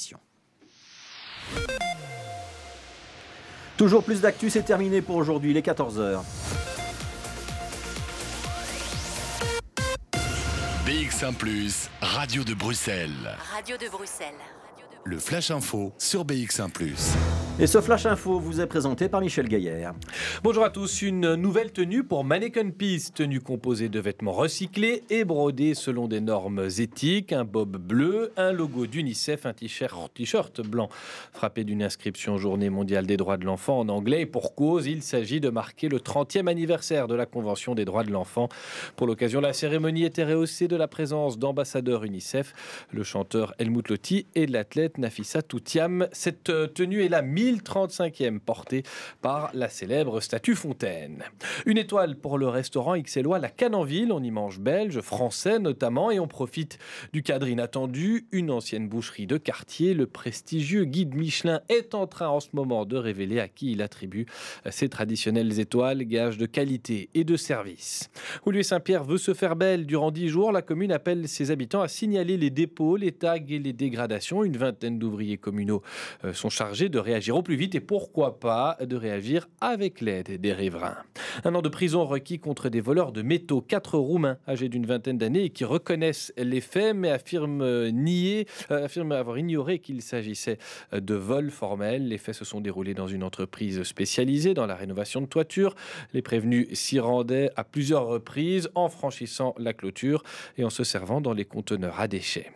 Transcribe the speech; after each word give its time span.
émission. 0.00 0.18
Toujours 3.76 4.04
plus 4.04 4.20
d'actu, 4.20 4.50
c'est 4.50 4.62
terminé 4.62 5.00
pour 5.00 5.16
aujourd'hui, 5.16 5.52
les 5.52 5.62
14h. 5.62 6.20
BX1⁇ 10.86 11.34
Radio 12.00 12.44
de 12.44 12.54
Bruxelles. 12.54 13.36
Radio 13.54 13.76
de 13.76 13.88
Bruxelles. 13.88 14.34
Le 15.04 15.18
Flash 15.18 15.50
Info 15.50 15.92
sur 15.98 16.24
BX1⁇ 16.24 16.70
et 17.60 17.66
ce 17.66 17.82
Flash 17.82 18.06
Info 18.06 18.38
vous 18.38 18.62
est 18.62 18.66
présenté 18.66 19.10
par 19.10 19.20
Michel 19.20 19.46
Gaillère. 19.46 19.92
Bonjour 20.42 20.64
à 20.64 20.70
tous. 20.70 21.02
Une 21.02 21.34
nouvelle 21.34 21.72
tenue 21.72 22.04
pour 22.04 22.24
Mannequin 22.24 22.70
Peace, 22.70 23.12
tenue 23.14 23.40
composée 23.40 23.90
de 23.90 24.00
vêtements 24.00 24.32
recyclés 24.32 25.02
et 25.10 25.24
brodés 25.24 25.74
selon 25.74 26.08
des 26.08 26.22
normes 26.22 26.66
éthiques. 26.78 27.34
Un 27.34 27.44
bob 27.44 27.76
bleu, 27.76 28.32
un 28.38 28.52
logo 28.52 28.86
d'UNICEF, 28.86 29.44
un 29.44 29.52
t-shirt 29.52 30.62
blanc 30.62 30.88
frappé 31.32 31.64
d'une 31.64 31.82
inscription 31.82 32.38
Journée 32.38 32.70
mondiale 32.70 33.04
des 33.06 33.18
droits 33.18 33.36
de 33.36 33.44
l'enfant 33.44 33.80
en 33.80 33.90
anglais. 33.90 34.22
Et 34.22 34.26
pour 34.26 34.54
cause, 34.54 34.86
il 34.86 35.02
s'agit 35.02 35.40
de 35.40 35.50
marquer 35.50 35.90
le 35.90 35.98
30e 35.98 36.48
anniversaire 36.48 37.08
de 37.08 37.14
la 37.14 37.26
Convention 37.26 37.74
des 37.74 37.84
droits 37.84 38.04
de 38.04 38.10
l'enfant. 38.10 38.48
Pour 38.96 39.06
l'occasion, 39.06 39.42
la 39.42 39.52
cérémonie 39.52 40.04
était 40.04 40.24
rehaussée 40.24 40.66
de 40.66 40.76
la 40.76 40.88
présence 40.88 41.38
d'ambassadeurs 41.38 42.04
UNICEF, 42.04 42.54
le 42.90 43.02
chanteur 43.02 43.52
Helmut 43.58 43.86
Lotti 43.90 44.26
et 44.34 44.46
l'athlète 44.46 44.96
Nafissa 44.96 45.42
Toutiam. 45.42 46.08
Cette 46.12 46.48
euh, 46.48 46.66
tenue 46.66 47.04
est 47.04 47.10
la 47.10 47.20
1035e 47.52 48.38
portée 48.38 48.82
par 49.20 49.50
la 49.54 49.68
célèbre 49.68 50.20
statue 50.20 50.54
Fontaine. 50.54 51.24
Une 51.66 51.78
étoile 51.78 52.16
pour 52.16 52.38
le 52.38 52.48
restaurant 52.48 52.96
XLOA 52.96 53.38
La 53.38 53.48
Cananville, 53.48 54.12
on 54.12 54.22
y 54.22 54.30
mange 54.30 54.60
belge, 54.60 55.00
français 55.00 55.58
notamment, 55.58 56.10
et 56.10 56.20
on 56.20 56.28
profite 56.28 56.78
du 57.12 57.22
cadre 57.22 57.48
inattendu. 57.48 58.26
Une 58.32 58.50
ancienne 58.50 58.88
boucherie 58.88 59.26
de 59.26 59.36
quartier, 59.36 59.94
le 59.94 60.06
prestigieux 60.06 60.84
guide 60.84 61.14
Michelin 61.14 61.60
est 61.68 61.94
en 61.94 62.06
train 62.06 62.28
en 62.28 62.40
ce 62.40 62.48
moment 62.52 62.84
de 62.84 62.96
révéler 62.96 63.40
à 63.40 63.48
qui 63.48 63.72
il 63.72 63.82
attribue 63.82 64.26
ses 64.70 64.88
traditionnelles 64.88 65.58
étoiles, 65.60 66.04
gages 66.04 66.38
de 66.38 66.46
qualité 66.46 67.10
et 67.14 67.24
de 67.24 67.36
service. 67.36 68.10
Louis 68.46 68.64
Saint-Pierre 68.64 69.04
veut 69.04 69.18
se 69.18 69.32
faire 69.32 69.56
belle. 69.56 69.86
Durant 69.86 70.10
dix 70.10 70.28
jours, 70.28 70.52
la 70.52 70.62
commune 70.62 70.92
appelle 70.92 71.28
ses 71.28 71.50
habitants 71.50 71.82
à 71.82 71.88
signaler 71.88 72.36
les 72.36 72.50
dépôts, 72.50 72.96
les 72.96 73.12
tags 73.12 73.36
et 73.48 73.58
les 73.58 73.72
dégradations. 73.72 74.44
Une 74.44 74.56
vingtaine 74.56 74.98
d'ouvriers 74.98 75.38
communaux 75.38 75.82
euh, 76.24 76.32
sont 76.32 76.50
chargés 76.50 76.88
de 76.88 76.98
réagir 76.98 77.36
plus 77.42 77.56
vite 77.56 77.74
et 77.74 77.80
pourquoi 77.80 78.38
pas 78.38 78.76
de 78.80 78.96
réagir 78.96 79.48
avec 79.60 80.00
l'aide 80.00 80.40
des 80.40 80.52
riverains. 80.52 80.96
Un 81.44 81.54
an 81.54 81.62
de 81.62 81.68
prison 81.68 82.04
requis 82.04 82.38
contre 82.38 82.68
des 82.68 82.80
voleurs 82.80 83.12
de 83.12 83.22
métaux. 83.22 83.60
Quatre 83.60 83.98
Roumains 83.98 84.38
âgés 84.48 84.68
d'une 84.68 84.86
vingtaine 84.86 85.18
d'années 85.18 85.44
et 85.44 85.50
qui 85.50 85.64
reconnaissent 85.64 86.32
les 86.36 86.60
faits 86.60 86.94
mais 86.94 87.10
affirment, 87.10 87.62
euh, 87.62 87.90
nier, 87.90 88.46
euh, 88.70 88.84
affirment 88.84 89.12
avoir 89.12 89.38
ignoré 89.38 89.78
qu'il 89.78 90.02
s'agissait 90.02 90.58
euh, 90.92 91.00
de 91.00 91.14
vols 91.14 91.50
formels. 91.50 92.08
Les 92.08 92.18
faits 92.18 92.34
se 92.34 92.44
sont 92.44 92.60
déroulés 92.60 92.94
dans 92.94 93.08
une 93.08 93.22
entreprise 93.22 93.82
spécialisée 93.82 94.54
dans 94.54 94.66
la 94.66 94.74
rénovation 94.74 95.20
de 95.20 95.26
toitures. 95.26 95.74
Les 96.12 96.22
prévenus 96.22 96.68
s'y 96.72 96.98
rendaient 96.98 97.50
à 97.56 97.64
plusieurs 97.64 98.06
reprises 98.06 98.68
en 98.74 98.88
franchissant 98.88 99.54
la 99.58 99.72
clôture 99.72 100.22
et 100.58 100.64
en 100.64 100.70
se 100.70 100.84
servant 100.84 101.20
dans 101.20 101.32
les 101.32 101.44
conteneurs 101.44 102.00
à 102.00 102.08
déchets. 102.08 102.50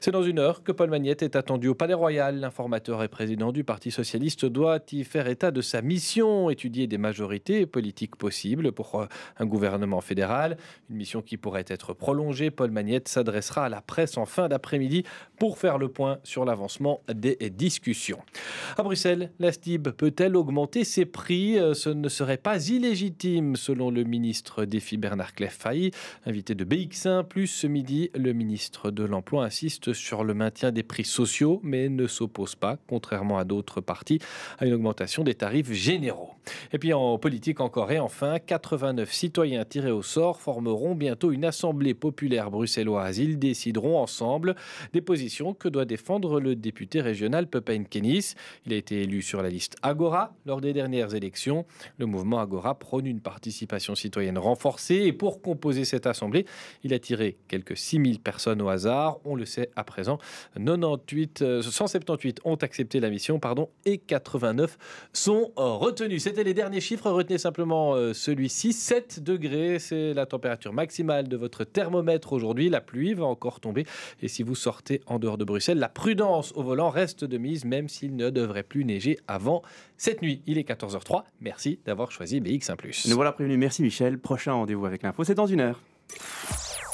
C'est 0.00 0.10
dans 0.10 0.22
une 0.22 0.38
heure 0.38 0.62
que 0.62 0.72
Paul 0.72 0.90
Magnette 0.90 1.22
est 1.22 1.36
attendu 1.36 1.68
au 1.68 1.74
Palais 1.74 1.94
Royal. 1.94 2.40
L'informateur 2.40 3.02
et 3.02 3.08
président 3.08 3.52
du 3.52 3.64
Parti 3.64 3.90
socialiste 3.90 4.44
doit 4.46 4.80
y 4.92 5.04
faire 5.04 5.28
état 5.28 5.50
de 5.50 5.60
sa 5.60 5.82
mission, 5.82 6.50
étudier 6.50 6.86
des 6.86 6.98
majorités 6.98 7.66
politiques 7.66 8.16
possibles 8.16 8.72
pour 8.72 9.00
euh, 9.00 9.06
un 9.38 9.46
gouvernement 9.46 10.00
fédéral. 10.00 10.56
Une 10.90 10.96
mission 10.96 11.22
qui 11.22 11.36
pourrait 11.36 11.64
être 11.68 11.94
prolongée. 11.94 12.50
Paul 12.50 12.70
Magnette 12.70 13.08
s'adressera 13.08 13.66
à 13.66 13.68
la 13.68 13.80
presse 13.80 14.16
en 14.16 14.26
fin 14.26 14.48
d'après-midi 14.48 15.04
pour 15.38 15.58
faire 15.58 15.78
le 15.78 15.88
point 15.88 16.18
sur 16.22 16.44
l'avancement 16.44 17.00
des 17.12 17.36
discussions. 17.50 18.20
À 18.76 18.82
Bruxelles, 18.82 19.30
la 19.38 19.52
STIB 19.52 19.88
peut-elle 19.90 20.36
augmenter 20.36 20.84
ses 20.84 21.04
prix? 21.04 21.58
Euh, 21.58 21.74
Ce 21.74 21.90
ne 21.90 22.08
serait 22.08 22.36
pas 22.36 22.68
illégitime, 22.68 23.56
selon 23.56 23.90
le 23.90 24.04
ministre 24.04 24.64
défi 24.64 24.96
Bernard 24.96 25.32
invité 26.24 26.54
de 26.54 26.64
BX1. 26.64 27.24
Plus 27.24 27.46
ce 27.46 27.66
midi, 27.66 28.10
le 28.14 28.32
ministre 28.32 28.90
de 28.90 29.04
l'Emploi 29.04 29.44
ainsi 29.44 29.65
sur 29.68 30.24
le 30.24 30.34
maintien 30.34 30.72
des 30.72 30.82
prix 30.82 31.04
sociaux, 31.04 31.60
mais 31.62 31.88
ne 31.88 32.06
s'oppose 32.06 32.54
pas, 32.54 32.78
contrairement 32.88 33.38
à 33.38 33.44
d'autres 33.44 33.80
partis, 33.80 34.20
à 34.58 34.66
une 34.66 34.74
augmentation 34.74 35.24
des 35.24 35.34
tarifs 35.34 35.72
généraux. 35.72 36.30
Et 36.72 36.78
puis 36.78 36.92
en 36.92 37.18
politique 37.18 37.60
encore 37.60 37.90
et 37.90 37.98
enfin, 37.98 38.38
89 38.38 39.12
citoyens 39.12 39.64
tirés 39.64 39.90
au 39.90 40.02
sort 40.02 40.40
formeront 40.40 40.94
bientôt 40.94 41.32
une 41.32 41.44
assemblée 41.44 41.94
populaire 41.94 42.50
bruxelloise. 42.50 43.18
Ils 43.18 43.38
décideront 43.38 43.98
ensemble 43.98 44.54
des 44.92 45.00
positions 45.00 45.54
que 45.54 45.68
doit 45.68 45.84
défendre 45.84 46.40
le 46.40 46.54
député 46.54 47.00
régional 47.00 47.48
Pepin 47.48 47.84
Kenis. 47.84 48.34
Il 48.66 48.72
a 48.72 48.76
été 48.76 49.02
élu 49.02 49.22
sur 49.22 49.42
la 49.42 49.48
liste 49.48 49.76
Agora 49.82 50.34
lors 50.44 50.60
des 50.60 50.72
dernières 50.72 51.14
élections. 51.14 51.64
Le 51.98 52.06
mouvement 52.06 52.38
Agora 52.38 52.78
prône 52.78 53.06
une 53.06 53.20
participation 53.20 53.94
citoyenne 53.94 54.38
renforcée 54.38 54.96
et 54.96 55.12
pour 55.12 55.40
composer 55.40 55.84
cette 55.84 56.06
assemblée, 56.06 56.46
il 56.82 56.92
a 56.94 56.98
tiré 56.98 57.38
quelques 57.48 57.76
6000 57.76 58.20
personnes 58.20 58.62
au 58.62 58.68
hasard. 58.68 59.18
On 59.24 59.34
le 59.34 59.45
sait 59.46 59.70
à 59.76 59.84
présent. 59.84 60.18
98, 60.54 61.62
178 61.62 62.40
euh, 62.44 62.50
ont 62.50 62.56
accepté 62.56 63.00
la 63.00 63.10
mission 63.10 63.38
pardon, 63.38 63.68
et 63.84 63.98
89 63.98 64.78
sont 65.12 65.52
euh, 65.58 65.62
retenus. 65.62 66.22
C'était 66.22 66.44
les 66.44 66.54
derniers 66.54 66.80
chiffres. 66.80 67.10
Retenez 67.10 67.38
simplement 67.38 67.94
euh, 67.94 68.12
celui-ci. 68.12 68.72
7 68.72 69.22
degrés, 69.22 69.78
c'est 69.78 70.14
la 70.14 70.26
température 70.26 70.72
maximale 70.72 71.28
de 71.28 71.36
votre 71.36 71.64
thermomètre 71.64 72.32
aujourd'hui. 72.32 72.68
La 72.68 72.80
pluie 72.80 73.14
va 73.14 73.24
encore 73.24 73.60
tomber. 73.60 73.86
Et 74.22 74.28
si 74.28 74.42
vous 74.42 74.54
sortez 74.54 75.00
en 75.06 75.18
dehors 75.18 75.38
de 75.38 75.44
Bruxelles, 75.44 75.78
la 75.78 75.88
prudence 75.88 76.52
au 76.54 76.62
volant 76.62 76.90
reste 76.90 77.24
de 77.24 77.38
mise, 77.38 77.64
même 77.64 77.88
s'il 77.88 78.16
ne 78.16 78.30
devrait 78.30 78.62
plus 78.62 78.84
neiger 78.84 79.18
avant 79.28 79.62
cette 79.96 80.22
nuit. 80.22 80.42
Il 80.46 80.58
est 80.58 80.68
14h03. 80.68 81.24
Merci 81.40 81.78
d'avoir 81.84 82.10
choisi 82.10 82.40
BX1 82.40 83.08
Nous 83.08 83.16
voilà 83.16 83.32
prévenus. 83.32 83.58
Merci 83.58 83.82
Michel. 83.82 84.18
Prochain 84.18 84.52
rendez-vous 84.52 84.86
avec 84.86 85.02
l'info, 85.02 85.24
c'est 85.24 85.34
dans 85.34 85.46
une 85.46 85.60
heure. 85.60 85.80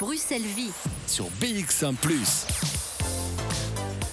Bruxelles 0.03 0.41
Vie 0.41 0.73
sur 1.07 1.27
BX1⁇ 1.39 1.93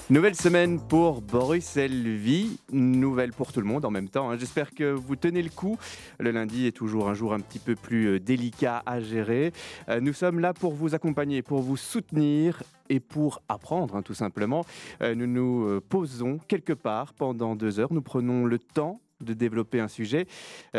Nouvelle 0.08 0.36
semaine 0.36 0.78
pour 0.78 1.20
Bruxelles 1.20 2.16
Vie, 2.16 2.60
nouvelle 2.70 3.32
pour 3.32 3.52
tout 3.52 3.58
le 3.58 3.66
monde 3.66 3.84
en 3.84 3.90
même 3.90 4.08
temps. 4.08 4.30
Hein. 4.30 4.36
J'espère 4.38 4.70
que 4.70 4.92
vous 4.92 5.16
tenez 5.16 5.42
le 5.42 5.50
coup. 5.50 5.76
Le 6.20 6.30
lundi 6.30 6.68
est 6.68 6.76
toujours 6.76 7.08
un 7.08 7.14
jour 7.14 7.34
un 7.34 7.40
petit 7.40 7.58
peu 7.58 7.74
plus 7.74 8.06
euh, 8.06 8.20
délicat 8.20 8.84
à 8.86 9.00
gérer. 9.00 9.52
Euh, 9.88 9.98
nous 9.98 10.12
sommes 10.12 10.38
là 10.38 10.54
pour 10.54 10.74
vous 10.74 10.94
accompagner, 10.94 11.42
pour 11.42 11.60
vous 11.60 11.76
soutenir 11.76 12.62
et 12.88 13.00
pour 13.00 13.42
apprendre 13.48 13.96
hein, 13.96 14.02
tout 14.02 14.14
simplement. 14.14 14.64
Euh, 15.02 15.16
nous 15.16 15.26
nous 15.26 15.80
posons 15.88 16.38
quelque 16.46 16.72
part 16.72 17.14
pendant 17.14 17.56
deux 17.56 17.80
heures. 17.80 17.92
Nous 17.92 18.00
prenons 18.00 18.46
le 18.46 18.60
temps 18.60 19.00
de 19.20 19.34
développer 19.34 19.80
un 19.80 19.88
sujet. 19.88 20.26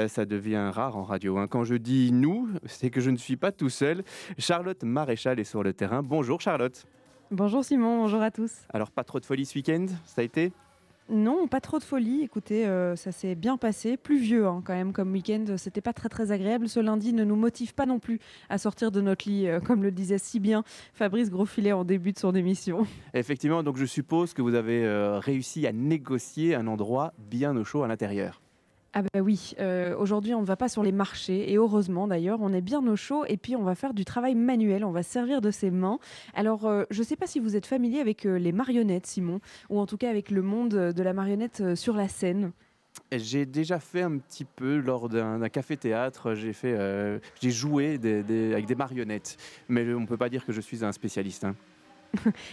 ça 0.07 0.25
devient 0.25 0.71
rare 0.73 0.97
en 0.97 1.03
radio. 1.03 1.37
Hein. 1.37 1.47
Quand 1.47 1.63
je 1.63 1.75
dis 1.75 2.11
nous, 2.11 2.49
c'est 2.65 2.89
que 2.89 3.01
je 3.01 3.09
ne 3.09 3.17
suis 3.17 3.37
pas 3.37 3.51
tout 3.51 3.69
seul. 3.69 4.03
Charlotte 4.37 4.83
Maréchal 4.83 5.39
est 5.39 5.43
sur 5.43 5.63
le 5.63 5.73
terrain. 5.73 6.01
Bonjour 6.03 6.41
Charlotte. 6.41 6.85
Bonjour 7.31 7.63
Simon, 7.63 7.97
bonjour 7.97 8.21
à 8.21 8.29
tous. 8.29 8.51
Alors 8.73 8.91
pas 8.91 9.05
trop 9.05 9.19
de 9.19 9.25
folie 9.25 9.45
ce 9.45 9.55
week-end, 9.55 9.85
ça 10.05 10.19
a 10.21 10.23
été? 10.25 10.51
Non, 11.11 11.47
pas 11.47 11.59
trop 11.59 11.77
de 11.77 11.83
folie. 11.83 12.21
Écoutez, 12.23 12.65
euh, 12.65 12.95
ça 12.95 13.11
s'est 13.11 13.35
bien 13.35 13.57
passé. 13.57 13.97
Pluvieux 13.97 14.47
hein, 14.47 14.61
quand 14.65 14.73
même 14.73 14.93
comme 14.93 15.11
week-end. 15.11 15.43
C'était 15.57 15.81
pas 15.81 15.91
très 15.91 16.07
très 16.07 16.31
agréable. 16.31 16.69
Ce 16.69 16.79
lundi 16.79 17.11
ne 17.11 17.25
nous 17.25 17.35
motive 17.35 17.73
pas 17.73 17.85
non 17.85 17.99
plus 17.99 18.19
à 18.49 18.57
sortir 18.57 18.91
de 18.91 19.01
notre 19.01 19.27
lit, 19.27 19.47
euh, 19.47 19.59
comme 19.59 19.83
le 19.83 19.91
disait 19.91 20.17
si 20.17 20.39
bien 20.39 20.63
Fabrice 20.93 21.29
Grosfilet 21.29 21.73
en 21.73 21.83
début 21.83 22.13
de 22.13 22.19
son 22.19 22.33
émission. 22.33 22.87
Effectivement, 23.13 23.61
donc 23.61 23.75
je 23.75 23.85
suppose 23.85 24.33
que 24.33 24.41
vous 24.41 24.55
avez 24.55 24.85
euh, 24.85 25.19
réussi 25.19 25.67
à 25.67 25.73
négocier 25.73 26.55
un 26.55 26.65
endroit 26.67 27.13
bien 27.17 27.57
au 27.57 27.65
chaud 27.65 27.83
à 27.83 27.89
l'intérieur. 27.89 28.41
Ah 28.93 29.03
bah 29.03 29.21
oui, 29.21 29.53
euh, 29.59 29.95
aujourd'hui 29.97 30.33
on 30.33 30.41
ne 30.41 30.45
va 30.45 30.57
pas 30.57 30.67
sur 30.67 30.83
les 30.83 30.91
marchés 30.91 31.49
et 31.49 31.55
heureusement 31.55 32.09
d'ailleurs 32.09 32.39
on 32.41 32.51
est 32.51 32.61
bien 32.61 32.85
au 32.85 32.97
chaud 32.97 33.23
et 33.25 33.37
puis 33.37 33.55
on 33.55 33.63
va 33.63 33.73
faire 33.73 33.93
du 33.93 34.03
travail 34.03 34.35
manuel, 34.35 34.83
on 34.83 34.91
va 34.91 35.01
servir 35.01 35.39
de 35.39 35.49
ses 35.49 35.71
mains. 35.71 35.97
Alors 36.33 36.65
euh, 36.65 36.83
je 36.89 36.99
ne 36.99 37.05
sais 37.05 37.15
pas 37.15 37.25
si 37.25 37.39
vous 37.39 37.55
êtes 37.55 37.65
familier 37.65 38.01
avec 38.01 38.25
euh, 38.25 38.37
les 38.37 38.51
marionnettes 38.51 39.05
Simon 39.05 39.39
ou 39.69 39.79
en 39.79 39.85
tout 39.85 39.95
cas 39.95 40.09
avec 40.09 40.29
le 40.29 40.41
monde 40.41 40.71
de 40.71 41.03
la 41.03 41.13
marionnette 41.13 41.75
sur 41.75 41.95
la 41.95 42.09
scène. 42.09 42.51
J'ai 43.13 43.45
déjà 43.45 43.79
fait 43.79 44.01
un 44.01 44.17
petit 44.17 44.43
peu 44.43 44.77
lors 44.79 45.07
d'un 45.07 45.47
café-théâtre, 45.47 46.33
j'ai 46.33 47.49
joué 47.49 47.93
avec 47.93 48.65
des 48.65 48.75
marionnettes, 48.75 49.37
mais 49.69 49.93
on 49.93 50.01
ne 50.01 50.05
peut 50.05 50.17
pas 50.17 50.27
dire 50.27 50.45
que 50.45 50.51
je 50.51 50.59
suis 50.59 50.83
un 50.83 50.91
spécialiste. 50.91 51.45
Hein. 51.45 51.55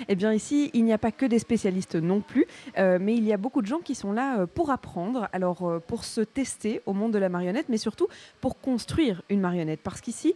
Eh 0.09 0.15
bien 0.15 0.33
ici, 0.33 0.71
il 0.75 0.85
n'y 0.85 0.93
a 0.93 0.99
pas 0.99 1.13
que 1.13 1.27
des 1.27 1.39
spécialistes 1.39 1.97
non 1.97 2.21
plus, 2.21 2.47
euh, 2.79 2.99
mais 3.01 3.15
il 3.15 3.25
y 3.25 3.33
a 3.33 3.37
beaucoup 3.37 3.63
de 3.63 3.67
gens 3.67 3.81
qui 3.81 3.95
sont 3.95 4.13
là 4.13 4.41
euh, 4.41 4.47
pour 4.47 4.71
apprendre, 4.71 5.29
alors 5.33 5.69
euh, 5.69 5.79
pour 5.81 6.05
se 6.05 6.21
tester 6.21 6.81
au 6.87 6.93
monde 6.93 7.13
de 7.13 7.19
la 7.19 7.29
marionnette, 7.29 7.67
mais 7.69 7.79
surtout 7.79 8.09
pour 8.41 8.61
construire 8.61 9.23
une 9.29 9.41
marionnette. 9.41 9.81
Parce 9.83 10.01
qu'ici, 10.01 10.35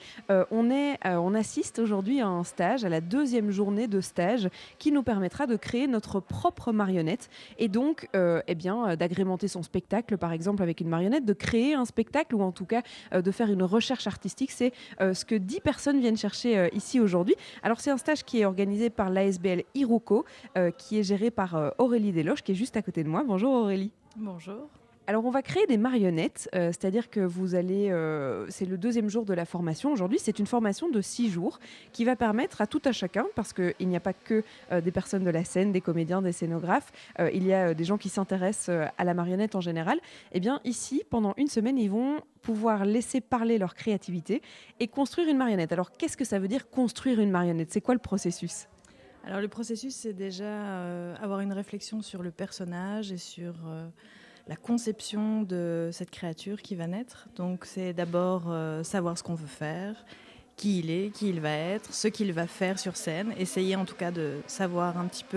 on, 0.50 0.70
est, 0.70 0.98
on 1.04 1.34
assiste 1.34 1.78
aujourd'hui 1.78 2.20
à 2.20 2.26
un 2.26 2.44
stage, 2.44 2.84
à 2.84 2.88
la 2.88 3.00
deuxième 3.00 3.50
journée 3.50 3.86
de 3.86 4.00
stage, 4.00 4.48
qui 4.78 4.92
nous 4.92 5.02
permettra 5.02 5.46
de 5.46 5.56
créer 5.56 5.86
notre 5.86 6.20
propre 6.20 6.72
marionnette 6.72 7.28
et 7.58 7.68
donc 7.68 8.08
eh 8.14 8.54
bien, 8.54 8.96
d'agrémenter 8.96 9.48
son 9.48 9.62
spectacle, 9.62 10.16
par 10.16 10.32
exemple 10.32 10.62
avec 10.62 10.80
une 10.80 10.88
marionnette, 10.88 11.24
de 11.24 11.32
créer 11.32 11.74
un 11.74 11.84
spectacle 11.84 12.34
ou 12.34 12.42
en 12.42 12.52
tout 12.52 12.64
cas 12.64 12.82
de 13.12 13.30
faire 13.30 13.50
une 13.50 13.62
recherche 13.62 14.06
artistique. 14.06 14.50
C'est 14.50 14.72
ce 15.00 15.24
que 15.24 15.34
dix 15.34 15.60
personnes 15.60 16.00
viennent 16.00 16.16
chercher 16.16 16.70
ici 16.72 17.00
aujourd'hui. 17.00 17.34
Alors 17.62 17.80
c'est 17.80 17.90
un 17.90 17.98
stage 17.98 18.24
qui 18.24 18.40
est 18.40 18.44
organisé 18.44 18.90
par 18.90 19.10
l'ASBL 19.12 19.64
Iruko, 19.74 20.24
euh, 20.56 20.70
qui 20.70 20.98
est 20.98 21.02
gérée 21.02 21.30
par 21.30 21.54
euh, 21.54 21.70
Aurélie 21.78 22.12
Desloges, 22.12 22.42
qui 22.42 22.52
est 22.52 22.56
juste 22.56 22.76
à 22.76 22.82
côté 22.82 23.04
de 23.04 23.08
moi. 23.08 23.22
Bonjour 23.26 23.52
Aurélie. 23.52 23.92
Bonjour. 24.16 24.68
Alors 25.08 25.24
on 25.24 25.30
va 25.30 25.42
créer 25.42 25.66
des 25.66 25.78
marionnettes, 25.78 26.48
euh, 26.54 26.68
c'est-à-dire 26.68 27.10
que 27.10 27.18
vous 27.18 27.56
allez, 27.56 27.90
euh, 27.90 28.46
c'est 28.50 28.66
le 28.66 28.78
deuxième 28.78 29.08
jour 29.08 29.24
de 29.24 29.34
la 29.34 29.44
formation 29.44 29.92
aujourd'hui, 29.92 30.20
c'est 30.20 30.38
une 30.38 30.46
formation 30.46 30.88
de 30.88 31.00
six 31.00 31.28
jours 31.28 31.58
qui 31.92 32.04
va 32.04 32.14
permettre 32.14 32.60
à 32.60 32.68
tout 32.68 32.80
à 32.84 32.92
chacun, 32.92 33.26
parce 33.34 33.52
qu'il 33.52 33.88
n'y 33.88 33.96
a 33.96 34.00
pas 34.00 34.12
que 34.12 34.44
euh, 34.70 34.80
des 34.80 34.92
personnes 34.92 35.24
de 35.24 35.30
la 35.30 35.42
scène, 35.42 35.72
des 35.72 35.80
comédiens, 35.80 36.22
des 36.22 36.30
scénographes, 36.30 36.92
il 37.32 37.44
y 37.44 37.52
a 37.52 37.74
des 37.74 37.84
gens 37.84 37.98
qui 37.98 38.08
s'intéressent 38.08 38.88
à 38.96 39.04
la 39.04 39.12
marionnette 39.12 39.56
en 39.56 39.60
général, 39.60 39.98
et 40.30 40.38
bien 40.38 40.60
ici, 40.64 41.02
pendant 41.10 41.34
une 41.36 41.48
semaine, 41.48 41.78
ils 41.78 41.90
vont 41.90 42.20
pouvoir 42.40 42.84
laisser 42.84 43.20
parler 43.20 43.58
leur 43.58 43.74
créativité 43.74 44.40
et 44.78 44.86
construire 44.86 45.28
une 45.28 45.36
marionnette. 45.36 45.72
Alors 45.72 45.90
qu'est-ce 45.90 46.16
que 46.16 46.24
ça 46.24 46.38
veut 46.38 46.48
dire 46.48 46.70
construire 46.70 47.18
une 47.20 47.30
marionnette? 47.30 47.72
C'est 47.72 47.80
quoi 47.80 47.94
le 47.94 48.00
processus? 48.00 48.68
Alors 49.24 49.40
le 49.40 49.48
processus, 49.48 49.94
c'est 49.94 50.12
déjà 50.12 50.44
euh, 50.44 51.14
avoir 51.22 51.40
une 51.40 51.52
réflexion 51.52 52.02
sur 52.02 52.22
le 52.22 52.32
personnage 52.32 53.12
et 53.12 53.18
sur 53.18 53.54
euh, 53.66 53.86
la 54.48 54.56
conception 54.56 55.42
de 55.42 55.90
cette 55.92 56.10
créature 56.10 56.60
qui 56.60 56.74
va 56.74 56.88
naître. 56.88 57.28
Donc 57.36 57.64
c'est 57.64 57.92
d'abord 57.92 58.44
euh, 58.48 58.82
savoir 58.82 59.16
ce 59.16 59.22
qu'on 59.22 59.36
veut 59.36 59.46
faire, 59.46 60.04
qui 60.56 60.80
il 60.80 60.90
est, 60.90 61.10
qui 61.10 61.28
il 61.28 61.40
va 61.40 61.52
être, 61.52 61.94
ce 61.94 62.08
qu'il 62.08 62.32
va 62.32 62.48
faire 62.48 62.80
sur 62.80 62.96
scène. 62.96 63.32
Essayer 63.38 63.76
en 63.76 63.84
tout 63.84 63.94
cas 63.94 64.10
de 64.10 64.40
savoir 64.48 64.98
un 64.98 65.06
petit 65.06 65.24
peu 65.24 65.36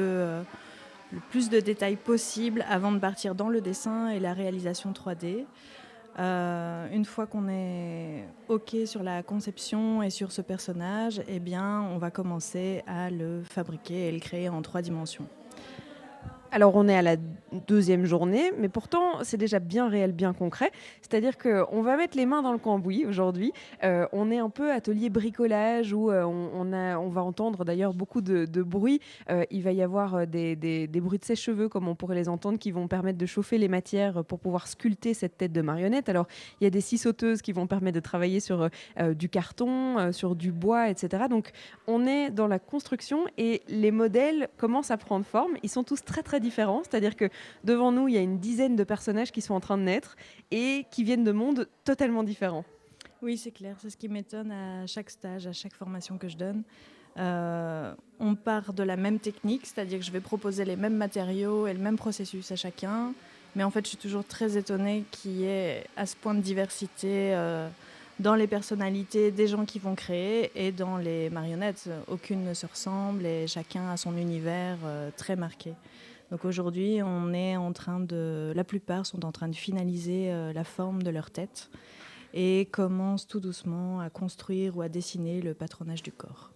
le 1.12 1.20
plus 1.30 1.52
de 1.52 1.60
détails 1.60 1.96
possible 1.96 2.66
avant 2.68 2.92
de 2.92 2.98
partir 2.98 3.36
dans 3.36 3.50
le 3.50 3.62
dessin 3.62 4.10
et 4.10 4.20
la 4.20 4.34
réalisation 4.34 4.94
3D. 4.94 5.46
Euh, 6.18 6.88
une 6.94 7.04
fois 7.04 7.26
qu'on 7.28 7.50
est 7.50 8.26
OK 8.48 8.76
sur 8.86 9.04
la 9.04 9.22
conception 9.22 10.02
et 10.02 10.10
sur 10.10 10.32
ce 10.32 10.42
personnage, 10.42 11.22
eh 11.28 11.40
bien, 11.40 11.82
on 11.94 11.98
va 11.98 12.10
commencer 12.10 12.84
à 12.88 13.10
le 13.10 13.44
fabriquer 13.44 14.08
et 14.08 14.12
le 14.12 14.20
créer 14.20 14.48
en 14.48 14.62
trois 14.62 14.82
dimensions. 14.82 15.28
Alors 16.52 16.76
on 16.76 16.88
est 16.88 16.96
à 16.96 17.02
la 17.02 17.18
deuxième 17.68 18.06
journée, 18.06 18.52
mais 18.58 18.70
pourtant 18.70 19.24
c'est 19.24 19.38
déjà 19.38 19.60
bien 19.60 19.90
réel, 19.90 20.12
bien 20.12 20.34
concret. 20.34 20.72
C'est-à-dire 21.02 21.38
qu'on 21.38 21.82
va 21.82 21.98
mettre 21.98 22.18
les 22.18 22.26
mains 22.26 22.42
dans 22.42 22.52
le 22.52 22.58
cambouis 22.58 23.06
aujourd'hui. 23.06 23.52
Euh, 23.84 24.08
on 24.12 24.32
est 24.32 24.38
un 24.38 24.50
peu 24.50 24.72
atelier 24.72 25.10
bricolage 25.10 25.94
où 25.94 26.12
euh, 26.12 26.24
on, 26.24 27.10
va 27.10 27.24
entendre 27.24 27.66
d'ailleurs 27.66 27.94
beaucoup 27.94 28.22
de, 28.22 28.46
de 28.46 28.64
bruit. 28.64 29.00
Euh, 29.30 29.44
il 29.52 29.64
va 29.64 29.72
y 29.72 29.82
avoir 29.82 30.16
euh, 30.16 30.26
des, 30.26 30.88
bruits 31.02 31.20
de 31.20 31.26
sèche-cheveux, 31.26 31.70
comme 31.70 31.88
on 31.88 31.96
pourrait 31.96 32.16
les 32.16 32.30
entendre, 32.30 32.58
qui 32.58 32.72
vont 32.72 32.88
permettre 32.88 33.18
de 33.18 33.26
chauffer 33.26 33.58
les 33.58 33.68
matières 33.68 34.24
pour 34.24 34.40
pouvoir 34.40 34.68
sculpter 34.68 35.14
cette 35.14 35.38
tête 35.38 35.52
de 35.52 35.62
marionnette. 35.62 36.10
Alors 36.10 36.28
il 36.60 36.64
y 36.64 36.68
a 36.68 36.70
des 36.70 36.82
scie 36.82 36.98
sauteuses 36.98 37.42
qui 37.42 37.52
vont 37.52 37.68
permettre 37.68 37.96
de 37.96 38.02
travailler 38.02 38.40
sur 38.40 38.70
du 39.16 39.30
carton, 39.30 40.12
sur 40.12 40.36
du 40.36 40.52
bois, 40.52 40.90
etc. 40.90 41.26
Donc 41.30 41.52
on 41.88 42.06
est 42.06 42.30
dans 42.30 42.48
la 42.48 42.60
construction 42.60 43.26
et 43.38 43.62
les 43.68 43.92
modèles 43.92 44.50
commencent 44.58 44.92
à 44.92 44.98
prendre 44.98 45.26
forme. 45.26 45.54
Ils 45.64 45.70
sont 45.70 45.84
tous 45.84 46.04
très 46.04 46.24
très 46.36 46.42
différents, 46.42 46.84
c'est-à-dire 46.84 47.16
que 47.16 47.30
devant 47.64 47.94
nous, 47.94 48.10
il 48.10 48.16
y 48.16 48.18
a 48.18 48.22
une 48.22 48.40
dizaine 48.40 48.76
de 48.76 48.84
personnages 48.84 49.32
qui 49.32 49.42
sont 49.42 49.54
en 49.54 49.62
train 49.62 49.78
de 49.78 49.84
naître 49.84 50.18
et 50.52 50.86
qui 50.92 51.06
viennent 51.06 51.24
de 51.24 51.32
mondes 51.32 51.70
totalement 51.86 52.24
différents. 52.24 52.66
Oui, 53.22 53.38
c'est 53.38 53.52
clair. 53.52 53.78
C'est 53.80 53.90
ce 53.90 53.96
qui 53.96 54.10
m'étonne 54.10 54.52
à 54.52 54.86
chaque 54.86 55.10
stage, 55.10 55.48
à 55.48 55.54
chaque 55.54 55.74
formation 55.74 56.18
que 56.18 56.28
je 56.28 56.36
donne. 56.36 56.64
Euh, 57.18 57.94
on 58.20 58.36
part 58.36 58.74
de 58.74 58.84
la 58.84 58.98
même 58.98 59.20
technique, 59.20 59.66
c'est-à-dire 59.66 60.00
que 60.00 60.06
je 60.06 60.12
vais 60.12 60.20
proposer 60.20 60.66
les 60.66 60.76
mêmes 60.76 60.98
matériaux 60.98 61.68
et 61.68 61.74
le 61.74 61.80
même 61.80 61.96
processus 61.96 62.52
à 62.52 62.58
chacun. 62.58 63.14
Mais 63.56 63.64
en 63.64 63.72
fait, 63.72 63.86
je 63.86 63.90
suis 63.90 63.98
toujours 63.98 64.26
très 64.26 64.58
étonnée 64.58 65.06
qu'il 65.12 65.38
y 65.38 65.46
ait 65.46 65.86
à 65.96 66.06
ce 66.06 66.18
point 66.18 66.34
de 66.34 66.42
diversité 66.42 67.34
euh, 67.34 67.70
dans 68.20 68.36
les 68.36 68.48
personnalités 68.48 69.32
des 69.32 69.48
gens 69.48 69.64
qui 69.64 69.80
vont 69.80 69.96
créer 69.96 70.52
et 70.54 70.74
dans 70.74 70.98
les 70.98 71.30
marionnettes. 71.30 71.90
Aucune 72.10 72.44
ne 72.44 72.54
se 72.54 72.66
ressemble 72.66 73.26
et 73.26 73.48
chacun 73.48 73.90
a 73.90 73.96
son 73.96 74.18
univers 74.18 74.78
euh, 74.84 75.10
très 75.16 75.38
marqué. 75.38 75.74
Donc 76.36 76.44
aujourd'hui, 76.44 77.00
on 77.02 77.32
est 77.34 77.56
en 77.56 77.72
train 77.72 78.02
de, 78.02 78.52
la 78.54 78.66
plupart 78.66 79.06
sont 79.06 79.24
en 79.24 79.32
train 79.32 79.48
de 79.48 79.56
finaliser 79.56 80.34
euh, 80.34 80.52
la 80.52 80.66
forme 80.66 81.02
de 81.02 81.10
leur 81.10 81.32
tête 81.32 81.70
et 82.34 82.68
commencent 82.74 83.26
tout 83.26 83.40
doucement 83.40 84.02
à 84.02 84.10
construire 84.10 84.76
ou 84.76 84.82
à 84.82 84.90
dessiner 84.90 85.42
le 85.42 85.54
patronage 85.54 86.04
du 86.04 86.12
corps. 86.12 86.52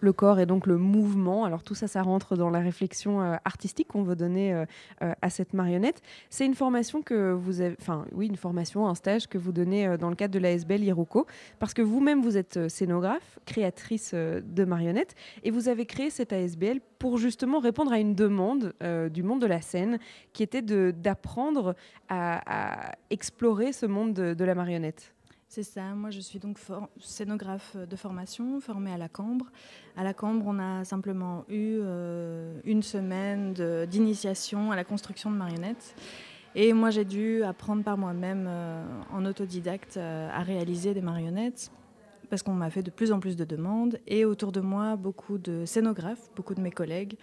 Le 0.00 0.12
corps 0.12 0.40
et 0.40 0.46
donc 0.46 0.66
le 0.66 0.76
mouvement. 0.76 1.44
Alors 1.44 1.62
tout 1.62 1.74
ça, 1.74 1.86
ça 1.86 2.02
rentre 2.02 2.36
dans 2.36 2.50
la 2.50 2.60
réflexion 2.60 3.22
euh, 3.22 3.36
artistique 3.44 3.88
qu'on 3.88 4.02
veut 4.02 4.16
donner 4.16 4.52
euh, 4.52 4.64
euh, 5.02 5.12
à 5.22 5.30
cette 5.30 5.52
marionnette. 5.52 6.02
C'est 6.28 6.46
une 6.46 6.54
formation 6.54 7.02
que 7.02 7.32
vous 7.32 7.60
avez, 7.60 7.76
enfin 7.80 8.06
oui, 8.12 8.26
une 8.26 8.36
formation, 8.36 8.88
un 8.88 8.94
stage 8.94 9.28
que 9.28 9.38
vous 9.38 9.52
donnez 9.52 9.96
dans 9.98 10.08
le 10.08 10.16
cadre 10.16 10.34
de 10.34 10.38
l'ASBL 10.38 10.82
Iruko, 10.82 11.26
parce 11.58 11.74
que 11.74 11.82
vous-même 11.82 12.22
vous 12.22 12.36
êtes 12.36 12.68
scénographe, 12.68 13.38
créatrice 13.46 14.14
de 14.14 14.64
marionnettes, 14.64 15.14
et 15.42 15.50
vous 15.50 15.68
avez 15.68 15.86
créé 15.86 16.10
cette 16.10 16.32
ASBL 16.32 16.80
pour 16.98 17.18
justement 17.18 17.58
répondre 17.58 17.92
à 17.92 17.98
une 17.98 18.14
demande 18.14 18.74
du 19.10 19.22
monde 19.22 19.40
de 19.40 19.46
la 19.46 19.60
scène, 19.60 19.98
qui 20.32 20.42
était 20.42 20.62
d'apprendre 20.62 21.74
à, 22.08 22.92
explorer 23.10 23.72
ce 23.72 23.86
monde 23.86 24.12
de, 24.12 24.34
de 24.34 24.44
la 24.44 24.54
marionnette. 24.54 25.14
C'est 25.52 25.64
ça, 25.64 25.82
moi 25.96 26.10
je 26.10 26.20
suis 26.20 26.38
donc 26.38 26.58
scénographe 27.00 27.76
de 27.76 27.96
formation, 27.96 28.60
formée 28.60 28.92
à 28.92 28.96
la 28.96 29.08
Cambre. 29.08 29.46
À 29.96 30.04
la 30.04 30.14
Cambre, 30.14 30.44
on 30.46 30.60
a 30.60 30.84
simplement 30.84 31.44
eu 31.48 31.80
euh, 31.82 32.60
une 32.64 32.84
semaine 32.84 33.52
d'initiation 33.90 34.70
à 34.70 34.76
la 34.76 34.84
construction 34.84 35.28
de 35.28 35.34
marionnettes. 35.34 35.96
Et 36.54 36.72
moi 36.72 36.90
j'ai 36.90 37.04
dû 37.04 37.42
apprendre 37.42 37.82
par 37.82 37.98
moi-même 37.98 38.46
euh, 38.48 38.84
en 39.12 39.24
autodidacte 39.24 39.96
euh, 39.96 40.30
à 40.32 40.44
réaliser 40.44 40.94
des 40.94 41.02
marionnettes 41.02 41.72
parce 42.28 42.44
qu'on 42.44 42.54
m'a 42.54 42.70
fait 42.70 42.84
de 42.84 42.92
plus 42.92 43.10
en 43.10 43.18
plus 43.18 43.34
de 43.34 43.44
demandes. 43.44 43.98
Et 44.06 44.24
autour 44.24 44.52
de 44.52 44.60
moi, 44.60 44.94
beaucoup 44.94 45.36
de 45.36 45.64
scénographes, 45.64 46.30
beaucoup 46.36 46.54
de 46.54 46.60
mes 46.60 46.70
collègues 46.70 47.16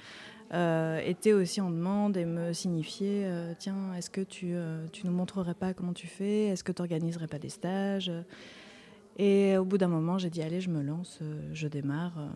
euh, 0.54 1.00
étaient 1.04 1.34
aussi 1.34 1.60
en 1.62 1.70
demande 1.70 2.16
et 2.18 2.26
me 2.26 2.54
signifiaient 2.54 3.26
euh, 3.26 3.54
Tiens, 3.58 3.94
est-ce 3.98 4.10
que 4.10 4.22
tu, 4.22 4.52
euh, 4.54 4.86
tu 4.92 5.06
nous 5.06 5.12
montrerais 5.12 5.54
pas 5.56 5.74
comment 5.74 5.94
tu 5.94 6.08
fais? 6.08 6.48
Est-ce 6.48 6.64
que 6.64 6.72
tu 6.72 6.82
organiserais 6.82 7.28
pas 7.28 7.40
des 7.40 7.50
stages? 7.50 8.12
Et 9.20 9.58
au 9.58 9.66
bout 9.66 9.80
d'un 9.80 9.88
moment, 9.88 10.20
j'ai 10.20 10.30
dit 10.30 10.44
Allez, 10.44 10.62
je 10.62 10.70
me 10.70 10.82
lance, 10.84 11.20
euh, 11.22 11.50
je 11.52 11.68
démarre. 11.68 12.20
euh, 12.20 12.28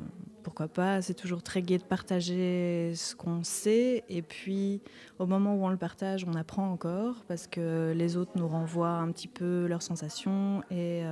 pourquoi 0.44 0.68
pas? 0.68 1.02
C'est 1.04 1.14
toujours 1.14 1.44
très 1.44 1.62
gai 1.62 1.78
de 1.78 1.84
partager 1.84 2.94
ce 2.96 3.16
qu'on 3.16 3.44
sait. 3.44 4.04
Et 4.10 4.24
puis, 4.24 4.82
au 5.20 5.28
moment 5.28 5.56
où 5.56 5.64
on 5.64 5.70
le 5.70 5.78
partage, 5.78 6.26
on 6.28 6.34
apprend 6.34 6.72
encore 6.72 7.24
parce 7.28 7.46
que 7.46 7.94
les 7.96 8.18
autres 8.18 8.32
nous 8.36 8.48
renvoient 8.48 8.98
un 8.98 9.12
petit 9.12 9.28
peu 9.28 9.68
leurs 9.68 9.84
sensations 9.84 10.64
et, 10.72 11.04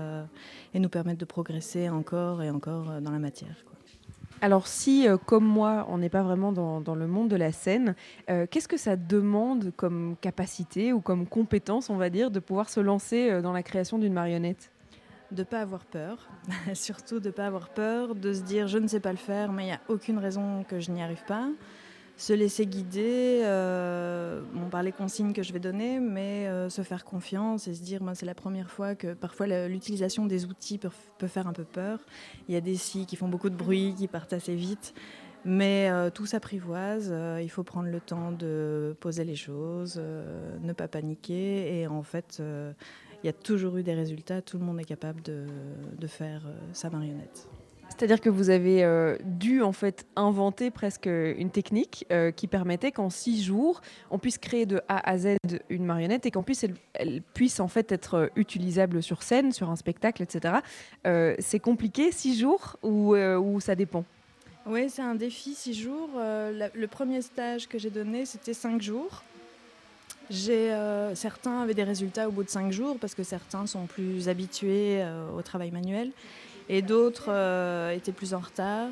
et 0.74 0.80
nous 0.80 0.90
permettent 0.90 1.20
de 1.20 1.26
progresser 1.26 1.90
encore 1.90 2.42
et 2.42 2.50
encore 2.50 3.00
dans 3.02 3.12
la 3.12 3.20
matière. 3.20 3.69
Alors 4.42 4.68
si, 4.68 5.08
euh, 5.08 5.18
comme 5.18 5.46
moi, 5.46 5.86
on 5.90 5.98
n'est 5.98 6.10
pas 6.10 6.24
vraiment 6.24 6.52
dans, 6.54 6.96
le 6.96 7.08
monde 7.08 7.30
de 7.30 7.36
la 7.36 7.52
scène, 7.52 7.96
euh, 8.30 8.48
qu'est-ce 8.50 8.68
que 8.70 8.78
ça 8.78 8.96
demande 8.96 9.72
comme 9.76 10.16
capacité 10.22 10.94
ou 10.94 11.02
comme 11.02 11.28
compétence, 11.28 11.90
on 11.90 11.98
va 11.98 12.10
dire, 12.10 12.32
de 12.32 12.40
pouvoir 12.40 12.70
se 12.70 12.80
lancer 12.80 13.30
euh, 13.30 13.42
dans 13.42 13.52
la 13.52 13.64
création 13.64 13.98
d'une 14.00 14.14
marionnette? 14.14 14.72
De 15.32 15.44
pas 15.44 15.60
avoir 15.60 15.86
peur, 15.86 16.30
surtout 16.74 17.20
de 17.20 17.30
pas 17.32 17.48
avoir 17.48 17.70
peur, 17.70 18.16
de 18.16 18.34
se 18.34 18.42
dire 18.42 18.68
je 18.68 18.78
ne 18.78 18.88
sais 18.88 19.02
pas 19.02 19.12
le 19.12 19.18
faire, 19.18 19.52
mais 19.52 19.64
il 19.64 19.68
n'y 19.68 19.74
a 19.74 19.82
aucune 19.90 20.18
raison 20.18 20.64
que 20.68 20.80
je 20.80 20.92
n'y 20.92 21.04
arrive 21.04 21.24
pas. 21.26 21.50
Se 22.20 22.34
laisser 22.34 22.66
guider 22.66 23.44
euh, 23.46 24.42
par 24.72 24.84
les 24.84 24.92
consignes 24.92 25.32
que 25.32 25.42
je 25.42 25.54
vais 25.54 25.62
donner, 25.62 26.02
mais 26.02 26.50
euh, 26.50 26.70
se 26.70 26.82
faire 26.82 27.06
confiance 27.06 27.70
et 27.70 27.74
se 27.74 27.82
dire 27.82 28.04
moi, 28.04 28.14
c'est 28.14 28.26
la 28.26 28.36
première 28.36 28.70
fois 28.70 28.94
que 28.94 29.14
parfois 29.14 29.48
l'utilisation 29.70 30.26
des 30.26 30.44
outils 30.44 30.78
peut, 30.78 31.28
faire 31.28 31.48
un 31.48 31.54
peu 31.54 31.64
peur. 31.64 32.00
Il 32.50 32.54
y 32.54 32.58
a 32.58 32.62
des 32.62 32.76
scies 32.76 33.06
qui 33.06 33.16
font 33.16 33.30
beaucoup 33.30 33.50
de 33.50 33.56
bruit, 33.56 33.96
qui 33.98 34.10
partent 34.10 34.34
assez 34.34 34.54
vite. 34.54 34.94
Mais 35.46 35.90
euh, 35.90 36.10
tout 36.10 36.26
s'apprivoise, 36.26 37.16
il 37.42 37.50
faut 37.50 37.64
prendre 37.64 37.88
le 37.88 38.02
temps 38.02 38.34
de 38.34 38.98
poser 39.00 39.24
les 39.24 39.38
choses, 39.38 39.96
ne 40.62 40.74
pas 40.74 40.90
paniquer. 40.90 41.80
Et 41.80 41.88
en 41.88 42.04
fait, 42.04 42.44
il 43.24 43.28
y 43.28 43.30
a 43.30 43.34
toujours 43.34 43.78
eu 43.78 43.84
des 43.84 43.94
résultats, 43.94 44.42
tout 44.42 44.58
le 44.58 44.66
monde 44.66 44.82
est 44.82 44.84
capable 44.84 45.22
de, 45.22 45.46
de 45.98 46.08
faire 46.08 46.42
sa 46.74 46.90
marionnette. 46.90 47.48
C'est-à-dire 47.90 48.22
que 48.22 48.30
vous 48.30 48.50
avez 48.50 48.84
euh, 48.84 49.18
dû 49.26 49.62
en 49.62 49.74
fait 49.74 50.06
inventer 50.16 50.72
presque 50.72 51.08
une 51.08 51.50
technique 51.50 52.06
euh, 52.12 52.32
qui 52.32 52.48
permettait 52.48 52.92
qu'en 52.92 53.10
six 53.10 53.44
jours, 53.44 53.82
on 54.10 54.20
puisse 54.20 54.38
créer 54.38 54.66
de 54.66 54.82
A 54.88 55.10
à 55.10 55.18
Z 55.18 55.36
une 55.70 55.86
marionnette 55.86 56.26
et 56.26 56.32
qu'en 56.32 56.44
plus 56.44 56.64
elle, 56.94 57.22
puisse 57.34 57.60
en 57.60 57.68
fait 57.68 57.92
être 57.92 58.14
euh, 58.14 58.28
utilisable 58.36 59.04
sur 59.04 59.24
scène, 59.24 59.52
sur 59.52 59.70
un 59.70 59.76
spectacle, 59.76 60.24
etc. 60.24 60.56
C'est 61.40 61.60
compliqué 61.60 62.12
six 62.12 62.40
jours 62.40 62.78
ou, 62.84 63.16
ça 63.60 63.76
dépend? 63.76 64.06
Oui, 64.66 64.90
c'est 64.90 65.02
un 65.02 65.16
défi, 65.16 65.54
six 65.56 65.74
jours. 65.74 66.10
Le 66.16 66.86
premier 66.88 67.22
stage 67.22 67.68
que 67.68 67.78
j'ai 67.78 67.90
donné, 67.90 68.26
c'était 68.26 68.54
cinq 68.54 68.82
jours. 68.82 69.24
J'ai, 70.30 70.76
certains 71.16 71.62
avaient 71.62 71.74
des 71.74 71.84
résultats 71.84 72.28
au 72.28 72.32
bout 72.32 72.44
de 72.44 72.50
cinq 72.50 72.72
jours 72.72 72.98
parce 73.00 73.16
que 73.16 73.24
certains 73.24 73.66
sont 73.66 73.86
plus 73.88 74.30
habitués 74.30 75.04
au 75.36 75.42
travail 75.42 75.72
manuel 75.72 76.12
et 76.70 76.84
d'autres 76.84 77.30
euh, 77.30 77.92
étaient 77.92 78.14
plus 78.14 78.34
en 78.34 78.40
retard. 78.40 78.92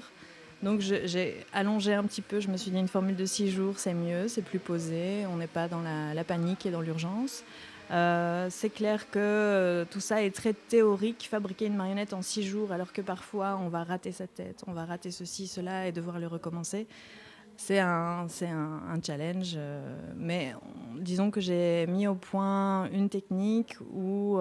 Donc 0.64 0.80
j'ai 0.80 1.46
allongé 1.54 1.94
un 1.94 2.04
petit 2.04 2.24
peu, 2.24 2.40
je 2.40 2.48
me 2.48 2.58
suis 2.58 2.72
dit 2.72 2.80
une 2.80 2.88
formule 2.88 3.16
de 3.16 3.26
six 3.26 3.52
jours 3.52 3.76
c'est 3.78 3.94
mieux, 3.94 4.28
c'est 4.28 4.42
plus 4.42 4.58
posé, 4.58 5.24
on 5.32 5.38
n'est 5.38 5.46
pas 5.46 5.68
dans 5.68 5.82
la, 5.82 6.24
panique 6.24 6.66
et 6.66 6.72
dans 6.72 6.82
l'urgence. 6.82 7.44
Euh, 7.92 8.48
c'est 8.50 8.72
clair 8.72 9.10
que 9.12 9.20
euh, 9.20 9.86
tout 9.90 10.00
ça 10.00 10.24
est 10.24 10.36
très 10.36 10.54
théorique, 10.54 11.28
fabriquer 11.30 11.68
une 11.68 11.76
marionnette 11.76 12.12
en 12.14 12.24
six 12.24 12.42
jours, 12.44 12.72
alors 12.72 12.92
que 12.92 13.02
parfois 13.02 13.60
on 13.62 13.70
va 13.70 13.84
rater 13.84 14.12
sa 14.12 14.26
tête, 14.26 14.64
on 14.66 14.74
va 14.74 14.86
rater 14.86 15.12
ceci, 15.12 15.46
cela 15.46 15.88
et 15.88 15.92
devoir 15.92 16.18
le 16.18 16.26
recommencer. 16.26 16.88
C'est 17.56 17.80
un, 17.80 18.28
challenge, 19.06 19.58
mais 20.16 20.54
on- 20.56 20.98
disons 20.98 21.30
que 21.30 21.40
j'ai 21.40 21.86
mis 21.88 22.08
au 22.08 22.16
point 22.16 22.90
une 22.92 23.10
technique 23.10 23.76
où 23.94 24.40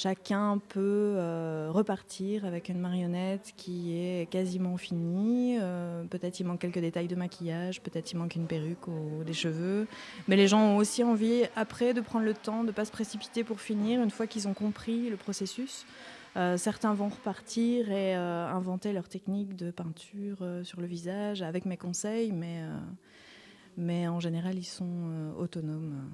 chacun 0.00 0.58
peut 0.68 1.14
euh, 1.16 1.68
repartir 1.70 2.46
avec 2.46 2.70
une 2.70 2.78
marionnette 2.78 3.52
qui 3.56 3.98
est 3.98 4.30
quasiment 4.30 4.78
finie. 4.78 5.58
Euh, 5.60 6.04
peut-être 6.04 6.40
il 6.40 6.46
manque 6.46 6.60
quelques 6.60 6.78
détails 6.78 7.06
de 7.06 7.16
maquillage, 7.16 7.82
peut-être 7.82 8.10
il 8.10 8.16
manque 8.16 8.34
une 8.34 8.46
perruque 8.46 8.88
ou 8.88 9.24
des 9.24 9.34
cheveux. 9.34 9.86
Mais 10.26 10.36
les 10.36 10.48
gens 10.48 10.60
ont 10.60 10.76
aussi 10.78 11.04
envie, 11.04 11.42
après, 11.54 11.92
de 11.92 12.00
prendre 12.00 12.24
le 12.24 12.32
temps, 12.32 12.62
de 12.62 12.68
ne 12.68 12.72
pas 12.72 12.86
se 12.86 12.92
précipiter 12.92 13.44
pour 13.44 13.60
finir, 13.60 14.02
une 14.02 14.10
fois 14.10 14.26
qu'ils 14.26 14.48
ont 14.48 14.54
compris 14.54 15.10
le 15.10 15.16
processus. 15.16 15.84
Euh, 16.36 16.56
certains 16.56 16.94
vont 16.94 17.08
repartir 17.08 17.90
et 17.90 18.14
inventer 18.14 18.94
leur 18.94 19.08
technique 19.08 19.54
de 19.54 19.70
peinture 19.70 20.38
sur 20.62 20.80
le 20.80 20.86
visage 20.86 21.42
avec 21.42 21.66
mes 21.66 21.76
conseils, 21.76 22.32
mais, 23.76 24.08
en 24.08 24.20
général, 24.20 24.56
ils 24.56 24.64
sont 24.64 25.34
autonomes. 25.38 26.08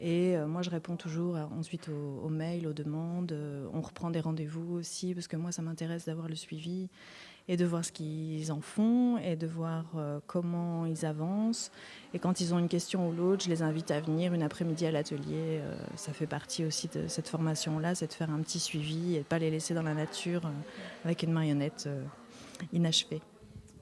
Et 0.00 0.34
euh, 0.36 0.46
moi, 0.46 0.62
je 0.62 0.70
réponds 0.70 0.96
toujours 0.96 1.36
euh, 1.36 1.44
ensuite 1.58 1.88
aux, 1.88 2.28
mails, 2.30 2.66
aux 2.66 2.72
demandes. 2.72 3.32
Euh, 3.32 3.66
on 3.74 3.82
reprend 3.82 4.10
des 4.10 4.20
rendez-vous 4.20 4.76
aussi, 4.76 5.14
parce 5.14 5.28
que 5.28 5.36
moi, 5.36 5.52
ça 5.52 5.60
m'intéresse 5.60 6.06
d'avoir 6.06 6.26
le 6.26 6.34
suivi 6.34 6.88
et 7.48 7.56
de 7.58 7.66
voir 7.66 7.84
ce 7.84 7.92
qu'ils 7.92 8.50
en 8.50 8.60
font 8.60 9.18
et 9.18 9.34
de 9.34 9.46
voir 9.46 9.86
comment 10.28 10.86
ils 10.86 11.04
avancent. 11.04 11.72
Et 12.14 12.20
quand 12.20 12.40
ils 12.40 12.54
ont 12.54 12.60
une 12.60 12.68
question 12.68 13.08
ou 13.08 13.12
l'autre, 13.12 13.42
je 13.42 13.48
les 13.48 13.62
invite 13.62 13.90
à 13.90 13.98
venir 13.98 14.32
une 14.34 14.42
après-midi 14.42 14.86
à 14.86 14.92
l'atelier. 14.92 15.60
Ça 15.96 16.12
fait 16.12 16.28
partie 16.28 16.64
aussi 16.64 16.86
de 16.94 17.08
cette 17.08 17.28
formation-là, 17.28 17.96
c'est 17.96 18.06
de 18.06 18.12
faire 18.12 18.30
un 18.30 18.38
petit 18.40 18.60
suivi 18.60 19.12
et 19.12 19.14
de 19.14 19.18
ne 19.18 19.24
pas 19.24 19.40
les 19.40 19.50
laisser 19.50 19.74
dans 19.74 19.82
la 19.82 19.94
nature 19.94 20.42
avec 21.04 21.24
une 21.24 21.32
marionnette 21.32 21.88
inachevée. 22.72 23.20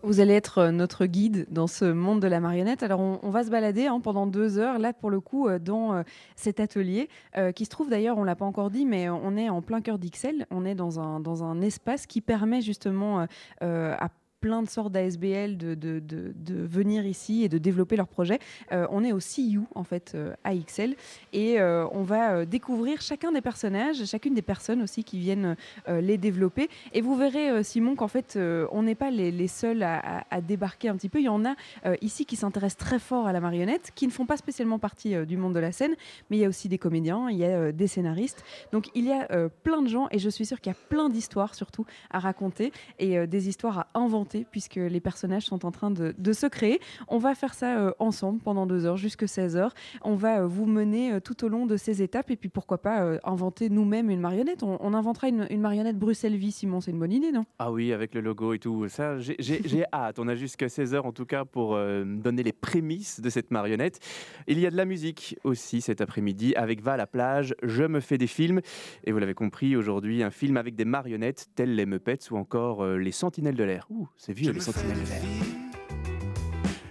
Vous 0.02 0.20
allez 0.20 0.34
être 0.34 0.58
euh, 0.58 0.70
notre 0.70 1.06
guide 1.06 1.46
dans 1.50 1.66
ce 1.66 1.84
monde 1.84 2.20
de 2.20 2.28
la 2.28 2.38
marionnette. 2.38 2.82
Alors, 2.82 3.00
on, 3.00 3.30
va 3.30 3.42
se 3.42 3.50
balader 3.50 3.86
hein, 3.86 4.00
pendant 4.00 4.26
deux 4.26 4.58
heures, 4.58 4.78
là, 4.78 4.92
pour 4.92 5.10
le 5.10 5.20
coup, 5.20 5.48
euh, 5.48 5.58
dans 5.58 5.92
euh, 5.92 6.02
cet 6.36 6.60
atelier, 6.60 7.08
qui 7.54 7.64
se 7.64 7.70
trouve 7.70 7.90
d'ailleurs, 7.90 8.16
on 8.18 8.22
ne 8.22 8.26
l'a 8.26 8.36
pas 8.36 8.44
encore 8.44 8.70
dit, 8.70 8.84
mais 8.84 9.08
on 9.08 9.36
est 9.36 9.48
en 9.48 9.62
plein 9.62 9.80
cœur 9.80 9.98
d'Ixelles. 9.98 10.46
On 10.50 10.64
est 10.64 10.74
dans 10.74 11.00
un, 11.00 11.60
espace 11.60 12.06
qui 12.06 12.20
permet 12.20 12.60
justement 12.60 13.26
à 13.60 14.08
plein 14.40 14.62
de 14.62 14.68
sortes 14.68 14.92
d'ASBL 14.92 15.56
de, 15.56 15.74
de, 15.74 16.00
de, 16.00 16.32
venir 16.66 17.06
ici 17.06 17.42
et 17.44 17.48
de 17.48 17.58
développer 17.58 17.96
leurs 17.96 18.08
projets. 18.08 18.38
Euh, 18.72 18.86
on 18.90 19.04
est 19.04 19.12
au 19.12 19.18
CU, 19.18 19.60
en 19.74 19.84
fait, 19.84 20.12
euh, 20.14 20.34
à 20.44 20.54
Ixelles, 20.54 20.94
et 21.32 21.60
euh, 21.60 21.86
on 21.92 22.02
va 22.02 22.32
euh, 22.32 22.44
découvrir 22.44 23.00
chacun 23.00 23.32
des 23.32 23.40
personnages, 23.40 24.04
chacune 24.04 24.34
des 24.34 24.42
personnes 24.42 24.82
aussi 24.82 25.02
qui 25.04 25.18
viennent 25.18 25.56
euh, 25.88 26.00
les 26.00 26.18
développer. 26.18 26.68
Et 26.92 27.00
vous 27.00 27.16
verrez, 27.16 27.50
euh, 27.50 27.62
Simon, 27.62 27.96
qu'en 27.96 28.08
fait, 28.08 28.34
euh, 28.36 28.66
on 28.70 28.82
n'est 28.82 28.94
pas 28.94 29.10
les, 29.10 29.30
les 29.30 29.48
seuls 29.48 29.82
à, 29.82 29.98
à- 30.20 30.24
à 30.30 30.40
débarquer 30.40 30.88
un 30.88 30.96
petit 30.96 31.08
peu. 31.08 31.18
Il 31.20 31.24
y 31.24 31.28
en 31.28 31.44
a 31.44 31.54
euh, 31.86 31.96
ici 32.00 32.24
qui 32.26 32.36
s'intéressent 32.36 32.86
très 32.86 32.98
fort 32.98 33.26
à 33.26 33.32
la 33.32 33.40
marionnette, 33.40 33.90
qui 33.94 34.06
ne 34.06 34.12
font 34.12 34.26
pas 34.26 34.36
spécialement 34.36 34.78
partie 34.78 35.14
euh, 35.14 35.24
du 35.24 35.36
monde 35.36 35.54
de 35.54 35.60
la 35.60 35.72
scène, 35.72 35.94
mais 36.30 36.36
il 36.36 36.40
y 36.40 36.44
a 36.44 36.48
aussi 36.48 36.68
des 36.68 36.78
comédiens, 36.78 37.28
il 37.30 37.38
y 37.38 37.44
a 37.44 37.48
euh, 37.48 37.72
des 37.72 37.86
scénaristes. 37.86 38.44
Donc 38.72 38.88
il 38.94 39.04
y 39.06 39.12
a 39.12 39.26
euh, 39.32 39.48
plein 39.64 39.82
de 39.82 39.88
gens, 39.88 40.06
et 40.10 40.18
je 40.18 40.28
suis 40.28 40.46
sûre 40.46 40.60
qu'il 40.60 40.70
y 40.72 40.76
a 40.76 40.78
plein 40.88 41.08
d'histoires 41.08 41.54
surtout 41.54 41.84
à 42.10 42.18
raconter, 42.18 42.72
et 42.98 43.18
euh, 43.18 43.26
des 43.26 43.48
histoires 43.48 43.78
à 43.78 43.86
inventer, 43.94 44.27
puisque 44.50 44.76
les 44.76 45.00
personnages 45.00 45.44
sont 45.44 45.64
en 45.66 45.70
train 45.70 45.90
de, 45.90 46.14
de 46.16 46.32
se 46.32 46.46
créer. 46.46 46.80
On 47.08 47.18
va 47.18 47.34
faire 47.34 47.54
ça 47.54 47.78
euh, 47.78 47.90
ensemble 47.98 48.40
pendant 48.40 48.66
deux 48.66 48.86
heures, 48.86 48.96
jusque 48.96 49.28
16 49.28 49.56
heures. 49.56 49.74
On 50.02 50.14
va 50.14 50.40
euh, 50.40 50.46
vous 50.46 50.66
mener 50.66 51.12
euh, 51.12 51.20
tout 51.20 51.44
au 51.44 51.48
long 51.48 51.66
de 51.66 51.76
ces 51.76 52.02
étapes, 52.02 52.30
et 52.30 52.36
puis 52.36 52.48
pourquoi 52.48 52.78
pas 52.78 53.18
inventer 53.24 53.68
nous-mêmes 53.70 54.10
une 54.10 54.20
marionnette. 54.20 54.62
On, 54.62 54.78
on 54.80 54.94
inventera 54.94 55.28
une, 55.28 55.46
une 55.50 55.60
marionnette 55.60 55.98
Bruxelles-Vie, 55.98 56.52
Simon, 56.52 56.80
c'est 56.80 56.90
une 56.90 56.98
bonne 56.98 57.12
idée, 57.12 57.32
non? 57.32 57.44
Ah 57.58 57.72
oui, 57.72 57.92
avec 57.92 58.14
le 58.14 58.20
logo 58.20 58.52
et 58.54 58.58
tout. 58.58 58.88
Ça, 58.88 59.18
j'ai- 59.18 59.36
j'ai 59.38 59.60
j'ai 59.64 59.84
hâte. 59.92 60.18
On 60.18 60.28
a 60.28 60.34
jusqu'à 60.34 60.66
16h 60.66 61.00
en 61.02 61.12
tout 61.12 61.26
cas 61.26 61.44
pour 61.44 61.76
donner 61.76 62.42
les 62.42 62.52
prémices 62.52 63.20
de 63.20 63.30
cette 63.30 63.50
marionnette. 63.50 63.98
Il 64.46 64.58
y 64.58 64.66
a 64.66 64.70
de 64.70 64.76
la 64.76 64.84
musique 64.84 65.36
aussi 65.44 65.80
cet 65.80 66.00
après-midi 66.00 66.54
avec 66.54 66.80
Va 66.82 66.92
à 66.92 66.96
la 66.96 67.06
plage, 67.06 67.54
Je 67.62 67.84
me 67.84 68.00
fais 68.00 68.18
des 68.18 68.26
films. 68.26 68.60
Et 69.04 69.12
vous 69.12 69.18
l'avez 69.18 69.34
compris, 69.34 69.76
aujourd'hui, 69.76 70.22
un 70.22 70.30
film 70.30 70.56
avec 70.56 70.74
des 70.76 70.84
marionnettes 70.84 71.48
telles 71.54 71.74
les 71.74 71.86
Muppets 71.86 72.30
ou 72.30 72.36
encore 72.36 72.84
les 72.86 73.12
Sentinelles 73.12 73.56
de 73.56 73.64
l'air. 73.64 73.86
Ouh, 73.90 74.08
c'est 74.18 74.32
vieux 74.32 74.52
les 74.52 74.60
Sentinelles. 74.60 74.98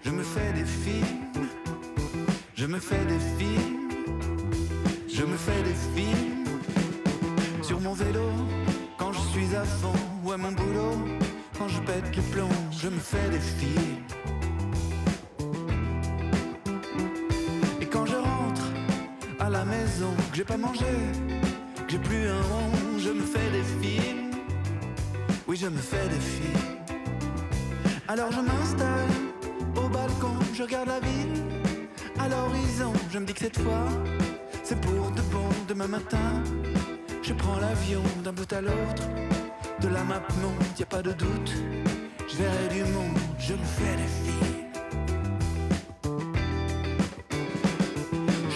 Je 0.04 0.10
me 0.10 0.24
fais 0.24 0.54
des 0.54 0.66
films, 0.66 1.48
je 2.56 2.66
me 2.66 2.80
fais 2.80 3.06
des 3.06 3.20
films, 3.38 3.90
je 5.14 5.24
me 5.24 5.36
fais 5.36 5.64
des 5.64 5.76
films 5.96 6.46
sur 7.62 7.82
mon 7.82 7.94
vélo 7.94 8.30
quand 8.98 9.12
je 9.12 9.20
suis 9.20 9.56
à 9.56 9.66
fond 9.66 9.94
ou 10.24 10.32
à 10.32 10.38
mon 10.38 10.54
boulot 10.54 10.98
quand 11.58 11.68
je 11.68 11.82
pète 11.82 12.16
les 12.16 12.22
plombs. 12.22 12.50
Je 12.72 12.88
me 12.88 13.00
fais 13.00 13.30
des 13.30 13.40
films. 13.40 14.04
Et 17.82 17.86
quand 17.86 18.06
je 18.06 18.16
rentre 18.16 18.64
à 19.40 19.50
la 19.50 19.66
maison, 19.66 20.14
que 20.32 20.38
j'ai 20.38 20.46
pas 20.46 20.58
mangé, 20.58 20.86
que 21.86 21.92
j'ai 21.92 22.00
plus 22.00 22.28
un 22.30 22.42
rond, 22.42 22.72
je 22.98 23.10
me 23.10 23.22
fais 23.22 23.52
des 23.52 23.64
films. 23.82 24.32
Oui, 25.46 25.58
je 25.58 25.68
me 25.68 25.78
fais 25.78 26.08
des 26.08 26.20
films. 26.20 26.87
Alors 28.10 28.32
je 28.32 28.40
m'installe 28.40 29.10
au 29.76 29.90
balcon, 29.90 30.34
je 30.54 30.64
regarde 30.64 30.88
la 30.88 31.00
ville 31.02 31.44
à 32.18 32.30
l'horizon. 32.30 32.94
Je 33.12 33.20
me 33.20 33.26
dis 33.26 33.34
que 33.34 33.42
cette 33.42 33.60
fois, 33.60 33.86
c'est 34.64 34.80
pour 34.80 35.12
de 35.12 35.22
bon. 35.24 35.50
Demain 35.68 35.88
matin, 35.88 36.42
je 37.22 37.34
prends 37.34 37.60
l'avion 37.60 38.02
d'un 38.24 38.32
bout 38.32 38.52
à 38.54 38.62
l'autre. 38.62 39.04
De 39.82 39.90
la 39.90 40.04
map 40.06 40.22
monte, 40.42 40.80
y 40.80 40.84
a 40.84 40.86
pas 40.86 41.02
de 41.02 41.12
doute. 41.12 41.52
Je 42.30 42.38
verrai 42.38 42.68
du 42.74 42.84
monde, 42.94 43.18
je 43.40 43.54
me 43.54 43.66
fais 43.78 43.96
des 43.98 44.12
filles. 44.24 44.66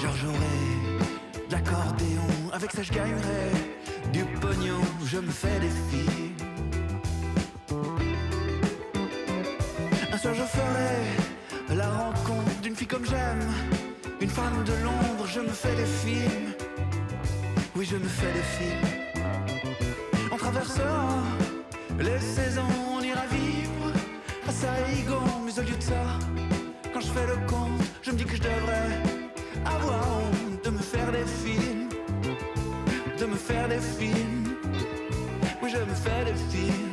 Je 0.01 0.07
rejouerai 0.07 1.47
de 1.49 1.51
l'accordéon, 1.51 2.51
avec 2.53 2.71
ça 2.71 2.83
je 2.83 2.93
gagnerai 2.93 3.51
du 4.13 4.23
pognon. 4.39 4.79
Je 5.03 5.17
me 5.17 5.29
fais 5.29 5.59
des 5.59 5.69
filles. 5.89 6.31
Soir 10.21 10.35
je 10.35 10.43
ferai 10.43 11.75
la 11.75 11.89
rencontre 11.89 12.61
d'une 12.61 12.75
fille 12.75 12.87
comme 12.87 13.05
j'aime, 13.05 13.43
une 14.19 14.29
femme 14.29 14.63
de 14.63 14.73
l'ombre, 14.83 15.25
je 15.25 15.39
me 15.39 15.49
fais 15.49 15.75
des 15.75 15.85
films. 15.85 16.53
Oui, 17.75 17.87
je 17.89 17.95
me 17.95 18.07
fais 18.07 18.31
des 18.39 18.47
films. 18.57 18.89
On 20.31 20.37
traversera 20.37 21.23
les 21.99 22.19
saisons, 22.19 22.73
on 22.95 23.01
ira 23.01 23.25
vivre 23.31 23.87
à 24.47 24.51
Saigon, 24.51 25.27
mais 25.45 25.57
au 25.57 25.63
lieu 25.63 25.77
de 25.77 25.83
ça, 25.91 26.03
quand 26.93 27.01
je 27.01 27.11
fais 27.15 27.27
le 27.33 27.37
compte, 27.47 27.81
je 28.03 28.11
me 28.11 28.17
dis 28.17 28.25
que 28.25 28.35
je 28.35 28.43
devrais 28.43 28.91
avoir 29.65 30.01
honte 30.17 30.63
de 30.63 30.69
me 30.69 30.83
faire 30.93 31.11
des 31.11 31.25
films, 31.25 31.89
de 33.17 33.25
me 33.25 33.35
faire 33.35 33.67
des 33.67 33.83
films. 33.97 34.55
Oui, 35.63 35.69
je 35.71 35.77
me 35.77 35.95
fais 35.95 36.25
des 36.25 36.37
films. 36.51 36.90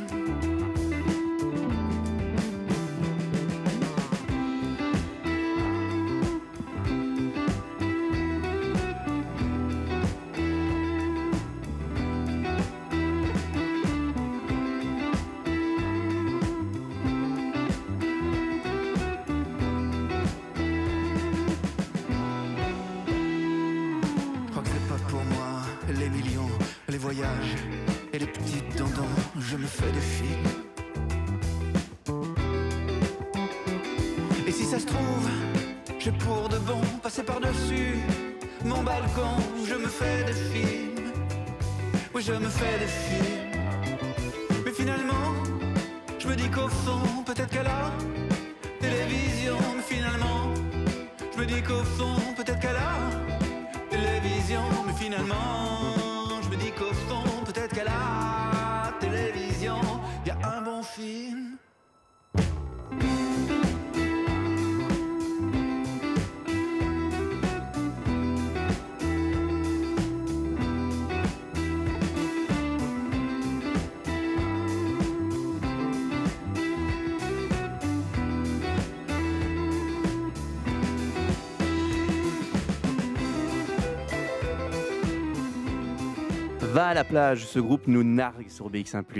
Va 86.79 86.87
à 86.87 86.93
la 86.93 87.03
plage, 87.03 87.45
ce 87.45 87.59
groupe 87.59 87.87
nous 87.87 88.05
nargue 88.05 88.47
sur 88.47 88.71
BX1 88.71 89.03
+. 89.03 89.13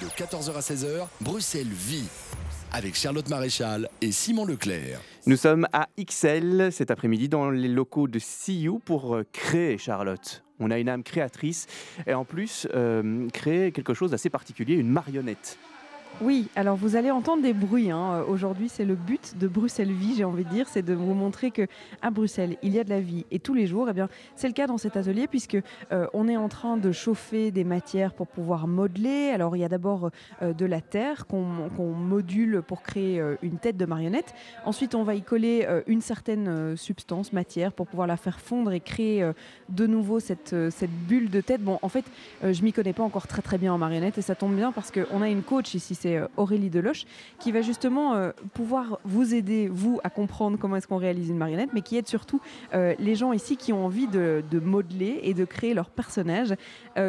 De 0.00 0.06
14h 0.06 0.56
à 0.56 0.60
16h, 0.60 1.06
Bruxelles 1.20 1.66
vit. 1.68 2.08
Avec 2.72 2.94
Charlotte 2.94 3.28
Maréchal 3.28 3.90
et 4.00 4.10
Simon 4.10 4.46
Leclerc. 4.46 4.98
Nous 5.26 5.36
sommes 5.36 5.68
à 5.74 5.88
XL 6.02 6.72
cet 6.72 6.90
après-midi 6.90 7.28
dans 7.28 7.50
les 7.50 7.68
locaux 7.68 8.08
de 8.08 8.18
CU 8.18 8.80
pour 8.82 9.16
euh, 9.16 9.26
créer 9.34 9.76
Charlotte. 9.76 10.42
On 10.60 10.70
a 10.70 10.78
une 10.78 10.88
âme 10.88 11.02
créatrice 11.02 11.66
et 12.06 12.14
en 12.14 12.24
plus 12.24 12.66
euh, 12.74 13.28
créer 13.28 13.70
quelque 13.70 13.92
chose 13.92 14.12
d'assez 14.12 14.30
particulier, 14.30 14.76
une 14.76 14.88
marionnette. 14.88 15.58
Oui, 16.20 16.48
alors 16.54 16.76
vous 16.76 16.94
allez 16.94 17.10
entendre 17.10 17.42
des 17.42 17.52
bruits. 17.52 17.90
hein. 17.90 18.12
Euh, 18.14 18.24
Aujourd'hui, 18.28 18.68
c'est 18.68 18.84
le 18.84 18.94
but 18.94 19.36
de 19.38 19.48
Bruxelles 19.48 19.90
Vie, 19.90 20.14
j'ai 20.16 20.24
envie 20.24 20.44
de 20.44 20.48
dire, 20.50 20.68
c'est 20.68 20.82
de 20.82 20.94
vous 20.94 21.14
montrer 21.14 21.50
que 21.50 21.66
à 22.00 22.10
Bruxelles, 22.10 22.56
il 22.62 22.72
y 22.72 22.78
a 22.78 22.84
de 22.84 22.90
la 22.90 23.00
vie 23.00 23.24
et 23.32 23.38
tous 23.40 23.54
les 23.54 23.66
jours, 23.66 23.88
eh 23.90 23.92
bien, 23.92 24.08
c'est 24.36 24.46
le 24.46 24.52
cas 24.52 24.66
dans 24.68 24.78
cet 24.78 24.96
atelier 24.96 25.26
puisque 25.26 25.56
euh, 25.90 26.06
on 26.14 26.28
est 26.28 26.36
en 26.36 26.48
train 26.48 26.76
de 26.76 26.92
chauffer 26.92 27.50
des 27.50 27.64
matières 27.64 28.12
pour 28.12 28.28
pouvoir 28.28 28.68
modeler. 28.68 29.30
Alors, 29.34 29.56
il 29.56 29.60
y 29.60 29.64
a 29.64 29.68
d'abord 29.68 30.10
euh, 30.42 30.52
de 30.52 30.64
la 30.64 30.80
terre 30.80 31.26
qu'on 31.26 31.42
module 31.94 32.62
pour 32.62 32.82
créer 32.82 33.22
une 33.42 33.58
tête 33.58 33.76
de 33.76 33.84
marionnette. 33.84 34.34
Ensuite, 34.64 34.94
on 34.94 35.02
va 35.02 35.14
y 35.14 35.22
coller 35.22 35.66
une 35.86 36.00
certaine 36.00 36.76
substance, 36.76 37.32
matière, 37.32 37.72
pour 37.72 37.86
pouvoir 37.86 38.06
la 38.06 38.16
faire 38.16 38.40
fondre 38.40 38.72
et 38.72 38.80
créer 38.80 39.28
de 39.68 39.86
nouveau 39.86 40.20
cette, 40.20 40.54
cette 40.70 40.90
bulle 40.90 41.30
de 41.30 41.40
tête. 41.40 41.62
Bon, 41.62 41.78
en 41.82 41.88
fait, 41.88 42.04
je 42.42 42.62
m'y 42.62 42.72
connais 42.72 42.92
pas 42.92 43.02
encore 43.02 43.26
très 43.26 43.42
très 43.42 43.58
bien 43.58 43.72
en 43.72 43.78
marionnette 43.78 44.18
et 44.18 44.22
ça 44.22 44.34
tombe 44.34 44.54
bien 44.54 44.72
parce 44.72 44.90
qu'on 44.90 45.22
a 45.22 45.28
une 45.28 45.42
coach 45.42 45.74
ici, 45.74 45.94
c'est 46.02 46.16
euh, 46.16 46.26
Aurélie 46.36 46.70
Deloche, 46.70 47.04
qui 47.38 47.52
va 47.52 47.62
justement 47.62 48.14
euh, 48.14 48.30
pouvoir 48.54 48.98
vous 49.04 49.34
aider, 49.34 49.68
vous, 49.68 50.00
à 50.04 50.10
comprendre 50.10 50.58
comment 50.58 50.76
est-ce 50.76 50.88
qu'on 50.88 50.96
réalise 50.96 51.28
une 51.30 51.38
marionnette, 51.38 51.70
mais 51.72 51.82
qui 51.82 51.96
aide 51.96 52.08
surtout 52.08 52.40
euh, 52.74 52.94
les 52.98 53.14
gens 53.14 53.32
ici 53.32 53.56
qui 53.56 53.72
ont 53.72 53.84
envie 53.86 54.08
de, 54.08 54.42
de 54.50 54.58
modeler 54.60 55.20
et 55.22 55.34
de 55.34 55.44
créer 55.44 55.74
leur 55.74 55.90
personnage. 55.90 56.54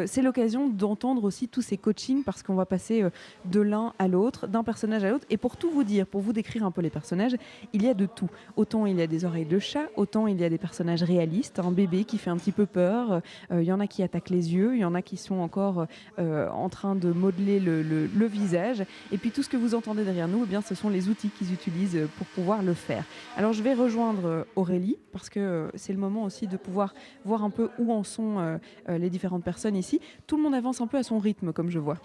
C'est 0.06 0.22
l'occasion 0.22 0.68
d'entendre 0.68 1.24
aussi 1.24 1.48
tous 1.48 1.60
ces 1.62 1.76
coachings 1.76 2.22
parce 2.24 2.42
qu'on 2.42 2.54
va 2.54 2.66
passer 2.66 3.04
de 3.44 3.60
l'un 3.60 3.92
à 3.98 4.08
l'autre, 4.08 4.46
d'un 4.46 4.62
personnage 4.64 5.04
à 5.04 5.10
l'autre. 5.10 5.26
Et 5.30 5.36
pour 5.36 5.56
tout 5.56 5.70
vous 5.70 5.84
dire, 5.84 6.06
pour 6.06 6.20
vous 6.20 6.32
décrire 6.32 6.64
un 6.64 6.70
peu 6.70 6.80
les 6.80 6.90
personnages, 6.90 7.36
il 7.72 7.82
y 7.82 7.88
a 7.88 7.94
de 7.94 8.06
tout. 8.06 8.30
Autant 8.56 8.86
il 8.86 8.98
y 8.98 9.02
a 9.02 9.06
des 9.06 9.24
oreilles 9.24 9.44
de 9.44 9.58
chat, 9.58 9.86
autant 9.96 10.26
il 10.26 10.40
y 10.40 10.44
a 10.44 10.48
des 10.48 10.58
personnages 10.58 11.02
réalistes, 11.02 11.58
un 11.58 11.70
bébé 11.70 12.04
qui 12.04 12.18
fait 12.18 12.30
un 12.30 12.36
petit 12.36 12.52
peu 12.52 12.66
peur, 12.66 13.20
il 13.52 13.62
y 13.62 13.72
en 13.72 13.80
a 13.80 13.86
qui 13.86 14.02
attaquent 14.02 14.30
les 14.30 14.54
yeux, 14.54 14.74
il 14.74 14.80
y 14.80 14.84
en 14.84 14.94
a 14.94 15.02
qui 15.02 15.16
sont 15.16 15.40
encore 15.40 15.86
en 16.18 16.68
train 16.68 16.94
de 16.94 17.12
modeler 17.12 17.60
le, 17.60 17.82
le- 17.82 18.06
le 18.06 18.26
visage. 18.26 18.83
Et 19.12 19.18
puis 19.18 19.30
tout 19.30 19.42
ce 19.42 19.48
que 19.48 19.56
vous 19.56 19.74
entendez 19.74 20.04
derrière 20.04 20.28
nous, 20.28 20.44
eh 20.44 20.46
bien, 20.46 20.62
ce 20.62 20.74
sont 20.74 20.88
les 20.88 21.08
outils 21.08 21.30
qu'ils 21.30 21.52
utilisent 21.52 21.96
euh, 21.96 22.08
pour 22.18 22.26
pouvoir 22.28 22.62
le 22.62 22.74
faire. 22.74 23.04
Alors 23.36 23.52
je 23.52 23.62
vais 23.62 23.74
rejoindre 23.74 24.26
euh, 24.26 24.44
Aurélie 24.56 24.96
parce 25.12 25.28
que 25.28 25.40
euh, 25.40 25.68
c'est 25.74 25.92
le 25.92 25.98
moment 25.98 26.24
aussi 26.24 26.46
de 26.46 26.56
pouvoir 26.56 26.94
voir 27.24 27.44
un 27.44 27.50
peu 27.50 27.70
où 27.78 27.92
en 27.92 28.04
sont 28.04 28.58
les 28.88 29.10
différentes 29.10 29.44
personnes 29.44 29.76
ici. 29.76 30.00
Tout 30.26 30.36
le 30.36 30.42
monde 30.42 30.54
avance 30.54 30.80
un 30.80 30.86
peu 30.86 30.96
à 30.96 31.02
son 31.02 31.18
rythme, 31.18 31.52
comme 31.52 31.70
je 31.70 31.78
vois. 31.78 31.96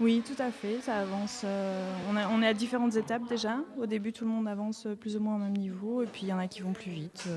Oui, 0.00 0.22
tout 0.26 0.40
à 0.42 0.50
fait, 0.50 0.80
ça 0.80 0.96
avance. 0.96 1.44
on, 2.10 2.42
est 2.42 2.46
à 2.46 2.54
différentes 2.54 2.96
étapes 2.96 3.28
déjà. 3.28 3.58
Au 3.78 3.86
début, 3.86 4.12
tout 4.12 4.24
le 4.24 4.30
monde 4.30 4.48
avance 4.48 4.88
plus 5.00 5.16
ou 5.16 5.20
moins 5.20 5.36
au 5.36 5.38
même 5.38 5.56
niveau, 5.56 6.02
et 6.02 6.06
puis 6.06 6.22
il 6.22 6.28
y 6.28 6.32
en 6.32 6.38
a 6.38 6.48
qui 6.48 6.62
vont 6.62 6.72
plus 6.72 6.90
vite, 6.90 7.28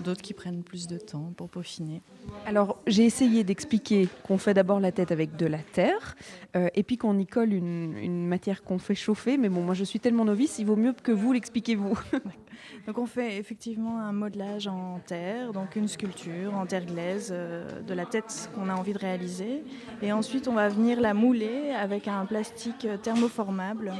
d'autres 0.00 0.22
qui 0.22 0.34
prennent 0.34 0.62
plus 0.62 0.86
de 0.86 0.98
temps 0.98 1.32
pour 1.36 1.48
peaufiner. 1.48 2.02
Alors, 2.46 2.78
j'ai 2.86 3.04
essayé 3.04 3.44
d'expliquer 3.44 4.08
qu'on 4.26 4.38
fait 4.38 4.54
d'abord 4.54 4.80
la 4.80 4.92
tête 4.92 5.12
avec 5.12 5.36
de 5.36 5.46
la 5.46 5.58
terre, 5.58 6.16
euh, 6.56 6.68
et 6.74 6.82
puis 6.82 6.96
qu'on 6.96 7.18
y 7.18 7.26
colle 7.26 7.52
une, 7.52 7.96
une 7.98 8.26
matière 8.26 8.62
qu'on 8.62 8.78
fait 8.78 8.94
chauffer. 8.94 9.36
Mais 9.36 9.48
bon, 9.48 9.62
moi, 9.62 9.74
je 9.74 9.84
suis 9.84 10.00
tellement 10.00 10.24
novice, 10.24 10.58
il 10.58 10.66
vaut 10.66 10.76
mieux 10.76 10.92
que 10.92 11.12
vous 11.12 11.32
l'expliquez 11.32 11.74
vous. 11.74 11.98
Donc 12.86 12.98
on 12.98 13.06
fait 13.06 13.38
effectivement 13.38 14.00
un 14.00 14.12
modelage 14.12 14.66
en 14.66 15.00
terre, 15.06 15.52
donc 15.52 15.76
une 15.76 15.88
sculpture 15.88 16.54
en 16.54 16.66
terre 16.66 16.84
glaise 16.84 17.30
euh, 17.32 17.82
de 17.82 17.94
la 17.94 18.04
tête 18.04 18.50
qu'on 18.54 18.68
a 18.68 18.74
envie 18.74 18.92
de 18.92 18.98
réaliser. 18.98 19.64
Et 20.02 20.12
ensuite 20.12 20.48
on 20.48 20.54
va 20.54 20.68
venir 20.68 21.00
la 21.00 21.14
mouler 21.14 21.70
avec 21.70 22.08
un 22.08 22.26
plastique 22.26 22.86
thermoformable. 23.02 23.92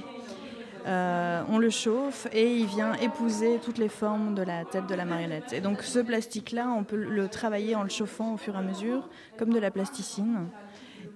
Euh, 0.87 1.42
on 1.49 1.59
le 1.59 1.70
chauffe 1.70 2.27
et 2.33 2.57
il 2.57 2.66
vient 2.66 2.92
épouser 2.94 3.59
toutes 3.64 3.79
les 3.79 3.88
formes 3.88 4.35
de 4.35 4.42
la 4.42 4.64
tête 4.64 4.87
de 4.87 4.94
la 4.94 5.05
marionnette. 5.05 5.53
Et 5.53 5.61
donc 5.61 5.83
ce 5.83 5.99
plastique-là, 5.99 6.68
on 6.77 6.85
peut 6.85 6.97
le 6.97 7.29
travailler 7.29 7.75
en 7.75 7.83
le 7.83 7.88
chauffant 7.88 8.35
au 8.35 8.37
fur 8.37 8.55
et 8.55 8.59
à 8.59 8.62
mesure, 8.62 9.09
comme 9.38 9.53
de 9.53 9.59
la 9.59 9.70
plasticine, 9.70 10.49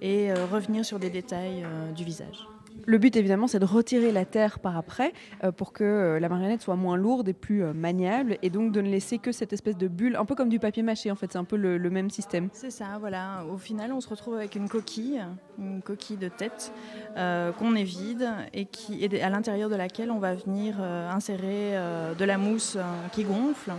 et 0.01 0.31
euh, 0.31 0.45
revenir 0.51 0.85
sur 0.85 0.97
des 0.97 1.11
détails 1.11 1.63
euh, 1.63 1.91
du 1.91 2.03
visage. 2.03 2.47
Le 2.85 2.97
but, 2.97 3.15
évidemment, 3.15 3.47
c'est 3.47 3.59
de 3.59 3.65
retirer 3.65 4.11
la 4.11 4.25
terre 4.25 4.59
par 4.59 4.77
après 4.77 5.13
euh, 5.43 5.51
pour 5.51 5.73
que 5.73 5.83
euh, 5.83 6.19
la 6.19 6.29
marionnette 6.29 6.61
soit 6.61 6.75
moins 6.75 6.97
lourde 6.97 7.27
et 7.27 7.33
plus 7.33 7.63
euh, 7.63 7.73
maniable, 7.73 8.37
et 8.41 8.49
donc 8.49 8.71
de 8.71 8.81
ne 8.81 8.89
laisser 8.89 9.17
que 9.17 9.31
cette 9.31 9.53
espèce 9.53 9.77
de 9.77 9.87
bulle, 9.87 10.15
un 10.15 10.25
peu 10.25 10.35
comme 10.35 10.49
du 10.49 10.59
papier 10.59 10.83
mâché, 10.83 11.11
en 11.11 11.15
fait. 11.15 11.31
C'est 11.31 11.37
un 11.37 11.43
peu 11.43 11.55
le, 11.55 11.89
même 11.89 12.09
système. 12.09 12.49
C'est 12.53 12.71
ça, 12.71 12.97
voilà. 12.99 13.43
Au 13.51 13.57
final, 13.57 13.91
on 13.93 14.01
se 14.01 14.09
retrouve 14.09 14.35
avec 14.35 14.55
une 14.55 14.69
coquille, 14.69 15.21
une 15.57 15.81
coquille 15.81 16.17
de 16.17 16.29
tête 16.29 16.71
qu'on 17.15 17.75
est 17.75 17.83
vide 17.83 18.29
et, 18.53 18.65
qui, 18.65 19.03
et 19.03 19.21
à 19.21 19.29
l'intérieur 19.29 19.69
de 19.69 19.75
laquelle 19.75 20.11
on 20.11 20.19
va 20.19 20.35
venir 20.35 20.79
insérer 20.79 21.73
de 22.17 22.25
la 22.25 22.37
mousse 22.37 22.77
qui 23.11 23.23
gonfle 23.23 23.71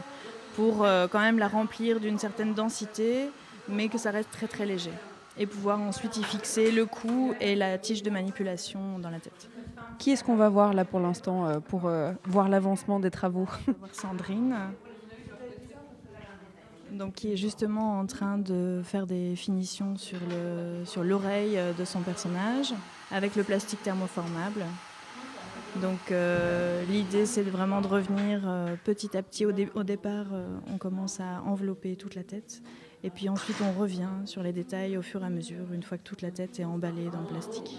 pour 0.57 0.79
quand 0.79 1.21
même 1.21 1.39
la 1.39 1.49
remplir 1.49 2.01
d'une 2.01 2.19
certaine 2.19 2.55
densité, 2.55 3.29
mais 3.69 3.89
que 3.89 3.99
ça 3.99 4.11
reste 4.11 4.31
très 4.33 4.49
très 4.49 4.67
léger. 4.67 4.93
Et 5.41 5.47
pouvoir 5.47 5.81
ensuite 5.81 6.19
y 6.19 6.23
fixer 6.23 6.71
le 6.71 6.85
cou 6.85 7.33
et 7.41 7.57
la 7.57 7.79
tige 7.79 8.03
de 8.03 8.11
manipulation 8.11 8.99
dans 8.99 9.09
la 9.11 9.19
tête. 9.19 9.49
Qui 9.99 10.11
est-ce 10.11 10.23
qu'on 10.23 10.37
va 10.37 10.51
voir 10.51 10.75
là 10.75 10.85
pour 10.85 11.01
l'instant 11.01 11.47
euh, 11.47 11.61
pour 11.61 11.87
euh, 11.87 12.13
voir 12.25 12.49
l'avancement 12.51 13.01
des 13.01 13.11
travaux? 13.11 13.49
On 13.67 13.73
va 13.73 13.79
voir 13.79 13.95
Sandrine, 13.95 14.55
donc, 16.93 17.15
qui 17.15 17.33
est 17.33 17.37
justement 17.37 18.01
en 18.01 18.07
train 18.07 18.37
de 18.37 18.83
faire 18.85 19.07
des 19.07 19.35
finitions 19.35 19.97
sur 19.97 20.19
le- 20.29 20.85
sur 20.85 21.05
l'oreille 21.05 21.57
euh, 21.57 21.73
de 21.73 21.85
son 21.87 22.01
personnage 22.01 22.75
avec 23.11 23.35
le 23.35 23.43
plastique 23.43 23.83
thermoformable. 23.83 24.65
Donc 25.81 26.11
euh, 26.11 26.85
l'idée 26.87 27.27
c'est 27.27 27.43
vraiment 27.43 27.81
de 27.81 27.87
revenir 27.87 28.43
euh, 28.45 28.75
petit 28.85 29.17
à 29.17 29.23
petit. 29.23 29.47
Au, 29.47 29.53
dé- 29.53 29.71
au 29.75 29.85
départ, 29.85 30.27
euh, 30.33 30.47
on 30.75 30.79
commence 30.79 31.21
à 31.21 31.43
envelopper 31.47 31.97
toute 31.97 32.15
la 32.15 32.25
tête. 32.25 32.61
Et 33.03 33.11
puis 33.11 33.29
ensuite, 33.29 33.57
on 33.63 33.79
revient 33.79 34.09
sur 34.27 34.43
les 34.43 34.53
détails 34.53 34.97
au 34.99 35.03
fur 35.03 35.23
et 35.23 35.27
à 35.27 35.31
mesure, 35.31 35.65
une 35.73 35.83
fois 35.83 35.97
que 35.97 36.03
toute 36.03 36.21
la 36.23 36.31
tête 36.31 36.61
est 36.61 36.65
emballée 36.65 37.09
dans 37.13 37.21
le 37.21 37.27
plastique. 37.27 37.79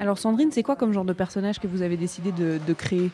Alors, 0.00 0.18
Sandrine, 0.18 0.50
c'est 0.50 0.62
quoi 0.62 0.74
comme 0.76 0.92
genre 0.92 1.04
de 1.04 1.12
personnage 1.12 1.60
que 1.60 1.66
vous 1.68 1.82
avez 1.82 1.96
décidé 1.96 2.32
de, 2.32 2.58
de 2.66 2.72
créer? 2.72 3.10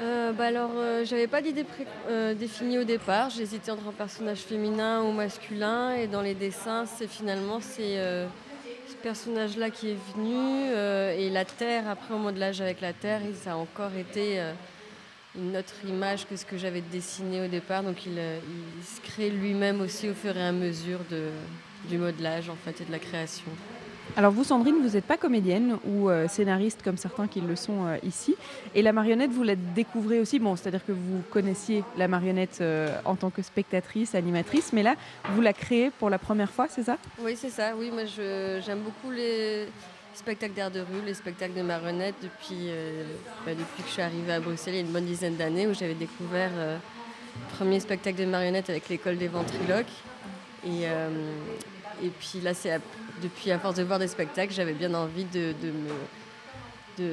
Euh, 0.00 0.32
bah 0.32 0.44
alors, 0.46 0.70
euh, 0.76 1.04
j'avais 1.04 1.26
pas 1.26 1.40
d'idée 1.42 1.64
euh, 2.08 2.34
définie 2.34 2.78
au 2.78 2.84
départ. 2.84 3.30
J'hésitais 3.30 3.70
entre 3.70 3.88
un 3.88 3.92
personnage 3.92 4.38
féminin 4.40 5.02
ou 5.02 5.12
masculin. 5.12 5.92
Et 5.94 6.06
dans 6.06 6.22
les 6.22 6.34
dessins, 6.34 6.84
c'est 6.86 7.08
finalement 7.08 7.60
c'est 7.60 7.98
euh, 7.98 8.26
ce 8.88 8.94
personnage-là 9.02 9.70
qui 9.70 9.90
est 9.90 9.98
venu. 10.14 10.34
euh, 10.36 11.12
et 11.18 11.30
la 11.30 11.44
terre, 11.44 11.88
après 11.88 12.14
au 12.14 12.18
modelage 12.18 12.60
avec 12.60 12.80
la 12.80 12.92
terre, 12.92 13.20
il- 13.26 13.34
ça 13.34 13.52
a 13.52 13.56
encore 13.56 13.94
été 13.96 14.38
euh, 14.40 14.52
une 15.38 15.56
autre 15.56 15.74
image 15.88 16.26
que 16.26 16.36
ce 16.36 16.44
que 16.44 16.56
j'avais 16.56 16.80
dessiné 16.80 17.44
au 17.44 17.48
départ. 17.48 17.82
Donc 17.82 18.06
il, 18.06 18.18
euh, 18.18 18.38
il 18.78 18.84
se 18.84 19.00
crée 19.00 19.30
lui-même 19.30 19.80
aussi 19.80 20.08
au 20.08 20.14
fur 20.14 20.36
et 20.36 20.46
à 20.46 20.52
mesure 20.52 21.00
de, 21.10 21.28
du 21.88 21.98
modelage 21.98 22.48
en 22.48 22.56
fait 22.56 22.80
et 22.80 22.84
de 22.84 22.92
la 22.92 22.98
création. 22.98 23.50
Alors 24.16 24.32
vous, 24.32 24.44
Sandrine, 24.44 24.76
vous 24.82 24.94
n'êtes 24.94 25.04
pas 25.04 25.18
comédienne 25.18 25.78
ou 25.84 26.08
euh, 26.08 26.26
scénariste 26.28 26.80
comme 26.82 26.96
certains 26.96 27.26
qui 27.26 27.40
le 27.40 27.54
sont 27.56 27.86
euh, 27.86 27.98
ici. 28.02 28.34
Et 28.74 28.80
la 28.80 28.92
marionnette, 28.92 29.30
vous 29.30 29.42
la 29.42 29.56
découvrez 29.56 30.20
aussi. 30.20 30.38
Bon, 30.38 30.56
c'est-à-dire 30.56 30.86
que 30.86 30.92
vous 30.92 31.22
connaissiez 31.28 31.84
la 31.98 32.08
marionnette 32.08 32.58
euh, 32.60 32.88
en 33.04 33.16
tant 33.16 33.30
que 33.30 33.42
spectatrice, 33.42 34.14
animatrice, 34.14 34.72
mais 34.72 34.82
là, 34.82 34.94
vous 35.30 35.42
la 35.42 35.52
créez 35.52 35.90
pour 35.90 36.08
la 36.08 36.18
première 36.18 36.50
fois, 36.50 36.66
c'est 36.70 36.84
ça? 36.84 36.96
Oui, 37.18 37.36
c'est 37.36 37.50
ça. 37.50 37.74
Oui, 37.76 37.90
moi 37.90 38.04
j'aime 38.06 38.80
beaucoup 38.80 39.10
les 39.10 39.66
spectacles 40.16 40.54
d'air 40.54 40.70
de 40.70 40.80
rue, 40.80 41.04
les 41.04 41.14
spectacles 41.14 41.54
de 41.54 41.62
marionnettes 41.62 42.16
depuis, 42.22 42.68
euh, 42.68 43.04
bah, 43.44 43.52
depuis 43.52 43.82
que 43.82 43.88
je 43.88 43.92
suis 43.92 44.02
arrivée 44.02 44.32
à 44.32 44.40
Bruxelles 44.40 44.74
il 44.74 44.76
y 44.76 44.80
a 44.80 44.86
une 44.86 44.92
bonne 44.92 45.04
dizaine 45.04 45.36
d'années 45.36 45.66
où 45.66 45.74
j'avais 45.74 45.94
découvert 45.94 46.50
euh, 46.56 46.76
le 47.36 47.56
premier 47.56 47.80
spectacle 47.80 48.18
de 48.18 48.24
marionnettes 48.24 48.70
avec 48.70 48.88
l'école 48.88 49.18
des 49.18 49.28
ventriloques. 49.28 49.86
Et, 50.64 50.84
euh, 50.84 51.08
et 52.02 52.08
puis 52.08 52.40
là, 52.40 52.54
c'est 52.54 52.80
depuis 53.22 53.50
à 53.50 53.58
force 53.58 53.76
de 53.76 53.82
voir 53.82 53.98
des 53.98 54.08
spectacles, 54.08 54.52
j'avais 54.52 54.72
bien 54.72 54.92
envie 54.94 55.24
de, 55.24 55.54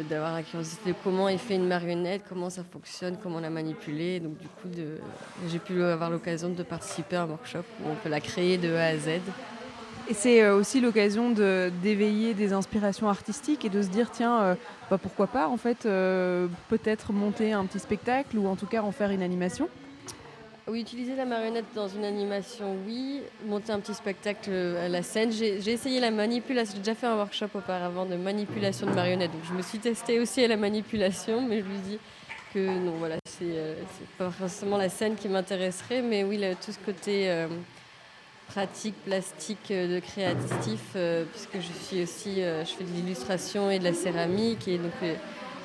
d'avoir 0.10 0.34
la 0.34 0.44
curiosité 0.44 0.92
de 0.92 0.96
comment 1.04 1.30
est 1.30 1.38
fait 1.38 1.56
une 1.56 1.68
marionnette, 1.68 2.24
comment 2.28 2.50
ça 2.50 2.64
fonctionne, 2.64 3.18
comment 3.22 3.40
la 3.40 3.50
manipuler. 3.50 4.20
Donc 4.20 4.38
du 4.38 4.48
coup, 4.48 4.70
j'ai 5.50 5.60
pu 5.60 5.84
avoir 5.84 6.10
l'occasion 6.10 6.50
de 6.50 6.64
participer 6.64 7.18
à 7.18 7.24
un 7.24 7.28
workshop 7.28 7.64
où 7.82 7.90
on 7.92 7.96
peut 7.96 8.10
la 8.10 8.22
créer 8.22 8.58
de 8.58 8.74
A 8.74 8.86
à 8.86 8.98
Z. 8.98 9.20
Et 10.10 10.14
c'est 10.14 10.42
euh, 10.44 10.56
aussi 10.58 10.82
l'occasion 10.82 11.30
de- 11.32 11.72
d'éveiller 11.82 12.34
des 12.34 12.52
inspirations 12.52 13.08
artistiques 13.08 13.64
et 13.64 13.70
de 13.70 13.82
se 13.82 13.88
dire, 13.88 14.12
tiens, 14.12 14.42
euh, 14.42 14.56
bah, 14.92 14.98
pourquoi 15.02 15.28
pas, 15.28 15.48
en 15.48 15.56
fait, 15.58 15.86
euh, 15.86 16.48
peut-être 16.68 17.14
monter 17.14 17.54
un 17.54 17.66
petit 17.66 17.80
spectacle 17.80 18.38
ou 18.38 18.48
en 18.48 18.56
tout 18.58 18.66
cas 18.66 18.82
en 18.82 18.92
faire 18.92 19.12
une 19.12 19.24
animation 19.24 19.70
Oui, 20.68 20.82
utiliser 20.82 21.16
la 21.16 21.24
marionnette 21.24 21.66
dans 21.74 21.88
une 21.88 22.04
animation, 22.04 22.76
oui. 22.86 23.22
Monter 23.48 23.72
un 23.72 23.80
petit 23.80 23.94
spectacle 23.94 24.52
à 24.52 24.90
la 24.90 25.04
scène. 25.04 25.32
J'ai 25.32 25.58
essayé 25.72 26.02
la 26.02 26.12
manipulation. 26.12 26.74
J'ai 26.76 26.80
déjà 26.80 26.96
fait 26.96 27.08
un 27.08 27.16
workshop 27.16 27.50
auparavant 27.56 28.06
de 28.06 28.16
manipulation 28.16 28.86
de 28.88 28.92
marionnettes. 28.94 29.32
Donc 29.32 29.44
je 29.48 29.54
me 29.54 29.62
suis 29.62 29.80
testée 29.80 30.20
aussi 30.20 30.44
à 30.44 30.50
la 30.50 30.58
manipulation, 30.58 31.42
mais 31.42 31.62
je 31.62 31.66
lui 31.66 31.80
dis 31.88 31.98
que 32.54 32.78
non, 32.80 32.92
voilà, 33.00 33.16
c'est 33.26 33.56
pas 34.18 34.30
forcément 34.30 34.78
la 34.78 34.90
scène 34.90 35.16
qui 35.16 35.30
m'intéresserait. 35.30 36.02
Mais 36.02 36.26
oui, 36.26 36.40
tout 36.66 36.74
ce 36.74 36.80
côté 36.86 37.46
euh, 38.54 38.66
pratique 38.66 38.96
plastique 39.06 39.72
euh, 39.72 39.96
de 39.96 40.00
créatif, 40.00 40.82
euh, 40.96 41.26
puisque 41.32 41.56
je 41.56 41.86
suis 41.86 42.04
aussi, 42.04 42.42
euh, 42.42 42.64
je 42.66 42.72
fais 42.72 42.84
de 42.84 42.90
l'illustration 42.90 43.72
et 43.72 43.80
de 43.80 43.84
la 43.84 43.94
céramique, 43.94 44.68
et 44.68 44.78
donc 44.78 44.92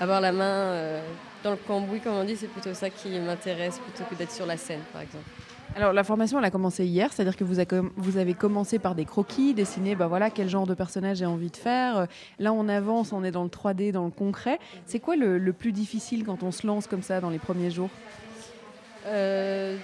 avoir 0.00 0.20
la 0.20 0.32
main 0.32 1.00
dans 1.44 1.50
le 1.50 1.56
cambouis, 1.56 2.00
comme 2.00 2.14
on 2.14 2.24
dit, 2.24 2.36
c'est 2.36 2.48
plutôt 2.48 2.74
ça 2.74 2.90
qui 2.90 3.18
m'intéresse, 3.18 3.78
plutôt 3.78 4.08
que 4.08 4.14
d'être 4.14 4.32
sur 4.32 4.46
la 4.46 4.56
scène, 4.56 4.80
par 4.92 5.02
exemple. 5.02 5.24
Alors 5.76 5.92
la 5.92 6.02
formation, 6.02 6.38
elle 6.38 6.44
a 6.44 6.50
commencé 6.50 6.86
hier, 6.86 7.12
c'est-à-dire 7.12 7.36
que 7.36 7.44
vous, 7.44 8.16
avez 8.16 8.34
commencé 8.34 8.78
par 8.78 8.94
des 8.94 9.04
croquis, 9.04 9.54
dessiner 9.54 9.94
bah, 9.94 10.06
voilà, 10.06 10.30
quel 10.30 10.48
genre 10.48 10.66
de 10.66 10.74
personnage 10.74 11.18
j'ai 11.18 11.26
envie 11.26 11.50
de 11.50 11.56
faire. 11.56 12.06
Là, 12.38 12.52
on 12.52 12.68
avance, 12.68 13.12
on 13.12 13.22
est 13.22 13.30
dans 13.30 13.44
le 13.44 13.50
3D, 13.50 13.92
dans 13.92 14.06
le 14.06 14.10
concret. 14.10 14.58
C'est 14.86 14.98
quoi 14.98 15.14
le, 15.14 15.36
le 15.38 15.52
plus 15.52 15.72
difficile 15.72 16.24
quand 16.24 16.42
on 16.42 16.52
se 16.52 16.66
lance 16.66 16.86
comme 16.86 17.02
ça 17.02 17.20
dans 17.20 17.30
les 17.30 17.38
premiers 17.38 17.70
jours? 17.70 17.90
Euh, 19.06 19.76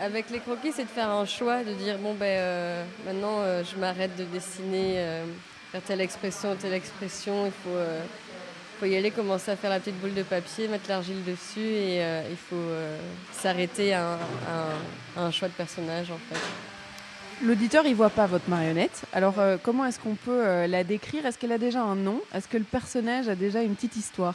avec 0.00 0.30
les 0.30 0.38
croquis, 0.40 0.72
c'est 0.72 0.84
de 0.84 0.88
faire 0.88 1.10
un 1.10 1.24
choix, 1.26 1.62
de 1.64 1.72
dire 1.74 1.98
bon 1.98 2.14
ben 2.14 2.26
euh, 2.26 2.84
maintenant 3.06 3.40
euh, 3.40 3.62
je 3.64 3.78
m'arrête 3.78 4.16
de 4.16 4.24
dessiner, 4.24 4.94
euh, 4.98 5.24
faire 5.72 5.82
telle 5.82 6.00
expression, 6.00 6.54
telle 6.56 6.74
expression. 6.74 7.46
Il 7.46 7.52
faut, 7.52 7.78
faut 8.80 8.86
y 8.86 8.96
aller, 8.96 9.10
commencer 9.10 9.50
à 9.50 9.56
faire 9.56 9.70
la 9.70 9.80
petite 9.80 10.00
boule 10.00 10.14
de 10.14 10.22
papier, 10.22 10.68
mettre 10.68 10.88
l'argile 10.88 11.24
dessus 11.24 11.60
et 11.60 12.00
il 12.30 12.36
faut 12.36 12.56
s'arrêter 13.32 13.92
à, 13.94 14.04
un- 14.04 14.12
à 14.14 14.18
un- 15.18 15.22
à 15.22 15.26
un 15.26 15.30
choix 15.30 15.48
de 15.48 15.54
personnage 15.54 16.10
en 16.10 16.18
fait. 16.32 16.40
L'auditeur, 17.44 17.86
il 17.86 17.94
voit 17.94 18.10
pas 18.10 18.26
votre 18.26 18.48
marionnette. 18.48 19.02
Alors 19.12 19.34
comment 19.62 19.84
est-ce 19.84 19.98
qu'on 20.00 20.14
peut 20.16 20.66
la 20.66 20.84
décrire? 20.84 21.26
Est-ce 21.26 21.38
qu'elle 21.38 21.52
a 21.52 21.58
déjà 21.58 21.82
un 21.82 21.94
nom? 21.96 22.20
Est-ce 22.34 22.48
que 22.48 22.56
le 22.56 22.64
personnage 22.64 23.28
a 23.28 23.34
déjà 23.34 23.62
une 23.62 23.74
petite 23.74 23.96
histoire? 23.96 24.34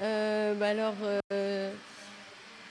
Bah 0.00 0.68
alors, 0.68 0.94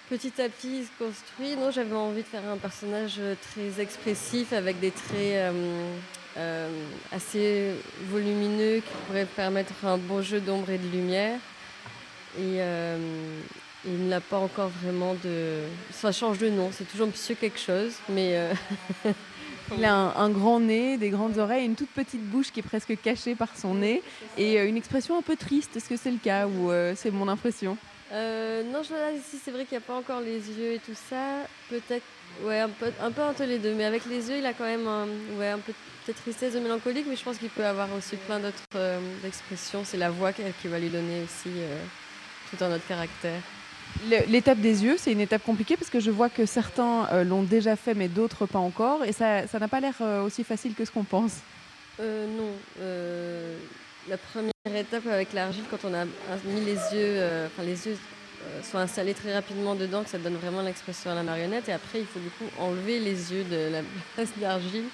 petit 0.09 0.41
à 0.41 0.49
petit, 0.49 0.79
il 0.79 0.85
se 0.85 0.91
construit. 0.97 1.55
Non, 1.55 1.71
j'avais 1.71 1.95
envie 1.95 2.21
de 2.21 2.27
faire 2.27 2.47
un 2.47 2.57
personnage 2.57 3.15
euh, 3.19 3.35
très 3.51 3.81
expressif 3.81 4.53
avec 4.53 4.79
des 4.79 4.91
traits 4.91 5.15
euh, 5.17 5.95
euh, 6.37 6.69
assez 7.11 7.71
volumineux 8.09 8.77
qui 8.77 8.93
pourraient 9.05 9.25
permettre 9.25 9.73
un 9.85 9.97
bon 9.97 10.21
jeu 10.21 10.39
d'ombre 10.39 10.69
et 10.69 10.77
de 10.77 10.87
lumière. 10.87 11.39
Et 12.37 12.59
il 13.85 14.07
n'a 14.07 14.19
pas 14.19 14.37
encore 14.37 14.69
vraiment 14.83 15.15
de. 15.23 15.61
Ça 15.91 16.11
change 16.11 16.39
de 16.39 16.49
nom, 16.49 16.69
c'est 16.73 16.83
toujours 16.83 17.07
Monsieur 17.07 17.35
quelque 17.35 17.59
chose, 17.59 17.93
mais. 18.09 18.49
Il 19.75 19.83
a 19.83 19.95
un, 19.95 20.29
grand 20.29 20.59
nez, 20.59 20.95
des 20.97 21.09
grandes 21.09 21.39
oreilles, 21.39 21.65
une 21.65 21.73
toute 21.73 21.89
petite 21.89 22.23
bouche 22.23 22.51
qui 22.51 22.59
est 22.59 22.63
presque 22.63 23.01
cachée 23.01 23.33
par 23.33 23.57
son 23.57 23.73
nez 23.73 24.03
et 24.37 24.59
une 24.59 24.77
expression 24.77 25.17
un 25.17 25.23
peu 25.23 25.35
triste. 25.35 25.75
Est-ce 25.75 25.89
que 25.89 25.97
c'est 25.97 26.11
le 26.11 26.19
cas 26.19 26.45
ou 26.45 26.69
c'est 26.95 27.09
mon 27.09 27.27
impression? 27.27 27.75
Euh, 28.11 28.63
non, 28.63 28.83
je, 28.83 28.93
là, 28.93 29.11
ici, 29.11 29.37
c'est 29.43 29.51
vrai 29.51 29.65
qu'il 29.65 29.77
n'y 29.77 29.83
a 29.83 29.87
pas 29.87 29.95
encore 29.95 30.21
les 30.21 30.37
yeux 30.37 30.73
et 30.73 30.79
tout 30.79 30.95
ça. 31.09 31.47
Peut-être, 31.69 32.05
ouais, 32.43 32.59
un 32.59 32.69
peu, 32.69 32.91
un 33.01 33.11
peu 33.11 33.23
entre 33.23 33.43
les 33.43 33.57
deux. 33.57 33.73
Mais 33.73 33.85
avec 33.85 34.05
les 34.05 34.29
yeux, 34.29 34.37
il 34.37 34.45
a 34.45 34.53
quand 34.53 34.65
même 34.65 34.87
un, 34.87 35.07
ouais, 35.37 35.49
un 35.49 35.59
peu 35.59 35.73
de 36.07 36.13
tristesse, 36.13 36.53
de 36.53 36.59
mélancolique. 36.59 37.05
Mais 37.09 37.15
je 37.15 37.23
pense 37.23 37.37
qu'il 37.37 37.49
peut 37.49 37.65
avoir 37.65 37.87
aussi 37.97 38.15
plein 38.15 38.39
d'autres 38.39 38.61
euh, 38.75 38.99
expressions. 39.25 39.83
C'est 39.83 39.97
la 39.97 40.11
voix 40.11 40.33
qui, 40.33 40.43
qui 40.61 40.67
va 40.67 40.77
lui 40.79 40.89
donner 40.89 41.23
aussi 41.23 41.49
euh, 41.49 41.81
tout 42.51 42.63
un 42.63 42.75
autre 42.75 42.87
caractère. 42.87 43.41
L'étape 44.27 44.59
des 44.59 44.83
yeux, 44.83 44.97
c'est 44.97 45.13
une 45.13 45.21
étape 45.21 45.43
compliquée 45.43 45.77
parce 45.77 45.89
que 45.89 46.01
je 46.01 46.11
vois 46.11 46.27
que 46.27 46.45
certains 46.45 47.07
euh, 47.13 47.23
l'ont 47.23 47.43
déjà 47.43 47.77
fait 47.77 47.93
mais 47.93 48.09
d'autres 48.09 48.45
pas 48.45 48.59
encore 48.59 49.05
et 49.05 49.13
ça 49.13 49.47
ça 49.47 49.57
n'a 49.57 49.69
pas 49.69 49.79
l'air 49.79 49.95
aussi 50.25 50.43
facile 50.43 50.73
que 50.73 50.83
ce 50.83 50.91
qu'on 50.91 51.05
pense. 51.05 51.37
Non. 51.97 52.51
La 54.09 54.17
première 54.17 54.51
étape 54.75 55.07
avec 55.07 55.33
l'argile, 55.33 55.63
quand 55.69 55.79
on 55.83 55.93
a 55.93 56.05
mis 56.45 56.61
les 56.61 56.73
yeux, 56.73 57.17
euh, 57.17 57.47
enfin 57.47 57.63
les 57.63 57.87
yeux 57.87 57.97
euh, 58.45 58.61
sont 58.61 58.77
installés 58.77 59.13
très 59.13 59.33
rapidement 59.33 59.75
dedans, 59.75 60.03
que 60.03 60.09
ça 60.09 60.17
donne 60.17 60.35
vraiment 60.35 60.61
l'expression 60.61 61.11
à 61.11 61.15
la 61.15 61.23
marionnette. 61.23 61.69
Et 61.69 61.73
après, 61.73 61.99
il 61.99 62.05
faut 62.05 62.19
du 62.19 62.29
coup 62.29 62.45
enlever 62.59 62.99
les 62.99 63.33
yeux 63.33 63.43
de 63.43 63.71
la 63.71 63.81
place 64.13 64.29
d'argile. 64.37 64.85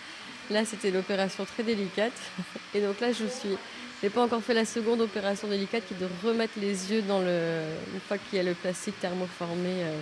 Là, 0.50 0.65
c'était 0.65 0.91
l'opération 0.91 1.45
très 1.45 1.63
délicate. 1.63 2.13
Et 2.74 2.82
donc 2.82 3.00
là, 3.00 3.12
je 3.12 3.26
suis, 3.26 3.58
j'ai 4.02 4.10
pas 4.10 4.24
encore 4.24 4.41
fait 4.41 4.54
la 4.54 4.65
seconde 4.65 5.02
opération 5.02 5.47
délicate 5.47 5.84
qui 5.88 5.93
est 5.93 5.97
de 5.97 6.08
remettre 6.26 6.54
les 6.58 6.91
yeux 6.91 7.02
dans 7.02 7.19
le, 7.19 7.62
une 7.93 8.00
fois 8.02 8.17
qu'il 8.17 8.38
y 8.38 8.39
a 8.39 8.43
le 8.43 8.54
plastique 8.54 9.00
thermoformé. 9.00 9.69
euh, 9.69 10.02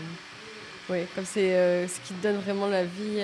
oui, 0.90 1.00
comme 1.14 1.26
c'est 1.26 1.88
ce 1.88 2.00
qui 2.08 2.14
donne 2.16 2.38
vraiment 2.38 2.66
la 2.66 2.84
vie 2.84 3.22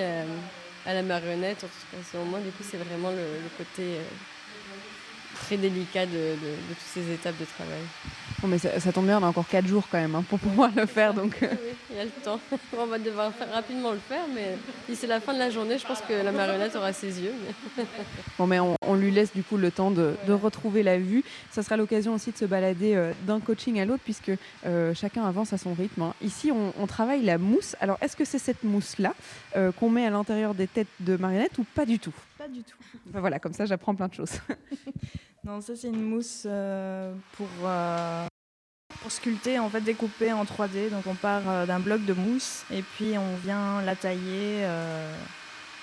à 0.86 0.94
la 0.94 1.02
marionnette. 1.02 1.64
En 1.64 1.66
tout 1.66 1.96
cas, 1.96 1.98
selon 2.12 2.24
moi, 2.26 2.38
du 2.38 2.50
coup, 2.50 2.62
c'est 2.62 2.76
vraiment 2.76 3.10
le, 3.10 3.24
côté 3.58 3.98
très 5.36 5.56
délicat 5.56 6.06
de, 6.06 6.12
de- 6.12 6.16
de 6.16 6.74
toutes 6.74 6.92
ces 7.04 7.12
étapes 7.12 7.38
de 7.38 7.44
travail. 7.44 7.80
Bon, 8.42 8.48
mais 8.48 8.58
ça, 8.58 8.78
ça 8.80 8.92
tombe 8.92 9.06
bien, 9.06 9.18
on 9.18 9.24
a 9.24 9.28
encore 9.28 9.48
4 9.48 9.66
jours 9.66 9.84
quand 9.90 9.96
même 9.98 10.14
hein, 10.14 10.22
pour 10.28 10.38
pouvoir 10.38 10.70
le 10.76 10.84
faire 10.84 11.14
donc. 11.14 11.38
Oui, 11.40 11.48
il 11.90 11.96
y 11.96 12.00
a 12.00 12.04
le 12.04 12.10
temps. 12.22 12.38
On 12.78 12.84
va 12.84 12.98
devoir 12.98 13.32
rapidement 13.54 13.92
le 13.92 13.98
faire, 13.98 14.24
mais 14.34 14.58
d'ici 14.86 15.06
la 15.06 15.20
fin 15.20 15.32
de 15.32 15.38
la 15.38 15.48
journée, 15.48 15.78
je 15.78 15.86
pense 15.86 16.02
que 16.02 16.12
la 16.12 16.32
marionnette 16.32 16.76
aura 16.76 16.92
ses 16.92 17.18
yeux. 17.22 17.32
mais- 17.78 17.84
Bon, 18.38 18.46
mais 18.46 18.60
on, 18.60 18.76
on 18.82 18.94
lui 18.94 19.10
laisse 19.10 19.32
du 19.32 19.42
coup 19.42 19.56
le 19.56 19.70
temps 19.70 19.90
de, 19.90 20.14
de 20.26 20.32
retrouver 20.34 20.82
la 20.82 20.98
vue. 20.98 21.24
Ça 21.50 21.62
sera 21.62 21.78
l'occasion 21.78 22.12
aussi 22.14 22.30
de 22.32 22.36
se 22.36 22.44
balader 22.44 22.94
euh, 22.94 23.12
d'un 23.26 23.40
coaching 23.40 23.80
à 23.80 23.86
l'autre 23.86 24.02
puisque 24.04 24.32
euh, 24.66 24.92
chacun 24.94 25.24
avance 25.24 25.54
à 25.54 25.58
son 25.58 25.72
rythme. 25.72 26.02
hein. 26.02 26.14
Ici, 26.22 26.52
on, 26.52 26.74
on 26.78 26.86
travaille 26.86 27.22
la 27.24 27.38
mousse. 27.38 27.74
Alors, 27.80 27.96
est-ce 28.02 28.16
que 28.16 28.26
c'est 28.26 28.38
cette 28.38 28.64
mousse-là 28.64 29.14
euh, 29.56 29.72
qu'on 29.72 29.88
met 29.88 30.04
à 30.06 30.10
l'intérieur 30.10 30.54
des 30.54 30.66
têtes 30.66 30.88
de 31.00 31.16
marionnettes 31.16 31.56
ou 31.56 31.64
pas 31.74 31.86
du 31.86 31.98
tout? 31.98 32.12
Pas 32.46 32.52
du 32.52 32.62
tout. 32.62 32.78
Voilà, 33.12 33.40
comme 33.40 33.52
ça, 33.52 33.66
j'apprends 33.66 33.94
plein 33.94 34.08
de 34.08 34.14
choses. 34.14 34.40
Non, 35.44 35.60
ça 35.60 35.76
c'est 35.76 35.86
une 35.86 36.02
mousse 36.02 36.42
euh, 36.44 37.14
pour, 37.36 37.46
euh, 37.62 38.26
pour 39.00 39.12
sculpter, 39.12 39.60
en 39.60 39.70
fait 39.70 39.80
découper 39.80 40.32
en 40.32 40.42
3D. 40.42 40.90
Donc 40.90 41.06
on 41.06 41.14
part 41.14 41.48
euh, 41.48 41.66
d'un 41.66 41.78
bloc 41.78 42.04
de 42.04 42.14
mousse 42.14 42.64
et 42.72 42.82
puis 42.82 43.16
on 43.16 43.36
vient 43.44 43.80
la 43.82 43.94
tailler 43.94 44.66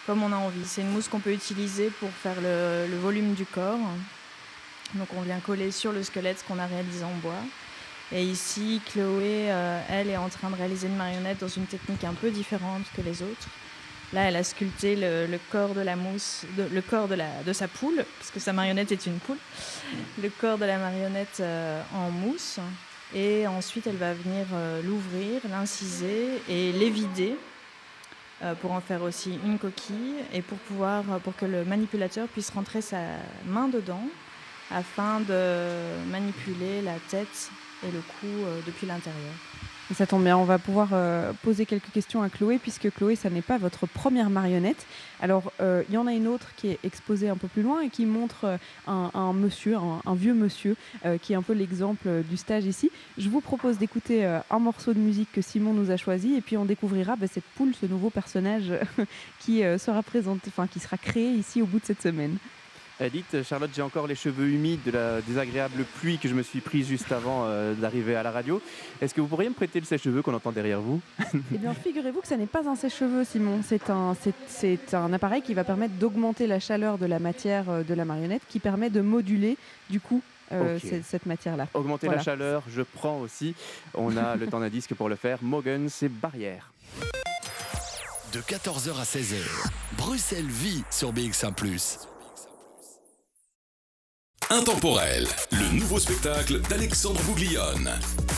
comme 0.05 0.21
on 0.21 0.33
a 0.33 0.35
envie. 0.35 0.65
C'est 0.65 0.81
une 0.81 0.91
mousse 0.91 1.07
qu'on 1.07 1.21
peut 1.21 1.31
utiliser 1.31 1.91
pour 1.91 2.09
faire 2.09 2.35
le, 2.41 2.87
le 2.91 2.97
volume 2.97 3.35
du 3.35 3.45
corps. 3.45 3.79
Donc 4.95 5.07
on 5.15 5.21
vient 5.21 5.39
coller 5.39 5.71
sur 5.71 5.93
le 5.93 6.03
squelette 6.03 6.39
ce 6.39 6.43
qu'on 6.43 6.59
a 6.59 6.65
réalisé 6.65 7.05
en 7.05 7.15
bois. 7.21 7.41
Et 8.11 8.21
ici, 8.21 8.81
Chloé, 8.85 9.45
elle 9.87 10.09
est 10.09 10.17
en 10.17 10.27
train 10.27 10.49
de 10.49 10.55
réaliser 10.55 10.87
une 10.87 10.97
marionnette 10.97 11.39
dans 11.39 11.47
une 11.47 11.67
technique 11.67 12.03
un 12.03 12.15
peu 12.15 12.31
différente 12.31 12.83
que 12.97 13.01
les 13.01 13.21
autres. 13.21 13.47
Là, 14.13 14.25
elle 14.25 14.35
a 14.35 14.43
sculpté 14.43 14.95
le, 14.95 15.39
corps 15.51 15.73
de 15.73 15.81
la 15.81 15.95
mousse, 15.95 16.45
le 16.57 16.81
corps 16.81 17.07
de, 17.07 17.53
sa 17.53 17.67
poule, 17.67 18.05
parce 18.19 18.29
que 18.29 18.39
sa 18.39 18.53
marionnette 18.53 18.91
est 18.91 19.07
une 19.07 19.17
poule, 19.17 19.39
le 20.21 20.29
corps 20.29 20.59
de 20.59 20.65
la 20.65 20.77
marionnette 20.77 21.39
euh, 21.39 21.81
en 21.95 22.11
mousse. 22.11 22.59
Et 23.15 23.47
ensuite, 23.47 23.87
elle 23.87 23.95
va 23.95 24.13
venir 24.13 24.45
euh, 24.53 24.81
l'ouvrir, 24.83 25.41
l'inciser 25.49 26.41
et 26.47 26.71
l'évider 26.73 27.35
euh, 28.43 28.53
pour 28.55 28.71
en 28.71 28.81
faire 28.81 29.01
aussi 29.01 29.39
une 29.45 29.57
coquille 29.57 30.15
et 30.31 30.43
pour, 30.43 30.59
pouvoir, 30.59 31.03
pour 31.23 31.35
que 31.35 31.45
le 31.45 31.65
manipulateur 31.65 32.27
puisse 32.27 32.51
rentrer 32.51 32.81
sa 32.81 33.01
main 33.47 33.67
dedans 33.67 34.03
afin 34.69 35.21
de 35.21 36.09
manipuler 36.11 36.83
la 36.83 36.95
tête 37.09 37.49
et 37.83 37.91
le 37.91 38.01
cou 38.01 38.27
depuis 38.65 38.85
l'intérieur. 38.85 39.33
Ça 39.91 40.07
tombe 40.07 40.23
bien, 40.23 40.37
on 40.37 40.45
va 40.45 40.59
pouvoir 40.59 40.89
euh, 40.93 41.33
poser 41.43 41.65
quelques 41.65 41.91
questions 41.91 42.23
à 42.23 42.29
Chloé, 42.29 42.57
puisque 42.57 42.89
Chloé, 42.89 43.15
ça 43.15 43.29
n'est 43.29 43.41
pas 43.41 43.57
votre 43.57 43.85
première 43.85 44.29
marionnette. 44.29 44.85
Alors, 45.19 45.51
euh, 45.59 45.83
il 45.89 45.93
y 45.93 45.97
en 45.97 46.07
a 46.07 46.13
une 46.13 46.27
autre 46.27 46.55
qui 46.55 46.69
est 46.69 46.79
exposée 46.83 47.27
un 47.27 47.35
peu 47.35 47.49
plus 47.49 47.63
loin 47.63 47.81
et 47.81 47.89
qui 47.89 48.05
montre 48.05 48.45
euh, 48.45 48.57
un, 48.87 49.33
monsieur, 49.33 49.75
un, 49.75 50.15
vieux 50.15 50.33
monsieur, 50.33 50.77
qui 51.21 51.33
est 51.33 51.35
un 51.35 51.41
peu 51.41 51.53
l'exemple 51.53 52.23
du 52.29 52.37
stage 52.37 52.65
ici. 52.65 52.91
Je 53.17 53.29
vous 53.29 53.41
propose 53.41 53.77
d'écouter 53.77 54.25
un 54.25 54.59
morceau 54.59 54.93
de 54.93 54.99
musique 54.99 55.31
que 55.33 55.41
Simon 55.41 55.73
nous 55.73 55.91
a 55.91 55.97
choisi, 55.97 56.35
et 56.35 56.41
puis 56.41 56.55
on 56.55 56.65
découvrira 56.65 57.15
bah, 57.15 57.27
cette 57.27 57.43
poule, 57.55 57.73
ce 57.79 57.85
nouveau 57.85 58.09
personnage 58.09 58.71
qui 59.39 59.61
sera 59.77 60.01
présenté, 60.01 60.49
qui 60.71 60.79
sera 60.79 60.97
créé 60.97 61.31
ici 61.31 61.61
au 61.61 61.65
bout 61.65 61.79
de 61.79 61.85
cette 61.85 62.01
semaine. 62.01 62.37
Euh, 63.03 63.09
dites, 63.09 63.43
Charlotte, 63.43 63.69
j'ai 63.75 63.81
encore 63.81 64.07
les 64.07 64.15
cheveux 64.15 64.47
humides 64.47 64.81
de 64.85 64.91
la 64.91 65.21
désagréable 65.21 65.83
pluie 65.99 66.17
que 66.17 66.29
je 66.29 66.33
me 66.33 66.41
suis 66.43 66.61
prise 66.61 66.87
juste 66.87 67.11
avant 67.11 67.45
euh, 67.45 67.73
d'arriver 67.73 68.15
à 68.15 68.23
la 68.23 68.31
radio. 68.31 68.61
Est-ce 69.01 69.13
que 69.13 69.21
vous 69.21 69.27
pourriez 69.27 69.49
me 69.49 69.53
prêter 69.53 69.79
le 69.79 69.85
sèche-cheveux 69.85 70.21
qu'on 70.21 70.33
entend 70.33 70.51
derrière 70.51 70.79
vous? 70.79 71.01
Eh 71.53 71.57
bien, 71.57 71.73
figurez-vous 71.73 72.21
que 72.21 72.27
ça 72.27 72.37
n'est 72.37 72.45
pas 72.45 72.67
un 72.67 72.75
sèche-cheveux, 72.75 73.25
Simon. 73.25 73.61
C'est 73.65 73.89
un, 73.89 74.15
c'est, 74.21 74.33
c'est 74.47 74.93
un 74.93 75.11
appareil 75.11 75.41
qui 75.41 75.53
va 75.53 75.63
permettre 75.63 75.95
d'augmenter 75.95 76.47
la 76.47 76.59
chaleur 76.59 76.97
de 76.97 77.05
la 77.05 77.19
matière 77.19 77.69
euh, 77.69 77.83
de 77.83 77.93
la 77.93 78.05
marionnette, 78.05 78.43
qui 78.47 78.59
permet 78.59 78.89
de 78.89 79.01
moduler, 79.01 79.57
du 79.89 79.99
coup, 79.99 80.21
euh, 80.51 80.79
cette, 81.03 81.25
matière-là. 81.25 81.67
Augmenter 81.73 82.07
Voilà. 82.07 82.19
la 82.19 82.23
chaleur, 82.23 82.63
je 82.69 82.81
prends 82.83 83.19
aussi. 83.19 83.55
On 83.93 84.15
a 84.15 84.35
le 84.35 84.47
temps 84.49 84.59
d'un 84.59 84.69
disque 84.69 84.93
pour 84.93 85.09
le 85.09 85.15
faire. 85.15 85.39
Mogan, 85.41 85.89
c'est 85.89 86.09
barrière. 86.09 86.71
De 88.31 88.39
14h 88.39 88.99
à 88.99 89.03
16h, 89.03 89.35
Bruxelles 89.97 90.45
vit 90.47 90.83
sur 90.89 91.13
BX1⁇ 91.13 91.53
Intemporel, 94.49 95.27
le 95.51 95.79
nouveau 95.79 95.99
spectacle 95.99 96.59
d'Alexandre 96.69 97.21
Bouglione. 97.23 97.89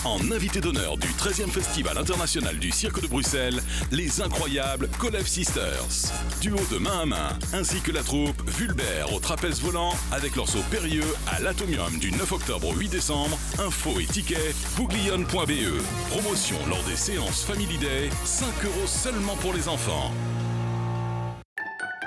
En 0.04 0.20
invité 0.32 0.62
d'honneur 0.62 0.98
du 0.98 1.08
13e 1.08 1.50
Festival 1.50 1.98
international 1.98 2.58
du 2.58 2.72
Cirque 2.72 3.02
de 3.02 3.08
Bruxelles, 3.08 3.62
les 3.92 4.22
incroyables 4.22 4.88
Colev 5.00 5.26
Sisters. 5.28 6.14
Duo 6.42 6.60
de 6.72 6.78
main 6.78 7.02
à 7.02 7.06
main, 7.06 7.40
ainsi 7.54 7.82
que 7.82 7.92
la 7.92 8.04
troupe 8.04 8.50
Vulbert 8.50 9.14
au 9.14 9.20
trapèze 9.20 9.62
volant 9.62 9.94
avec 10.12 10.36
leur 10.36 10.48
saut 10.48 10.64
périlleux 10.70 11.16
à 11.28 11.40
l'Atomium 11.40 11.98
du 11.98 12.12
9 12.12 12.32
octobre 12.32 12.70
au 12.70 12.74
8 12.74 12.90
décembre. 12.90 13.38
Info 13.60 14.00
et 14.00 14.06
tickets, 14.06 14.56
bouglione.be. 14.78 15.82
Promotion 16.10 16.58
lors 16.70 16.84
des 16.84 16.96
séances 16.96 17.44
Family 17.44 17.78
Day, 17.78 18.10
5 18.26 18.48
euros 18.66 18.88
seulement 18.88 19.36
pour 19.38 19.54
les 19.54 19.68
enfants. 19.68 20.12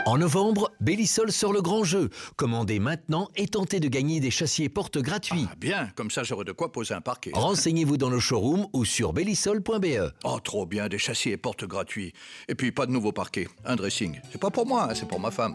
En 0.09 0.17
novembre, 0.17 0.73
Bellisol 0.81 1.31
sort 1.31 1.53
le 1.53 1.61
grand 1.61 1.85
jeu. 1.85 2.09
Commandez 2.37 2.79
maintenant 2.79 3.29
et 3.37 3.47
tentez 3.47 3.79
de 3.79 3.89
gagner 3.89 4.21
des 4.21 4.31
châssis 4.31 4.65
et 4.65 4.71
portes 4.71 4.97
gratuits. 4.97 5.47
Ah, 5.51 5.55
bien, 5.59 5.91
comme 5.97 6.11
ça 6.11 6.23
j'aurai 6.23 6.47
de 6.47 6.53
quoi 6.53 6.73
poser 6.73 6.95
un 6.95 7.03
parquet. 7.03 7.31
Renseignez-vous 7.35 7.99
dans 7.99 8.09
nos 8.09 8.19
showrooms 8.19 8.69
ou 8.73 8.87
sur 8.87 9.13
bellisol.be. 9.13 10.11
Oh, 10.25 10.41
trop 10.43 10.65
bien, 10.65 10.89
des 10.89 10.97
châssis 10.97 11.29
et 11.29 11.37
portes 11.37 11.67
gratuits. 11.67 12.15
Et 12.49 12.55
puis 12.55 12.73
pas 12.73 12.87
de 12.87 12.91
nouveau 12.91 13.13
parquet, 13.13 13.49
un 13.67 13.77
dressing. 13.77 14.19
C'est 14.33 14.41
pas 14.41 14.49
pour 14.49 14.65
moi, 14.65 14.89
hein, 14.91 14.95
c'est 14.95 15.07
pour 15.07 15.21
ma 15.21 15.31
femme. 15.31 15.53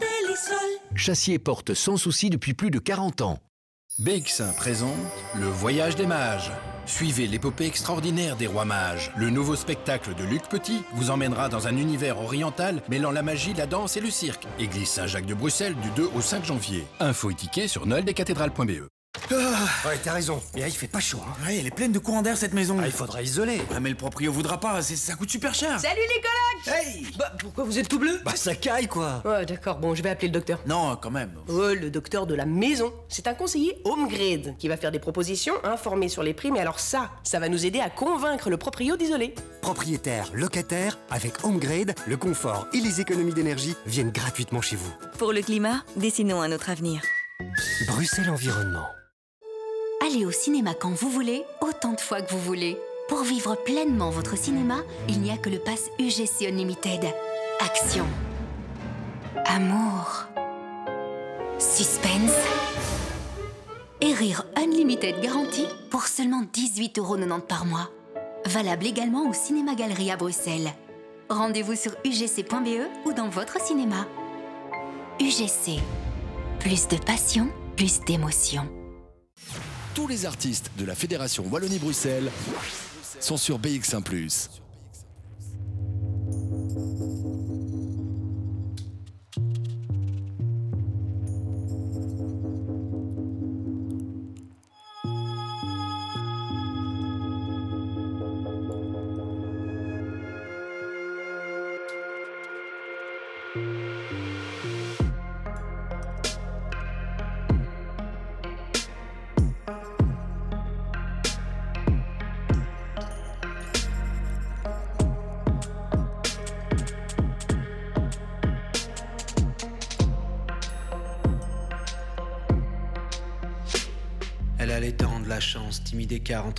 Châssis 0.94 1.32
et 1.32 1.40
portes 1.40 1.74
sans 1.74 1.96
souci 1.96 2.30
depuis 2.30 2.54
plus 2.54 2.70
de 2.70 2.78
40 2.78 3.22
ans. 3.22 3.40
BX1 4.00 4.54
présente 4.54 4.94
Le 5.34 5.46
Voyage 5.46 5.96
des 5.96 6.06
Mages. 6.06 6.52
Suivez 6.86 7.26
l'épopée 7.26 7.66
extraordinaire 7.66 8.36
des 8.36 8.46
rois 8.46 8.64
mages. 8.64 9.12
Le 9.16 9.30
nouveau 9.30 9.56
spectacle 9.56 10.14
de 10.14 10.24
Luc 10.24 10.42
Petit 10.48 10.82
vous 10.94 11.10
emmènera 11.10 11.48
dans 11.48 11.66
un 11.66 11.76
univers 11.76 12.20
oriental 12.20 12.82
mêlant 12.88 13.10
la 13.10 13.22
magie, 13.22 13.54
la 13.54 13.66
danse 13.66 13.96
et 13.96 14.00
le 14.00 14.10
cirque. 14.10 14.46
Église 14.58 14.88
Saint-Jacques 14.88 15.26
de 15.26 15.34
Bruxelles 15.34 15.76
du 15.82 15.90
2 15.90 16.10
au 16.14 16.20
5 16.20 16.44
janvier. 16.44 16.84
Info 17.00 17.30
et 17.30 17.34
tickets 17.34 17.68
sur 17.68 17.86
noeldescathédrales.be. 17.86 18.88
Ah, 19.32 19.88
ouais, 19.88 19.98
t'as 20.02 20.12
raison. 20.12 20.42
Mais 20.54 20.60
là, 20.60 20.68
il 20.68 20.74
fait 20.74 20.86
pas 20.88 21.00
chaud. 21.00 21.20
Hein. 21.26 21.46
Ouais, 21.46 21.56
elle 21.58 21.66
est 21.66 21.74
pleine 21.74 21.92
de 21.92 21.98
courant 21.98 22.20
d'air 22.22 22.36
cette 22.36 22.52
maison. 22.52 22.76
Ah, 22.80 22.86
il 22.86 22.92
faudra 22.92 23.22
isoler. 23.22 23.58
Ouais, 23.70 23.80
mais 23.80 23.88
le 23.90 23.94
proprio 23.96 24.30
voudra 24.32 24.60
pas. 24.60 24.82
c'est- 24.82 24.96
Ça 24.96 25.14
coûte 25.14 25.30
super 25.30 25.54
cher. 25.54 25.78
Salut 25.80 26.00
les 26.14 26.20
colocs 26.20 26.76
Hey 26.78 27.06
Bah 27.18 27.32
pourquoi 27.38 27.64
vous 27.64 27.78
êtes 27.78 27.88
tout 27.88 27.98
bleu 27.98 28.20
Bah, 28.24 28.32
ça 28.36 28.54
caille 28.54 28.86
quoi. 28.88 29.22
Ouais 29.24 29.44
d'accord, 29.44 29.78
bon 29.78 29.94
je 29.94 30.02
vais 30.02 30.08
appeler 30.10 30.28
le 30.28 30.32
docteur. 30.32 30.60
Non, 30.66 30.96
quand 31.00 31.10
même. 31.10 31.30
Ouais, 31.48 31.74
le 31.74 31.90
docteur 31.90 32.26
de 32.26 32.34
la 32.34 32.46
maison. 32.46 32.92
C'est 33.08 33.26
un 33.26 33.34
conseiller 33.34 33.76
home 33.84 34.08
grade 34.08 34.56
qui 34.58 34.68
va 34.68 34.76
faire 34.76 34.90
des 34.92 34.98
propositions, 34.98 35.54
informer 35.64 36.08
sur 36.08 36.22
les 36.22 36.32
prix, 36.34 36.50
mais 36.52 36.60
alors 36.60 36.80
ça, 36.80 37.10
ça 37.22 37.38
va 37.38 37.48
nous 37.48 37.66
aider 37.66 37.80
à 37.80 37.90
convaincre 37.90 38.50
le 38.50 38.56
proprio 38.56 38.96
d'isoler. 38.96 39.34
Propriétaire, 39.62 40.30
locataire, 40.34 40.98
avec 41.10 41.44
HomeGrade, 41.44 41.94
le 42.06 42.16
confort 42.16 42.66
et 42.72 42.78
les 42.80 43.00
économies 43.00 43.34
d'énergie 43.34 43.74
viennent 43.86 44.10
gratuitement 44.10 44.60
chez 44.62 44.76
vous. 44.76 44.92
Pour 45.18 45.32
le 45.32 45.42
climat, 45.42 45.82
dessinons 45.96 46.40
un 46.40 46.52
autre 46.52 46.70
avenir. 46.70 47.02
Bruxelles 47.88 48.30
Environnement. 48.30 48.86
Allez 50.06 50.26
au 50.26 50.30
cinéma 50.30 50.74
quand 50.74 50.90
vous 50.90 51.08
voulez, 51.08 51.46
autant 51.62 51.92
de 51.92 52.00
fois 52.00 52.20
que 52.20 52.30
vous 52.30 52.38
voulez. 52.38 52.78
Pour 53.08 53.22
vivre 53.22 53.54
pleinement 53.54 54.10
votre 54.10 54.36
cinéma, 54.36 54.82
il 55.08 55.18
n'y 55.20 55.30
a 55.30 55.38
que 55.38 55.48
le 55.48 55.58
pass 55.58 55.88
UGC 55.98 56.46
Unlimited. 56.46 57.06
Action. 57.60 58.04
Amour. 59.46 60.26
Suspense. 61.58 62.36
Et 64.02 64.12
rire 64.12 64.44
Unlimited 64.56 65.22
garanti 65.22 65.66
pour 65.90 66.06
seulement 66.06 66.42
18,90€ 66.52 67.40
par 67.40 67.64
mois. 67.64 67.88
Valable 68.44 68.86
également 68.86 69.26
au 69.26 69.32
Cinéma 69.32 69.74
Galerie 69.74 70.10
à 70.10 70.18
Bruxelles. 70.18 70.74
Rendez-vous 71.30 71.76
sur 71.76 71.92
ugc.be 72.04 73.06
ou 73.06 73.14
dans 73.14 73.30
votre 73.30 73.58
cinéma. 73.58 74.06
UGC. 75.18 75.80
Plus 76.60 76.88
de 76.88 76.98
passion, 76.98 77.48
plus 77.76 78.00
d'émotion. 78.00 78.68
Tous 79.94 80.08
les 80.08 80.26
artistes 80.26 80.72
de 80.76 80.84
la 80.84 80.96
Fédération 80.96 81.44
Wallonie-Bruxelles 81.48 82.30
sont 83.20 83.36
sur 83.36 83.60
BX1⁇ 83.60 84.02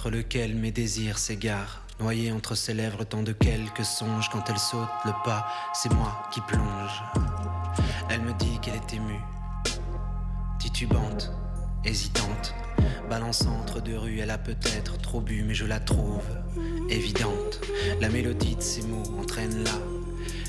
lequel 0.10 0.56
mes 0.56 0.72
désirs 0.72 1.18
s'égarent. 1.18 1.82
Noyé 2.00 2.32
entre 2.32 2.56
ses 2.56 2.74
lèvres 2.74 3.06
tant 3.06 3.24
de 3.24 3.32
quelques 3.32 3.86
songes, 3.86 4.30
quand 4.30 4.50
elle 4.50 4.60
saute 4.60 4.90
le 5.06 5.12
pas, 5.24 5.48
c'est 5.74 5.94
moi 5.94 6.28
qui 6.32 6.42
plonge. 6.42 7.04
Elle 8.10 8.22
me 8.22 8.34
dit 8.34 8.60
qu'elle 8.62 8.76
est 8.76 8.94
émue, 8.94 9.22
titubante, 10.60 11.32
hésitante, 11.86 12.54
balançant 13.10 13.56
entre 13.62 13.82
deux 13.82 13.98
rues. 13.98 14.20
Elle 14.20 14.32
a 14.32 14.38
peut-être 14.38 14.98
trop 14.98 15.22
bu, 15.22 15.44
mais 15.44 15.54
je 15.54 15.66
la 15.66 15.80
trouve 15.80 16.26
évidente. 16.90 17.62
La 18.02 18.10
mélodie 18.10 18.56
de 18.56 18.62
ses 18.62 18.82
mots 18.82 19.04
entraîne 19.20 19.64
là 19.64 19.72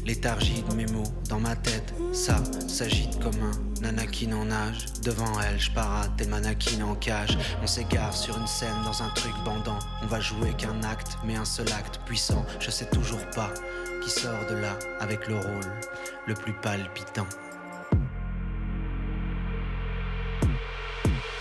léthargie 0.06 0.62
de 0.70 0.74
mes 0.74 0.86
mots 0.86 1.12
dans 1.28 1.40
ma 1.40 1.56
tête. 1.56 1.92
Ça 2.12 2.36
s'agite 2.68 3.18
comme 3.18 3.34
un 3.42 3.82
nanakine 3.82 4.34
en 4.34 4.44
nage. 4.44 4.86
Devant 5.02 5.40
elle, 5.40 5.58
je 5.58 5.72
parade 5.72 6.12
tel 6.16 6.28
mannequin 6.28 6.84
en 6.86 6.94
cage. 6.94 7.36
On 7.62 7.66
s'égare 7.66 8.16
sur 8.16 8.38
une 8.38 8.46
scène 8.46 8.82
dans 8.84 9.02
un 9.02 9.08
truc 9.10 9.34
bandant. 9.44 9.80
On 10.02 10.06
va 10.06 10.20
jouer 10.20 10.52
qu'un 10.56 10.80
acte, 10.84 11.18
mais 11.24 11.34
un 11.34 11.44
seul 11.44 11.66
acte 11.72 12.00
puissant. 12.06 12.46
Je 12.60 12.70
sais 12.70 12.86
toujours 12.86 13.26
pas 13.34 13.52
qui 14.02 14.10
sort 14.10 14.46
de 14.48 14.54
là 14.54 14.78
avec 15.00 15.26
le 15.26 15.34
rôle 15.34 15.72
le 16.26 16.34
plus 16.34 16.52
palpitant. 16.52 17.26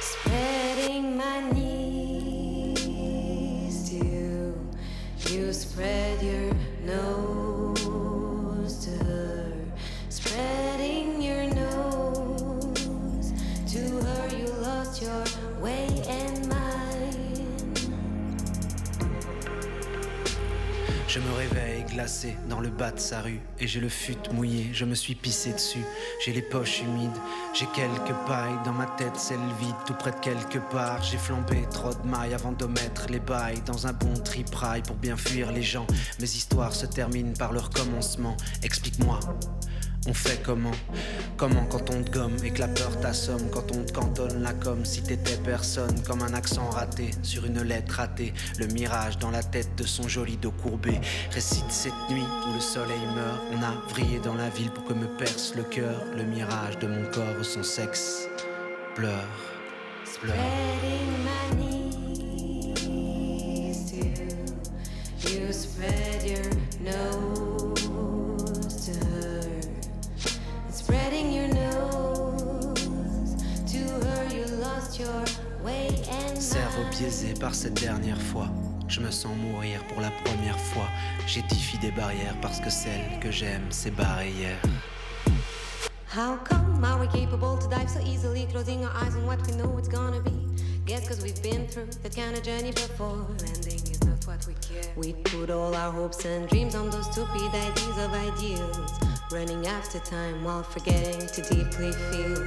Spreading 0.02 1.16
my 1.16 1.42
knees 1.52 2.74
to 3.90 3.96
you. 4.04 4.56
You 5.30 5.54
spread 5.54 6.22
your 6.24 6.45
Je 21.16 21.22
me 21.22 21.32
réveille 21.32 21.86
glacé 21.86 22.36
dans 22.50 22.60
le 22.60 22.68
bas 22.68 22.92
de 22.92 23.00
sa 23.00 23.22
rue 23.22 23.40
et 23.58 23.68
j'ai 23.68 23.80
le 23.80 23.88
fut 23.88 24.18
mouillé, 24.34 24.72
je 24.74 24.84
me 24.84 24.96
suis 24.96 25.16
pissé 25.16 25.54
dessus. 25.54 25.86
J'ai 26.22 26.34
les 26.34 26.42
poches 26.42 26.82
humides, 26.82 27.18
j'ai 27.54 27.68
quelques 27.68 28.14
pailles 28.28 28.60
dans 28.66 28.74
ma 28.74 28.86
tête, 28.86 29.16
celle 29.16 29.40
vide, 29.58 29.76
tout 29.86 29.94
près 29.94 30.12
de 30.12 30.20
quelque 30.20 30.60
part. 30.74 31.02
J'ai 31.02 31.18
flambé 31.18 31.64
trop 31.72 31.94
de 31.94 32.06
mailles 32.06 32.34
avant 32.34 32.52
de 32.52 32.66
mettre 32.66 33.08
les 33.10 33.22
bails 33.22 33.62
dans 33.66 33.88
un 33.88 33.94
bon 33.94 34.14
tripraille 34.26 34.82
pour 34.82 34.98
bien 34.98 35.16
fuir 35.16 35.54
les 35.54 35.64
gens. 35.64 35.88
Mes 36.20 36.26
histoires 36.26 36.74
se 36.74 36.86
terminent 36.86 37.34
par 37.40 37.54
leur 37.54 37.70
commencement. 37.70 38.36
Explique-moi. 38.62 39.18
On 40.08 40.14
fait 40.14 40.40
comment? 40.44 40.72
Comment 41.36 41.66
quand 41.66 41.90
on 41.90 42.04
te 42.04 42.12
gomme 42.12 42.36
et 42.44 42.52
que 42.52 42.60
la 42.60 42.68
peur 42.68 43.00
t'assomme? 43.00 43.50
Quand 43.52 43.76
on 43.76 43.84
te 43.84 43.92
cantonne 43.92 44.44
la 44.44 44.54
com 44.54 44.86
si 44.86 45.02
t'étais 45.02 45.38
personne 45.38 46.00
Comme 46.04 46.22
un 46.22 46.34
accent 46.34 46.70
raté 46.70 47.10
sur 47.24 47.46
une 47.46 47.62
lettre 47.64 47.96
ratée. 47.96 48.34
Le 48.60 48.68
mirage 48.68 49.18
dans 49.18 49.32
la 49.32 49.42
tête 49.42 49.76
de 49.76 49.84
son 49.84 50.08
joli 50.08 50.38
dos 50.38 50.52
courbé. 50.52 51.00
Récite 51.32 51.70
cette 51.70 51.94
nuit 52.10 52.22
où 52.48 52.54
le 52.54 52.60
soleil 52.60 53.00
meurt. 53.16 53.42
On 53.54 53.64
a 53.64 53.74
vrillé 53.90 54.20
dans 54.20 54.36
la 54.36 54.50
ville 54.50 54.70
pour 54.72 54.86
que 54.86 54.94
me 54.94 55.08
perce 55.18 55.56
le 55.56 55.64
cœur. 55.64 56.04
Le 56.16 56.24
mirage 56.24 56.78
de 56.80 56.88
mon 56.88 57.10
corps, 57.12 57.44
son 57.44 57.64
sexe 57.64 58.28
pleure, 58.94 59.12
pleure 60.22 60.36
Cerveau 76.40 76.84
biaisé 76.92 77.34
par 77.34 77.56
cette 77.56 77.80
dernière 77.80 78.22
fois. 78.22 78.48
Je 78.88 79.00
me 79.00 79.10
sens 79.10 79.36
mourir 79.38 79.80
pour 79.88 80.02
la 80.02 80.12
première 80.24 80.60
fois. 80.60 80.88
J'édifie 81.26 81.78
des 81.80 81.92
barrières 81.92 82.36
parce 82.42 82.60
que 82.60 82.70
celle 82.70 83.20
que 83.22 83.32
j'aime 83.32 83.72
s'est 83.72 83.92
barrée 83.92 84.32
hier. 84.32 84.58
How 86.14 86.38
come 86.48 86.84
are 86.84 87.00
we 87.00 87.08
capable 87.08 87.58
to 87.58 87.68
dive 87.68 87.90
so 87.90 88.00
easily, 88.02 88.48
closing 88.52 88.84
our 88.86 88.92
eyes 89.02 89.16
on 89.16 89.26
what 89.26 89.38
we 89.48 89.54
know 89.58 89.78
it's 89.78 89.90
gonna 89.90 90.22
be? 90.22 90.32
Guess 90.86 91.08
cause 91.08 91.22
we've 91.24 91.42
been 91.42 91.68
through 91.68 91.88
that 92.04 92.16
kind 92.16 92.38
of 92.38 92.44
journey 92.44 92.72
before. 92.72 93.26
Ending 93.48 93.82
is 93.92 94.04
not 94.04 94.24
what 94.28 94.46
we 94.46 94.54
care. 94.56 94.92
We 94.96 95.14
put 95.14 95.50
all 95.50 95.74
our 95.74 95.92
hopes 95.92 96.26
and 96.26 96.48
dreams 96.48 96.76
on 96.76 96.90
those 96.90 97.10
stupid 97.12 97.50
ideas 97.54 97.98
of 97.98 98.14
ideals. 98.14 98.92
Running 99.32 99.66
after 99.68 100.00
time 100.00 100.44
while 100.44 100.64
forgetting 100.64 101.28
to 101.28 101.42
deeply 101.42 101.92
feel 101.92 102.38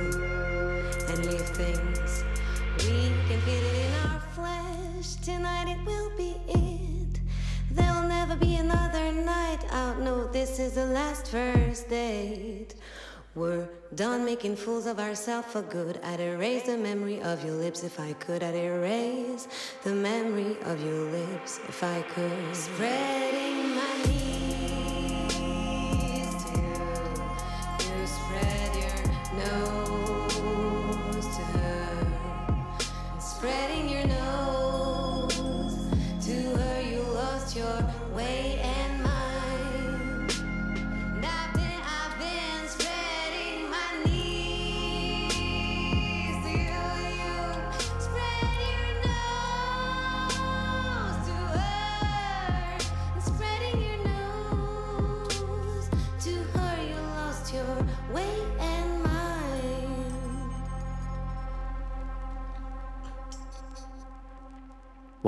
and 1.09 1.27
leave 1.27 1.49
things. 1.57 2.25
Tonight 5.29 5.69
it 5.69 5.85
will 5.85 6.11
be 6.17 6.37
it. 6.49 7.21
There'll 7.71 8.09
never 8.09 8.35
be 8.35 8.55
another 8.57 9.13
night 9.13 9.63
out. 9.71 10.01
No, 10.01 10.27
this 10.27 10.59
is 10.59 10.73
the 10.73 10.87
last 10.87 11.29
first 11.31 11.91
date. 11.91 12.75
We're 13.35 13.69
done 13.95 14.25
making 14.25 14.57
fools 14.57 14.87
of 14.87 14.99
ourselves 14.99 15.49
for 15.49 15.61
good. 15.61 16.01
I'd 16.03 16.21
erase 16.21 16.63
the 16.63 16.79
memory 16.79 17.21
of 17.21 17.45
your 17.45 17.57
lips 17.57 17.85
if 17.85 18.01
I 18.01 18.15
could. 18.15 18.43
I'd 18.43 18.55
erase 18.55 19.49
the 19.85 19.93
memory 19.93 20.57
of 20.63 20.83
your 20.83 21.11
lips 21.11 21.61
if 21.69 21.85
I 21.85 22.01
could. 22.15 22.57
Spreading 22.57 23.75
my 23.75 24.18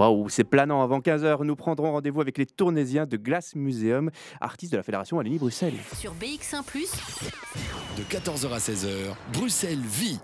Waouh, 0.01 0.31
c'est 0.31 0.45
planant. 0.45 0.81
Avant 0.81 1.01
15h, 1.01 1.45
nous 1.45 1.57
prendrons 1.57 1.93
rendez-vous 1.93 2.23
avec 2.23 2.39
les 2.39 2.47
Tournésiens 2.47 3.05
de 3.05 3.19
Glass 3.19 3.55
Museum, 3.55 4.11
artistes 4.41 4.73
de 4.73 4.79
la 4.79 4.83
Fédération 4.83 5.19
Wallonie-Bruxelles. 5.19 5.75
Sur 5.95 6.15
BX1⁇ 6.15 6.65
De 7.99 8.03
14h 8.05 8.51
à 8.51 8.57
16h, 8.57 9.15
Bruxelles 9.35 9.79
vit. 9.79 10.19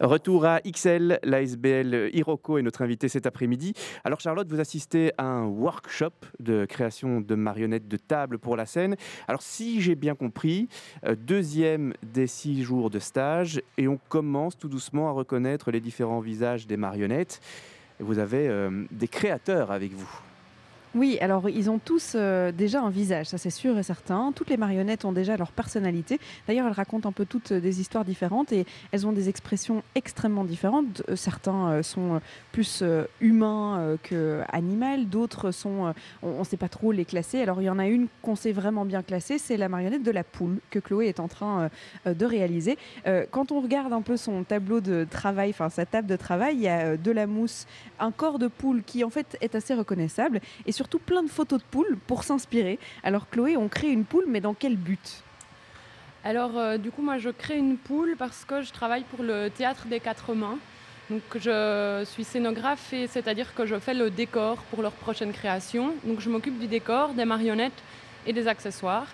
Retour 0.00 0.44
à 0.44 0.60
XL, 0.60 1.18
l'ASBL 1.22 2.10
Hiroko 2.12 2.58
est 2.58 2.62
notre 2.62 2.82
invité 2.82 3.08
cet 3.08 3.24
après-midi. 3.24 3.72
Alors 4.04 4.20
Charlotte, 4.20 4.48
vous 4.50 4.60
assistez 4.60 5.12
à 5.16 5.24
un 5.24 5.46
workshop 5.46 6.12
de 6.38 6.66
création 6.66 7.22
de 7.22 7.34
marionnettes 7.34 7.88
de 7.88 7.96
table 7.96 8.38
pour 8.38 8.56
la 8.56 8.66
scène. 8.66 8.96
Alors 9.28 9.40
si 9.40 9.80
j'ai 9.80 9.94
bien 9.94 10.14
compris, 10.14 10.68
euh, 11.06 11.14
deuxième 11.14 11.94
des 12.02 12.26
six 12.26 12.64
jours 12.64 12.90
de 12.90 12.98
stage 12.98 13.62
et 13.78 13.88
on 13.88 13.98
commence 14.10 14.58
tout 14.58 14.68
doucement 14.68 15.08
à 15.08 15.12
reconnaître 15.12 15.70
les 15.70 15.80
différents 15.80 16.20
visages 16.20 16.66
des 16.66 16.76
marionnettes. 16.76 17.40
Vous 18.02 18.18
avez 18.18 18.48
euh, 18.48 18.84
des 18.90 19.08
créateurs 19.08 19.70
avec 19.70 19.92
vous. 19.92 20.08
Oui, 20.94 21.16
alors 21.22 21.48
ils 21.48 21.70
ont 21.70 21.78
tous 21.78 22.12
euh, 22.14 22.52
déjà 22.52 22.82
un 22.82 22.90
visage, 22.90 23.26
ça 23.26 23.38
c'est 23.38 23.48
sûr 23.48 23.78
et 23.78 23.82
certain. 23.82 24.30
Toutes 24.36 24.50
les 24.50 24.58
marionnettes 24.58 25.06
ont 25.06 25.12
déjà 25.12 25.38
leur 25.38 25.50
personnalité. 25.50 26.20
D'ailleurs, 26.46 26.66
elles 26.66 26.74
racontent 26.74 27.08
un 27.08 27.12
peu 27.12 27.24
toutes 27.24 27.52
euh, 27.52 27.60
des 27.60 27.80
histoires 27.80 28.04
différentes 28.04 28.52
et 28.52 28.66
elles 28.90 29.06
ont 29.06 29.12
des 29.12 29.30
expressions 29.30 29.82
extrêmement 29.94 30.44
différentes. 30.44 31.02
Euh, 31.08 31.16
Certains 31.16 31.82
sont 31.82 32.20
plus 32.50 32.82
humains 33.20 33.96
que 34.02 34.40
animal, 34.52 35.06
d'autres 35.08 35.52
sont, 35.52 35.94
on 36.22 36.40
ne 36.40 36.44
sait 36.44 36.56
pas 36.56 36.68
trop 36.68 36.90
les 36.90 37.04
classer. 37.04 37.40
Alors 37.40 37.62
il 37.62 37.64
y 37.64 37.70
en 37.70 37.78
a 37.78 37.86
une 37.86 38.08
qu'on 38.22 38.34
sait 38.34 38.52
vraiment 38.52 38.84
bien 38.84 39.02
classer, 39.02 39.38
c'est 39.38 39.56
la 39.56 39.68
marionnette 39.68 40.02
de 40.02 40.10
la 40.10 40.24
poule 40.24 40.58
que 40.70 40.78
Chloé 40.80 41.06
est 41.06 41.20
en 41.20 41.28
train 41.28 41.70
de 42.04 42.26
réaliser. 42.26 42.76
Quand 43.30 43.52
on 43.52 43.60
regarde 43.60 43.92
un 43.92 44.02
peu 44.02 44.16
son 44.16 44.42
tableau 44.42 44.80
de 44.80 45.06
travail, 45.08 45.50
enfin 45.50 45.68
sa 45.68 45.86
table 45.86 46.08
de 46.08 46.16
travail, 46.16 46.56
il 46.56 46.62
y 46.62 46.68
a 46.68 46.96
de 46.96 47.10
la 47.10 47.26
mousse, 47.26 47.66
un 48.00 48.10
corps 48.10 48.38
de 48.38 48.48
poule 48.48 48.82
qui 48.82 49.04
en 49.04 49.10
fait 49.10 49.38
est 49.40 49.54
assez 49.54 49.74
reconnaissable 49.74 50.40
et 50.66 50.72
surtout 50.82 50.98
plein 50.98 51.22
de 51.22 51.30
photos 51.30 51.60
de 51.60 51.64
poules 51.64 51.96
pour 52.08 52.24
s'inspirer. 52.24 52.76
Alors 53.04 53.28
Chloé, 53.30 53.56
on 53.56 53.68
crée 53.68 53.90
une 53.98 54.04
poule, 54.04 54.24
mais 54.26 54.40
dans 54.40 54.52
quel 54.52 54.76
but? 54.76 55.22
Alors, 56.24 56.58
euh, 56.58 56.76
du 56.76 56.90
coup, 56.90 57.02
moi, 57.02 57.18
je 57.18 57.30
crée 57.30 57.56
une 57.56 57.76
poule 57.76 58.16
parce 58.18 58.44
que 58.44 58.62
je 58.62 58.72
travaille 58.72 59.04
pour 59.04 59.22
le 59.22 59.48
théâtre 59.48 59.86
des 59.86 60.00
quatre 60.00 60.34
mains. 60.34 60.58
Donc, 61.08 61.22
je 61.36 62.02
suis 62.12 62.24
scénographe, 62.24 62.92
et 62.92 63.06
c'est-à-dire 63.06 63.54
que 63.54 63.64
je 63.64 63.78
fais 63.78 63.94
le 63.94 64.08
décor 64.10 64.56
pour 64.70 64.82
leur 64.82 64.92
prochaine 64.92 65.32
création. 65.32 65.94
Donc, 66.04 66.20
je 66.20 66.28
m'occupe 66.28 66.58
du 66.58 66.66
décor, 66.66 67.14
des 67.14 67.24
marionnettes 67.24 67.80
et 68.26 68.32
des 68.32 68.48
accessoires. 68.48 69.08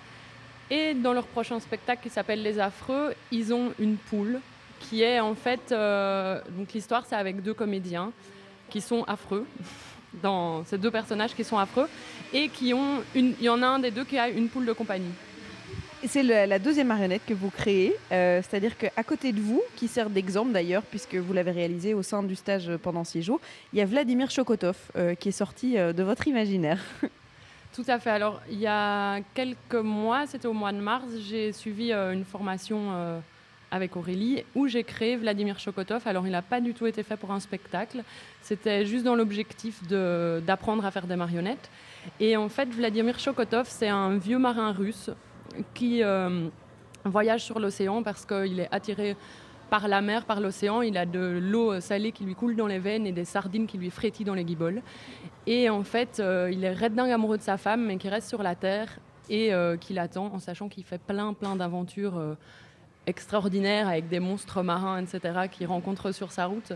Et 0.70 0.94
dans 0.94 1.12
leur 1.12 1.26
prochain 1.26 1.60
spectacle 1.60 2.02
qui 2.02 2.10
s'appelle 2.10 2.42
Les 2.42 2.58
Affreux, 2.58 3.14
ils 3.30 3.52
ont 3.52 3.72
une 3.78 3.96
poule 3.96 4.40
qui 4.80 5.02
est 5.02 5.20
en 5.20 5.34
fait. 5.34 5.72
euh, 5.72 6.40
donc, 6.56 6.72
l'histoire, 6.72 7.04
c'est 7.06 7.16
avec 7.16 7.42
deux 7.42 7.54
comédiens 7.54 8.10
qui 8.70 8.80
sont 8.80 9.02
affreux. 9.04 9.46
Dans 10.22 10.64
ces 10.64 10.78
deux 10.78 10.90
personnages 10.90 11.34
qui 11.34 11.44
sont 11.44 11.58
affreux 11.58 11.88
et 12.32 12.48
qui 12.48 12.74
ont 12.74 13.02
une. 13.14 13.34
Il 13.38 13.44
y 13.44 13.48
en 13.48 13.62
a 13.62 13.66
un 13.66 13.78
des 13.78 13.90
deux 13.90 14.04
qui 14.04 14.18
a 14.18 14.28
une 14.28 14.48
poule 14.48 14.66
de 14.66 14.72
compagnie. 14.72 15.12
C'est 16.06 16.22
la 16.22 16.58
deuxième 16.60 16.86
marionnette 16.86 17.22
que 17.26 17.34
vous 17.34 17.50
créez, 17.50 17.92
euh, 18.12 18.40
c'est-à-dire 18.40 18.78
qu'à 18.78 19.02
côté 19.02 19.32
de 19.32 19.40
vous, 19.40 19.60
qui 19.74 19.88
sert 19.88 20.10
d'exemple 20.10 20.52
d'ailleurs, 20.52 20.84
puisque 20.84 21.16
vous 21.16 21.32
l'avez 21.32 21.50
réalisé 21.50 21.92
au 21.92 22.04
sein 22.04 22.22
du 22.22 22.36
stage 22.36 22.70
pendant 22.82 23.02
six 23.02 23.20
jours, 23.20 23.40
il 23.72 23.80
y 23.80 23.82
a 23.82 23.84
Vladimir 23.84 24.30
Chokotov 24.30 24.76
euh, 24.94 25.16
qui 25.16 25.30
est 25.30 25.32
sorti 25.32 25.76
euh, 25.76 25.92
de 25.92 26.04
votre 26.04 26.28
imaginaire. 26.28 26.80
Tout 27.74 27.84
à 27.88 27.98
fait. 27.98 28.10
Alors, 28.10 28.40
il 28.48 28.60
y 28.60 28.68
a 28.68 29.20
quelques 29.34 29.74
mois, 29.74 30.26
c'était 30.28 30.46
au 30.46 30.52
mois 30.52 30.72
de 30.72 30.78
mars, 30.78 31.04
j'ai 31.28 31.52
suivi 31.52 31.92
une 31.92 32.24
formation 32.24 33.20
avec 33.70 33.96
Aurélie 33.96 34.44
où 34.54 34.66
j'ai 34.66 34.84
créé 34.84 35.16
Vladimir 35.16 35.58
Chokotov. 35.58 36.02
Alors, 36.06 36.26
il 36.26 36.32
n'a 36.32 36.42
pas 36.42 36.60
du 36.60 36.74
tout 36.74 36.86
été 36.86 37.02
fait 37.02 37.16
pour 37.16 37.30
un 37.30 37.40
spectacle. 37.40 38.02
C'était 38.42 38.84
juste 38.86 39.04
dans 39.04 39.14
l'objectif 39.14 39.86
d'apprendre 39.88 40.84
à 40.84 40.90
faire 40.90 41.06
des 41.06 41.16
marionnettes. 41.16 41.70
Et 42.20 42.36
en 42.36 42.48
fait, 42.48 42.68
Vladimir 42.68 43.18
Chokotov, 43.18 43.66
c'est 43.68 43.88
un 43.88 44.16
vieux 44.16 44.38
marin 44.38 44.72
russe 44.72 45.10
qui 45.74 46.02
euh, 46.02 46.48
voyage 47.04 47.44
sur 47.44 47.58
l'océan 47.58 48.02
parce 48.02 48.24
qu'il 48.24 48.60
est 48.60 48.68
attiré 48.70 49.16
par 49.70 49.88
la 49.88 50.00
mer, 50.00 50.24
par 50.24 50.40
l'océan. 50.40 50.82
Il 50.82 50.96
a 50.96 51.04
de 51.04 51.38
l'eau 51.42 51.80
salée 51.80 52.12
qui 52.12 52.24
lui 52.24 52.34
coule 52.34 52.56
dans 52.56 52.66
les 52.66 52.78
veines 52.78 53.06
et 53.06 53.12
des 53.12 53.24
sardines 53.24 53.66
qui 53.66 53.76
lui 53.76 53.90
frétillent 53.90 54.24
dans 54.24 54.34
les 54.34 54.44
guiboles. 54.44 54.82
Et 55.46 55.68
en 55.68 55.82
fait, 55.82 56.20
euh, 56.20 56.50
il 56.52 56.64
est 56.64 56.72
red 56.72 56.98
amoureux 56.98 57.38
de 57.38 57.42
sa 57.42 57.56
femme, 57.58 57.84
mais 57.86 57.96
qui 57.96 58.08
reste 58.08 58.28
sur 58.28 58.42
la 58.42 58.54
terre 58.54 58.98
et 59.28 59.52
euh, 59.52 59.76
qui 59.76 59.92
l'attend 59.92 60.32
en 60.32 60.38
sachant 60.38 60.68
qu'il 60.68 60.84
fait 60.84 61.00
plein, 61.00 61.34
plein 61.34 61.54
d'aventures 61.54 62.36
extraordinaires 63.06 63.88
avec 63.88 64.08
des 64.08 64.20
monstres 64.20 64.62
marins, 64.62 65.02
etc., 65.02 65.48
qu'il 65.50 65.66
rencontre 65.66 66.12
sur 66.12 66.30
sa 66.30 66.46
route 66.46 66.72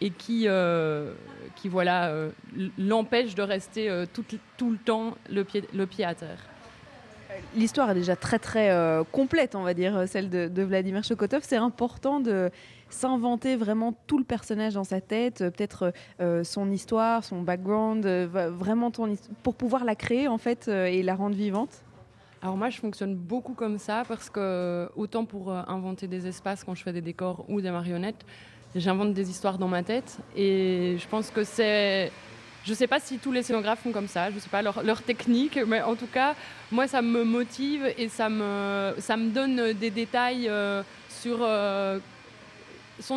et 0.00 0.10
qui, 0.10 0.44
euh, 0.48 1.12
qui 1.56 1.68
voilà, 1.68 2.08
euh, 2.08 2.30
l'empêche 2.78 3.34
de 3.34 3.42
rester 3.42 3.88
euh, 3.88 4.06
tout, 4.12 4.24
tout 4.56 4.70
le 4.70 4.78
temps 4.78 5.14
le 5.30 5.44
pied, 5.44 5.64
le 5.72 5.86
pied 5.86 6.04
à 6.04 6.14
terre. 6.14 6.38
L'histoire 7.56 7.90
est 7.90 7.94
déjà 7.94 8.16
très 8.16 8.38
très 8.38 8.70
euh, 8.70 9.02
complète, 9.10 9.54
on 9.54 9.62
va 9.62 9.74
dire, 9.74 10.04
celle 10.06 10.30
de, 10.30 10.62
Vladimir 10.62 11.02
Chokotov. 11.02 11.42
C'est 11.42 11.56
important 11.56 12.20
de 12.20 12.50
s'inventer 12.90 13.56
vraiment 13.56 13.92
tout 14.06 14.18
le 14.18 14.24
personnage 14.24 14.74
dans 14.74 14.84
sa 14.84 15.00
tête, 15.00 15.38
peut-être 15.38 15.92
son 16.44 16.70
histoire, 16.70 17.24
son 17.24 17.42
background, 17.42 18.06
vraiment 18.06 18.92
ton 18.92 19.16
pour 19.42 19.56
pouvoir 19.56 19.84
la 19.84 19.96
créer 19.96 20.28
en 20.28 20.38
fait 20.38 20.68
et 20.68 21.02
la 21.02 21.16
rendre 21.16 21.34
vivante. 21.34 21.82
Alors 22.44 22.58
moi, 22.58 22.68
je 22.68 22.78
fonctionne 22.78 23.14
beaucoup 23.14 23.54
comme 23.54 23.78
ça 23.78 24.02
parce 24.06 24.28
que 24.28 24.90
autant 24.96 25.24
pour 25.24 25.50
euh, 25.50 25.62
inventer 25.66 26.06
des 26.06 26.26
espaces 26.26 26.62
quand 26.62 26.74
je 26.74 26.82
fais 26.82 26.92
des 26.92 27.00
décors 27.00 27.46
ou 27.48 27.62
des 27.62 27.70
marionnettes, 27.70 28.22
j'invente 28.76 29.14
des 29.14 29.30
histoires 29.30 29.56
dans 29.56 29.66
ma 29.66 29.82
tête 29.82 30.18
et 30.36 30.98
je 30.98 31.08
pense 31.08 31.30
que 31.30 31.42
c'est... 31.42 32.12
Je 32.66 32.70
ne 32.70 32.76
sais 32.76 32.86
pas 32.86 33.00
si 33.00 33.16
tous 33.16 33.32
les 33.32 33.42
scénographes 33.42 33.80
font 33.80 33.92
comme 33.92 34.08
ça, 34.08 34.28
je 34.28 34.34
ne 34.34 34.40
sais 34.40 34.50
pas 34.50 34.60
leur, 34.60 35.02
technique, 35.02 35.58
mais 35.66 35.80
en 35.80 35.96
tout 35.96 36.06
cas, 36.06 36.34
moi, 36.70 36.86
ça 36.86 37.00
me 37.00 37.24
motive 37.24 37.90
et 37.96 38.10
ça 38.10 38.28
me, 38.28 38.94
ça 38.98 39.16
me 39.16 39.30
donne 39.30 39.72
des 39.72 39.90
détails 39.90 40.46
euh, 40.46 40.82
sur... 41.08 41.38
euh, 41.40 41.98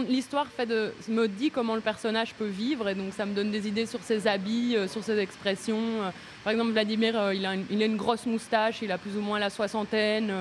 L'histoire 0.10 0.48
fait 0.48 0.66
de, 0.66 0.92
me 1.08 1.28
dit 1.28 1.52
comment 1.52 1.76
le 1.76 1.82
personnage 1.82 2.34
peut 2.34 2.48
vivre 2.48 2.90
et 2.90 2.96
donc 2.96 3.14
ça 3.14 3.28
me 3.28 3.34
donne 3.36 3.52
des 3.52 3.68
idées 3.68 3.86
sur 3.86 4.02
ses 4.02 4.26
habits, 4.26 4.76
euh, 4.76 4.88
sur 4.88 5.04
ses 5.04 5.20
expressions. 5.20 5.78
Euh, 5.78 6.10
Par 6.44 6.52
exemple, 6.52 6.72
Vladimir, 6.72 7.18
euh, 7.18 7.36
il, 7.36 7.46
a 7.46 7.54
une, 7.54 7.66
il 7.70 7.82
a 7.84 7.86
une 7.86 7.96
grosse 7.96 8.26
moustache, 8.26 8.82
il 8.82 8.92
a 8.92 8.98
plus 8.98 9.16
ou 9.16 9.22
moins 9.22 9.38
la 9.38 9.52
soixantaine 9.52 10.34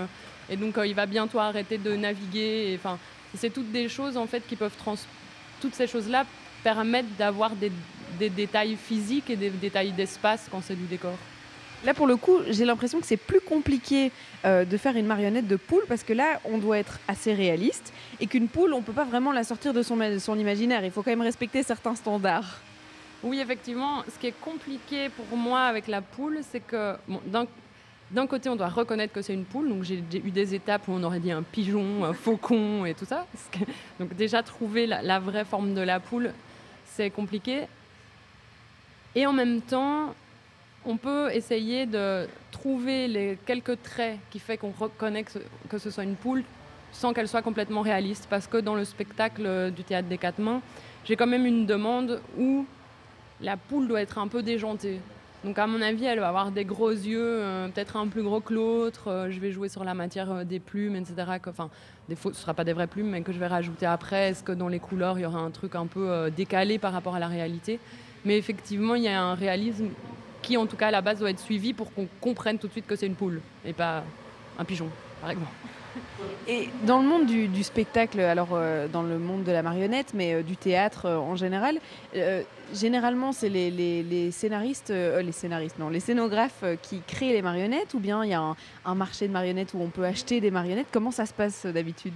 et 0.49 0.57
donc 0.57 0.77
il 0.83 0.95
va 0.95 1.05
bientôt 1.05 1.39
arrêter 1.39 1.77
de 1.77 1.95
naviguer. 1.95 2.79
Enfin, 2.79 2.99
c'est 3.37 3.51
toutes 3.51 3.71
des 3.71 3.91
choses 3.91 4.17
en 4.17 4.27
fait 4.27 4.43
qui 4.47 4.57
peuvent 4.57 4.77
trans... 4.79 4.97
toutes 5.61 5.75
ces 5.75 5.87
choses-là 5.87 6.25
permettent 6.65 7.17
d'avoir 7.19 7.51
des, 7.51 7.71
des 8.19 8.31
détails 8.31 8.77
physiques 8.77 9.29
et 9.29 9.37
des 9.37 9.51
détails 9.51 9.93
d'espace 9.93 10.49
quand 10.51 10.63
c'est 10.63 10.77
du 10.77 10.87
décor. 10.87 11.17
Là, 11.87 11.95
pour 11.95 12.09
le 12.09 12.17
coup, 12.17 12.39
j'ai 12.51 12.65
l'impression 12.65 12.99
que 13.01 13.07
c'est 13.07 13.17
plus 13.17 13.41
compliqué 13.41 14.11
euh, 14.45 14.65
de 14.65 14.77
faire 14.77 14.97
une 14.97 15.07
marionnette 15.07 15.47
de 15.47 15.55
poule 15.55 15.85
parce 15.89 16.03
que 16.03 16.13
là, 16.13 16.41
on 16.45 16.59
doit 16.59 16.79
être 16.79 16.99
assez 17.07 17.33
réaliste 17.33 17.93
et 18.19 18.27
qu'une 18.27 18.49
poule, 18.49 18.75
on 18.75 18.83
peut 18.83 18.93
pas 18.93 19.05
vraiment 19.05 19.31
la 19.31 19.45
sortir 19.45 19.73
de 19.73 19.83
son, 19.83 19.95
ma- 19.95 20.19
son 20.19 20.37
imaginaire. 20.37 20.85
Il 20.85 20.91
faut 20.91 21.03
quand 21.05 21.13
même 21.13 21.23
respecter 21.23 21.63
certains 21.63 21.95
standards. 21.95 22.61
Oui, 23.23 23.39
effectivement, 23.39 24.03
ce 24.13 24.19
qui 24.19 24.27
est 24.27 24.41
compliqué 24.41 25.09
pour 25.11 25.39
moi 25.39 25.61
avec 25.63 25.87
la 25.87 26.03
poule, 26.03 26.41
c'est 26.51 26.59
que 26.61 26.97
bon, 27.07 27.21
d'un 28.11 28.27
côté, 28.27 28.49
on 28.49 28.57
doit 28.57 28.69
reconnaître 28.69 29.13
que 29.13 29.23
c'est 29.23 29.35
une 29.35 29.45
poule. 29.45 29.69
Donc, 29.69 29.85
j'ai 29.85 30.03
eu 30.13 30.31
des 30.33 30.55
étapes 30.57 30.89
où 30.89 30.93
on 30.93 31.03
aurait 31.05 31.21
dit 31.21 31.31
un 31.31 31.43
pigeon, 31.45 32.05
un 32.05 32.13
faucon 32.25 32.85
et 32.85 32.95
tout 32.95 33.05
ça. 33.07 33.27
Donc, 34.01 34.13
déjà, 34.17 34.43
trouver 34.43 34.89
la, 34.89 35.03
la 35.03 35.21
vraie 35.21 35.45
forme 35.45 35.73
de 35.73 35.81
la 35.83 36.01
poule, 36.01 36.33
c'est 36.85 37.11
compliqué. 37.11 37.63
Et 39.15 39.25
en 39.25 39.33
même 39.33 39.61
temps, 39.61 40.15
on 40.87 40.97
peut 40.97 41.31
essayer 41.33 41.85
de 41.85 42.27
trouver 42.53 43.09
les 43.09 43.39
quelques 43.45 43.83
traits 43.83 44.19
qui 44.31 44.39
fait 44.39 44.57
qu'on 44.57 44.73
reconnaît 44.79 45.25
que 45.69 45.79
ce, 45.79 45.91
soit 45.91 46.05
une 46.05 46.15
poule 46.15 46.45
sans 46.93 47.13
qu'elle 47.13 47.29
soit 47.29 47.43
complètement 47.43 47.83
réaliste. 47.83 48.29
Parce 48.31 48.47
que 48.47 48.59
dans 48.59 48.75
le 48.75 48.85
spectacle 48.85 49.43
euh, 49.45 49.71
du 49.71 49.83
théâtre 49.83 50.09
des 50.09 50.19
quatre 50.19 50.39
mains, 50.39 50.63
j'ai 51.05 51.17
quand 51.17 51.27
même 51.27 51.45
une 51.45 51.67
demande 51.67 52.21
où 52.39 52.65
la 53.41 53.57
poule 53.57 53.89
doit 53.89 54.01
être 54.01 54.19
un 54.19 54.29
peu 54.29 54.43
déjantée. 54.43 55.01
Donc 55.45 55.59
à 55.59 55.67
mon 55.67 55.83
avis, 55.83 56.05
elle 56.05 56.21
va 56.21 56.29
avoir 56.29 56.51
des 56.51 56.65
gros 56.65 56.91
yeux, 56.91 57.21
euh, 57.21 57.69
peut-être 57.69 57.97
un 57.97 58.07
plus 58.07 58.23
gros 58.23 58.41
que 58.41 58.55
l'autre. 58.55 59.09
Euh, 59.09 59.31
je 59.31 59.41
vais 59.41 59.51
jouer 59.51 59.69
sur 59.69 59.85
la 59.85 59.95
matière 59.95 60.45
des 60.45 60.61
plumes, 60.61 60.97
etc. 60.97 61.15
Enfin, 61.49 61.69
ce 62.09 62.29
ne 62.29 62.33
sera 62.33 62.55
pas 62.55 62.65
des 62.65 62.73
vraies 62.73 62.87
plumes, 62.87 63.11
mais 63.11 63.23
que 63.23 63.33
je 63.33 63.39
vais 63.39 63.47
rajouter 63.49 63.87
après. 63.87 64.31
Est-ce 64.31 64.45
que 64.45 64.53
dans 64.53 64.69
les 64.69 64.79
couleurs, 64.79 65.19
il 65.19 65.23
y 65.23 65.27
aura 65.27 65.41
un 65.41 65.51
truc 65.51 65.75
un 65.75 65.87
peu 65.87 66.31
décalé 66.31 66.79
par 66.79 66.93
rapport 66.93 67.17
à 67.17 67.19
la 67.19 67.29
réalité? 67.29 67.81
Mais 68.25 68.39
effectivement, 68.39 68.95
il 68.95 69.03
y 69.03 69.09
a 69.09 69.23
un 69.23 69.35
réalisme 69.35 69.89
qui, 70.47 70.57
en 70.57 70.67
tout 70.67 70.77
cas, 70.77 70.89
à 70.89 70.91
la 70.93 71.03
base, 71.03 71.19
doit 71.19 71.31
être 71.31 71.41
suivi 71.41 71.73
pour 71.73 71.93
qu'on 71.93 72.09
comprenne 72.21 72.59
tout 72.59 72.69
de 72.69 72.73
suite 72.73 72.87
que 72.87 72.95
c'est 72.95 73.07
une 73.07 73.17
poule 73.17 73.43
et 73.65 73.73
pas 73.73 74.05
un 74.59 74.65
pigeon, 74.65 74.89
par 75.21 75.31
exemple. 75.31 75.51
Et 76.47 76.69
dans 76.87 77.01
le 77.03 77.09
monde 77.09 77.27
du, 77.27 77.49
du 77.49 77.65
spectacle, 77.65 78.21
alors 78.21 78.51
euh, 78.53 78.87
dans 78.87 79.03
le 79.03 79.19
monde 79.19 79.43
de 79.43 79.51
la 79.51 79.63
marionnette, 79.63 80.13
mais 80.15 80.35
euh, 80.35 80.43
du 80.43 80.57
théâtre 80.57 81.07
euh, 81.07 81.17
en 81.19 81.35
général, 81.35 81.79
généralement 82.73 83.33
c'est 83.33 83.49
les, 83.49 83.71
les- 83.71 84.03
les 84.05 84.31
scénaristes, 84.31 84.91
les 84.91 85.33
scénaristes, 85.33 85.79
non, 85.79 85.89
les 85.89 86.01
scénographes 86.01 86.65
qui 86.83 87.01
créent 87.07 87.33
les 87.33 87.43
marionnettes, 87.43 87.95
ou 87.95 87.99
bien 87.99 88.25
il 88.25 88.31
y 88.31 88.35
a 88.35 88.41
un, 88.41 88.57
un 88.85 88.95
marché 88.95 89.27
de 89.27 89.33
marionnettes 89.33 89.75
où 89.75 89.81
on 89.81 89.89
peut 89.89 90.05
acheter 90.05 90.41
des 90.41 90.51
marionnettes? 90.53 90.87
Comment 90.93 91.11
ça 91.11 91.27
se 91.27 91.33
passe 91.35 91.67
d'habitude? 91.67 92.15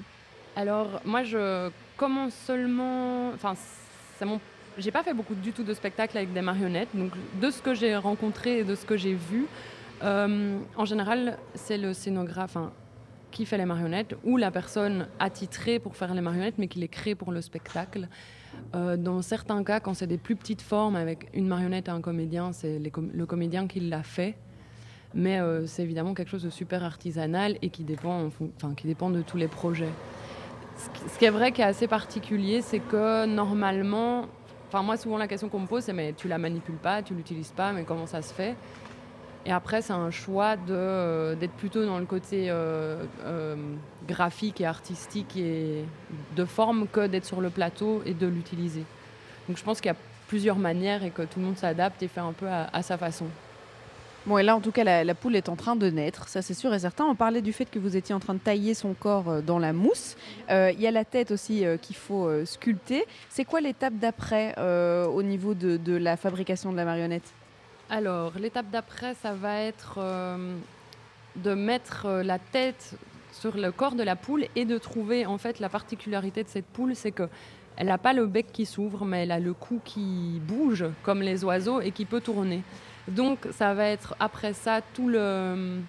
Alors, 0.57 1.01
moi, 1.05 1.23
je 1.25 1.71
commence 1.97 2.35
seulement. 2.47 3.31
Enfin, 3.35 3.55
c'est 4.19 4.25
mon. 4.25 4.41
J'ai 4.79 4.91
pas 4.91 5.03
fait 5.03 5.15
beaucoup 5.15 5.35
du 5.35 5.53
tout 5.53 5.65
de 5.65 5.75
spectacles 5.75 6.17
avec 6.17 6.33
des 6.33 6.43
marionnettes. 6.43 6.91
Donc, 6.95 7.13
de 7.41 7.51
ce 7.51 7.61
que 7.61 7.75
j'ai 7.75 7.97
rencontré 7.97 8.59
et 8.61 8.65
de 8.65 8.75
ce 8.75 8.87
que 8.87 8.97
j'ai 8.97 9.15
vu, 9.15 9.47
euh, 10.03 10.59
en 10.77 10.85
général, 10.85 11.39
c'est 11.55 11.79
le 11.79 11.93
scénographe 11.93 12.57
qui 13.31 13.47
fait 13.47 13.59
les 13.59 13.67
marionnettes 13.67 14.17
ou 14.25 14.37
la 14.37 14.51
personne 14.51 15.07
attitrée 15.19 15.79
pour 15.79 15.97
faire 15.97 16.15
les 16.15 16.21
marionnettes, 16.21 16.57
mais 16.59 16.69
qui 16.69 16.79
les 16.79 16.89
crée 16.89 17.15
pour 17.15 17.33
le 17.33 17.41
spectacle. 17.41 18.09
Euh, 18.75 18.97
dans 18.97 19.23
certains 19.23 19.63
cas, 19.63 19.81
quand 19.81 19.95
c'est 19.95 20.07
des 20.07 20.19
plus 20.19 20.37
petites 20.37 20.63
formes 20.63 20.97
avec 20.97 21.29
une 21.35 21.47
marionnette 21.47 21.89
et 21.89 21.93
un 21.93 22.01
comédien, 22.01 22.53
c'est 22.53 22.79
le 22.79 23.27
comédien 23.27 23.67
qui 23.67 23.81
l'a 23.81 24.03
fait. 24.03 24.37
Mais 25.15 25.41
euh, 25.41 25.67
c'est 25.67 25.83
évidemment 25.83 26.15
quelque 26.15 26.31
chose 26.31 26.45
de 26.45 26.51
super 26.51 26.85
artisanal 26.85 27.59
et 27.63 27.71
qui 27.71 27.83
dépend, 27.83 28.31
qui 28.77 28.87
dépend 28.87 29.11
de 29.11 29.23
tous 29.23 29.37
les 29.37 29.49
projets. 29.49 29.91
Ce 31.09 31.19
qui 31.19 31.25
est 31.25 31.31
vrai 31.31 31.53
qui 31.53 31.61
est 31.61 31.65
assez 31.65 31.89
particulier, 31.89 32.63
c'est 32.63 32.79
que 32.79 33.27
normalement, 33.27 34.27
enfin 34.71 34.85
moi 34.85 34.97
souvent 34.97 35.19
la 35.19 35.27
question 35.27 35.49
qu'on 35.49 35.59
me 35.59 35.67
pose 35.67 35.83
c'est 35.83 35.93
mais 35.93 36.13
tu 36.13 36.29
la 36.29 36.39
manipules 36.39 36.77
pas, 36.77 37.03
tu 37.03 37.13
l'utilises 37.15 37.51
pas, 37.51 37.73
mais 37.73 37.83
comment 37.83 38.07
ça 38.07 38.23
se 38.23 38.33
fait? 38.33 38.55
Et 39.45 39.53
après 39.53 39.83
c'est 39.83 39.93
un 39.93 40.13
choix 40.13 40.55
euh, 40.69 41.35
d'être 41.35 41.55
plutôt 41.55 41.85
dans 41.85 41.99
le 41.99 42.05
côté 42.05 42.47
euh, 42.51 43.05
euh, 43.25 43.57
graphique 44.07 44.61
et 44.61 44.67
artistique 44.67 45.37
et 45.37 45.85
de 46.37 46.45
forme 46.45 46.87
que 46.87 47.09
d'être 47.09 47.25
sur 47.25 47.41
le 47.41 47.51
plateau 47.51 48.03
et 48.07 48.15
de 48.15 48.29
l'utiliser. 48.29 48.85
Donc 49.49 49.57
je 49.59 49.65
pense 49.65 49.81
qu'il 49.81 49.89
y 49.89 49.95
a 49.95 49.99
plusieurs 50.29 50.59
manières 50.59 51.03
et 51.03 51.11
que 51.11 51.23
tout 51.23 51.41
le 51.41 51.47
monde 51.47 51.57
s'adapte 51.57 52.01
et 52.05 52.09
fait 52.09 52.21
un 52.21 52.33
peu 52.33 52.47
à 52.49 52.83
sa 52.83 52.97
façon. 52.97 53.27
Bon, 54.27 54.37
et 54.37 54.43
là, 54.43 54.55
en 54.55 54.61
tout 54.61 54.71
cas, 54.71 54.85
la, 54.85 55.15
poule 55.15 55.35
est 55.35 55.49
en 55.49 55.57
train 55.57 55.77
de 55.77 55.89
naître, 55.89 56.29
ça 56.29 56.43
c'est 56.43 56.53
sûr 56.53 56.75
et 56.75 56.79
certain. 56.79 57.07
On 57.07 57.15
parlait 57.15 57.41
du 57.41 57.55
fait 57.55 57.65
que 57.65 57.79
vous 57.79 57.97
étiez 57.97 58.15
en 58.15 58.21
train 58.21 58.35
de 58.35 58.39
tailler 58.39 58.75
son 58.75 58.93
corps 58.93 59.31
euh, 59.31 59.41
dans 59.41 59.59
la 59.59 59.73
mousse. 59.73 60.17
Euh, 60.51 60.73
Il 60.75 60.81
y 60.81 60.87
a 60.87 60.91
la 60.91 61.07
tête 61.07 61.31
aussi 61.31 61.65
euh, 61.65 61.79
qu'il 61.79 61.97
faut 61.97 62.29
sculpter. 62.45 63.07
C'est 63.31 63.47
quoi 63.47 63.63
l'étape 63.63 63.95
d'après 63.95 64.55
au 64.59 65.23
niveau 65.23 65.55
de, 65.55 65.77
de 65.77 65.97
la 65.97 66.17
fabrication 66.17 66.71
de 66.71 66.77
la 66.77 66.85
marionnette? 66.85 67.33
Alors, 67.89 68.33
l'étape 68.39 68.71
d'après, 68.71 69.15
ça 69.15 69.33
va 69.33 69.59
être 69.61 69.99
de 71.37 71.55
mettre 71.55 72.07
la 72.23 72.39
tête 72.39 72.95
sur 73.33 73.57
le 73.57 73.73
corps 73.73 73.95
de 73.95 74.03
la 74.03 74.17
poule 74.17 74.47
et 74.55 74.65
de 74.65 74.79
trouver, 74.79 75.27
en 75.27 75.39
fait, 75.39 75.61
la 75.61 75.69
particularité 75.69 76.45
de 76.45 76.49
cette 76.49 76.67
poule, 76.67 76.95
c'est 76.95 77.13
que 77.13 77.29
elle 77.77 77.87
n'a 77.87 77.99
pas 77.99 78.13
le 78.13 78.27
bec 78.27 78.47
qui 78.53 78.67
s'ouvre, 78.67 79.07
mais 79.07 79.23
elle 79.23 79.33
a 79.33 79.41
le 79.41 79.55
cou 79.55 79.81
qui 79.83 80.41
bouge, 80.43 80.85
comme 81.03 81.23
les 81.23 81.45
oiseaux, 81.45 81.81
et 81.81 81.93
qui 81.93 82.05
peut 82.05 82.21
tourner. 82.21 82.63
Donc, 83.09 83.39
ça 83.53 83.75
va 83.75 83.87
être, 83.87 84.15
après 84.21 84.53
ça, 84.53 84.81
tout 84.95 85.09
le... 85.09 85.81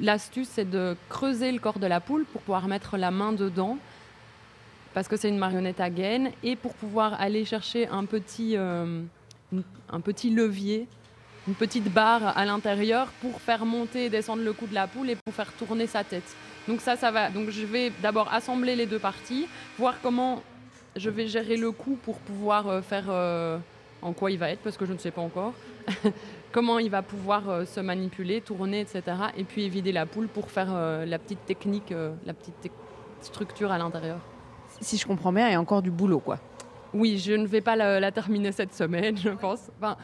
L'astuce, 0.00 0.48
c'est 0.50 0.68
de 0.68 0.96
creuser 1.10 1.52
le 1.52 1.58
corps 1.58 1.78
de 1.78 1.86
la 1.86 2.00
poule 2.00 2.24
pour 2.24 2.40
pouvoir 2.40 2.66
mettre 2.66 2.96
la 2.96 3.10
main 3.10 3.32
dedans 3.32 3.76
parce 4.94 5.08
que 5.08 5.16
c'est 5.16 5.28
une 5.28 5.38
marionnette 5.38 5.80
à 5.80 5.90
gaine, 5.90 6.30
et 6.42 6.56
pour 6.56 6.74
pouvoir 6.74 7.20
aller 7.20 7.44
chercher 7.44 7.88
un 7.88 8.04
petit, 8.04 8.56
euh, 8.56 9.02
un 9.90 10.00
petit 10.00 10.30
levier, 10.30 10.86
une 11.48 11.54
petite 11.54 11.92
barre 11.92 12.36
à 12.36 12.44
l'intérieur 12.44 13.08
pour 13.20 13.40
faire 13.40 13.64
monter 13.64 14.06
et 14.06 14.10
descendre 14.10 14.42
le 14.42 14.52
cou 14.52 14.66
de 14.66 14.74
la 14.74 14.86
poule 14.86 15.10
et 15.10 15.16
pour 15.16 15.34
faire 15.34 15.52
tourner 15.52 15.86
sa 15.86 16.04
tête. 16.04 16.36
Donc 16.68 16.80
ça, 16.80 16.96
ça 16.96 17.10
va. 17.10 17.30
Donc 17.30 17.50
je 17.50 17.64
vais 17.64 17.90
d'abord 18.00 18.32
assembler 18.32 18.76
les 18.76 18.86
deux 18.86 19.00
parties, 19.00 19.48
voir 19.78 19.96
comment 20.02 20.42
je 20.94 21.10
vais 21.10 21.26
gérer 21.26 21.56
le 21.56 21.72
cou 21.72 21.98
pour 22.04 22.18
pouvoir 22.18 22.68
euh, 22.68 22.82
faire 22.82 23.06
euh, 23.08 23.58
en 24.02 24.12
quoi 24.12 24.30
il 24.30 24.38
va 24.38 24.50
être, 24.50 24.60
parce 24.60 24.76
que 24.76 24.86
je 24.86 24.92
ne 24.92 24.98
sais 24.98 25.10
pas 25.10 25.22
encore. 25.22 25.54
comment 26.52 26.78
il 26.78 26.90
va 26.90 27.02
pouvoir 27.02 27.48
euh, 27.48 27.64
se 27.64 27.80
manipuler, 27.80 28.40
tourner, 28.40 28.80
etc. 28.80 29.02
Et 29.36 29.44
puis 29.44 29.68
vider 29.68 29.90
la 29.90 30.06
poule 30.06 30.28
pour 30.28 30.50
faire 30.50 30.68
euh, 30.70 31.04
la 31.04 31.18
petite 31.18 31.44
technique, 31.46 31.90
euh, 31.90 32.14
la 32.24 32.34
petite 32.34 32.70
structure 33.22 33.72
à 33.72 33.78
l'intérieur. 33.78 34.20
Si 34.80 34.96
je 34.96 35.06
comprends 35.06 35.32
bien, 35.32 35.48
il 35.48 35.52
y 35.52 35.56
a 35.56 35.60
encore 35.60 35.82
du 35.82 35.90
boulot, 35.90 36.20
quoi. 36.20 36.38
Oui, 36.92 37.18
je 37.18 37.32
ne 37.32 37.46
vais 37.46 37.60
pas 37.60 37.74
la, 37.74 38.00
la 38.00 38.12
terminer 38.12 38.52
cette 38.52 38.74
semaine, 38.74 39.16
je 39.16 39.30
pense. 39.30 39.70
Enfin, 39.78 39.96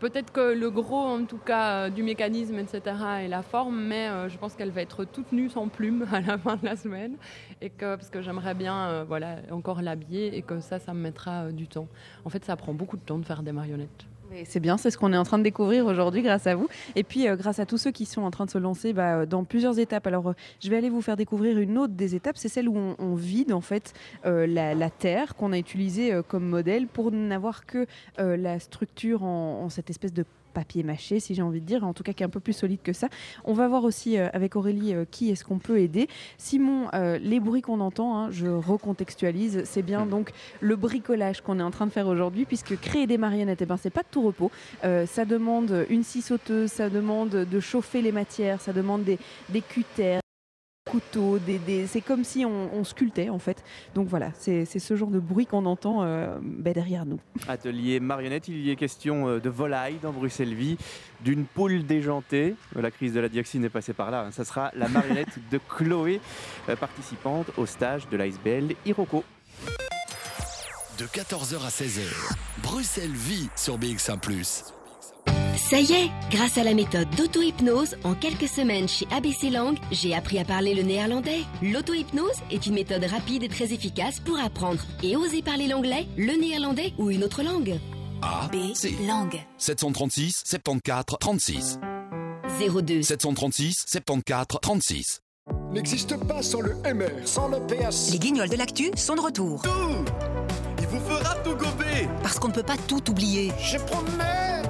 Peut-être 0.00 0.32
que 0.32 0.52
le 0.52 0.70
gros, 0.70 1.06
en 1.06 1.24
tout 1.24 1.38
cas, 1.38 1.88
du 1.88 2.02
mécanisme, 2.02 2.58
etc., 2.58 2.82
est 3.20 3.28
la 3.28 3.42
forme, 3.42 3.80
mais 3.80 4.08
je 4.28 4.36
pense 4.36 4.54
qu'elle 4.54 4.72
va 4.72 4.82
être 4.82 5.04
toute 5.04 5.32
nue 5.32 5.48
sans 5.48 5.68
plumes 5.68 6.04
à 6.12 6.20
la 6.20 6.36
fin 6.36 6.56
de 6.56 6.64
la 6.66 6.76
semaine, 6.76 7.16
et 7.62 7.70
que, 7.70 7.94
parce 7.94 8.10
que 8.10 8.20
j'aimerais 8.20 8.54
bien 8.54 9.04
voilà, 9.04 9.36
encore 9.50 9.80
l'habiller, 9.80 10.36
et 10.36 10.42
que 10.42 10.60
ça, 10.60 10.78
ça 10.78 10.92
me 10.92 11.00
mettra 11.00 11.52
du 11.52 11.68
temps. 11.68 11.88
En 12.26 12.28
fait, 12.28 12.44
ça 12.44 12.54
prend 12.56 12.74
beaucoup 12.74 12.98
de 12.98 13.02
temps 13.02 13.18
de 13.18 13.24
faire 13.24 13.42
des 13.42 13.52
marionnettes. 13.52 14.04
C'est 14.44 14.60
bien, 14.60 14.76
c'est 14.76 14.90
ce 14.90 14.98
qu'on 14.98 15.12
est 15.12 15.16
en 15.16 15.24
train 15.24 15.38
de 15.38 15.42
découvrir 15.42 15.86
aujourd'hui 15.86 16.22
grâce 16.22 16.46
à 16.46 16.54
vous. 16.54 16.68
Et 16.96 17.04
puis 17.04 17.28
euh, 17.28 17.36
grâce 17.36 17.58
à 17.58 17.66
tous 17.66 17.78
ceux 17.78 17.90
qui 17.90 18.04
sont 18.04 18.22
en 18.22 18.30
train 18.30 18.46
de 18.46 18.50
se 18.50 18.58
lancer 18.58 18.92
bah, 18.92 19.18
euh, 19.18 19.26
dans 19.26 19.44
plusieurs 19.44 19.78
étapes. 19.78 20.06
Alors 20.06 20.30
euh, 20.30 20.34
je 20.62 20.70
vais 20.70 20.76
aller 20.76 20.90
vous 20.90 21.02
faire 21.02 21.16
découvrir 21.16 21.58
une 21.58 21.78
autre 21.78 21.94
des 21.94 22.14
étapes, 22.14 22.36
c'est 22.36 22.48
celle 22.48 22.68
où 22.68 22.76
on, 22.76 23.14
vide 23.14 23.52
en 23.52 23.60
fait 23.60 23.92
la, 24.24 24.90
terre 24.90 25.36
qu'on 25.36 25.52
a 25.52 25.58
utilisée 25.58 26.20
comme 26.26 26.44
modèle 26.44 26.88
pour 26.88 27.12
n'avoir 27.12 27.64
que 27.64 27.86
la 28.18 28.58
structure 28.58 29.22
en 29.22 29.68
cette 29.68 29.88
espèce 29.88 30.12
de 30.12 30.24
papier 30.54 30.82
mâché, 30.82 31.20
si 31.20 31.34
j'ai 31.34 31.42
envie 31.42 31.60
de 31.60 31.66
dire, 31.66 31.84
en 31.84 31.92
tout 31.92 32.02
cas 32.02 32.14
qui 32.14 32.22
est 32.22 32.26
un 32.26 32.30
peu 32.30 32.40
plus 32.40 32.54
solide 32.54 32.80
que 32.82 32.94
ça. 32.94 33.08
On 33.44 33.52
va 33.52 33.68
voir 33.68 33.84
aussi 33.84 34.16
euh, 34.16 34.28
avec 34.32 34.56
Aurélie 34.56 34.94
euh, 34.94 35.04
qui 35.10 35.30
est-ce 35.30 35.44
qu'on 35.44 35.58
peut 35.58 35.78
aider. 35.80 36.08
Simon, 36.38 36.88
euh, 36.94 37.18
les 37.18 37.40
bruits 37.40 37.60
qu'on 37.60 37.80
entend, 37.80 38.16
hein, 38.16 38.30
je 38.30 38.46
recontextualise, 38.46 39.62
c'est 39.64 39.82
bien 39.82 40.06
donc 40.06 40.30
le 40.60 40.76
bricolage 40.76 41.42
qu'on 41.42 41.58
est 41.58 41.62
en 41.62 41.70
train 41.70 41.86
de 41.86 41.92
faire 41.92 42.06
aujourd'hui, 42.06 42.46
puisque 42.46 42.80
créer 42.80 43.06
des 43.06 43.18
marionnettes, 43.18 43.62
eh 43.62 43.66
ben, 43.66 43.76
c'est 43.76 43.90
pas 43.90 44.02
de 44.02 44.08
tout 44.10 44.22
repos. 44.22 44.50
Ça 44.82 45.24
demande 45.24 45.86
une 45.90 46.04
scie 46.04 46.22
sauteuse, 46.22 46.70
ça 46.70 46.88
demande 46.88 47.30
de 47.30 47.60
chauffer 47.60 48.00
les 48.00 48.12
matières, 48.12 48.60
ça 48.60 48.72
demande 48.72 49.04
des, 49.04 49.18
des 49.48 49.62
couteaux, 50.94 51.38
des, 51.38 51.58
des- 51.58 51.86
c'est 51.86 52.00
comme 52.02 52.24
si 52.24 52.44
on, 52.44 52.72
on 52.74 52.84
sculptait 52.84 53.30
en 53.30 53.38
fait. 53.38 53.62
Donc 53.94 54.08
voilà, 54.08 54.30
c'est 54.38 54.64
c'est 54.64 54.78
ce 54.78 54.96
genre 54.96 55.08
de 55.10 55.18
bruit 55.18 55.46
qu'on 55.46 55.64
entend 55.66 56.02
euh, 56.02 56.38
ben, 56.42 56.72
derrière 56.74 57.06
nous. 57.06 57.18
Atelier 57.48 58.00
marionnette, 58.00 58.48
il 58.48 58.58
y 58.60 58.70
est 58.70 58.76
question 58.76 59.28
euh, 59.28 59.40
de 59.40 59.48
volaille 59.48 59.96
dans 60.02 60.12
Bruxelles-Vie, 60.12 60.76
d'une 61.24 61.44
poule 61.46 61.84
déjantée. 61.86 62.54
La 62.76 62.90
crise 62.90 63.14
de 63.14 63.20
la 63.20 63.28
dioxine 63.28 63.64
est 63.64 63.70
passée 63.70 63.92
par 63.94 64.10
là. 64.10 64.26
hein. 64.26 64.30
Ça 64.30 64.44
sera 64.44 64.70
la 64.74 64.88
marionnette 64.88 65.38
de 65.50 65.58
Chloé, 65.68 66.20
euh, 66.68 66.76
participante 66.76 67.46
au 67.56 67.66
stage 67.66 68.08
de 68.08 68.16
l'Icebell 68.16 68.74
Iroko. 68.84 69.24
De 70.98 71.06
14h 71.06 71.64
à 71.64 71.70
16h, 71.70 72.02
Bruxelles 72.62 73.10
vit 73.10 73.48
sur 73.56 73.78
BX1⁇ 73.78 74.20
Ça 75.56 75.80
y 75.80 75.92
est, 75.92 76.10
grâce 76.30 76.58
à 76.58 76.64
la 76.64 76.74
méthode 76.74 77.08
d'auto-hypnose, 77.16 77.96
en 78.04 78.14
quelques 78.14 78.48
semaines 78.48 78.88
chez 78.88 79.06
ABC 79.10 79.50
Lang, 79.50 79.78
j'ai 79.90 80.14
appris 80.14 80.38
à 80.38 80.44
parler 80.44 80.74
le 80.74 80.82
néerlandais. 80.82 81.42
L'auto-hypnose 81.62 82.36
est 82.50 82.66
une 82.66 82.74
méthode 82.74 83.04
rapide 83.04 83.44
et 83.44 83.48
très 83.48 83.72
efficace 83.72 84.20
pour 84.20 84.38
apprendre 84.38 84.80
et 85.02 85.16
oser 85.16 85.42
parler 85.42 85.68
l'anglais, 85.68 86.06
le 86.16 86.38
néerlandais 86.38 86.92
ou 86.98 87.10
une 87.10 87.24
autre 87.24 87.42
langue. 87.42 87.78
A, 88.22 88.50
C. 88.74 88.94
Langue. 89.06 89.40
736 89.58 90.42
74 90.44 91.18
36. 91.18 91.78
02. 92.82 93.02
736 93.02 93.84
74 93.86 94.60
36. 94.60 95.20
N'existe 95.72 96.16
pas 96.26 96.42
sans 96.42 96.60
le 96.62 96.74
MR, 96.94 97.26
sans 97.26 97.48
le 97.48 97.58
PS. 97.66 98.10
Les 98.12 98.18
guignols 98.18 98.48
de 98.48 98.56
l'actu 98.56 98.90
sont 98.96 99.14
de 99.14 99.20
retour. 99.20 99.62
Il 100.80 100.86
vous 100.86 101.00
fera 101.00 101.34
tout 101.36 101.54
gober. 101.54 102.08
Parce 102.22 102.38
qu'on 102.38 102.48
ne 102.48 102.54
peut 102.54 102.62
pas 102.62 102.76
tout 102.88 103.10
oublier. 103.10 103.52
Je 103.60 103.78
promets 103.78 104.62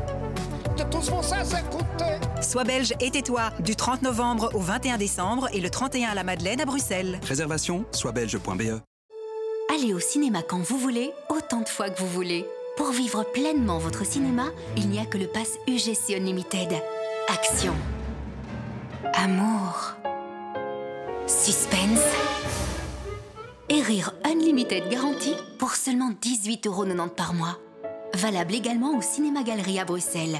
de 0.76 0.82
tous 0.84 1.10
vos 1.10 1.22
ça 1.22 1.42
écouter. 1.42 2.18
Sois 2.42 2.64
belge 2.64 2.92
et 3.00 3.10
tais-toi 3.10 3.50
du 3.60 3.76
30 3.76 4.02
novembre 4.02 4.50
au 4.54 4.60
21 4.60 4.98
décembre 4.98 5.48
et 5.52 5.60
le 5.60 5.70
31 5.70 6.10
à 6.10 6.14
la 6.14 6.24
Madeleine 6.24 6.60
à 6.60 6.64
Bruxelles. 6.64 7.20
Réservation 7.26 7.84
soitbelge.be. 7.92 8.80
Allez 9.74 9.94
au 9.94 10.00
cinéma 10.00 10.42
quand 10.42 10.60
vous 10.60 10.78
voulez, 10.78 11.12
autant 11.30 11.60
de 11.60 11.68
fois 11.68 11.90
que 11.90 11.98
vous 12.00 12.08
voulez. 12.08 12.46
Pour 12.76 12.90
vivre 12.90 13.24
pleinement 13.24 13.78
votre 13.78 14.04
cinéma, 14.04 14.46
il 14.76 14.88
n'y 14.88 14.98
a 14.98 15.06
que 15.06 15.18
le 15.18 15.26
pass 15.26 15.58
UGC 15.68 16.16
Unlimited. 16.16 16.72
Action. 17.28 17.74
Amour. 19.14 19.94
Suspense. 21.26 22.02
et 23.70 23.80
rire 23.80 24.12
Unlimited 24.24 24.88
garantie 24.90 25.36
pour 25.58 25.74
seulement 25.74 26.10
18,90€ 26.22 27.08
par 27.10 27.32
mois. 27.32 27.58
Valable 28.14 28.54
également 28.54 28.96
au 28.96 29.02
Cinéma 29.02 29.42
Galerie 29.42 29.78
à 29.78 29.84
Bruxelles. 29.84 30.38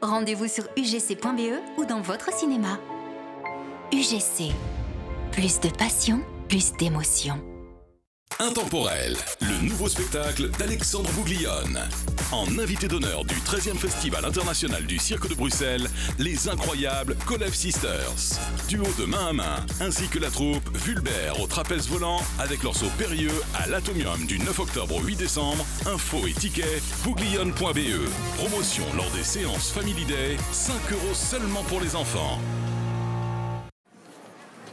Rendez-vous 0.00 0.46
sur 0.46 0.64
ugc.be 0.76 1.78
ou 1.78 1.84
dans 1.84 2.00
votre 2.00 2.32
cinéma. 2.32 2.78
UGC. 3.92 4.52
Plus 5.32 5.58
de 5.60 5.70
passion, 5.70 6.20
plus 6.48 6.72
d'émotion. 6.74 7.40
Intemporel, 8.40 9.16
le 9.40 9.66
nouveau 9.66 9.88
spectacle 9.88 10.50
d'Alexandre 10.50 11.10
Bouglione. 11.10 11.80
En 12.30 12.46
invité 12.60 12.86
d'honneur 12.86 13.24
du 13.24 13.34
13e 13.34 13.76
Festival 13.76 14.24
international 14.24 14.86
du 14.86 14.96
Cirque 14.98 15.28
de 15.28 15.34
Bruxelles, 15.34 15.88
les 16.20 16.48
incroyables 16.48 17.16
Kolev 17.26 17.52
Sisters. 17.52 18.38
Duo 18.68 18.86
de 18.96 19.06
main 19.06 19.28
à 19.30 19.32
main, 19.32 19.66
ainsi 19.80 20.06
que 20.06 20.20
la 20.20 20.30
troupe 20.30 20.62
Vulbert 20.76 21.40
au 21.40 21.48
trapèze 21.48 21.88
volant 21.88 22.20
avec 22.38 22.62
leur 22.62 22.76
saut 22.76 22.92
périlleux 22.96 23.42
à 23.60 23.66
l'Atomium 23.66 24.24
du 24.26 24.38
9 24.38 24.56
octobre 24.60 24.94
au 24.96 25.00
8 25.00 25.16
décembre. 25.16 25.66
Info 25.86 26.24
et 26.28 26.32
tickets, 26.32 26.80
bouglione.be. 27.02 28.08
Promotion 28.36 28.84
lors 28.96 29.10
des 29.10 29.24
séances 29.24 29.72
Family 29.72 30.04
Day, 30.04 30.36
5 30.52 30.74
euros 30.92 31.14
seulement 31.14 31.64
pour 31.64 31.80
les 31.80 31.96
enfants. 31.96 32.38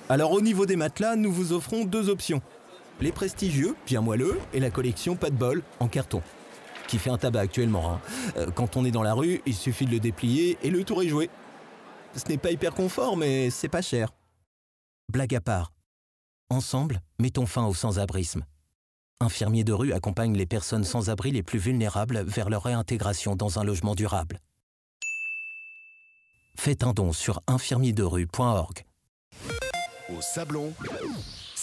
Alors 0.07 0.33
au 0.33 0.41
niveau 0.41 0.67
des 0.67 0.75
matelas, 0.75 1.15
nous 1.15 1.31
vous 1.31 1.51
offrons 1.51 1.83
deux 1.83 2.09
options. 2.09 2.43
Les 3.01 3.11
prestigieux, 3.11 3.75
bien 3.85 4.01
moelleux, 4.01 4.39
et 4.53 4.59
la 4.59 4.69
collection 4.71 5.15
pas 5.15 5.29
de 5.29 5.35
bol, 5.35 5.63
en 5.79 5.87
carton. 5.87 6.21
Qui 6.87 6.97
fait 6.97 7.09
un 7.09 7.17
tabac 7.17 7.41
actuellement. 7.41 7.91
hein. 7.93 8.01
Euh, 8.37 8.51
Quand 8.51 8.77
on 8.77 8.85
est 8.85 8.91
dans 8.91 9.03
la 9.03 9.13
rue, 9.13 9.41
il 9.45 9.55
suffit 9.55 9.85
de 9.85 9.91
le 9.91 9.99
déplier 9.99 10.57
et 10.63 10.69
le 10.69 10.83
tour 10.83 11.01
est 11.03 11.07
joué. 11.09 11.29
Ce 12.15 12.27
n'est 12.29 12.37
pas 12.37 12.51
hyper 12.51 12.73
confort, 12.73 13.17
mais 13.17 13.49
c'est 13.49 13.67
pas 13.69 13.81
cher. 13.81 14.09
Blague 15.11 15.35
à 15.35 15.41
part. 15.41 15.73
Ensemble, 16.49 17.01
mettons 17.19 17.45
fin 17.45 17.65
au 17.65 17.73
sans-abrisme. 17.73 18.45
Infirmier 19.19 19.63
de 19.63 19.73
rue 19.73 19.93
accompagne 19.93 20.35
les 20.37 20.45
personnes 20.45 20.83
sans 20.83 21.09
abri 21.09 21.31
les 21.31 21.43
plus 21.43 21.59
vulnérables 21.59 22.21
vers 22.23 22.49
leur 22.49 22.63
réintégration 22.63 23.35
dans 23.35 23.59
un 23.59 23.63
logement 23.63 23.95
durable. 23.95 24.39
Faites 26.57 26.83
un 26.83 26.93
don 26.93 27.11
sur 27.13 27.41
infirmierderue.org. 27.47 28.85
Au 30.09 30.21
Sablon, 30.21 30.73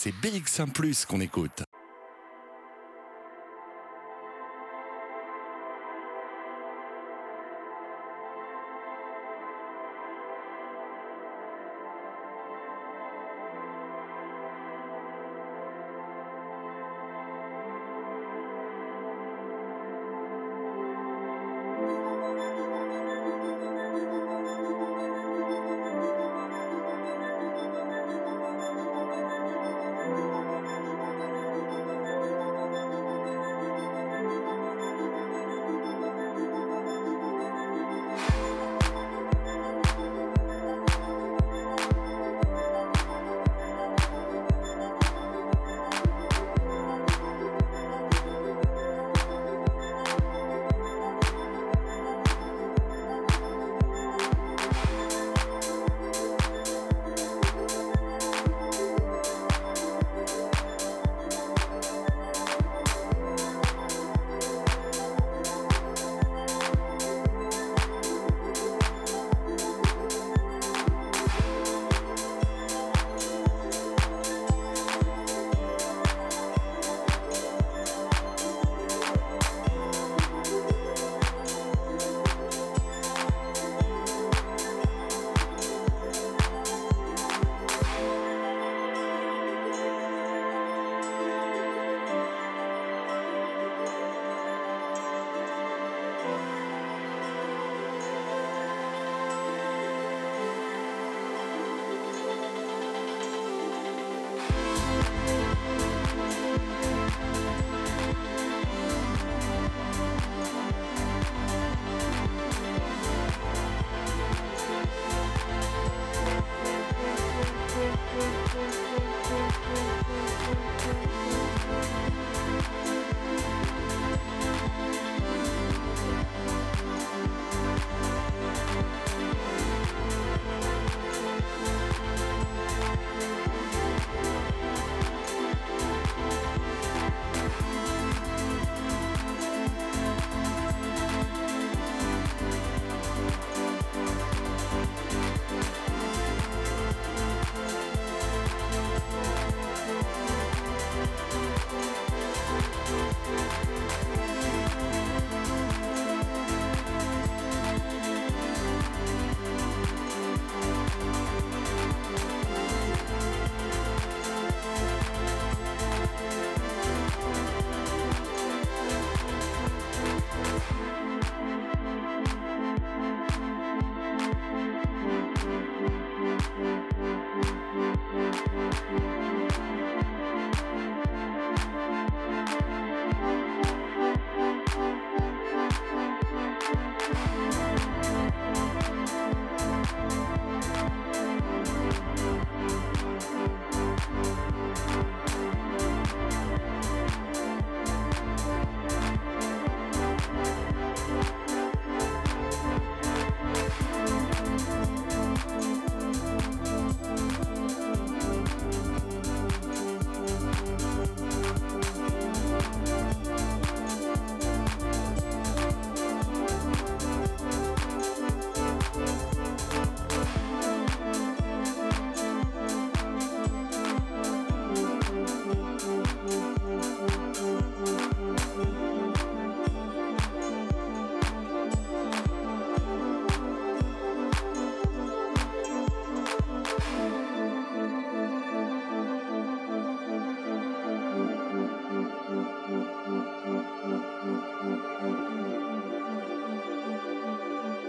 c'est 0.02 0.10
BX1⁇ 0.10 0.72
qu'on 1.06 1.20
écoute. 1.20 1.62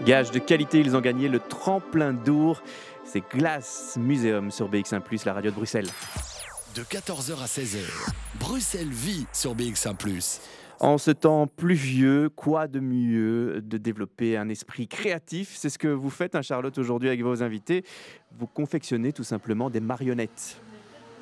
Gage 0.04 0.30
de 0.32 0.38
qualité, 0.38 0.80
ils 0.80 0.94
ont 0.94 1.00
gagné 1.00 1.28
le 1.28 1.38
tremplin 1.38 2.12
d'Our. 2.12 2.62
C'est 3.06 3.22
Glace 3.30 3.96
Museum 3.98 4.50
sur 4.50 4.70
BX1+, 4.70 5.00
la 5.24 5.32
radio 5.32 5.50
de 5.50 5.56
Bruxelles. 5.56 5.88
De 6.76 6.82
14h 6.82 7.42
à 7.42 7.46
16h, 7.46 7.78
Bruxelles 8.38 8.90
vit 8.90 9.26
sur 9.32 9.56
BX1 9.56 10.40
En 10.80 10.98
ce 10.98 11.10
temps 11.10 11.46
pluvieux, 11.46 12.28
quoi 12.28 12.66
de 12.66 12.80
mieux 12.80 13.62
de 13.62 13.78
développer 13.78 14.36
un 14.36 14.50
esprit 14.50 14.88
créatif? 14.88 15.54
C'est 15.56 15.70
ce 15.70 15.78
que 15.78 15.88
vous 15.88 16.10
faites, 16.10 16.34
hein, 16.34 16.42
Charlotte, 16.42 16.76
aujourd'hui 16.76 17.08
avec 17.08 17.22
vos 17.22 17.42
invités. 17.42 17.82
Vous 18.38 18.46
confectionnez 18.46 19.14
tout 19.14 19.24
simplement 19.24 19.70
des 19.70 19.80
marionnettes. 19.80 20.60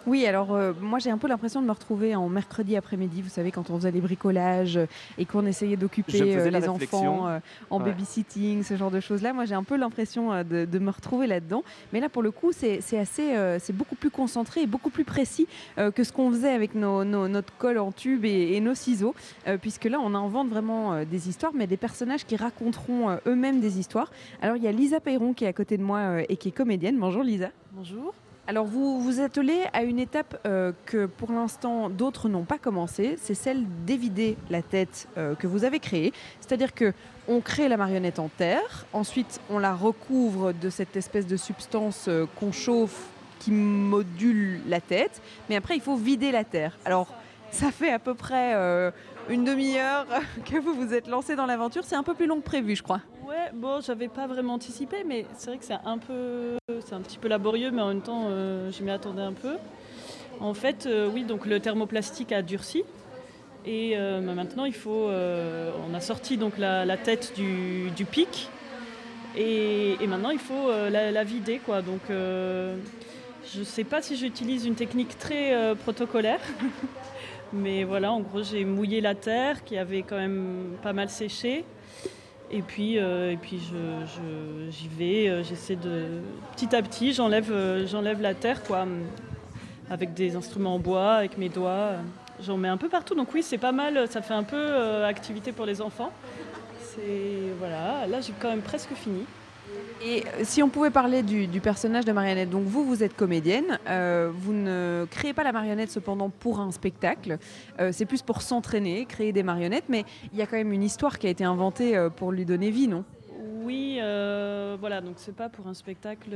Oui, 0.06 0.26
alors 0.26 0.52
euh, 0.52 0.72
moi 0.80 0.98
j'ai 0.98 1.10
un 1.10 1.18
peu 1.18 1.28
l'impression 1.28 1.62
de 1.62 1.66
me 1.66 1.70
retrouver 1.72 2.16
en 2.16 2.28
mercredi 2.28 2.76
après-midi, 2.76 3.22
vous 3.22 3.28
savez, 3.28 3.52
quand 3.52 3.70
on 3.70 3.76
faisait 3.76 3.92
les 3.92 4.00
bricolages 4.00 4.76
euh, 4.76 4.86
et 5.16 5.24
qu'on 5.24 5.46
essayait 5.46 5.76
d'occuper 5.76 6.36
euh, 6.36 6.50
les 6.50 6.68
enfants 6.68 7.28
euh, 7.28 7.38
en 7.70 7.78
Ouais. 7.78 7.84
babysitting, 7.86 8.64
ce 8.64 8.76
genre 8.76 8.90
de 8.90 8.98
choses-là. 8.98 9.32
Moi 9.32 9.44
j'ai 9.44 9.54
un 9.54 9.62
peu 9.62 9.76
l'impression 9.76 10.32
euh, 10.32 10.42
de, 10.42 10.64
de 10.64 10.78
me 10.80 10.90
retrouver 10.90 11.28
là-dedans. 11.28 11.62
Mais 11.92 12.00
là 12.00 12.08
pour 12.08 12.22
le 12.22 12.32
coup, 12.32 12.50
c'est 12.52 12.80
assez, 12.98 13.36
euh, 13.36 13.58
c'est 13.60 13.72
beaucoup 13.72 13.94
plus 13.94 14.10
concentré 14.10 14.62
et 14.62 14.66
beaucoup 14.66 14.90
plus 14.90 15.04
précis 15.04 15.46
euh, 15.78 15.90
que 15.92 16.02
ce 16.02 16.12
qu'on 16.12 16.30
faisait 16.30 16.50
avec 16.52 16.74
nos, 16.74 17.04
nos- 17.04 17.28
notre 17.28 17.56
colle 17.56 17.78
en 17.78 17.92
tube 17.92 18.24
et, 18.24 18.54
et 18.56 18.60
nos 18.60 18.74
ciseaux, 18.74 19.14
euh, 19.46 19.56
puisque 19.56 19.84
là 19.84 19.98
on 20.02 20.14
invente 20.16 20.48
vraiment 20.48 20.94
euh, 20.94 21.04
des 21.04 21.28
histoires, 21.28 21.52
mais 21.54 21.68
des 21.68 21.76
personnages 21.76 22.24
qui 22.24 22.34
raconteront 22.34 23.10
euh, 23.10 23.16
eux-mêmes 23.28 23.60
des 23.60 23.78
histoires. 23.78 24.10
Alors 24.40 24.56
il 24.56 24.64
y 24.64 24.68
a 24.68 24.72
Lisa 24.72 24.98
Peyron 24.98 25.32
qui 25.32 25.44
est 25.44 25.48
à 25.48 25.52
côté 25.52 25.76
de 25.78 25.82
moi 25.84 25.98
euh, 25.98 26.22
et 26.28 26.36
qui 26.36 26.48
est 26.48 26.52
comédienne. 26.52 26.98
Bonjour 26.98 27.22
Lisa. 27.22 27.50
Bonjour. 27.72 28.12
Alors 28.48 28.66
vous 28.66 29.00
vous 29.00 29.20
attelez 29.20 29.60
à 29.72 29.84
une 29.84 30.00
étape 30.00 30.40
euh, 30.46 30.72
que 30.84 31.06
pour 31.06 31.30
l'instant 31.30 31.88
d'autres 31.88 32.28
n'ont 32.28 32.42
pas 32.42 32.58
commencé, 32.58 33.16
c'est 33.22 33.34
celle 33.34 33.64
d'évider 33.86 34.36
la 34.50 34.62
tête 34.62 35.06
euh, 35.16 35.36
que 35.36 35.46
vous 35.46 35.62
avez 35.62 35.78
créée. 35.78 36.12
C'est-à-dire 36.40 36.74
que 36.74 36.92
on 37.28 37.40
crée 37.40 37.68
la 37.68 37.76
marionnette 37.76 38.18
en 38.18 38.28
terre, 38.28 38.84
ensuite 38.92 39.40
on 39.48 39.60
la 39.60 39.72
recouvre 39.72 40.52
de 40.52 40.70
cette 40.70 40.96
espèce 40.96 41.28
de 41.28 41.36
substance 41.36 42.06
euh, 42.08 42.26
qu'on 42.34 42.50
chauffe 42.50 43.06
qui 43.38 43.52
module 43.52 44.60
la 44.66 44.80
tête, 44.80 45.22
mais 45.48 45.54
après 45.54 45.76
il 45.76 45.80
faut 45.80 45.96
vider 45.96 46.32
la 46.32 46.42
terre. 46.42 46.76
Alors 46.84 47.14
ça 47.52 47.70
fait 47.70 47.92
à 47.92 48.00
peu 48.00 48.14
près 48.14 48.54
une 49.28 49.44
demi-heure 49.44 50.06
que 50.44 50.58
vous 50.58 50.74
vous 50.74 50.94
êtes 50.94 51.06
lancé 51.06 51.36
dans 51.36 51.46
l'aventure, 51.46 51.84
c'est 51.84 51.96
un 51.96 52.02
peu 52.02 52.14
plus 52.14 52.26
long 52.26 52.40
que 52.40 52.44
prévu 52.44 52.76
je 52.76 52.82
crois. 52.82 53.00
Ouais, 53.26 53.50
bon, 53.54 53.80
j'avais 53.80 54.08
pas 54.08 54.26
vraiment 54.26 54.54
anticipé, 54.54 55.04
mais 55.06 55.26
c'est 55.36 55.48
vrai 55.48 55.58
que 55.58 55.64
c'est 55.64 55.78
un 55.84 55.98
peu, 55.98 56.58
c'est 56.84 56.94
un 56.94 57.00
petit 57.00 57.18
peu 57.18 57.28
laborieux, 57.28 57.70
mais 57.70 57.80
en 57.80 57.88
même 57.88 58.02
temps, 58.02 58.24
euh, 58.26 58.70
je 58.70 58.82
m'y 58.82 58.90
attendais 58.90 59.22
un 59.22 59.32
peu. 59.32 59.56
En 60.40 60.54
fait, 60.54 60.86
euh, 60.86 61.08
oui, 61.12 61.24
donc 61.24 61.46
le 61.46 61.60
thermoplastique 61.60 62.32
a 62.32 62.42
durci. 62.42 62.84
Et 63.64 63.92
euh, 63.96 64.20
bah, 64.20 64.34
maintenant, 64.34 64.64
il 64.64 64.74
faut. 64.74 65.08
on 65.08 65.94
a 65.94 66.00
sorti 66.00 66.36
donc 66.36 66.58
la, 66.58 66.96
tête 66.96 67.32
du, 67.34 68.04
pic. 68.04 68.50
Et, 69.36 69.96
maintenant, 70.06 70.30
il 70.30 70.40
faut 70.40 70.70
la, 70.90 71.24
vider, 71.24 71.58
quoi. 71.58 71.80
Donc, 71.80 72.00
je 72.08 73.62
sais 73.62 73.84
pas 73.84 74.02
si 74.02 74.16
j'utilise 74.16 74.66
une 74.66 74.74
technique 74.74 75.16
très 75.16 75.74
protocolaire. 75.76 76.40
Mais 77.52 77.84
voilà, 77.84 78.12
en 78.12 78.20
gros, 78.20 78.42
j'ai 78.42 78.64
mouillé 78.64 79.00
la 79.00 79.14
terre 79.14 79.62
qui 79.64 79.76
avait 79.76 80.02
quand 80.02 80.16
même 80.16 80.76
pas 80.82 80.92
mal 80.92 81.08
séché. 81.10 81.64
Et 82.50 82.62
puis, 82.62 82.98
euh, 82.98 83.34
je- 83.42 84.70
j'y 84.70 84.88
vais, 84.88 85.28
euh, 85.28 85.42
j'essaie 85.42 85.76
de. 85.76 86.06
Petit 86.54 86.74
à 86.74 86.82
petit, 86.82 87.12
j'enlève 87.12 87.50
euh, 87.50 87.86
j'enlève 87.86 88.20
la 88.20 88.34
terre, 88.34 88.62
quoi, 88.62 88.86
avec 89.90 90.14
des 90.14 90.36
instruments 90.36 90.74
en 90.74 90.78
bois, 90.78 91.12
avec 91.14 91.38
mes 91.38 91.48
doigts. 91.48 91.92
J'en 92.42 92.56
mets 92.56 92.68
un 92.68 92.76
peu 92.76 92.88
partout. 92.88 93.14
Donc, 93.14 93.32
oui, 93.34 93.42
c'est 93.42 93.58
pas 93.58 93.72
mal, 93.72 94.06
ça 94.08 94.20
fait 94.22 94.34
un 94.34 94.42
peu 94.42 95.04
activité 95.04 95.52
pour 95.52 95.64
les 95.66 95.80
enfants. 95.80 96.10
C'est. 96.80 97.52
Voilà, 97.58 98.06
là, 98.06 98.20
j'ai 98.20 98.32
quand 98.38 98.48
même 98.48 98.62
presque 98.62 98.92
fini. 98.94 99.24
Et 100.04 100.24
euh, 100.24 100.40
si 100.42 100.62
on 100.62 100.68
pouvait 100.68 100.90
parler 100.90 101.22
du, 101.22 101.60
personnage 101.60 102.04
de 102.04 102.12
marionnette, 102.12 102.50
donc 102.50 102.64
vous, 102.64 102.84
vous 102.84 103.02
êtes 103.02 103.14
comédienne, 103.14 103.78
euh, 103.88 104.30
vous 104.34 104.52
ne 104.52 105.06
créez 105.10 105.32
pas 105.32 105.44
la 105.44 105.52
marionnette 105.52 105.90
cependant 105.90 106.30
pour 106.30 106.60
un 106.60 106.72
spectacle, 106.72 107.38
Euh, 107.78 107.90
c'est 107.92 108.06
plus 108.06 108.22
pour 108.22 108.42
s'entraîner, 108.42 109.06
créer 109.06 109.32
des 109.32 109.42
marionnettes, 109.42 109.84
mais 109.88 110.04
il 110.32 110.38
y 110.38 110.42
a 110.42 110.46
quand 110.46 110.56
même 110.56 110.72
une 110.72 110.82
histoire 110.82 111.18
qui 111.18 111.26
a 111.26 111.30
été 111.30 111.44
inventée 111.44 111.96
pour 112.16 112.32
lui 112.32 112.44
donner 112.44 112.70
vie, 112.70 112.88
non? 112.88 113.04
Oui, 113.64 113.98
voilà, 114.80 115.00
donc 115.00 115.14
c'est 115.16 115.34
pas 115.34 115.48
pour 115.48 115.66
un 115.66 115.74
spectacle 115.74 116.30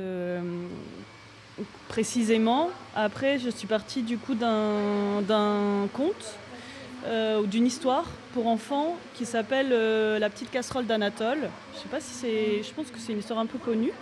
précisément. 1.89 2.71
Après, 2.95 3.39
je 3.39 3.51
suis 3.51 3.67
partie 3.67 4.03
du 4.03 4.19
coup 4.19 4.35
d'un 4.35 5.89
conte 5.93 6.39
euh, 7.07 7.43
d'une 7.45 7.67
histoire 7.67 8.05
pour 8.35 8.49
enfants 8.49 8.97
qui 9.15 9.27
s'appelle 9.27 9.69
euh, 9.71 10.19
La 10.19 10.29
petite 10.29 10.51
casserole 10.51 10.87
d'Anatole. 10.87 11.39
Je 11.75 11.79
sais 11.79 11.89
pas 11.89 12.01
si 12.01 12.13
c'est, 12.13 12.63
je 12.65 12.75
pense 12.75 12.91
que 12.91 12.99
c'est 12.99 13.13
une 13.13 13.21
histoire 13.21 13.39
un 13.39 13.47
peu 13.47 13.59
connue. 13.59 13.93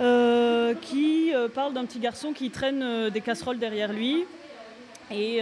euh, 0.00 0.74
qui 0.80 1.32
parle 1.54 1.72
d'un 1.74 1.84
petit 1.84 1.98
garçon 1.98 2.32
qui 2.32 2.50
traîne 2.50 3.10
des 3.10 3.20
casseroles 3.20 3.58
derrière 3.58 3.92
lui. 3.92 4.24
Et 5.12 5.40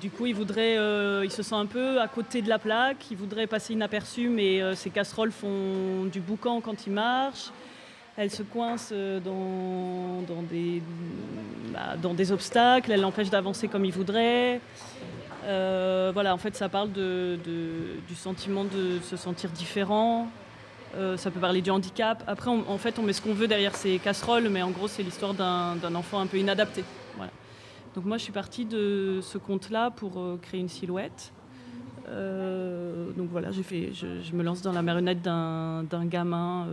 du 0.00 0.10
coup, 0.10 0.26
il 0.26 0.34
voudrait, 0.34 0.76
il 1.24 1.30
se 1.30 1.42
sent 1.42 1.54
un 1.54 1.66
peu 1.66 2.00
à 2.00 2.08
côté 2.08 2.42
de 2.42 2.48
la 2.48 2.58
plaque. 2.58 3.10
Il 3.10 3.16
voudrait 3.16 3.46
passer 3.46 3.74
inaperçu, 3.74 4.28
mais 4.28 4.74
ses 4.74 4.90
casseroles 4.90 5.32
font 5.32 6.04
du 6.10 6.20
boucan 6.20 6.60
quand 6.60 6.86
il 6.86 6.92
marche. 6.92 7.50
Elle 8.16 8.30
se 8.30 8.42
coince 8.42 8.92
dans, 8.92 10.22
dans, 10.26 10.42
des, 10.42 10.82
bah, 11.72 11.96
dans 12.00 12.14
des 12.14 12.32
obstacles. 12.32 12.90
Elle 12.92 13.00
l'empêche 13.02 13.30
d'avancer 13.30 13.68
comme 13.68 13.84
il 13.84 13.92
voudrait. 13.92 14.60
Euh, 15.44 16.10
voilà, 16.14 16.34
en 16.34 16.38
fait, 16.38 16.54
ça 16.54 16.68
parle 16.68 16.92
de, 16.92 17.36
du 18.08 18.14
sentiment 18.14 18.64
de 18.64 19.00
se 19.02 19.16
sentir 19.16 19.50
différent. 19.50 20.28
Euh, 20.94 21.16
ça 21.16 21.30
peut 21.30 21.40
parler 21.40 21.62
du 21.62 21.70
handicap. 21.70 22.22
Après, 22.26 22.50
on- 22.50 22.68
en 22.70 22.78
fait, 22.78 22.98
on 22.98 23.02
met 23.02 23.12
ce 23.12 23.22
qu'on 23.22 23.34
veut 23.34 23.48
derrière 23.48 23.74
ces 23.74 23.98
casseroles, 23.98 24.48
mais 24.50 24.62
en 24.62 24.70
gros, 24.70 24.88
c'est 24.88 25.02
l'histoire 25.02 25.34
d'un 25.34 25.94
enfant 25.94 26.20
un 26.20 26.26
peu 26.26 26.36
inadapté. 26.36 26.84
Voilà. 27.16 27.32
Donc 27.94 28.04
moi, 28.04 28.18
je 28.18 28.22
suis 28.24 28.32
partie 28.32 28.64
de 28.66 29.20
ce 29.22 29.38
conte-là 29.38 29.90
pour 29.90 30.18
euh, 30.20 30.38
créer 30.40 30.60
une 30.60 30.68
silhouette. 30.68 31.32
Donc 33.16 33.28
voilà, 33.30 33.50
fait, 33.62 33.90
je, 33.94 34.20
je 34.22 34.32
me 34.34 34.42
lance 34.42 34.60
dans 34.62 34.72
la 34.72 34.82
marionnette 34.82 35.22
d'un 35.22 36.04
gamin. 36.06 36.66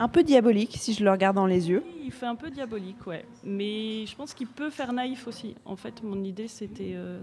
Un 0.00 0.08
peu 0.08 0.22
diabolique, 0.22 0.76
si 0.78 0.94
je 0.94 1.04
le 1.04 1.10
regarde 1.10 1.36
dans 1.36 1.44
les 1.44 1.68
yeux. 1.68 1.84
il 2.02 2.10
fait 2.10 2.24
un 2.24 2.34
peu 2.34 2.48
diabolique, 2.50 3.06
ouais. 3.06 3.26
Mais 3.44 4.06
je 4.06 4.16
pense 4.16 4.32
qu'il 4.32 4.46
peut 4.46 4.70
faire 4.70 4.94
naïf 4.94 5.28
aussi. 5.28 5.54
En 5.66 5.76
fait, 5.76 6.02
mon 6.02 6.24
idée, 6.24 6.48
c'était. 6.48 6.94
euh, 6.94 7.20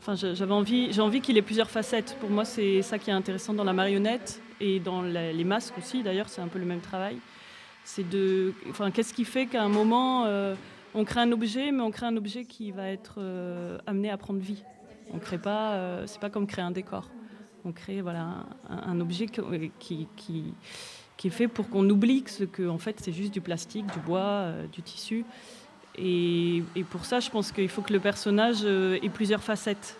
Enfin, 0.00 0.16
j'avais 0.16 0.52
envie, 0.52 0.92
j'ai 0.92 1.00
envie 1.00 1.20
qu'il 1.20 1.38
ait 1.38 1.42
plusieurs 1.42 1.70
facettes. 1.70 2.16
Pour 2.20 2.28
moi, 2.30 2.44
c'est 2.44 2.82
ça 2.82 2.98
qui 2.98 3.10
est 3.10 3.12
intéressant 3.12 3.54
dans 3.54 3.62
la 3.62 3.72
marionnette 3.72 4.42
et 4.60 4.80
dans 4.80 5.02
les 5.02 5.44
masques 5.44 5.78
aussi. 5.78 6.02
D'ailleurs, 6.02 6.28
c'est 6.28 6.40
un 6.40 6.48
peu 6.48 6.58
le 6.58 6.64
même 6.64 6.80
travail. 6.80 7.18
C'est 7.84 8.08
de. 8.08 8.52
Enfin, 8.68 8.90
qu'est-ce 8.90 9.14
qui 9.14 9.24
fait 9.24 9.46
qu'à 9.46 9.62
un 9.62 9.68
moment, 9.68 10.24
euh, 10.24 10.56
on 10.94 11.04
crée 11.04 11.20
un 11.20 11.30
objet, 11.30 11.70
mais 11.70 11.82
on 11.82 11.92
crée 11.92 12.06
un 12.06 12.16
objet 12.16 12.44
qui 12.44 12.72
va 12.72 12.88
être 12.88 13.16
euh, 13.18 13.78
amené 13.86 14.10
à 14.10 14.16
prendre 14.16 14.40
vie. 14.40 14.64
On 15.14 15.20
crée 15.20 15.38
pas. 15.38 16.04
c'est 16.06 16.20
pas 16.20 16.30
comme 16.30 16.48
créer 16.48 16.64
un 16.64 16.72
décor. 16.72 17.10
On 17.64 17.72
crée 17.72 18.00
voilà 18.00 18.46
un, 18.68 19.00
objet 19.00 19.26
qui, 19.26 20.54
qui 21.18 21.26
est 21.26 21.30
fait 21.30 21.48
pour 21.48 21.68
qu'on 21.68 21.86
oublie 21.90 22.22
que, 22.22 22.30
ce 22.30 22.44
que 22.44 22.66
en 22.66 22.78
fait 22.78 22.96
c'est 23.02 23.12
juste 23.12 23.34
du 23.34 23.42
plastique, 23.42 23.84
du 23.92 23.98
bois, 23.98 24.20
euh, 24.20 24.66
du 24.72 24.80
tissu. 24.80 25.26
Et, 26.00 26.62
pour 26.90 27.04
ça, 27.04 27.18
je 27.18 27.28
pense 27.28 27.50
qu'il 27.50 27.68
faut 27.68 27.82
que 27.82 27.92
le 27.92 27.98
personnage 27.98 28.58
euh, 28.62 29.00
ait 29.02 29.08
plusieurs 29.08 29.42
facettes. 29.42 29.98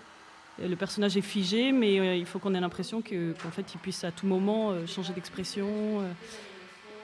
Le 0.63 0.77
personnage 0.77 1.17
est 1.17 1.23
figé, 1.23 1.73
mais 1.73 1.99
euh, 1.99 2.15
il 2.15 2.25
faut 2.25 2.39
qu'on 2.39 2.55
ait 2.55 2.61
l'impression 2.61 3.03
que- 3.03 3.33
qu'en 3.33 3.51
fait, 3.51 3.75
il 3.75 3.79
puisse 3.79 4.05
à 4.05 4.13
tout 4.13 4.27
moment 4.27 4.75
changer 4.87 5.13
d'expression. 5.13 5.69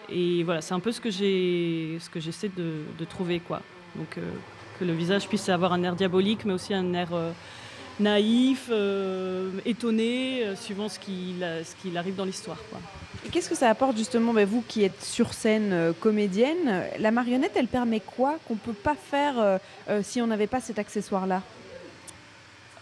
et 0.09 0.45
voilà, 0.45 0.61
c'est 0.61 0.75
un 0.75 0.81
peu 0.81 0.93
ce 0.93 1.01
que 1.01 1.11
j'ai, 1.11 1.99
ce 2.01 2.09
que 2.09 2.21
j'essaie 2.21 2.51
de, 2.57 3.05
trouver, 3.05 3.41
quoi. 3.41 3.63
Donc 3.97 4.19
que 4.79 4.85
le 4.85 4.93
visage 4.93 5.29
puisse 5.29 5.49
avoir 5.49 5.73
un 5.73 5.83
air 5.83 5.97
diabolique, 5.97 6.45
mais 6.45 6.53
aussi 6.53 6.73
un 6.73 6.93
air 6.95 7.11
naïf, 8.01 8.69
euh, 8.71 9.51
étonné, 9.65 10.45
euh, 10.45 10.57
suivant 10.57 10.89
ce 10.89 10.99
qu'il, 10.99 11.45
arrive 11.97 12.17
dans 12.17 12.25
l'histoire. 12.25 12.59
Et 13.27 13.29
Qu'est-ce 13.31 13.49
que 13.49 13.55
ça 13.55 13.71
apporte 13.71 13.97
justement, 13.97 14.33
ben, 14.35 14.47
vous 14.47 14.63
qui 14.67 14.85
êtes 14.85 15.03
sur 15.03 15.33
scène 15.33 15.73
euh, 15.73 15.93
comédienne 15.99 16.83
La 16.99 17.11
marionnette, 17.11 17.53
elle 17.57 17.69
permet 17.69 18.01
quoi 18.01 18.39
qu'on 18.47 18.55
ne 18.55 18.59
peut 18.59 18.73
pas 18.73 18.95
faire 18.95 19.61
si 20.03 20.21
on 20.21 20.27
n'avait 20.27 20.47
pas 20.47 20.61
cet 20.61 20.79
accessoire-là? 20.79 21.43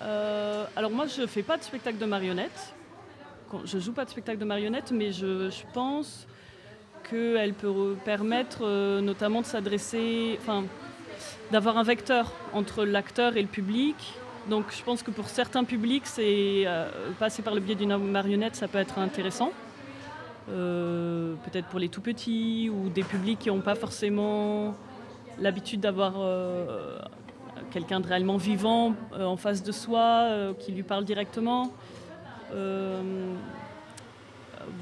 Alors 0.00 0.90
moi, 0.90 1.06
je 1.06 1.26
fais 1.26 1.42
pas 1.42 1.56
de 1.56 1.62
spectacle 1.62 1.98
de 1.98 2.06
marionnettes. 2.06 2.74
Quand- 3.50 3.64
Je 3.64 3.78
joue 3.78 3.92
pas 3.92 4.04
de 4.04 4.10
spectacle 4.10 4.38
de 4.38 4.44
marionnettes, 4.44 4.90
mais 4.90 5.12
je, 5.12 5.48
je 5.50 5.62
pense 5.72 6.26
qu'elle 7.08 7.54
peut 7.54 7.68
re- 7.68 7.94
permettre 7.96 8.60
euh, 8.62 9.00
notamment 9.00 9.42
de 9.42 9.46
s'adresser, 9.46 10.38
enfin, 10.40 10.64
d'avoir 11.52 11.76
un 11.78 11.82
vecteur 11.82 12.32
entre 12.52 12.84
l'acteur 12.84 13.36
et 13.36 13.42
le 13.42 13.48
public. 13.48 13.96
Donc 14.48 14.64
je 14.76 14.82
pense 14.82 15.02
que 15.02 15.10
pour 15.10 15.28
certains 15.28 15.64
publics, 15.64 16.06
c'est 16.06 16.64
euh, 16.66 16.88
passer 17.18 17.42
par 17.42 17.54
le 17.54 17.60
biais 17.60 17.74
d'une 17.76 17.96
marionnette, 17.96 18.56
ça 18.56 18.68
peut 18.68 18.78
être 18.78 18.98
intéressant. 18.98 19.52
Euh, 20.50 21.34
peut-être 21.44 21.68
pour 21.68 21.78
les 21.78 21.88
tout 21.88 22.00
petits 22.00 22.68
ou 22.68 22.88
des 22.88 23.04
publics 23.04 23.38
qui 23.38 23.48
n'ont 23.48 23.60
pas 23.60 23.76
forcément 23.76 24.74
l'habitude 25.38 25.80
d'avoir 25.80 26.14
euh, 26.18 26.98
quelqu'un 27.70 28.00
de 28.00 28.08
réellement 28.08 28.36
vivant 28.36 28.94
en 29.18 29.36
face 29.36 29.62
de 29.62 29.70
soi, 29.72 30.28
qui 30.58 30.72
lui 30.72 30.82
parle 30.82 31.04
directement. 31.04 31.70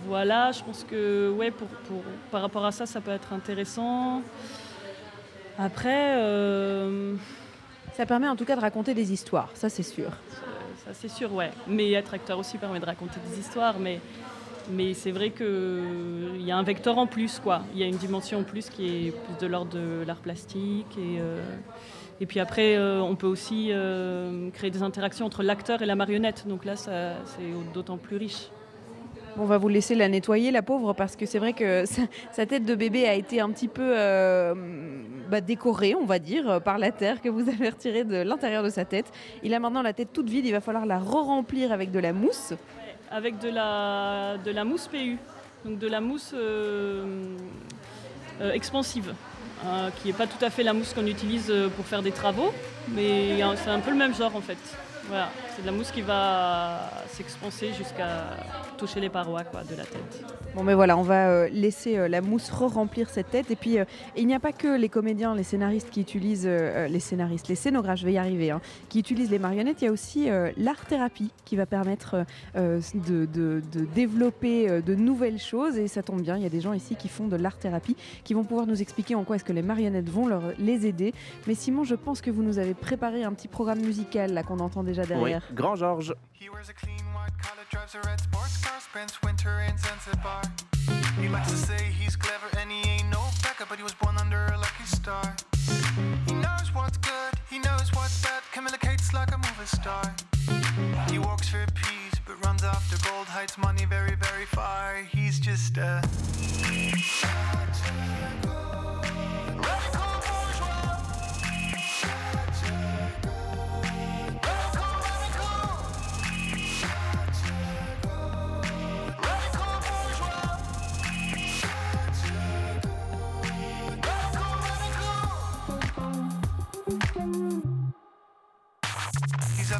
Voilà, 0.06 0.52
je 0.52 0.62
pense 0.62 0.84
que 0.84 1.30
ouais, 1.30 1.50
pour, 1.50 1.68
pour- 1.68 2.02
par 2.30 2.42
rapport 2.42 2.64
à 2.64 2.72
ça, 2.72 2.86
ça 2.86 3.00
peut 3.00 3.10
être 3.10 3.32
intéressant. 3.32 4.22
Après, 5.58 6.14
Ça 8.00 8.06
permet 8.06 8.28
en 8.28 8.34
tout 8.34 8.46
cas 8.46 8.56
de 8.56 8.62
raconter 8.62 8.94
des 8.94 9.12
histoires, 9.12 9.50
ça 9.52 9.68
c'est 9.68 9.82
sûr. 9.82 10.08
ça 10.86 10.94
c'est 10.94 11.10
sûr, 11.10 11.34
ouais. 11.34 11.50
Mais 11.66 11.92
être 11.92 12.14
acteur 12.14 12.38
aussi 12.38 12.56
permet 12.56 12.80
de 12.80 12.86
raconter 12.86 13.20
des 13.28 13.38
histoires, 13.38 13.78
mais, 13.78 14.00
mais 14.70 14.94
c'est 14.94 15.10
vrai 15.10 15.32
qu'il 15.32 16.40
y 16.40 16.50
a 16.50 16.56
un 16.56 16.62
vecteur 16.62 16.96
en 16.96 17.06
plus, 17.06 17.38
quoi. 17.40 17.60
Il 17.74 17.78
y 17.78 17.82
a 17.82 17.86
une 17.86 17.98
dimension 17.98 18.38
en 18.38 18.42
plus 18.42 18.70
qui 18.70 18.86
est 18.86 19.10
plus 19.10 19.36
de 19.38 19.46
l'ordre 19.46 19.74
de 19.74 20.02
l'art 20.06 20.16
plastique. 20.22 20.96
Et, 20.96 21.20
euh, 21.20 21.44
et 22.22 22.24
puis 22.24 22.40
après, 22.40 22.74
euh, 22.78 23.02
on 23.02 23.16
peut 23.16 23.26
aussi 23.26 23.68
euh, 23.70 24.48
créer 24.48 24.70
des 24.70 24.82
interactions 24.82 25.26
entre 25.26 25.42
l'acteur 25.42 25.82
et 25.82 25.86
la 25.86 25.94
marionnette. 25.94 26.48
Donc 26.48 26.64
là, 26.64 26.76
c'est 26.76 27.52
d'autant 27.74 27.98
plus 27.98 28.16
riche. 28.16 28.48
On 29.38 29.44
va 29.44 29.58
vous 29.58 29.68
laisser 29.68 29.94
la 29.94 30.08
nettoyer, 30.08 30.50
la 30.50 30.62
pauvre, 30.62 30.92
parce 30.92 31.16
que 31.16 31.26
c'est 31.26 31.38
vrai 31.38 31.52
que 31.52 31.84
sa, 32.32 32.46
tête 32.46 32.64
de 32.64 32.74
bébé 32.74 33.06
a 33.06 33.14
été 33.14 33.40
un 33.40 33.50
petit 33.50 33.68
peu 33.68 33.92
euh, 33.96 34.54
bah, 35.30 35.40
décorée, 35.40 35.94
on 35.94 36.04
va 36.04 36.18
dire, 36.18 36.60
par 36.62 36.78
la 36.78 36.90
terre 36.90 37.20
que 37.20 37.28
vous 37.28 37.48
avez 37.48 37.70
retirée 37.70 38.04
de 38.04 38.22
l'intérieur 38.22 38.62
de 38.62 38.70
sa 38.70 38.84
tête. 38.84 39.06
Il 39.42 39.54
a 39.54 39.60
maintenant 39.60 39.82
la 39.82 39.92
tête 39.92 40.12
toute 40.12 40.28
vide, 40.28 40.46
il 40.46 40.52
va 40.52 40.60
falloir 40.60 40.86
la 40.86 40.98
re-remplir 40.98 41.72
avec 41.72 41.90
de 41.90 41.98
la 41.98 42.12
mousse. 42.12 42.54
Avec 43.10 43.38
de 43.38 43.48
la, 43.48 44.64
mousse 44.64 44.88
PU, 44.88 45.18
donc 45.64 45.78
de 45.78 45.88
la 45.88 46.00
mousse 46.00 46.32
euh, 46.34 47.36
euh, 48.40 48.52
expansive, 48.52 49.12
hein, 49.66 49.90
qui 50.00 50.08
n'est 50.08 50.14
pas 50.14 50.26
tout 50.26 50.42
à 50.42 50.48
fait 50.48 50.62
la 50.62 50.72
mousse 50.72 50.94
qu'on 50.94 51.06
utilise 51.06 51.50
euh, 51.50 51.68
pour 51.68 51.84
faire 51.84 52.00
des 52.00 52.10
travaux, 52.10 52.54
mais 52.88 53.42
euh, 53.42 53.54
c'est 53.54 53.68
un 53.68 53.80
peu 53.80 53.90
le 53.90 53.96
même 53.96 54.14
genre 54.14 54.34
en 54.34 54.40
fait. 54.40 54.56
Voilà, 55.08 55.28
c'est 55.54 55.60
de 55.60 55.66
la 55.66 55.72
mousse 55.72 55.90
qui 55.90 56.00
va 56.00 56.90
s'expanser 57.08 57.74
jusqu'à 57.74 58.28
toucher 58.80 59.00
les 59.00 59.10
parois 59.10 59.44
quoi, 59.44 59.62
de 59.62 59.76
la 59.76 59.84
tête. 59.84 60.24
Bon, 60.56 60.64
mais 60.64 60.74
voilà, 60.74 60.96
on 60.96 61.02
va 61.02 61.28
euh, 61.28 61.48
laisser 61.52 61.96
euh, 61.96 62.08
la 62.08 62.20
mousse 62.20 62.50
re-remplir 62.50 63.08
cette 63.10 63.30
tête. 63.30 63.50
Et 63.50 63.56
puis, 63.56 63.78
euh, 63.78 63.84
il 64.16 64.26
n'y 64.26 64.34
a 64.34 64.40
pas 64.40 64.52
que 64.52 64.76
les 64.76 64.88
comédiens, 64.88 65.34
les 65.34 65.44
scénaristes 65.44 65.90
qui 65.90 66.00
utilisent, 66.00 66.46
les 66.46 66.98
scénaristes, 67.00 67.46
les 67.48 67.54
scénographes, 67.54 68.00
je 68.00 68.06
vais 68.06 68.14
y 68.14 68.18
arriver, 68.18 68.50
hein, 68.50 68.60
qui 68.88 68.98
utilisent 68.98 69.30
les 69.30 69.38
marionnettes. 69.38 69.82
Il 69.82 69.84
y 69.84 69.88
a 69.88 69.92
aussi 69.92 70.28
l'art-thérapie 70.56 71.30
qui 71.44 71.56
va 71.56 71.66
permettre 71.66 72.24
de, 72.56 72.80
de- 73.26 73.62
de 73.72 73.84
développer 73.94 74.80
de 74.82 74.94
nouvelles 74.94 75.38
choses. 75.38 75.76
Et 75.78 75.86
ça 75.88 76.02
tombe 76.02 76.22
bien, 76.22 76.36
il 76.36 76.42
y 76.42 76.46
a 76.46 76.50
des 76.50 76.60
gens 76.60 76.72
ici 76.72 76.96
qui 76.96 77.08
font 77.08 77.28
de 77.28 77.36
l'art-thérapie, 77.36 77.96
qui 78.24 78.34
vont 78.34 78.44
pouvoir 78.44 78.66
nous 78.66 78.80
expliquer 78.82 79.14
en 79.14 79.24
quoi 79.24 79.36
est-ce 79.36 79.44
que 79.44 79.52
les 79.52 79.62
marionnettes 79.62 80.08
vont 80.08 80.26
leur, 80.26 80.42
les 80.58 80.86
aider. 80.86 81.12
Mais 81.46 81.54
Simon, 81.54 81.84
je 81.84 81.94
pense 81.94 82.20
que 82.20 82.30
vous 82.30 82.42
nous 82.42 82.58
avez 82.58 82.74
préparé 82.74 83.22
un 83.24 83.32
petit 83.32 83.48
programme 83.48 83.80
musical 83.80 84.32
là 84.32 84.42
qu'on 84.42 84.58
entend 84.58 84.82
déjà 84.82 85.02
Oui, 85.02 85.08
derrière. 85.08 85.42
Grand 85.54 85.76
Georges. 85.76 86.14
Car, 88.70 88.80
spends 88.80 89.20
winter 89.22 89.60
in 89.68 89.76
Zanzibar. 89.78 90.42
He 91.20 91.28
likes 91.28 91.50
to 91.50 91.56
say 91.56 91.82
he's 91.98 92.16
clever 92.16 92.48
and 92.58 92.70
he 92.70 92.88
ain't 92.88 93.10
no 93.10 93.22
Becca, 93.42 93.66
but 93.68 93.76
he 93.78 93.82
was 93.82 93.94
born 93.94 94.16
under 94.18 94.46
a 94.46 94.58
lucky 94.58 94.84
star. 94.84 95.36
He 96.26 96.34
knows 96.34 96.68
what's 96.74 96.98
good, 96.98 97.32
he 97.48 97.58
knows 97.58 97.90
what's 97.94 98.22
bad, 98.22 98.42
communicates 98.52 99.12
like 99.12 99.30
a 99.32 99.38
movie 99.38 99.70
star. 99.80 100.14
He 101.10 101.18
works 101.18 101.48
for 101.48 101.64
peace, 101.74 102.16
but 102.26 102.44
runs 102.44 102.62
after 102.62 102.96
gold, 103.08 103.26
hides 103.26 103.56
money 103.58 103.84
very, 103.84 104.16
very 104.16 104.46
far. 104.46 105.02
He's 105.10 105.40
just 105.40 105.76
a. 105.78 106.02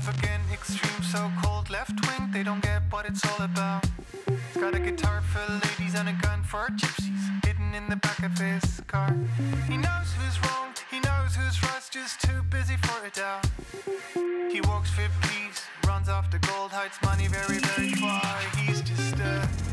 Again, 0.09 0.40
extreme, 0.53 1.03
so 1.03 1.30
cold, 1.42 1.70
left 1.70 1.94
wing. 2.07 2.30
They 2.32 2.42
don't 2.42 2.62
get 2.62 2.82
what 2.90 3.07
it's 3.07 3.24
all 3.26 3.44
about. 3.44 3.84
He's 4.26 4.62
got 4.62 4.74
a 4.74 4.80
guitar 4.80 5.20
for 5.20 5.44
ladies 5.53 5.94
and 5.94 6.09
a 6.09 6.12
gun 6.22 6.42
for 6.42 6.66
gypsies 6.68 7.44
hidden 7.44 7.74
in 7.74 7.88
the 7.88 7.96
back 7.96 8.22
of 8.22 8.36
his 8.38 8.80
car. 8.86 9.14
He 9.68 9.76
knows 9.76 10.12
who's 10.18 10.38
wrong, 10.44 10.72
he 10.90 11.01
knows 11.01 11.34
who's 11.36 11.62
right, 11.62 11.82
just 11.90 12.20
too 12.20 12.42
busy 12.51 12.76
for 12.76 13.07
a 13.07 13.11
doubt. 13.11 13.46
He 14.51 14.61
walks 14.62 14.90
for 14.90 15.09
peace, 15.22 15.64
runs 15.86 16.09
after 16.09 16.38
gold, 16.38 16.70
hides 16.72 16.98
money 17.05 17.28
very, 17.28 17.59
very 17.59 17.90
far. 17.92 18.38
He's 18.57 18.80
just 18.80 19.18
a. 19.20 19.69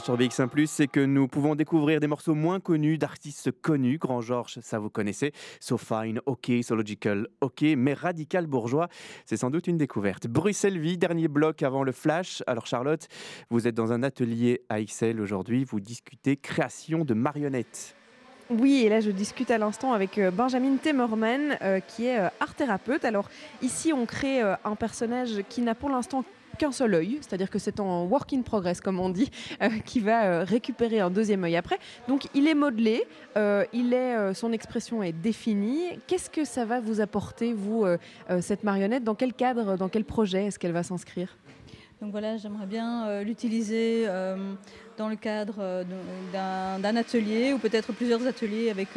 Sur 0.00 0.16
BX1 0.16 0.66
c'est 0.66 0.86
que 0.86 1.00
nous 1.00 1.26
pouvons 1.28 1.54
découvrir 1.54 1.98
des 1.98 2.06
morceaux 2.06 2.34
moins 2.34 2.60
connus 2.60 2.98
d'artistes 2.98 3.50
connus. 3.50 3.98
Grand 3.98 4.20
Georges, 4.20 4.58
ça 4.60 4.78
vous 4.78 4.90
connaissez. 4.90 5.32
So 5.60 5.76
Fine, 5.76 6.20
OK, 6.26 6.50
So 6.62 6.76
Logical, 6.76 7.26
OK, 7.40 7.62
mais 7.76 7.94
Radical 7.94 8.46
Bourgeois, 8.46 8.88
c'est 9.26 9.36
sans 9.36 9.50
doute 9.50 9.66
une 9.66 9.76
découverte. 9.76 10.28
Bruxelles 10.28 10.78
Vie, 10.78 10.98
dernier 10.98 11.26
bloc 11.26 11.62
avant 11.62 11.82
le 11.82 11.92
flash. 11.92 12.42
Alors 12.46 12.66
Charlotte, 12.66 13.08
vous 13.50 13.66
êtes 13.66 13.74
dans 13.74 13.92
un 13.92 14.02
atelier 14.02 14.62
à 14.68 14.82
XL 14.82 15.20
aujourd'hui, 15.20 15.64
vous 15.64 15.80
discutez 15.80 16.36
création 16.36 17.04
de 17.04 17.14
marionnettes. 17.14 17.96
Oui, 18.50 18.84
et 18.84 18.88
là 18.88 19.00
je 19.00 19.10
discute 19.10 19.50
à 19.50 19.58
l'instant 19.58 19.92
avec 19.92 20.16
euh, 20.16 20.30
Benjamin 20.30 20.76
Temmerman, 20.76 21.58
euh, 21.60 21.80
qui 21.80 22.06
est 22.06 22.18
euh, 22.18 22.28
art 22.40 22.54
thérapeute. 22.54 23.04
Alors 23.04 23.28
ici, 23.60 23.92
on 23.92 24.06
crée 24.06 24.40
un 24.40 24.74
personnage 24.74 25.42
qui 25.48 25.60
n'a 25.60 25.74
pour 25.74 25.90
l'instant 25.90 26.24
qu'un 26.58 26.72
seul 26.72 26.94
œil, 26.94 27.18
c'est-à-dire 27.20 27.48
que 27.48 27.58
c'est 27.58 27.80
en 27.80 28.04
work 28.04 28.32
in 28.32 28.42
progress, 28.42 28.80
comme 28.80 29.00
on 29.00 29.08
dit, 29.08 29.30
euh, 29.62 29.68
qui 29.84 30.00
va 30.00 30.24
euh, 30.24 30.44
récupérer 30.44 31.00
un 31.00 31.10
deuxième 31.10 31.44
œil 31.44 31.56
après. 31.56 31.78
Donc 32.08 32.26
il 32.34 32.46
est 32.46 32.54
modelé, 32.54 33.04
euh, 33.36 33.64
il 33.72 33.94
est, 33.94 34.34
son 34.34 34.52
expression 34.52 35.02
est 35.02 35.12
définie. 35.12 35.98
Qu'est-ce 36.06 36.28
que 36.28 36.44
ça 36.44 36.64
va 36.64 36.80
vous 36.80 37.00
apporter, 37.00 37.52
vous, 37.52 37.86
cette 38.40 38.64
marionnette? 38.64 39.04
Dans 39.04 39.14
quel 39.14 39.32
cadre, 39.32 39.76
dans 39.76 39.88
quel 39.88 40.04
projet 40.04 40.46
est-ce 40.46 40.58
qu'elle 40.58 40.72
va 40.72 40.82
s'inscrire? 40.82 41.36
Donc 42.00 42.10
voilà, 42.10 42.36
j'aimerais 42.36 42.66
bien 42.66 43.22
l'utiliser 43.22 44.06
dans 44.96 45.08
le 45.08 45.16
cadre 45.16 45.84
d'un 46.32 46.96
atelier 46.96 47.52
ou 47.52 47.58
peut-être 47.58 47.92
plusieurs 47.92 48.26
ateliers 48.26 48.70
avec 48.70 48.88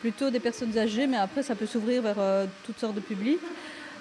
plutôt 0.00 0.30
des 0.30 0.40
personnes 0.40 0.76
âgées, 0.78 1.06
mais 1.06 1.18
après 1.18 1.42
ça 1.42 1.54
peut 1.54 1.66
s'ouvrir 1.66 2.02
vers 2.02 2.46
toutes 2.64 2.78
sortes 2.78 2.94
de 2.94 3.00
publics. 3.00 3.40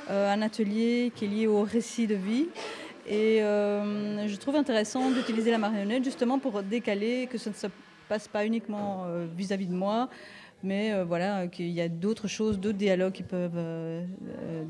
Euh, 0.10 0.34
un 0.34 0.41
atelier 0.41 1.12
qui 1.16 1.26
est 1.26 1.28
lié 1.28 1.45
au 1.47 1.62
récit 1.62 2.07
de 2.07 2.16
vie. 2.16 2.47
Et 3.07 3.43
euh, 3.43 4.28
je 4.28 4.36
trouve 4.38 4.55
intéressant 4.55 5.12
d'utiliser 5.12 5.51
la 5.51 5.60
marionnette 5.60 6.03
justement 6.03 6.39
pour 6.39 6.64
décaler, 6.64 7.28
que 7.32 7.38
ça 7.38 7.51
ne 7.51 7.55
se 7.55 7.68
passe 8.07 8.28
pas 8.28 8.43
uniquement 8.43 9.03
euh, 9.05 9.28
vis-à-vis 9.38 9.68
de 9.68 9.74
moi, 9.74 10.10
mais 10.64 10.93
euh, 10.93 11.05
voilà, 11.05 11.47
qu'il 11.47 11.70
y 11.70 11.80
a 11.80 11.88
d'autres 11.89 12.28
choses, 12.28 12.60
d'autres 12.60 12.78
dialogues 12.78 13.14
qui 13.14 13.22
peuvent 13.22 13.60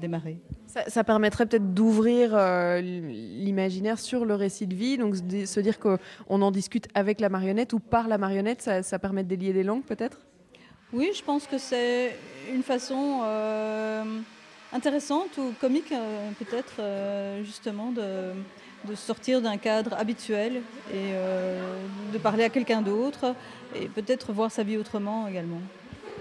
démarrer. 0.01 0.39
Ça, 0.67 0.83
ça 0.87 1.05
permettrait 1.05 1.45
peut-être 1.45 1.73
d'ouvrir 1.73 2.37
l'imaginaire 2.81 3.97
sur 3.97 4.25
le 4.25 4.35
récit 4.35 4.67
de 4.67 4.75
vie, 4.75 4.97
donc 4.97 5.15
se 5.15 5.21
di- 5.21 5.47
se 5.47 5.59
dire 5.61 5.79
qu'on 5.79 5.97
en 6.41 6.51
discute 6.51 6.87
avec 6.93 7.21
la 7.21 7.29
marionnette 7.29 7.71
ou 7.71 7.79
par 7.79 8.09
la 8.09 8.17
marionnette, 8.17 8.61
ça, 8.61 8.83
ça 8.83 8.99
permet 8.99 9.23
de 9.23 9.29
délier 9.29 9.53
des 9.53 9.63
langues 9.63 9.83
peut-être? 9.83 10.19
Oui, 10.91 11.11
je 11.15 11.23
pense 11.23 11.47
que 11.47 11.57
c'est 11.57 12.15
une 12.53 12.63
façon 12.63 13.21
intéressante 14.73 15.37
ou 15.37 15.53
comique 15.59 15.91
euh, 15.91 16.31
peut-être 16.37 16.73
euh, 16.79 17.43
justement 17.43 17.91
de, 17.91 18.33
sortir 18.95 19.41
d'un 19.41 19.57
cadre 19.57 19.93
habituel 19.93 20.57
et 20.91 21.11
euh, 21.13 21.83
de 22.13 22.17
parler 22.17 22.43
à 22.43 22.49
quelqu'un 22.49 22.81
d'autre 22.81 23.35
et 23.75 23.87
peut-être 23.87 24.31
voir 24.31 24.51
sa 24.51 24.63
vie 24.63 24.77
autrement 24.77 25.27
également. 25.27 25.61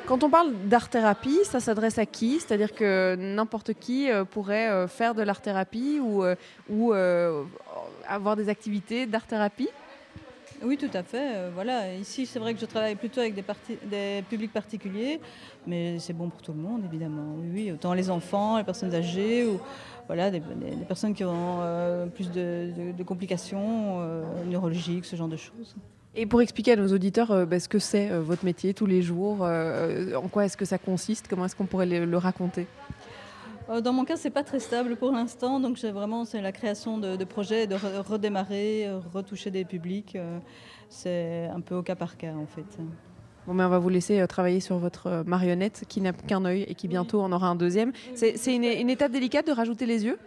Quand 0.07 0.25
on 0.25 0.31
parle 0.31 0.53
d'art-thérapie, 0.65 1.41
ça 1.45 1.61
s'adresse 1.61 1.99
à 1.99 2.07
qui? 2.07 2.41
C'est-à-dire 2.41 2.75
que 2.75 3.15
n'importe 3.17 3.75
qui 3.75 4.09
pourrait 4.31 4.89
faire 4.89 5.15
de 5.15 5.21
l'art-thérapie 5.21 6.01
ou, 6.01 6.25
ou 6.71 6.93
avoir 8.09 8.35
des 8.35 8.49
activités 8.49 9.05
d'art-thérapie? 9.05 9.69
Oui, 10.63 10.77
tout 10.77 10.91
à 10.93 11.03
fait. 11.03 11.37
euh, 11.37 11.51
voilà. 11.55 11.95
Ici, 11.95 12.27
c'est 12.27 12.39
vrai 12.39 12.55
que 12.55 12.61
je 12.61 12.67
travaille 12.67 12.95
plutôt 12.95 13.21
avec 13.21 13.35
des, 13.35 14.25
publics 14.29 14.53
particuliers, 14.53 15.21
mais 15.67 15.99
c'est 15.99 16.13
bon 16.13 16.29
pour 16.29 16.43
tout 16.43 16.53
le 16.53 16.59
monde, 16.59 16.83
évidemment. 16.85 17.37
Oui, 17.53 17.71
autant 17.73 17.95
les 17.95 18.11
enfants, 18.11 18.59
les 18.59 18.65
personnes 18.65 18.95
âgées, 18.95 19.47
ou 19.47 19.61
voilà, 20.07 20.31
des, 20.31 20.41
personnes 20.87 21.15
qui 21.15 21.25
ont 21.25 21.61
euh, 21.61 22.07
plus 22.07 22.31
de, 22.31 23.03
complications 23.05 24.01
euh, 24.01 24.23
neurologiques, 24.47 25.05
ce 25.05 25.17
genre 25.17 25.29
de 25.29 25.37
choses. 25.37 25.77
Et 26.17 26.27
pour 26.27 26.43
expliquer 26.43 26.73
à 26.73 26.77
nos 26.77 26.93
auditeurs 26.93 27.47
bah, 27.47 27.61
ce 27.61 27.69
que 27.69 27.79
c'est 27.79 28.09
votre 28.09 28.45
métier 28.45 28.75
tous 28.75 28.87
les 28.87 29.03
jours, 29.03 29.43
en 29.43 30.29
quoi 30.29 30.47
est-ce 30.47 30.57
que 30.57 30.65
ça 30.65 30.79
consiste, 30.79 31.29
comment 31.29 31.45
est-ce 31.45 31.55
qu'on 31.55 31.67
pourrait 31.67 31.87
le, 31.87 32.17
raconter? 32.17 32.67
Dans 33.69 33.93
mon 33.93 34.07
cas, 34.07 34.17
c'est 34.17 34.31
pas 34.31 34.43
très 34.45 34.61
stable 34.61 34.97
pour 34.97 35.13
l'instant, 35.13 35.61
donc 35.61 35.77
c'est 35.79 35.91
vraiment 35.91 36.25
c'est 36.25 36.41
la 36.41 36.53
création 36.53 36.97
de, 36.97 37.17
de 37.17 37.25
projets, 37.25 37.67
de 37.67 37.75
re- 37.75 38.01
redémarrer, 38.01 38.87
euh, 38.87 38.99
retoucher 39.13 39.51
des 39.51 39.67
publics. 39.67 40.17
euh, 40.17 40.39
c'est 40.89 41.51
un 41.55 41.61
peu 41.61 41.75
au 41.75 41.83
cas 41.83 41.95
par 41.95 42.17
cas 42.17 42.33
en 42.33 42.47
fait. 42.47 42.79
Bon, 43.47 43.53
mais 43.53 43.65
on 43.65 43.69
va 43.69 43.79
vous 43.79 43.91
laisser 43.91 44.21
euh, 44.21 44.27
travailler 44.27 44.61
sur 44.61 44.79
votre 44.79 45.07
euh, 45.09 45.23
marionnette 45.25 45.85
qui 45.87 46.01
n'a 46.01 46.15
qu'un 46.15 46.47
œil 46.47 46.63
et 46.63 46.75
qui 46.75 46.89
bientôt 46.89 47.21
en 47.21 47.31
aura 47.31 47.49
un 47.49 47.57
deuxième. 47.57 47.93
C'est 48.15 48.55
une, 48.55 48.65
une 48.65 48.89
étape 48.89 49.13
délicate 49.13 49.47
de 49.47 49.53
rajouter 49.53 49.85
les 49.85 50.03
yeux? 50.07 50.19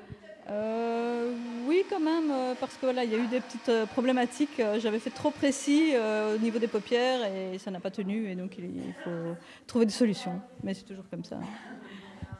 Euh, 0.49 1.33
oui, 1.67 1.83
quand 1.89 1.99
même, 1.99 2.29
euh, 2.29 2.53
parce 2.59 2.75
que 2.75 2.81
voilà, 2.81 3.03
il 3.05 3.11
y 3.11 3.15
a 3.15 3.17
eu 3.17 3.27
des 3.27 3.39
petites 3.39 3.69
euh, 3.69 3.85
problématiques. 3.87 4.59
Euh, 4.59 4.79
J'avais 4.79 4.99
fait 4.99 5.09
trop 5.09 5.31
précis 5.31 5.91
euh, 5.93 6.35
au 6.35 6.39
niveau 6.39 6.59
des 6.59 6.67
paupières 6.67 7.21
et 7.25 7.57
ça 7.57 7.71
n'a 7.71 7.79
pas 7.79 7.91
tenu, 7.91 8.29
et 8.29 8.35
donc 8.35 8.57
il, 8.59 8.65
il 8.65 8.93
faut 9.03 9.35
trouver 9.65 9.85
des 9.85 9.91
solutions. 9.93 10.39
Mais 10.63 10.73
c'est 10.75 10.83
toujours 10.83 11.05
comme 11.09 11.23
ça. 11.23 11.39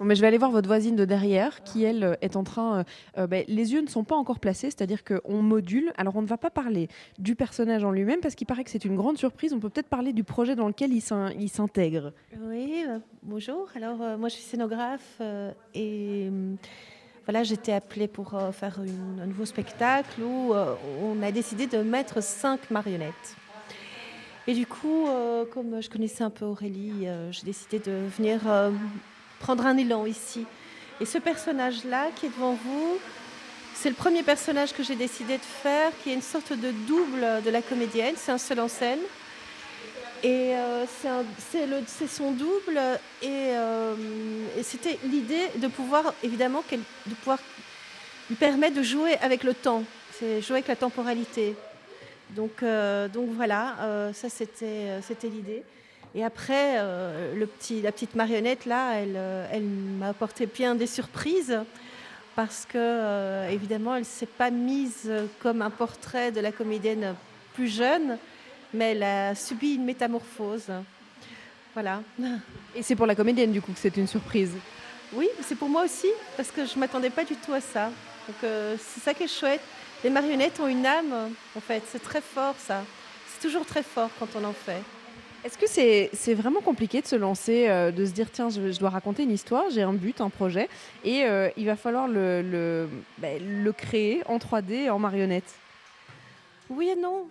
Mais 0.04 0.16
je 0.16 0.22
vais 0.22 0.28
aller 0.28 0.38
voir 0.38 0.52
votre 0.52 0.68
voisine 0.68 0.96
de 0.96 1.06
derrière 1.06 1.64
qui, 1.64 1.84
elle, 1.84 2.04
euh, 2.04 2.16
est 2.22 2.36
en 2.36 2.44
train... 2.44 2.80
euh, 2.80 2.84
euh, 3.20 3.28
ben, 3.28 3.44
les 3.48 3.74
yeux 3.74 3.82
ne 3.82 3.88
sont 3.88 4.04
pas 4.04 4.16
encore 4.16 4.40
placés, 4.40 4.72
c'est-à-dire 4.72 5.04
qu'on 5.04 5.42
module. 5.42 5.92
Alors, 5.96 6.16
on 6.16 6.22
ne 6.22 6.28
va 6.28 6.38
pas 6.38 6.50
parler 6.50 6.88
du 7.20 7.36
personnage 7.36 7.84
en 7.84 7.92
lui-même 7.92 8.20
parce 8.20 8.36
qu'il 8.36 8.48
paraît 8.48 8.64
que 8.64 8.72
c'est 8.72 8.84
une 8.86 8.96
grande 8.96 9.18
surprise. 9.18 9.54
On 9.54 9.60
peut 9.60 9.70
peut-être 9.70 9.90
parler 9.90 10.12
du 10.12 10.24
projet 10.24 10.56
dans 10.56 10.68
lequel 10.68 10.92
il 10.92 11.02
s'in- 11.02 11.32
il 11.40 11.50
s'intègre. 11.50 12.14
Oui, 12.42 12.84
euh, 12.88 12.98
bonjour. 13.24 13.68
Alors, 13.76 13.98
moi, 14.18 14.30
je 14.30 14.36
suis 14.36 14.44
scénographe 14.44 15.22
et 15.74 16.30
euh, 16.32 16.56
voilà, 17.26 17.44
j'étais 17.44 17.72
appelée 17.74 18.08
pour 18.08 18.40
faire 18.52 18.80
un 19.22 19.28
nouveau 19.28 19.46
spectacle 19.46 20.22
où 20.22 20.54
on 21.04 21.22
a 21.22 21.32
décidé 21.32 21.68
de 21.68 21.78
mettre 21.84 22.24
cinq 22.24 22.72
marionnettes. 22.72 23.36
Et 24.48 24.56
du 24.56 24.66
coup, 24.66 25.08
comme 25.54 25.82
je 25.84 25.90
connaissais 25.90 26.24
un 26.24 26.32
peu 26.32 26.46
Aurélie, 26.46 27.06
j'ai 27.30 27.44
décidé 27.46 27.78
de 27.78 27.92
venir 28.18 28.42
prendre 29.42 29.66
un 29.66 29.78
élan 29.78 30.06
ici. 30.06 30.46
Et 31.02 31.06
ce 31.06 31.18
personnage-là 31.18 32.10
qui 32.16 32.28
est 32.28 32.30
devant 32.30 32.54
vous, 32.54 32.98
c'est 33.74 33.90
le 33.90 33.96
premier 33.96 34.22
personnage 34.24 34.74
que 34.74 34.84
j'ai 34.84 34.96
décidé 34.96 35.38
de 35.38 35.44
faire, 35.44 35.92
qui 36.04 36.12
est 36.12 36.14
une 36.14 36.22
sorte 36.22 36.54
de 36.54 36.72
double 36.88 37.42
de 37.44 37.50
la 37.50 37.62
comédienne. 37.62 38.14
C'est 38.16 38.32
un 38.32 38.38
seul 38.38 38.60
en 38.60 38.68
scène. 38.68 39.00
Et 40.24 40.56
euh, 40.56 40.86
c'est 41.48 42.08
son 42.08 42.32
double. 42.32 42.80
Et, 43.24 43.28
euh, 43.56 43.96
et 44.58 44.64
c'était 44.64 45.00
l'idée 45.06 45.48
de 45.56 45.68
pouvoir, 45.68 46.14
évidemment, 46.22 46.64
de 46.72 47.16
pouvoir 47.16 47.40
lui 48.30 48.36
permettre 48.36 48.76
de 48.76 48.84
jouer 48.84 49.18
avec 49.18 49.44
le 49.44 49.54
temps, 49.54 49.84
c'est 50.18 50.42
jouer 50.42 50.58
avec 50.58 50.68
la 50.68 50.76
temporalité. 50.76 51.56
Donc, 52.30 52.62
euh, 52.62 53.10
voilà, 53.36 54.12
ça 54.14 54.30
c'était 54.30 55.02
l'idée. 55.24 55.64
Et 56.14 56.24
après, 56.24 56.76
euh, 56.78 57.36
le 57.36 57.46
petit, 57.48 57.82
la 57.82 57.92
petite 57.92 58.16
marionnette, 58.16 58.66
là, 58.66 58.96
elle, 58.96 59.16
euh, 59.16 59.48
elle 59.52 59.64
m'a 59.64 60.10
apporté 60.10 60.46
bien 60.46 60.76
des 60.76 60.88
surprises 60.88 61.58
parce 62.36 62.66
que, 62.66 62.78
euh, 62.78 63.50
évidemment, 63.50 63.96
elle 63.96 64.02
ne 64.02 64.06
s'est 64.06 64.26
pas 64.26 64.52
mise 64.52 65.12
comme 65.40 65.62
un 65.62 65.70
portrait 65.70 66.32
de 66.32 66.42
la 66.42 66.52
comédienne 66.52 67.16
plus 67.54 67.68
jeune, 67.68 68.18
mais 68.74 68.92
elle 68.92 69.04
a 69.04 69.36
subi 69.36 69.76
une 69.76 69.86
métamorphose. 69.86 70.72
Voilà. 71.74 72.02
Et 72.76 72.84
c'est 72.84 72.96
pour 72.96 73.06
la 73.06 73.16
comédienne, 73.16 73.52
du 73.52 73.62
coup, 73.62 73.72
que 73.72 73.80
c'est 73.80 73.96
une 73.96 74.08
surprise. 74.08 74.52
Oui, 75.14 75.28
c'est 75.42 75.56
pour 75.56 75.70
moi 75.70 75.84
aussi, 75.84 76.08
parce 76.38 76.52
que 76.52 76.66
je 76.66 76.76
ne 76.76 76.80
m'attendais 76.80 77.10
pas 77.10 77.24
du 77.24 77.36
tout 77.36 77.54
à 77.54 77.62
ça. 77.62 77.92
Donc 78.28 78.38
euh, 78.44 78.76
c'est 78.80 79.02
ça 79.02 79.14
qui 79.14 79.24
est 79.24 79.28
chouette. 79.28 79.62
Les 80.04 80.10
marionnettes 80.10 80.60
ont 80.60 80.68
une 80.68 80.86
âme, 80.86 81.32
en 81.56 81.60
fait. 81.60 81.84
C'est 81.92 82.02
très 82.02 82.22
fort, 82.22 82.56
ça. 82.58 82.84
C'est 83.28 83.42
toujours 83.48 83.66
très 83.66 83.84
fort 83.84 84.10
quand 84.20 84.28
on 84.36 84.44
en 84.44 84.54
fait. 84.54 84.82
Est-ce 85.44 85.58
que 85.58 85.66
c'est 85.68 86.34
vraiment 86.36 86.62
compliqué 86.62 87.02
de 87.02 87.08
se 87.08 87.16
lancer, 87.16 87.68
euh, 87.68 87.92
de 87.92 88.06
se 88.06 88.12
dire 88.12 88.30
tiens, 88.32 88.50
je, 88.50 88.78
dois 88.78 88.92
raconter 88.92 89.24
une 89.24 89.32
histoire, 89.32 89.64
j'ai 89.72 89.82
un 89.82 89.94
but, 89.94 90.22
un 90.22 90.30
projet, 90.30 90.70
et 91.04 91.24
euh, 91.24 91.50
il 91.58 91.66
va 91.66 91.76
falloir 91.76 92.08
le, 92.08 92.44
le, 92.44 92.88
ben, 93.18 93.42
créer 93.74 94.22
en 94.28 94.38
3D, 94.38 94.92
en 94.92 95.00
marionnette? 95.00 95.56
Oui 96.70 96.90
et 96.90 96.96
non. 96.96 97.28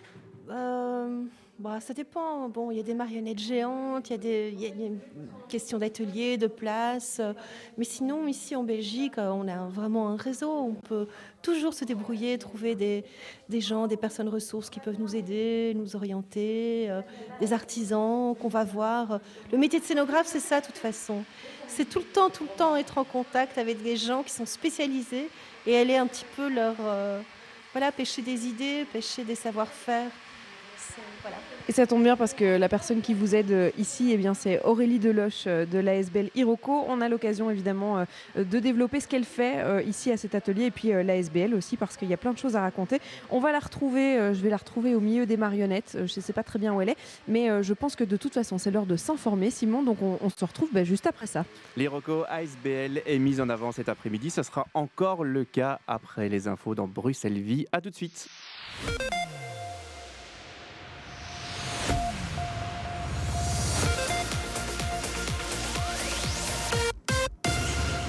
Euh, 0.49 1.23
bah, 1.61 1.79
ça 1.79 1.93
dépend. 1.93 2.49
Bon, 2.49 2.71
il 2.71 2.77
y 2.77 2.79
a 2.79 2.83
des 2.83 2.93
marionnettes 2.93 3.39
géantes, 3.39 4.09
il 4.09 4.13
y 4.13 4.15
a 4.15 4.17
des 4.17 4.53
y 4.57 4.65
a- 4.65 4.69
une 4.69 5.79
d'atelier, 5.79 6.37
de 6.37 6.47
place. 6.47 7.21
Mais 7.77 7.83
sinon, 7.83 8.27
ici 8.27 8.55
en 8.55 8.63
Belgique, 8.63 9.17
euh, 9.17 9.29
on 9.29 9.47
a 9.47 9.67
vraiment 9.67 10.09
un 10.09 10.15
réseau. 10.15 10.49
On 10.51 10.73
peut 10.73 11.07
toujours 11.41 11.73
se 11.73 11.85
débrouiller, 11.85 12.37
trouver 12.37 12.75
des, 12.75 13.03
gens, 13.61 13.85
des 13.87 13.97
personnes 13.97 14.29
ressources 14.29 14.69
qui 14.69 14.79
peuvent 14.79 14.99
nous 14.99 15.15
aider, 15.15 15.73
nous 15.75 15.95
orienter, 15.95 16.87
euh, 16.89 17.01
des 17.39 17.53
artisans 17.53 18.35
qu'on 18.35 18.47
va 18.47 18.63
voir. 18.63 19.19
Le 19.51 19.57
métier 19.57 19.79
de 19.79 19.85
scénographe, 19.85 20.27
c'est 20.27 20.39
ça, 20.39 20.61
de 20.61 20.65
toute 20.65 20.77
façon. 20.77 21.23
C'est 21.67 21.87
tout 21.87 21.99
le 21.99 22.05
temps, 22.05 22.29
tout 22.29 22.43
le 22.43 22.57
temps 22.57 22.75
être 22.75 22.97
en 22.97 23.03
contact 23.03 23.57
avec 23.57 23.81
des 23.83 23.95
gens 23.97 24.23
qui 24.23 24.31
sont 24.33 24.45
spécialisés 24.47 25.29
et 25.67 25.77
aller 25.77 25.95
un 25.95 26.07
petit 26.07 26.25
peu 26.35 26.49
leur. 26.49 26.75
euh, 26.81 27.21
voilà, 27.73 27.91
pêcher 27.91 28.21
des 28.21 28.47
idées, 28.47 28.85
pêcher 28.91 29.23
des 29.23 29.35
savoir-faire. 29.35 30.11
Voilà. 31.21 31.37
Et 31.69 31.73
ça 31.73 31.85
tombe 31.85 32.03
bien 32.03 32.17
parce 32.17 32.33
que 32.33 32.57
la 32.57 32.69
personne 32.69 33.01
qui 33.01 33.13
vous 33.13 33.35
aide 33.35 33.51
euh, 33.51 33.71
ici, 33.77 34.09
eh 34.11 34.17
bien, 34.17 34.33
c'est 34.33 34.61
Aurélie 34.63 34.99
Deloche 34.99 35.43
euh, 35.47 35.65
de 35.65 35.77
l'ASBL 35.77 36.29
Iroko. 36.35 36.85
On 36.87 37.01
a 37.01 37.09
l'occasion 37.09 37.51
évidemment 37.51 37.99
euh, 37.99 38.43
de 38.43 38.59
développer 38.59 38.99
ce 38.99 39.07
qu'elle 39.07 39.25
fait 39.25 39.85
ici 39.85 40.11
à 40.11 40.17
cet 40.17 40.35
atelier 40.35 40.65
et 40.65 40.71
puis 40.71 40.89
l'ASBL 40.89 41.53
aussi 41.53 41.77
parce 41.77 41.97
qu'il 41.97 42.09
y 42.09 42.13
a 42.13 42.17
plein 42.17 42.33
de 42.33 42.37
choses 42.37 42.55
à 42.55 42.61
raconter. 42.61 42.99
On 43.29 43.39
va 43.39 43.51
la 43.51 43.59
retrouver, 43.59 44.33
je 44.33 44.41
vais 44.41 44.49
la 44.49 44.57
retrouver 44.57 44.95
au 44.95 44.99
milieu 44.99 45.25
des 45.25 45.37
marionnettes. 45.37 45.91
Je 45.93 46.01
ne 46.01 46.07
sais 46.07 46.33
pas 46.33 46.43
très 46.43 46.59
bien 46.59 46.73
où 46.73 46.81
elle 46.81 46.89
est, 46.89 46.97
mais 47.27 47.63
je 47.63 47.73
pense 47.73 47.95
que 47.95 48.03
de 48.03 48.17
toute 48.17 48.33
façon 48.33 48.57
c'est 48.57 48.71
l'heure 48.71 48.85
de 48.85 48.95
s'informer, 48.95 49.51
Simon. 49.51 49.83
Donc 49.83 50.01
on, 50.01 50.29
se 50.29 50.45
retrouve 50.45 50.69
bah, 50.71 50.83
juste 50.83 51.07
après 51.07 51.27
ça. 51.27 51.45
L'Iroco 51.77 52.23
ASBL 52.29 53.01
est 53.05 53.19
mise 53.19 53.41
en 53.41 53.49
avant 53.49 53.71
cet 53.71 53.89
après-midi. 53.89 54.29
Ce 54.29 54.43
sera 54.43 54.67
encore 54.73 55.23
le 55.23 55.43
cas 55.43 55.79
après 55.87 56.29
les 56.29 56.47
infos 56.47 56.75
dans 56.75 56.87
Bruxelles 56.87 57.39
Vie. 57.39 57.65
A 57.71 57.81
tout 57.81 57.89
de 57.89 57.95
suite. 57.95 58.27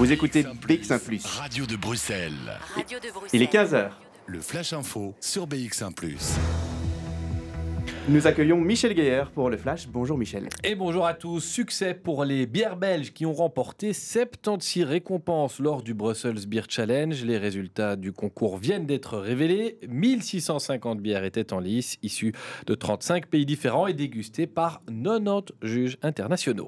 Vous 0.03 0.11
écoutez 0.11 0.43
BX1⁇ 0.43 0.99
Radio 1.39 1.65
de 1.65 1.77
Bruxelles. 1.77 2.59
Il 3.33 3.41
est 3.41 3.53
15h. 3.53 3.91
Le 4.27 4.41
Flash 4.41 4.73
Info 4.73 5.15
sur 5.21 5.47
BX1⁇ 5.47 5.95
Nous 8.09 8.27
accueillons 8.27 8.61
Michel 8.61 8.95
Gaillard 8.95 9.31
pour 9.31 9.49
le 9.49 9.57
Flash. 9.57 9.87
Bonjour 9.87 10.19
Michel. 10.19 10.49
Et 10.65 10.75
bonjour 10.75 11.07
à 11.07 11.15
tous. 11.15 11.39
Succès 11.39 11.95
pour 11.95 12.25
les 12.25 12.47
bières 12.47 12.77
belges 12.77 13.13
qui 13.13 13.27
ont 13.27 13.33
remporté 13.33 13.93
76 13.93 14.83
récompenses 14.83 15.61
lors 15.61 15.85
du 15.85 15.95
Brussels 15.95 16.49
Beer 16.49 16.63
Challenge. 16.69 17.25
Les 17.25 17.39
résultats 17.39 17.95
du 17.95 18.11
concours 18.11 18.59
viennent 18.59 18.87
d'être 18.87 19.19
révélés. 19.19 19.79
1650 19.89 21.01
bières 21.01 21.23
étaient 21.23 21.53
en 21.53 21.61
lice, 21.61 21.97
issues 22.03 22.33
de 22.67 22.75
35 22.75 23.29
pays 23.29 23.47
différents 23.47 23.87
et 23.87 23.93
dégustées 23.93 24.49
par 24.49 24.83
90 24.89 25.53
juges 25.63 25.97
internationaux. 26.03 26.67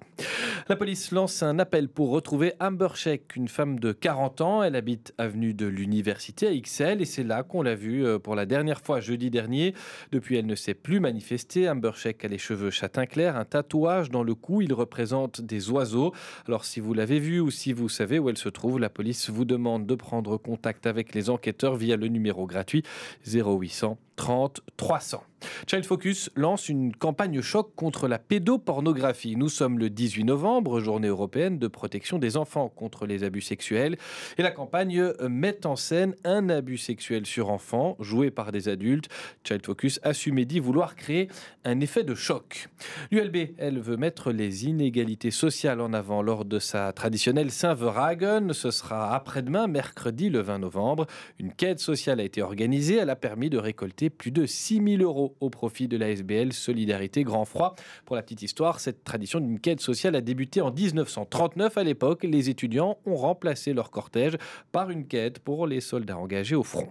La 0.69 0.77
police 0.77 1.11
lance 1.11 1.43
un 1.43 1.59
appel 1.59 1.89
pour 1.89 2.11
retrouver 2.11 2.53
Amber 2.61 2.89
Sheik, 2.95 3.35
une 3.35 3.49
femme 3.49 3.81
de 3.81 3.91
40 3.91 4.41
ans. 4.41 4.63
Elle 4.63 4.77
habite 4.77 5.13
avenue 5.19 5.53
de 5.53 5.67
l'Université 5.67 6.47
à 6.47 6.55
XL 6.55 7.03
et 7.03 7.05
c'est 7.05 7.25
là 7.25 7.43
qu'on 7.43 7.63
l'a 7.63 7.75
vue 7.75 8.07
euh, 8.07 8.21
pour 8.21 8.37
la 8.37 8.47
dernière 8.47 8.81
fois 8.81 9.01
jeudi 9.01 9.31
dernier. 9.31 9.75
Depuis, 10.13 10.37
elle 10.37 10.47
ne 10.47 10.55
s'est 10.55 10.75
plus 10.75 11.01
manifestée. 11.01 11.24
Amber 11.69 11.93
Sheik 11.95 12.25
a 12.25 12.29
les 12.29 12.39
cheveux 12.39 12.71
châtain 12.71 13.07
clair, 13.07 13.37
un 13.37 13.45
tatouage 13.45 14.11
dans 14.11 14.23
le 14.23 14.35
cou. 14.35 14.61
Il 14.63 14.73
représente 14.73 15.41
des 15.41 15.71
oiseaux. 15.71 16.13
Alors, 16.47 16.65
si 16.65 16.81
vous 16.81 16.95
l'avez 16.95 17.19
vue 17.19 17.41
ou 17.41 17.51
si 17.51 17.73
vous 17.73 17.89
savez 17.89 18.19
où 18.19 18.29
elle 18.29 18.39
se 18.39 18.49
trouve, 18.49 18.79
la 18.79 18.91
police 18.91 19.31
vous 19.31 19.45
demande 19.45 19.87
de 19.87 19.95
prendre 19.95 20.37
contact 20.37 20.87
avec 20.87 21.15
les 21.15 21.31
enquêteurs 21.31 21.77
via 21.77 21.97
le 21.97 22.09
numéro 22.09 22.47
gratuit 22.47 22.83
0800 23.27 23.99
30 24.17 24.61
300. 24.77 25.25
Child 25.67 25.85
Focus 25.85 26.31
lance 26.37 26.69
une 26.69 26.95
campagne 26.95 27.41
choc 27.41 27.73
contre 27.75 28.07
la 28.07 28.19
pédopornographie. 28.19 29.37
Nous 29.37 29.49
sommes 29.49 29.79
le 29.79 29.91
18 29.91 30.25
novembre, 30.25 30.81
journée 30.81 31.09
européenne 31.09 31.59
de 31.59 31.69
protection 31.69 32.19
des 32.19 32.37
enfants 32.37 32.69
contre 32.69 33.07
les 33.07 33.25
abus 33.25 33.41
sexuels. 33.41 33.97
Et 34.39 34.43
la 34.43 34.51
campagne 34.51 35.13
met 35.29 35.67
en 35.67 35.77
scène 35.77 36.15
un 36.25 36.49
abus 36.49 36.79
sexuel 36.79 37.27
sur 37.27 37.51
enfant 37.51 37.97
joué 38.01 38.31
par 38.31 38.53
des 38.53 38.69
adultes. 38.69 39.09
Child 39.43 39.65
Focus 39.65 40.01
assume 40.03 40.45
dit 40.45 40.61
vouloir 40.61 40.97
créer 40.97 41.29
un 41.65 41.81
effet 41.81 42.03
de 42.03 42.15
choc. 42.15 42.69
L'ULB, 43.11 43.55
elle, 43.59 43.79
veut 43.79 43.97
mettre 43.97 44.33
les 44.33 44.67
inégalités 44.67 45.31
sociales 45.31 45.81
en 45.81 45.93
avant 45.93 46.23
lors 46.23 46.45
de 46.45 46.59
sa 46.59 46.93
traditionnelle 46.93 47.51
Saint-Veragen. 47.51 48.53
Ce 48.53 48.71
sera 48.71 49.15
après-demain, 49.15 49.67
mercredi 49.67 50.31
le 50.31 50.41
20 50.41 50.59
novembre. 50.59 51.07
Une 51.39 51.53
quête 51.53 51.81
sociale 51.81 52.21
a 52.21 52.25
été 52.25 52.43
organisée. 52.43 52.97
Elle 52.97 53.11
a 53.11 53.17
permis 53.17 53.51
de 53.51 53.59
récolter 53.59 54.11
plus 54.11 54.31
de 54.31 54.47
6 54.47 54.83
000 54.99 55.03
euros 55.03 55.34
au 55.41 55.51
profit 55.51 55.89
de 55.89 55.97
la 55.97 56.11
SBL 56.11 56.53
Solidarité 56.53 57.25
Grand 57.25 57.45
Froid. 57.45 57.75
Pour 58.05 58.17
la 58.17 58.23
petite 58.23 58.43
histoire, 58.43 58.81
cette 58.81 59.05
tradition 59.05 59.41
d'une 59.41 59.61
quête 59.61 59.81
sociale 59.81 60.17
a 60.17 60.21
débuté 60.21 60.61
en 60.61 60.73
1939. 60.73 61.79
À 61.79 61.85
l'époque, 61.85 62.25
les 62.25 62.51
étudiants 62.51 62.99
ont 63.07 63.17
remplacé 63.17 63.73
leur 63.73 63.91
cortège 63.91 64.37
par 64.73 64.91
une 64.91 65.07
quête 65.07 65.39
pour 65.39 65.67
les 65.67 65.81
soldats 65.81 66.19
engagés 66.19 66.57
au 66.57 66.63
front. 66.63 66.89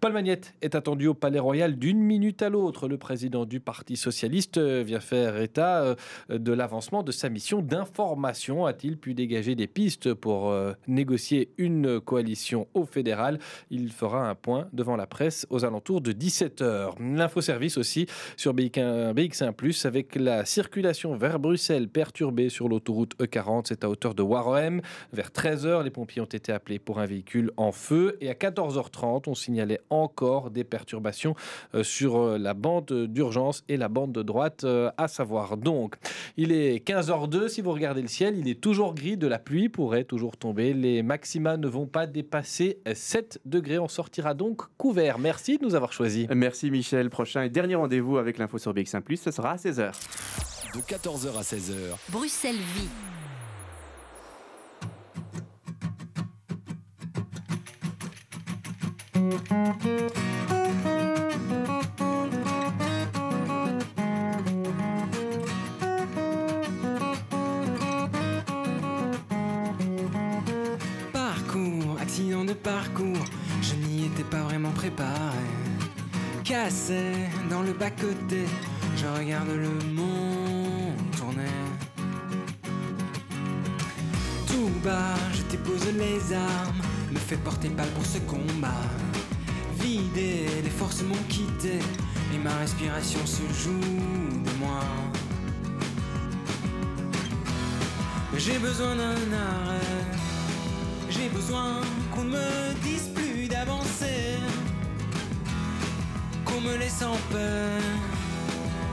Paul 0.00 0.12
Magnette 0.12 0.54
est 0.62 0.74
attendu 0.74 1.06
au 1.06 1.14
Palais 1.14 1.38
Royal 1.38 1.76
d'une 1.76 2.00
minute 2.00 2.42
à 2.42 2.48
l'autre. 2.48 2.88
Le 2.88 2.98
président 2.98 3.44
du 3.44 3.60
Parti 3.60 3.96
socialiste 3.96 4.58
euh, 4.58 4.82
vient 4.84 5.00
faire 5.00 5.40
état 5.40 5.82
euh, 5.82 5.94
de 6.28 6.52
l'avancement 6.52 7.02
de 7.02 7.12
sa 7.12 7.28
mission 7.28 7.60
d'information. 7.60 8.66
A-t-il 8.66 8.96
pu 8.96 9.14
dégager 9.14 9.54
des 9.54 9.66
pistes 9.66 10.14
pour 10.14 10.50
euh, 10.50 10.72
négocier 10.88 11.52
une 11.58 12.00
coalition 12.00 12.66
au 12.74 12.84
fédéral? 12.84 13.38
Il 13.70 13.92
fera 13.92 14.28
un 14.28 14.34
point 14.34 14.68
devant 14.72 14.96
la 14.96 15.06
presse 15.06 15.46
aux 15.50 15.64
alentours 15.64 16.00
de 16.00 16.12
17h. 16.12 16.94
L'infoservice 17.00 17.76
aussi 17.76 18.06
sur 18.36 18.54
BX1, 18.54 19.14
BX1 19.14 19.86
avec 19.86 20.16
la 20.16 20.44
circulation 20.44 21.16
vers 21.16 21.38
Bruxelles 21.38 21.88
perturbée 21.88 22.48
sur 22.48 22.68
l'autoroute 22.68 23.14
E40. 23.20 23.66
C'est 23.68 23.84
à 23.84 23.88
hauteur 23.90 24.14
de 24.14 24.22
Warohem. 24.22 24.80
Vers 25.12 25.30
13h, 25.30 25.84
les 25.84 25.90
pompiers 25.90 26.22
ont 26.22 26.26
été 26.26 26.52
appelés 26.52 26.78
pour 26.78 26.98
un 26.98 27.06
véhicule 27.06 27.52
en 27.56 27.72
feu. 27.72 28.16
Et 28.20 28.30
à 28.30 28.34
14h30, 28.34 29.24
on 29.26 29.34
signalait 29.52 29.80
encore 29.90 30.50
des 30.50 30.64
perturbations 30.64 31.34
euh, 31.74 31.84
sur 31.84 32.16
euh, 32.16 32.38
la 32.38 32.54
bande 32.54 32.90
d'urgence 33.08 33.64
et 33.68 33.76
la 33.76 33.88
bande 33.88 34.12
de 34.12 34.22
droite, 34.22 34.64
euh, 34.64 34.90
à 34.96 35.08
savoir 35.08 35.58
donc. 35.58 35.96
Il 36.38 36.52
est 36.52 36.86
15h02, 36.86 37.48
si 37.48 37.60
vous 37.60 37.72
regardez 37.72 38.00
le 38.00 38.08
ciel, 38.08 38.38
il 38.38 38.48
est 38.48 38.60
toujours 38.60 38.94
gris, 38.94 39.18
de 39.18 39.26
la 39.26 39.38
pluie 39.38 39.68
pourrait 39.68 40.04
toujours 40.04 40.38
tomber. 40.38 40.72
Les 40.72 41.02
maxima 41.02 41.58
ne 41.58 41.68
vont 41.68 41.86
pas 41.86 42.06
dépasser 42.06 42.78
7 42.90 43.40
degrés. 43.44 43.78
On 43.78 43.88
sortira 43.88 44.32
donc 44.32 44.62
couvert. 44.78 45.18
Merci 45.18 45.58
de 45.58 45.64
nous 45.64 45.74
avoir 45.74 45.92
choisis. 45.92 46.26
Merci 46.34 46.70
Michel. 46.70 47.10
Prochain 47.10 47.42
et 47.42 47.50
dernier 47.50 47.74
rendez-vous 47.74 48.16
avec 48.16 48.38
l'info 48.38 48.56
sur 48.56 48.72
BX1 48.72 49.02
ce 49.16 49.30
sera 49.30 49.52
à 49.52 49.56
16h. 49.56 49.92
De 50.74 50.80
14h 50.80 51.36
à 51.36 51.42
16h. 51.42 51.96
Bruxelles 52.10 52.56
vit. 52.74 53.11
Parcours, 71.12 71.98
accident 72.00 72.44
de 72.44 72.52
parcours, 72.52 73.24
je 73.60 73.74
n'y 73.74 74.06
étais 74.06 74.24
pas 74.24 74.42
vraiment 74.42 74.70
préparé. 74.70 75.38
Cassé 76.44 77.12
dans 77.48 77.62
le 77.62 77.72
bas-côté, 77.72 78.46
je 78.96 79.06
regarde 79.06 79.48
le 79.48 79.70
monde 79.92 80.96
tourner. 81.16 81.46
Tout 84.46 84.70
bas, 84.82 85.14
je 85.32 85.42
dépose 85.50 85.86
les 85.94 86.32
armes, 86.34 86.82
me 87.12 87.18
fais 87.18 87.36
porter 87.36 87.68
balle 87.68 87.90
pour 87.90 88.04
ce 88.04 88.18
combat. 88.18 88.82
Les 89.84 90.70
forces 90.70 91.02
m'ont 91.02 91.24
quitté, 91.28 91.80
et 92.32 92.38
ma 92.38 92.54
respiration 92.56 93.18
se 93.26 93.42
joue 93.62 93.80
de 93.80 94.58
moi. 94.60 94.80
J'ai 98.36 98.58
besoin 98.58 98.94
d'un 98.94 99.32
arrêt. 99.32 100.16
J'ai 101.10 101.28
besoin 101.28 101.80
qu'on 102.12 102.24
ne 102.24 102.30
me 102.30 102.74
dise 102.84 103.10
plus 103.12 103.48
d'avancer. 103.48 104.38
Qu'on 106.44 106.60
me 106.60 106.76
laisse 106.76 107.02
en 107.02 107.16
paix. 107.32 107.80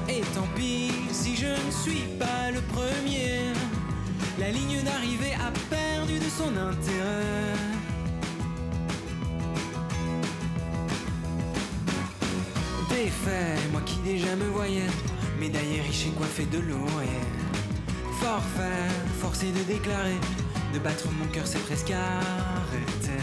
Et 0.09 0.21
tant 0.33 0.47
pis 0.55 0.91
si 1.11 1.35
je 1.35 1.47
ne 1.47 1.71
suis 1.83 2.07
pas 2.17 2.49
le 2.51 2.61
premier. 2.61 3.41
La 4.39 4.49
ligne 4.49 4.81
d'arrivée 4.83 5.35
a 5.35 5.51
perdu 5.69 6.17
de 6.17 6.29
son 6.29 6.49
intérêt. 6.57 7.78
Moi 13.71 13.79
qui 13.85 13.95
déjà 13.99 14.35
me 14.35 14.43
voyais, 14.49 14.89
médaillé 15.39 15.79
riche 15.79 16.07
et 16.07 16.09
coiffé 16.09 16.43
de 16.45 16.57
laurier. 16.59 17.21
Forfait, 18.19 18.89
forcé 19.21 19.45
de 19.53 19.63
déclarer, 19.63 20.17
de 20.73 20.79
battre 20.79 21.05
mon 21.17 21.25
cœur 21.27 21.47
c'est 21.47 21.63
presque 21.63 21.91
arrêté. 21.91 23.17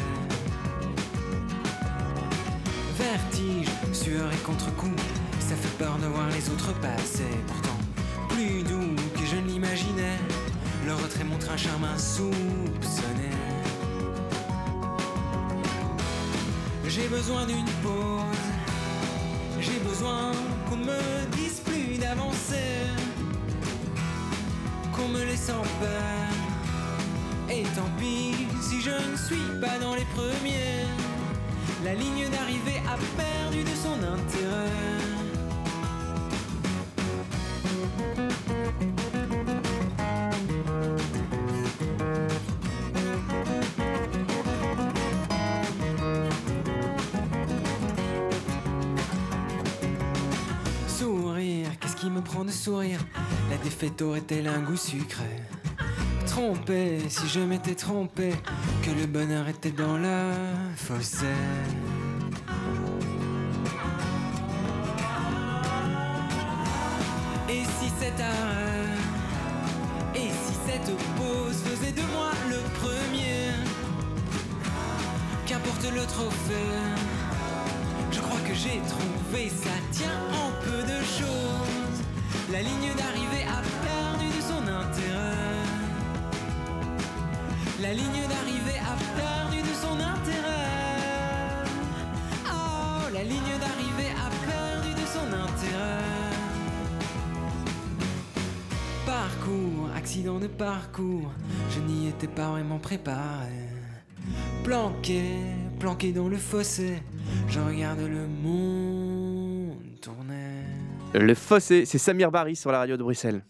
Vertige, 2.97 3.68
sueur 3.93 4.33
et 4.33 4.43
contre-coup, 4.47 4.97
ça 5.41 5.55
fait 5.55 5.77
peur 5.77 5.99
de 5.99 6.07
voir 6.07 6.27
les 6.31 6.49
autres 6.49 6.72
passer. 6.81 7.29
Pourtant, 7.47 7.77
plus 8.31 8.62
doux 8.62 8.97
que 9.14 9.27
je 9.27 9.37
ne 9.37 9.47
l'imaginais, 9.47 10.16
le 10.87 10.95
retrait 10.95 11.24
montre 11.24 11.51
un 11.51 11.57
charme 11.59 11.85
insoupçonné. 11.85 13.31
J'ai 16.89 17.09
besoin 17.09 17.45
d'une 17.45 17.68
pause, 17.83 18.47
j'ai 19.61 19.79
besoin 19.81 20.33
qu'on 20.69 20.77
me 20.77 21.37
dise 21.37 21.61
plus 21.61 21.99
d'avancer, 21.99 22.87
qu'on 24.93 25.09
me 25.09 25.25
laisse 25.25 25.51
en 25.51 25.63
paix. 25.81 27.55
Et 27.55 27.63
tant 27.75 27.91
pis 27.99 28.35
si 28.61 28.81
je 28.81 28.91
ne 28.91 29.17
suis 29.17 29.61
pas 29.61 29.79
dans 29.79 29.95
les 29.95 30.07
premiers. 30.15 30.85
La 31.85 31.95
ligne 31.95 32.29
d'arrivée 32.31 32.83
a 32.89 32.97
perdu 33.17 33.63
de 33.63 33.77
son 33.77 33.97
intérêt. 34.03 35.16
La 52.69 53.57
défaite 53.62 54.03
aurait-elle 54.03 54.49
un 54.49 54.59
goût 54.59 54.77
sucré? 54.77 55.41
Trompé, 56.27 56.99
si 57.09 57.29
je 57.29 57.39
m'étais 57.39 57.77
trompé, 57.77 58.33
que 58.83 58.91
le 58.91 59.07
bonheur 59.07 59.47
était 59.47 59.71
dans 59.71 59.97
la 59.97 60.33
fossé. 60.75 61.27
Et 67.49 67.62
si 67.62 67.89
cet 68.01 68.21
arrêt, 68.21 68.97
et 70.17 70.29
si 70.29 70.55
cette 70.67 70.97
pause 71.17 71.62
faisait 71.67 71.93
de 71.93 72.03
moi 72.14 72.33
le 72.51 72.59
premier? 72.81 73.53
Qu'importe 75.47 75.85
le 75.95 76.05
trophée. 76.07 76.73
Je 78.11 78.21
crois 78.21 78.41
que 78.41 78.55
j'ai 78.55 78.81
trouvé, 78.89 79.51
ça 79.51 79.71
La 82.57 82.63
ligne 82.63 82.95
d'arrivée 82.97 83.45
a 83.45 83.61
perdu 83.85 84.29
de 84.35 84.41
son 84.41 84.63
intérêt. 84.67 85.67
La 87.83 87.93
ligne 87.93 88.27
d'arrivée 88.31 88.81
a 88.81 88.97
perdu 89.15 89.61
de 89.61 89.75
son 89.75 90.01
intérêt. 90.01 91.67
Oh, 92.47 93.13
la 93.13 93.25
ligne 93.25 93.59
d'arrivée 93.61 94.13
a 94.17 94.31
perdu 94.51 94.91
de 94.95 95.07
son 95.07 95.29
intérêt. 95.45 96.01
Parcours, 99.05 99.91
accident 99.95 100.39
de 100.39 100.47
parcours, 100.47 101.31
je 101.69 101.81
n'y 101.81 102.09
étais 102.09 102.27
pas 102.27 102.49
vraiment 102.53 102.79
préparé. 102.79 103.69
Planqué, 104.65 105.25
planqué 105.79 106.11
dans 106.11 106.31
le 106.31 106.39
fossé, 106.39 107.03
je 107.49 107.61
regarde 107.61 108.01
le 108.01 108.27
monde. 108.27 108.76
Le 111.19 111.35
fossé, 111.35 111.87
c'est 111.87 111.97
Samir 111.97 112.31
Barry 112.31 112.57
sur 112.57 112.71
la 112.71 112.79
radio 112.79 112.99
de 112.99 113.03
Bruxelles. 113.03 113.41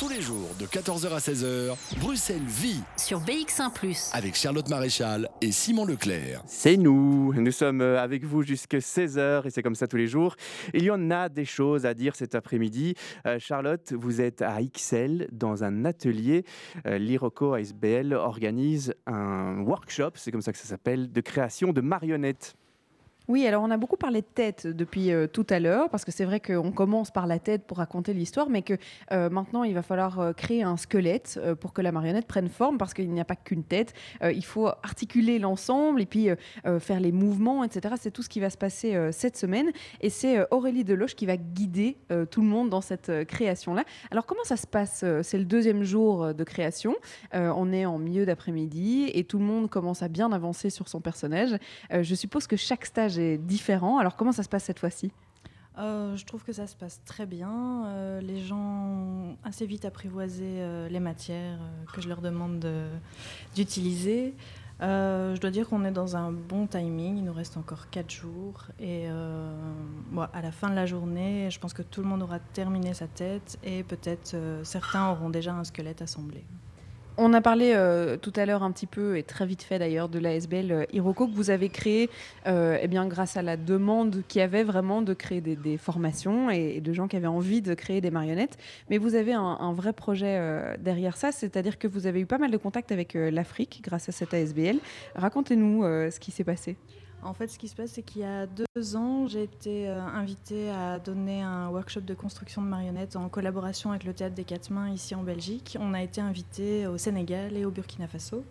Tous 0.00 0.08
les 0.08 0.20
jours 0.20 0.50
de 0.58 0.66
14h 0.66 1.14
à 1.14 1.18
16h, 1.18 1.76
Bruxelles 2.00 2.42
vit 2.44 2.80
Sur 2.96 3.20
BX1⁇ 3.20 3.72
avec 4.12 4.34
Charlotte 4.34 4.68
Maréchal 4.68 5.28
et 5.40 5.52
Simon 5.52 5.84
Leclerc. 5.84 6.42
C'est 6.44 6.76
nous, 6.76 7.32
nous 7.34 7.52
sommes 7.52 7.80
euh, 7.82 8.02
avec 8.02 8.24
vous 8.24 8.42
jusqu'à 8.42 8.78
16h 8.78 9.46
et 9.46 9.50
c'est 9.50 9.62
comme 9.62 9.76
ça 9.76 9.86
tous 9.86 9.96
les 9.96 10.08
jours. 10.08 10.34
Il 10.72 10.82
y 10.82 10.90
en 10.90 11.12
a 11.12 11.28
des 11.28 11.44
choses 11.44 11.86
à 11.86 11.94
dire 11.94 12.16
cet 12.16 12.34
après-midi. 12.34 12.94
Euh, 13.26 13.38
Charlotte, 13.38 13.92
vous 13.92 14.20
êtes 14.20 14.42
à 14.42 14.58
XL 14.60 15.28
dans 15.30 15.62
un 15.62 15.84
atelier. 15.84 16.44
Euh, 16.86 16.98
L'Iroco 16.98 17.54
ASBL 17.54 18.12
organise 18.12 18.92
un 19.06 19.60
workshop, 19.60 20.10
c'est 20.16 20.32
comme 20.32 20.42
ça 20.42 20.50
que 20.50 20.58
ça 20.58 20.66
s'appelle, 20.66 21.12
de 21.12 21.20
création 21.20 21.72
de 21.72 21.80
marionnettes. 21.80 22.56
Oui, 23.26 23.46
alors 23.46 23.62
on 23.62 23.70
a 23.70 23.78
beaucoup 23.78 23.96
parlé 23.96 24.20
de 24.20 24.26
tête 24.26 24.66
depuis 24.66 25.10
euh, 25.10 25.26
tout 25.26 25.46
à 25.48 25.58
l'heure, 25.58 25.88
parce 25.88 26.04
que 26.04 26.12
c'est 26.12 26.26
vrai 26.26 26.40
qu'on 26.40 26.72
commence 26.72 27.10
par 27.10 27.26
la 27.26 27.38
tête 27.38 27.64
pour 27.66 27.78
raconter 27.78 28.12
l'histoire, 28.12 28.50
mais 28.50 28.60
que 28.60 28.74
euh, 29.12 29.30
maintenant 29.30 29.64
il 29.64 29.72
va 29.72 29.80
falloir 29.80 30.20
euh, 30.20 30.32
créer 30.34 30.62
un 30.62 30.76
squelette 30.76 31.40
pour 31.58 31.72
que 31.72 31.80
la 31.80 31.90
marionnette 31.90 32.26
prenne 32.26 32.50
forme, 32.50 32.76
parce 32.76 32.92
qu'il 32.92 33.10
n'y 33.10 33.20
a 33.20 33.24
pas 33.24 33.36
qu'une 33.36 33.64
tête. 33.64 33.94
Il 34.22 34.44
faut 34.44 34.66
articuler 34.66 35.38
l'ensemble 35.38 36.02
et 36.02 36.06
puis 36.06 36.28
faire 36.78 37.00
les 37.00 37.12
mouvements, 37.12 37.64
etc. 37.64 37.94
C'est 37.98 38.10
tout 38.10 38.22
ce 38.22 38.28
qui 38.28 38.40
va 38.40 38.50
se 38.50 38.56
passer 38.56 39.10
cette 39.12 39.36
semaine. 39.36 39.70
Et 40.00 40.10
c'est 40.10 40.46
Aurélie 40.50 40.84
Deloche 40.84 41.14
qui 41.14 41.26
va 41.26 41.36
guider 41.36 41.96
tout 42.30 42.40
le 42.40 42.46
monde 42.46 42.70
dans 42.70 42.80
cette 42.80 43.24
création-là. 43.26 43.84
Alors 44.10 44.26
comment 44.26 44.44
ça 44.44 44.56
se 44.56 44.66
passe 44.66 45.04
C'est 45.22 45.38
le 45.38 45.44
deuxième 45.44 45.82
jour 45.82 46.34
de 46.34 46.44
création. 46.44 46.94
On 47.32 47.72
est 47.72 47.86
en 47.86 47.98
milieu 47.98 48.26
d'après-midi 48.26 49.10
et 49.12 49.24
tout 49.24 49.38
le 49.38 49.44
monde 49.44 49.70
commence 49.70 50.02
à 50.02 50.08
bien 50.08 50.32
avancer 50.32 50.70
sur 50.70 50.88
son 50.88 51.00
personnage. 51.00 51.56
Je 51.90 52.14
suppose 52.14 52.46
que 52.46 52.56
chaque 52.56 52.86
stage 52.86 53.13
est 53.18 53.38
différent. 53.38 53.98
Alors 53.98 54.16
comment 54.16 54.32
ça 54.32 54.42
se 54.42 54.48
passe 54.48 54.64
cette 54.64 54.78
fois-ci? 54.78 55.12
Euh, 55.76 56.14
je 56.16 56.24
trouve 56.24 56.44
que 56.44 56.52
ça 56.52 56.68
se 56.68 56.76
passe 56.76 57.00
très 57.04 57.26
bien. 57.26 57.84
Euh, 57.86 58.20
les 58.20 58.40
gens 58.40 58.56
ont 58.86 59.36
assez 59.42 59.66
vite 59.66 59.84
apprivoisé 59.84 60.44
euh, 60.46 60.88
les 60.88 61.00
matières 61.00 61.58
que 61.92 62.00
je 62.00 62.08
leur 62.08 62.20
demande 62.20 62.60
de- 62.60 62.86
d'utiliser. 63.56 64.34
Je 64.80 65.38
dois 65.40 65.50
dire 65.50 65.68
qu'on 65.68 65.84
est 65.84 65.90
dans 65.90 66.16
un 66.16 66.30
bon 66.30 66.66
timing. 66.66 67.16
Il 67.16 67.24
nous 67.24 67.32
reste 67.32 67.56
encore 67.56 67.88
4 67.90 68.10
jours. 68.10 68.66
Et 68.78 69.06
à 69.08 70.42
la 70.42 70.52
fin 70.52 70.68
de 70.68 70.74
la 70.74 70.84
journée, 70.84 71.48
je 71.50 71.58
pense 71.58 71.72
que 71.72 71.80
tout 71.82 72.02
le 72.02 72.06
monde 72.08 72.22
aura 72.22 72.38
terminé 72.38 72.92
sa 72.92 73.06
tête 73.06 73.58
et 73.64 73.82
peut-être 73.82 74.36
certains 74.62 75.10
auront 75.10 75.30
déjà 75.30 75.54
un 75.54 75.64
squelette 75.64 76.02
assemblé. 76.02 76.44
On 77.16 77.32
a 77.32 77.40
parlé 77.40 77.74
euh, 77.76 78.16
tout 78.16 78.32
à 78.34 78.44
l'heure 78.44 78.64
un 78.64 78.72
petit 78.72 78.86
peu, 78.86 79.16
et 79.16 79.22
très 79.22 79.46
vite 79.46 79.62
fait 79.62 79.78
d'ailleurs, 79.78 80.08
de 80.08 80.18
l'ASBL 80.18 80.72
euh, 80.72 80.84
Iroko 80.92 81.28
que 81.28 81.34
vous 81.34 81.50
avez 81.50 81.68
créé 81.68 82.10
euh, 82.48 82.76
eh 82.82 82.88
bien, 82.88 83.06
grâce 83.06 83.36
à 83.36 83.42
la 83.42 83.56
demande 83.56 84.24
qu'il 84.26 84.40
y 84.40 84.42
avait 84.42 84.64
vraiment 84.64 85.00
de 85.00 85.14
créer 85.14 85.40
des, 85.40 85.78
formations 85.78 86.50
et, 86.50 86.80
de 86.80 86.92
gens 86.92 87.06
qui 87.06 87.14
avaient 87.14 87.28
envie 87.28 87.62
de 87.62 87.74
créer 87.74 88.00
des 88.00 88.10
marionnettes. 88.10 88.58
Mais 88.90 88.98
vous 88.98 89.14
avez 89.14 89.32
un, 89.32 89.72
vrai 89.72 89.92
projet 89.92 90.76
derrière 90.78 91.16
ça, 91.16 91.30
c'est-à-dire 91.30 91.78
que 91.78 91.86
vous 91.86 92.06
avez 92.06 92.20
eu 92.20 92.26
pas 92.26 92.38
mal 92.38 92.50
de 92.50 92.56
contacts 92.56 92.90
avec 92.90 93.14
l'Afrique 93.14 93.80
grâce 93.82 94.08
à 94.08 94.12
cette 94.12 94.34
ASBL. 94.34 94.78
Racontez-nous 95.14 95.82
ce 95.82 96.18
qui 96.20 96.30
s'est 96.30 96.44
passé. 96.44 96.76
En 97.24 97.32
fait, 97.32 97.48
ce 97.48 97.58
qui 97.58 97.68
se 97.68 97.74
passe, 97.74 97.92
c'est 97.92 98.02
qu'il 98.02 98.20
y 98.20 98.24
a 98.24 98.46
deux 98.46 98.96
ans, 98.96 99.26
j'ai 99.26 99.44
été 99.44 99.88
euh, 99.88 99.98
invitée 99.98 100.68
à 100.68 100.98
donner 100.98 101.40
un 101.40 101.70
workshop 101.70 102.02
de 102.02 102.12
construction 102.12 102.60
de 102.60 102.66
marionnettes 102.66 103.16
en 103.16 103.30
collaboration 103.30 103.92
avec 103.92 104.04
le 104.04 104.12
Théâtre 104.12 104.34
des 104.34 104.44
Quatre 104.44 104.70
Mains 104.70 104.90
ici 104.90 105.14
en 105.14 105.22
Belgique. 105.22 105.78
On 105.80 105.94
a 105.94 106.02
été 106.02 106.20
invité 106.20 106.86
au 106.86 106.98
Sénégal 106.98 107.56
et 107.56 107.64
au 107.64 107.70
Burkina 107.70 108.08
Faso. 108.08 108.44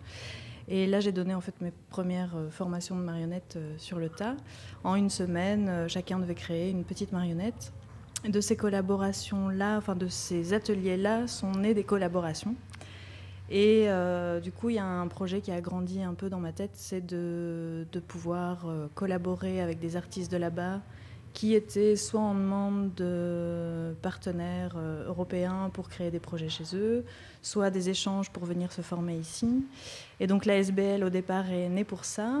Et 0.66 0.88
là, 0.88 0.98
j'ai 0.98 1.12
donné 1.12 1.36
en 1.36 1.40
fait 1.40 1.54
mes 1.60 1.72
premières 1.88 2.34
euh, 2.34 2.50
formations 2.50 2.96
de 2.96 3.02
marionnettes 3.02 3.54
euh, 3.56 3.74
sur 3.78 4.00
le 4.00 4.08
tas. 4.08 4.34
En 4.82 4.96
une 4.96 5.10
semaine, 5.10 5.88
chacun 5.88 6.18
devait 6.18 6.34
créer 6.34 6.70
une 6.70 6.82
petite 6.82 7.12
marionnette. 7.12 7.72
De 8.28 8.40
ces 8.40 8.56
collaborations-là, 8.56 9.76
enfin 9.78 9.94
de 9.94 10.08
ces 10.08 10.52
ateliers-là, 10.52 11.28
sont 11.28 11.52
nées 11.52 11.74
des 11.74 11.84
collaborations. 11.84 12.56
Et 13.50 13.84
euh, 13.88 14.40
du 14.40 14.52
coup, 14.52 14.70
il 14.70 14.76
y 14.76 14.78
a 14.78 14.86
un 14.86 15.06
projet 15.08 15.40
qui 15.40 15.50
a 15.50 15.60
grandi 15.60 16.02
un 16.02 16.14
peu 16.14 16.30
dans 16.30 16.40
ma 16.40 16.52
tête, 16.52 16.70
c'est 16.74 17.04
de, 17.04 17.86
pouvoir 18.08 18.66
euh, 18.66 18.86
collaborer 18.94 19.60
avec 19.60 19.78
des 19.78 19.96
artistes 19.96 20.32
de 20.32 20.36
là-bas 20.36 20.80
qui 21.34 21.54
étaient 21.54 21.96
soit 21.96 22.20
en 22.20 22.34
demande 22.34 22.94
de 22.94 23.92
partenaires 24.02 24.76
euh, 24.76 25.08
européens 25.08 25.68
pour 25.72 25.88
créer 25.88 26.12
des 26.12 26.20
projets 26.20 26.48
chez 26.48 26.64
eux, 26.74 27.04
soit 27.42 27.70
des 27.70 27.90
échanges 27.90 28.30
pour 28.30 28.44
venir 28.44 28.72
se 28.72 28.82
former 28.82 29.16
ici. 29.16 29.64
Et 30.20 30.28
donc 30.28 30.46
la 30.46 30.58
SBL 30.58 31.02
au 31.02 31.10
départ 31.10 31.50
est 31.50 31.68
née 31.68 31.84
pour 31.84 32.04
ça. 32.04 32.40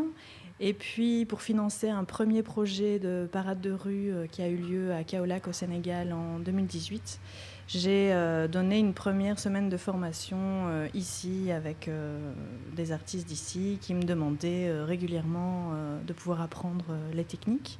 Et 0.60 0.72
puis 0.72 1.24
pour 1.24 1.42
financer 1.42 1.90
un 1.90 2.04
premier 2.04 2.44
projet 2.44 3.00
de 3.00 3.28
parade 3.30 3.60
de 3.60 3.72
rue 3.72 4.12
qui 4.30 4.40
a 4.40 4.48
eu 4.48 4.56
lieu 4.56 4.92
à 4.92 5.02
Kaolack 5.02 5.48
au 5.48 5.52
Sénégal 5.52 6.12
en 6.12 6.38
2018, 6.38 7.18
j'ai 7.66 8.12
euh, 8.12 8.46
donné 8.48 8.78
une 8.78 8.94
première 8.94 9.38
semaine 9.38 9.68
de 9.68 9.76
formation 9.76 10.36
euh, 10.40 10.88
ici 10.94 11.50
avec 11.50 11.88
euh, 11.88 12.32
des 12.76 12.92
artistes 12.92 13.26
d'ici 13.26 13.78
qui 13.80 13.94
me 13.94 14.02
demandaient 14.02 14.70
régulièrement 14.82 15.72
de 16.06 16.12
pouvoir 16.12 16.40
apprendre 16.40 16.84
les 17.12 17.24
techniques. 17.24 17.78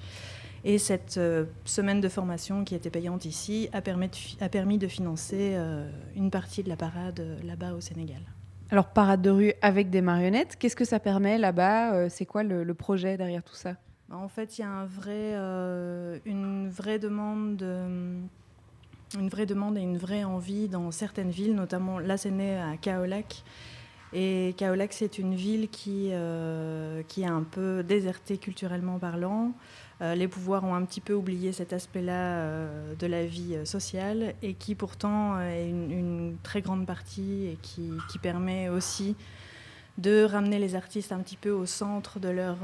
Et 0.64 0.78
cette 0.78 1.20
semaine 1.66 2.00
de 2.00 2.08
formation 2.08 2.64
qui 2.64 2.74
était 2.74 2.88
payante 2.90 3.26
ici 3.26 3.68
a, 3.74 3.82
permis 3.82 4.08
de, 4.08 4.14
fi- 4.16 4.36
a 4.40 4.48
permis 4.48 4.78
de 4.78 4.88
financer 4.88 5.56
une 6.16 6.30
partie 6.30 6.62
de 6.62 6.70
la 6.70 6.76
parade 6.76 7.22
là-bas 7.44 7.74
au 7.74 7.80
Sénégal. 7.82 8.20
Alors, 8.70 8.86
parade 8.88 9.20
de 9.20 9.28
rue 9.30 9.52
avec 9.60 9.90
des 9.90 10.00
marionnettes, 10.00 10.56
qu'est-ce 10.58 10.74
que 10.74 10.86
ça 10.86 10.98
permet 11.00 11.36
là-bas 11.36 12.08
C'est 12.08 12.24
quoi 12.24 12.42
le, 12.42 12.64
le 12.64 12.74
projet 12.74 13.18
derrière 13.18 13.42
tout 13.42 13.54
ça? 13.54 13.74
En 14.10 14.28
fait, 14.28 14.56
il 14.58 14.62
y 14.62 14.64
a 14.64 14.70
un 14.70 14.86
vrai, 14.86 15.32
euh, 15.34 16.18
une 16.24 16.70
vraie 16.70 16.98
demande, 16.98 17.56
de- 17.58 18.20
une 19.18 19.28
vraie 19.28 19.46
demande 19.46 19.76
et 19.78 19.80
une 19.80 19.98
vraie 19.98 20.24
envie 20.24 20.68
dans 20.68 20.90
certaines 20.90 21.30
villes, 21.30 21.54
notamment 21.54 21.98
là, 21.98 22.16
c'est 22.16 22.30
né 22.30 22.56
à 22.56 22.76
Kaolack. 22.76 23.44
Et 24.12 24.54
Kaolack, 24.56 24.92
c'est 24.92 25.18
une 25.18 25.34
ville 25.34 25.68
qui, 25.68 26.10
euh, 26.12 27.02
qui 27.08 27.22
est 27.22 27.26
un 27.26 27.42
peu 27.42 27.82
désertée 27.82 28.38
culturellement 28.38 28.98
parlant. 29.00 29.52
Euh, 30.02 30.14
les 30.14 30.28
pouvoirs 30.28 30.62
ont 30.64 30.74
un 30.74 30.84
petit 30.84 31.00
peu 31.00 31.14
oublié 31.14 31.52
cet 31.52 31.72
aspect-là 31.72 32.38
euh, 32.38 32.94
de 32.94 33.06
la 33.06 33.26
vie 33.26 33.56
sociale 33.64 34.34
et 34.42 34.54
qui 34.54 34.76
pourtant 34.76 35.40
est 35.40 35.68
une, 35.68 36.36
très 36.44 36.62
grande 36.62 36.86
partie 36.86 37.46
et 37.46 37.58
qui, 37.60 37.90
qui 38.08 38.18
permet 38.18 38.68
aussi 38.68 39.16
de 39.98 40.24
ramener 40.24 40.60
les 40.60 40.76
artistes 40.76 41.10
un 41.10 41.20
petit 41.20 41.36
peu 41.36 41.50
au 41.50 41.66
centre 41.66 42.18
de 42.18 42.28
leur 42.28 42.58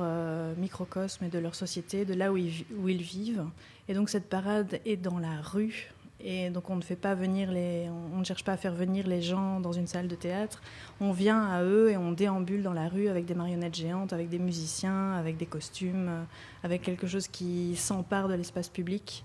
microcosme 0.56 1.24
et 1.24 1.28
de 1.28 1.39
leur 1.39 1.55
société, 1.55 2.05
de 2.05 2.14
là 2.14 2.32
où 2.32 2.36
ils 2.36 3.02
vivent. 3.02 3.44
Et 3.89 3.94
donc 3.94 4.09
cette 4.09 4.28
parade 4.28 4.81
est 4.85 4.97
dans 4.97 5.18
la 5.18 5.40
rue. 5.40 5.93
Et 6.22 6.51
donc 6.51 6.68
on 6.70 6.76
ne 6.76 6.82
cherche 6.82 8.44
pas 8.44 8.52
à 8.52 8.56
faire 8.56 8.74
venir 8.74 9.06
les 9.06 9.22
gens 9.22 9.60
dans 9.60 9.72
une 9.72 9.86
salle 9.86 10.09
de 10.09 10.14
théâtre. 10.14 10.60
On 11.01 11.12
vient 11.12 11.42
à 11.44 11.62
eux 11.62 11.90
et 11.90 11.97
on 11.97 12.12
déambule 12.12 12.62
dans 12.62 12.72
la 12.72 12.88
rue 12.88 13.09
avec 13.09 13.24
des 13.24 13.34
marionnettes 13.34 13.76
géantes, 13.76 14.12
avec 14.12 14.28
des 14.28 14.38
musiciens, 14.38 15.12
avec 15.12 15.36
des 15.36 15.47
costumes, 15.47 16.09
euh, 16.09 16.22
avec 16.62 16.82
quelque 16.82 17.06
chose 17.06 17.28
qui 17.28 17.74
s'empare 17.76 18.28
de 18.28 18.34
l'espace 18.34 18.68
public 18.68 19.24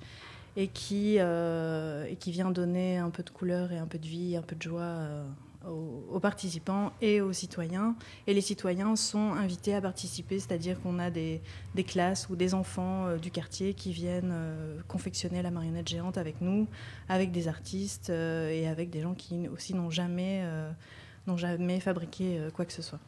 et 0.55 0.67
qui, 0.67 1.17
euh, 1.19 2.05
et 2.05 2.15
qui 2.15 2.31
vient 2.31 2.49
donner 2.49 2.97
un 2.97 3.09
peu 3.09 3.23
de 3.23 3.30
couleur 3.30 3.72
et 3.72 3.77
un 3.77 3.88
peu 3.88 3.97
de 3.97 4.07
vie, 4.07 4.38
un 4.38 4.41
peu 4.41 4.55
de 4.55 4.61
joie 4.61 4.81
euh, 4.81 5.26
aux, 5.69 6.19
participants 6.19 6.91
et 7.01 7.21
aux 7.21 7.33
citoyens. 7.33 7.95
Et 8.27 8.33
les 8.33 8.41
citoyens 8.41 8.95
sont 8.95 9.33
invités 9.33 9.73
à 9.75 9.81
participer, 9.81 10.39
c'est-à-dire 10.39 10.81
qu'on 10.81 10.99
a 10.99 11.09
des, 11.09 11.41
classes 11.87 12.27
ou 12.29 12.35
des 12.35 12.53
enfants 12.53 13.07
euh, 13.07 13.17
du 13.17 13.31
quartier 13.31 13.73
qui 13.73 13.91
viennent 13.91 14.31
euh, 14.33 14.79
confectionner 14.87 15.41
la 15.41 15.51
marionnette 15.51 15.87
géante 15.87 16.17
avec 16.17 16.41
nous, 16.41 16.67
avec 17.09 17.31
des 17.31 17.47
artistes 17.47 18.09
euh, 18.09 18.49
et 18.49 18.67
avec 18.67 18.89
des 18.89 19.01
gens 19.01 19.13
qui 19.13 19.47
aussi 19.47 19.73
n'ont 19.73 19.89
jamais, 19.89 20.43
n'ont 21.27 21.37
jamais 21.37 21.79
fabriqué 21.79 22.39
quoi 22.53 22.65
que 22.65 22.73
ce 22.73 22.81
soit. 22.81 22.99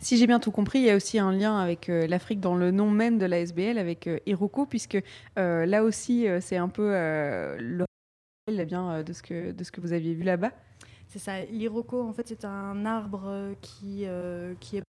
Si 0.00 0.16
j'ai 0.16 0.28
bien 0.28 0.38
tout 0.38 0.52
compris, 0.52 0.78
il 0.78 0.84
y 0.84 0.90
a 0.90 0.96
aussi 0.96 1.18
un 1.18 1.32
lien 1.32 1.58
avec 1.58 1.88
l'Afrique 1.88 2.38
dans 2.38 2.54
le 2.54 2.70
nom 2.70 2.88
même 2.90 3.18
de 3.18 3.26
la 3.26 3.40
SBL, 3.40 3.78
avec 3.78 4.06
euh, 4.06 4.20
Iroko, 4.26 4.64
puisque 4.64 4.98
là 5.36 5.82
aussi, 5.82 6.26
c'est 6.40 6.56
un 6.56 6.68
peu 6.68 6.90
le 7.58 7.84
eh 8.46 8.64
bien, 8.64 9.02
de, 9.02 9.52
de 9.52 9.64
ce 9.64 9.72
que 9.72 9.80
vous 9.80 9.92
aviez 9.92 10.14
vu 10.14 10.22
là-bas. 10.22 10.52
C'est 11.08 11.18
ça, 11.18 11.42
l'iroko, 11.46 12.02
en 12.02 12.12
fait, 12.12 12.28
c'est 12.28 12.44
un 12.44 12.84
arbre 12.84 13.22
euh, 13.26 13.54
qui, 13.62 14.04
euh, 14.06 14.54
qui 14.60 14.76
est 14.76 14.82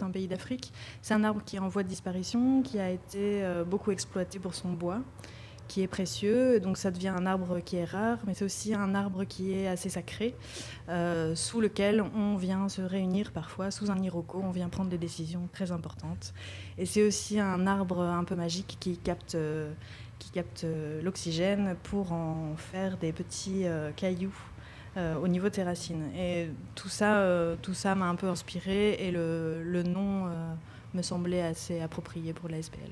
un 0.00 0.10
pays 0.10 0.28
d'Afrique. 0.28 0.72
C'est 1.02 1.14
un 1.14 1.24
arbre 1.24 1.42
qui 1.44 1.56
est 1.56 1.58
en 1.58 1.68
voie 1.68 1.82
de 1.82 1.88
disparition, 1.88 2.62
qui 2.62 2.78
a 2.78 2.90
été 2.90 3.44
euh, 3.44 3.64
beaucoup 3.64 3.90
exploité 3.90 4.38
pour 4.38 4.54
son 4.54 4.72
bois 4.72 5.00
qui 5.68 5.82
est 5.82 5.86
précieux. 5.86 6.58
Donc 6.60 6.76
ça 6.76 6.90
devient 6.90 7.08
un 7.08 7.26
arbre 7.26 7.60
qui 7.60 7.76
est 7.76 7.84
rare, 7.84 8.18
mais 8.26 8.34
c'est 8.34 8.44
aussi 8.44 8.74
un 8.74 8.94
arbre 8.94 9.24
qui 9.24 9.52
est 9.52 9.68
assez 9.68 9.88
sacré, 9.88 10.34
euh, 10.88 11.34
sous 11.34 11.60
lequel 11.60 12.02
on 12.16 12.36
vient 12.36 12.68
se 12.68 12.82
réunir 12.82 13.30
parfois, 13.30 13.70
sous 13.70 13.90
un 13.90 14.02
iroko, 14.02 14.40
on 14.42 14.50
vient 14.50 14.68
prendre 14.68 14.90
des 14.90 14.98
décisions 14.98 15.48
très 15.52 15.70
importantes. 15.70 16.32
Et 16.78 16.86
c'est 16.86 17.06
aussi 17.06 17.38
un 17.38 17.66
arbre 17.66 18.00
un 18.00 18.24
peu 18.24 18.34
magique 18.34 18.78
qui 18.80 18.96
capte, 18.96 19.34
euh, 19.34 19.72
capte 20.32 20.64
euh, 20.64 21.00
l'oxygène 21.02 21.76
pour 21.84 22.12
en 22.12 22.54
faire 22.56 22.96
des 22.96 23.12
petits 23.12 23.64
cailloux 23.96 24.34
au 25.22 25.28
niveau 25.28 25.48
de 25.48 25.62
racines. 25.62 26.10
Et 26.16 26.48
tout 26.74 26.88
ça, 26.88 27.24
tout 27.62 27.72
m'a 27.84 28.06
un 28.06 28.16
peu 28.16 28.26
inspiré 28.26 28.94
et 28.94 29.12
le, 29.12 29.62
le 29.62 29.84
nom 29.84 30.28
me 30.92 31.02
semblait 31.02 31.42
assez 31.42 31.80
approprié 31.80 32.32
pour 32.32 32.48
la 32.48 32.60
SPL. 32.60 32.90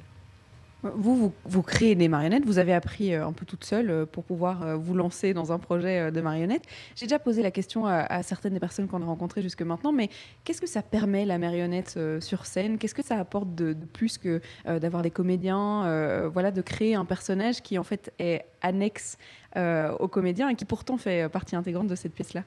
Vous, 0.94 1.32
vous, 1.44 1.62
créez 1.62 1.94
des 1.94 2.08
marionnettes, 2.08 2.44
vous 2.44 2.58
avez 2.58 2.72
appris 2.72 3.14
euh, 3.14 3.26
un 3.26 3.32
peu 3.32 3.44
toute 3.44 3.64
seule 3.64 3.90
euh, 3.90 4.06
pour 4.06 4.24
pouvoir 4.24 4.62
euh, 4.62 4.76
vous 4.76 4.94
lancer 4.94 5.34
dans 5.34 5.52
un 5.52 5.58
projet 5.58 6.10
de 6.10 6.20
marionnettes. 6.20 6.64
J'ai 6.94 7.06
déjà 7.06 7.18
posé 7.18 7.42
la 7.42 7.50
question 7.50 7.86
à, 7.86 8.22
certaines 8.22 8.54
des 8.54 8.60
personnes 8.60 8.86
qu'on 8.88 9.02
a 9.02 9.04
rencontrées 9.04 9.42
jusque 9.42 9.62
maintenant, 9.62 9.92
mais 9.92 10.08
qu'est-ce 10.44 10.60
que 10.60 10.66
ça 10.66 10.82
permet 10.82 11.24
la 11.24 11.38
marionnette 11.38 11.98
sur 12.20 12.46
scène? 12.46 12.78
Qu'est-ce 12.78 12.94
que 12.94 13.04
ça 13.04 13.18
apporte 13.18 13.54
de, 13.54 13.74
plus 13.92 14.18
que 14.18 14.40
d'avoir 14.66 15.02
des 15.02 15.10
comédiens 15.10 16.28
Voilà, 16.28 16.50
de 16.50 16.62
créer 16.62 16.94
un 16.94 17.04
personnage 17.04 17.62
qui 17.62 17.78
en 17.78 17.84
fait 17.84 18.12
est 18.18 18.44
annexe 18.62 19.18
aux 19.56 20.08
comédiens 20.08 20.48
et 20.48 20.54
qui 20.54 20.64
pourtant 20.64 20.96
fait 20.96 21.28
partie 21.28 21.56
intégrante 21.56 21.86
de 21.86 21.94
cette 21.94 22.14
pièce-là? 22.14 22.44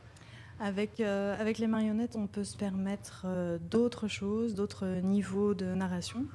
Avec, 0.60 1.00
avec 1.00 1.58
les 1.58 1.68
marionnettes, 1.68 2.16
on 2.16 2.28
peut 2.28 2.44
se 2.44 2.58
permettre 2.58 3.26
d'autres 3.70 4.08
choses, 4.08 4.56
d'autres 4.56 4.86
niveaux 5.02 5.54
de 5.54 5.66
narration. 5.66 6.26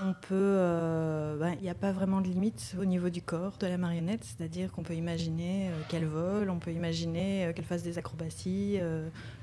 On 0.00 0.12
peut, 0.12 0.34
euh, 0.34 1.52
il 1.58 1.62
n'y 1.62 1.70
a 1.70 1.74
pas 1.74 1.92
vraiment 1.92 2.20
de 2.20 2.26
limite 2.26 2.74
au 2.80 2.84
niveau 2.84 3.10
du 3.10 3.22
corps 3.22 3.56
de 3.58 3.66
la 3.66 3.78
marionnette, 3.78 4.24
c'est-à-dire 4.24 4.72
qu'on 4.72 4.82
peut 4.82 4.94
imaginer 4.94 5.68
euh, 5.68 5.80
qu'elle 5.88 6.06
vole, 6.06 6.50
on 6.50 6.58
peut 6.58 6.72
imaginer 6.72 7.46
euh, 7.46 7.52
qu'elle 7.52 7.64
fasse 7.64 7.82
des 7.82 7.98
acrobaties, 7.98 8.78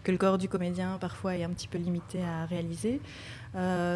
que 0.04 0.12
le 0.12 0.18
corps 0.18 0.38
du 0.38 0.50
comédien 0.50 0.98
parfois 1.00 1.38
est 1.38 1.44
un 1.44 1.50
petit 1.52 1.68
peu 1.68 1.78
limité 1.78 2.24
à 2.24 2.46
réaliser. 2.46 3.02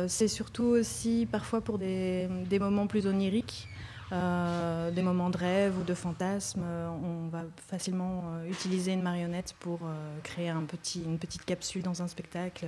C'est 0.07 0.27
surtout 0.27 0.63
aussi 0.63 1.27
parfois 1.29 1.61
pour 1.61 1.77
des, 1.77 2.29
moments 2.59 2.87
plus 2.87 3.07
oniriques. 3.07 3.67
des 4.11 5.01
moments 5.01 5.29
de 5.29 5.37
rêve 5.37 5.77
ou 5.79 5.83
de 5.83 5.93
fantasme, 5.93 6.61
on 7.03 7.27
va 7.29 7.43
facilement 7.67 8.23
utiliser 8.49 8.93
une 8.93 9.01
marionnette 9.01 9.55
pour 9.59 9.79
créer 10.23 10.49
une 10.49 11.17
petite 11.17 11.45
capsule 11.45 11.81
dans 11.81 12.01
un 12.01 12.07
spectacle 12.07 12.65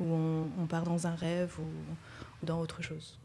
où 0.00 0.06
on, 0.60 0.66
part 0.66 0.84
dans 0.84 1.06
un 1.06 1.14
rêve 1.14 1.54
ou 1.58 1.66
dans 2.42 2.60
autre 2.60 2.82
chose. 2.82 3.18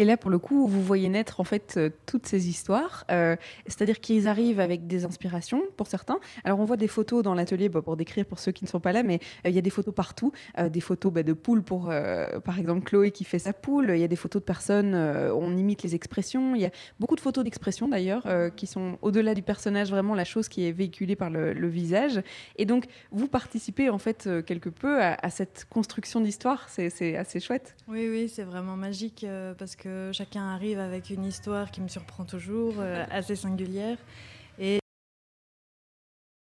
Et 0.00 0.04
là, 0.04 0.16
pour 0.16 0.30
le 0.30 0.38
coup, 0.38 0.66
vous 0.66 0.82
voyez 0.82 1.10
naître 1.10 1.40
en 1.40 1.44
fait 1.44 1.74
euh, 1.76 1.90
toutes 2.06 2.24
ces 2.24 2.48
histoires, 2.48 3.04
euh, 3.10 3.36
c'est-à-dire 3.66 4.00
qu'ils 4.00 4.28
arrivent 4.28 4.58
avec 4.58 4.86
des 4.86 5.04
inspirations 5.04 5.62
pour 5.76 5.88
certains. 5.88 6.18
Alors, 6.42 6.58
on 6.58 6.64
voit 6.64 6.78
des 6.78 6.88
photos 6.88 7.22
dans 7.22 7.34
l'atelier 7.34 7.68
pour 7.68 7.98
décrire 7.98 8.24
pour 8.24 8.38
ceux 8.38 8.50
qui 8.50 8.64
ne 8.64 8.70
sont 8.70 8.80
pas 8.80 8.92
là, 8.92 9.02
mais 9.02 9.20
euh, 9.44 9.50
il 9.50 9.54
y 9.54 9.58
a 9.58 9.60
des 9.60 9.68
photos 9.68 9.94
partout, 9.94 10.32
des 10.70 10.80
photos 10.80 11.12
bah, 11.12 11.22
de 11.22 11.34
poules 11.34 11.62
pour, 11.62 11.92
par 12.44 12.58
exemple, 12.58 12.82
Chloé 12.82 13.10
qui 13.10 13.24
fait 13.24 13.38
sa 13.38 13.52
poule. 13.52 13.90
Il 13.90 14.00
y 14.00 14.04
a 14.04 14.08
des 14.08 14.16
photos 14.16 14.40
de 14.40 14.46
personnes, 14.46 14.94
on 14.94 15.54
imite 15.54 15.82
les 15.82 15.94
expressions. 15.94 16.54
Il 16.54 16.62
y 16.62 16.64
a 16.64 16.70
beaucoup 16.98 17.14
de 17.14 17.20
photos 17.20 17.44
d'expressions 17.44 17.86
d'ailleurs 17.86 18.26
qui 18.56 18.66
sont 18.66 18.96
au-delà 19.02 19.34
du 19.34 19.42
personnage, 19.42 19.90
vraiment 19.90 20.14
la 20.14 20.24
chose 20.24 20.48
qui 20.48 20.66
est 20.66 20.72
véhiculée 20.72 21.16
par 21.16 21.28
le, 21.28 21.68
visage. 21.68 22.22
Et 22.56 22.64
donc, 22.64 22.86
vous 23.10 23.28
participez 23.28 23.90
en 23.90 23.98
fait 23.98 24.28
quelque 24.46 24.70
peu 24.70 25.02
à, 25.02 25.18
à 25.20 25.28
cette 25.28 25.66
construction 25.68 26.20
d'histoire. 26.20 26.68
C'est 26.70 27.16
assez 27.16 27.40
chouette. 27.40 27.76
Oui, 27.86 28.08
oui, 28.10 28.28
c'est 28.28 28.44
vraiment 28.44 28.76
magique 28.76 29.26
parce 29.58 29.76
que 29.76 29.89
chacun 30.12 30.48
arrive 30.48 30.78
avec 30.78 31.10
une 31.10 31.24
histoire 31.24 31.70
qui 31.70 31.80
me 31.80 31.88
surprend 31.88 32.24
toujours, 32.24 32.74
euh, 32.78 33.04
assez 33.10 33.36
singulière. 33.36 33.98
Et, 34.58 34.78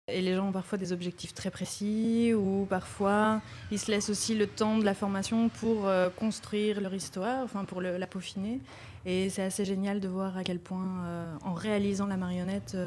et 0.07 0.21
les 0.21 0.35
gens 0.35 0.49
ont 0.49 0.51
parfois 0.51 0.77
des 0.77 0.91
objectifs 0.93 1.33
très 1.33 1.49
précis 1.49 2.33
ou 2.35 2.65
parfois 2.69 3.41
ils 3.71 3.79
se 3.79 3.89
laissent 3.91 4.09
aussi 4.11 4.35
le 4.35 4.45
temps 4.47 4.77
de 4.77 4.85
la 4.85 4.93
formation 4.93 5.49
pour 5.49 5.87
euh, 5.87 6.09
construire 6.09 6.79
leur 6.79 6.93
histoire, 6.93 7.43
enfin 7.43 7.65
pour 7.65 7.81
le- 7.81 7.97
la 7.97 8.07
peaufiner. 8.07 8.59
Et 9.07 9.29
c'est 9.29 9.43
assez 9.43 9.65
génial 9.65 9.99
de 9.99 10.07
voir 10.07 10.37
à 10.37 10.43
quel 10.43 10.59
point, 10.59 11.03
euh, 11.05 11.35
en 11.43 11.53
réalisant 11.53 12.05
la 12.07 12.17
marionnette, 12.17 12.77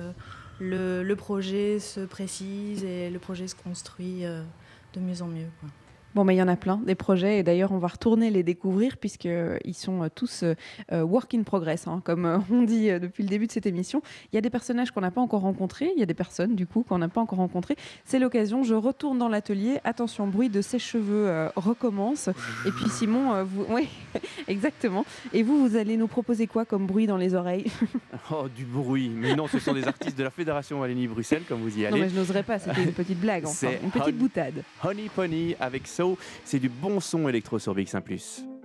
le, 0.60 1.02
le 1.04 1.16
projet 1.16 1.78
se 1.80 2.00
précise 2.00 2.82
et 2.84 3.10
le 3.10 3.18
projet 3.18 3.46
se 3.48 3.54
construit 3.54 4.22
de 4.22 5.00
mieux 5.00 5.22
en 5.22 5.26
mieux. 5.28 5.46
quoi. 5.60 5.68
Bon, 6.14 6.24
mais 6.24 6.34
il 6.34 6.38
y 6.38 6.42
en 6.42 6.48
a 6.48 6.56
plein, 6.56 6.80
des 6.84 6.94
projets, 6.94 7.38
et 7.38 7.42
d'ailleurs, 7.42 7.70
on 7.70 7.78
va 7.78 7.88
retourner 7.88 8.30
les 8.30 8.42
découvrir, 8.42 8.96
puisqu'ils 8.96 9.74
sont 9.74 10.02
euh, 10.02 10.08
tous 10.14 10.42
euh, 10.42 10.54
euh, 10.92 11.02
work 11.02 11.34
in 11.34 11.42
progress, 11.42 11.86
hein, 11.86 12.00
comme 12.02 12.24
euh, 12.24 12.38
on 12.50 12.62
dit 12.62 12.90
euh, 12.90 12.98
depuis 12.98 13.22
le 13.22 13.28
début 13.28 13.46
de 13.46 13.52
cette 13.52 13.66
émission. 13.66 14.02
Il 14.32 14.36
y 14.36 14.38
a 14.38 14.40
des 14.40 14.50
personnages 14.50 14.90
qu'on 14.90 15.02
n'a 15.02 15.10
pas 15.10 15.20
encore 15.20 15.42
rencontrés, 15.42 15.92
il 15.94 16.00
y 16.00 16.02
a 16.02 16.06
des 16.06 16.14
personnes, 16.14 16.54
du 16.54 16.66
coup, 16.66 16.82
qu'on 16.82 16.98
n'a 16.98 17.08
pas 17.08 17.20
encore 17.20 17.38
rencontrées. 17.38 17.76
C'est 18.04 18.18
l'occasion, 18.18 18.62
je 18.62 18.74
retourne 18.74 19.18
dans 19.18 19.28
l'atelier. 19.28 19.78
Attention, 19.84 20.26
bruit 20.26 20.48
de 20.48 20.62
sèche-cheveux 20.62 21.28
euh, 21.28 21.50
recommence. 21.56 22.28
Et 22.66 22.70
puis, 22.70 22.88
Simon, 22.88 23.34
euh, 23.34 23.44
vous. 23.44 23.66
Oui, 23.78 23.86
exactement. 24.48 25.04
Et 25.34 25.42
vous, 25.42 25.68
vous 25.68 25.76
allez 25.76 25.96
nous 25.98 26.08
proposer 26.08 26.46
quoi 26.46 26.64
comme 26.64 26.86
bruit 26.86 27.06
dans 27.06 27.18
les 27.18 27.34
oreilles 27.34 27.66
Oh, 28.30 28.46
du 28.48 28.64
bruit. 28.64 29.10
Mais 29.10 29.36
non, 29.36 29.46
ce 29.46 29.58
sont 29.58 29.74
des 29.74 29.86
artistes 29.86 30.16
de 30.16 30.24
la 30.24 30.30
Fédération 30.30 30.80
Wallonie-Bruxelles, 30.80 31.42
comme 31.46 31.60
vous 31.60 31.78
y 31.78 31.84
allez. 31.84 31.94
Non, 31.94 32.02
mais 32.02 32.08
je 32.08 32.16
n'oserais 32.18 32.42
pas, 32.42 32.58
c'était 32.58 32.82
une 32.82 32.92
petite 32.92 33.20
blague, 33.20 33.44
enfin, 33.46 33.68
une 33.82 33.90
petite 33.90 34.16
boutade. 34.16 34.62
Honey 34.82 35.10
Pony 35.14 35.54
avec 35.60 35.86
So, 35.86 36.07
c'est 36.44 36.58
du 36.58 36.68
bon 36.68 37.00
son 37.00 37.28
électro 37.28 37.58
sur 37.58 37.74
BX1⁇ 37.74 38.02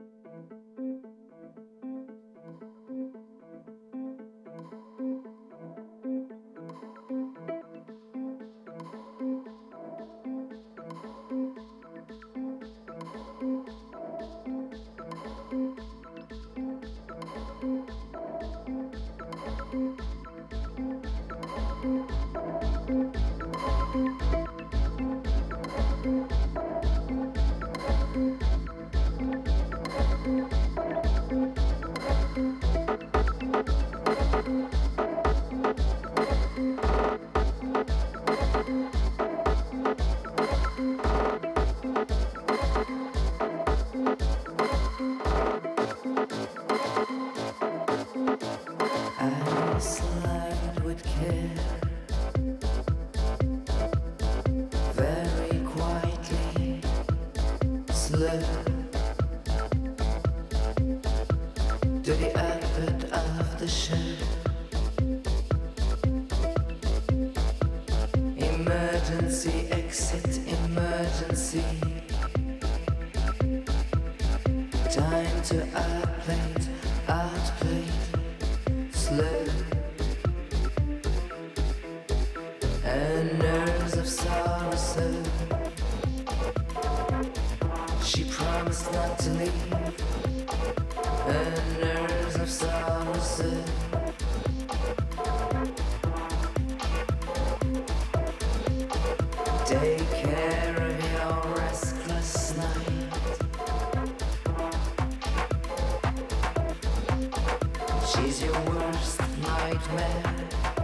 She's 108.05 108.43
your 108.43 108.53
worst 108.65 109.19
nightmare, 109.41 110.23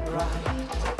right? 0.07 0.98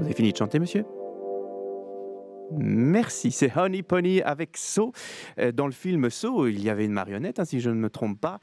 Vous 0.00 0.06
avez 0.06 0.14
fini 0.14 0.32
de 0.32 0.36
chanter, 0.38 0.58
monsieur? 0.58 0.86
Merci, 2.52 3.30
c'est 3.32 3.54
Honey 3.54 3.82
Pony 3.82 4.22
avec 4.22 4.56
So. 4.56 4.92
Euh, 5.38 5.52
Dans 5.52 5.66
le 5.66 5.72
film 5.72 6.08
So, 6.08 6.46
il 6.46 6.62
y 6.64 6.70
avait 6.70 6.86
une 6.86 6.92
marionnette, 6.92 7.38
hein, 7.38 7.44
si 7.44 7.60
je 7.60 7.68
ne 7.68 7.74
me 7.74 7.90
trompe 7.90 8.18
pas. 8.18 8.38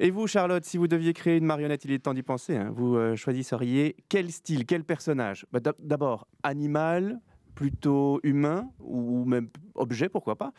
Et 0.00 0.10
vous, 0.10 0.26
Charlotte, 0.26 0.64
si 0.64 0.78
vous 0.78 0.88
deviez 0.88 1.12
créer 1.12 1.36
une 1.36 1.44
marionnette, 1.44 1.84
il 1.84 1.92
est 1.92 1.98
temps 1.98 2.14
d'y 2.14 2.22
penser. 2.22 2.56
hein. 2.56 2.72
Vous 2.74 2.96
euh, 2.96 3.14
quel 4.08 4.32
style, 4.32 4.64
quel 4.64 4.84
personnage? 4.84 5.44
Bah, 5.52 5.60
d'ab- 5.60 5.76
D'abord, 5.80 6.28
animal, 6.42 7.20
plutôt 7.54 8.18
humain 8.22 8.70
ou 8.80 9.26
même 9.26 9.48
objet, 9.74 10.08
pourquoi 10.08 10.36
pas? 10.36 10.52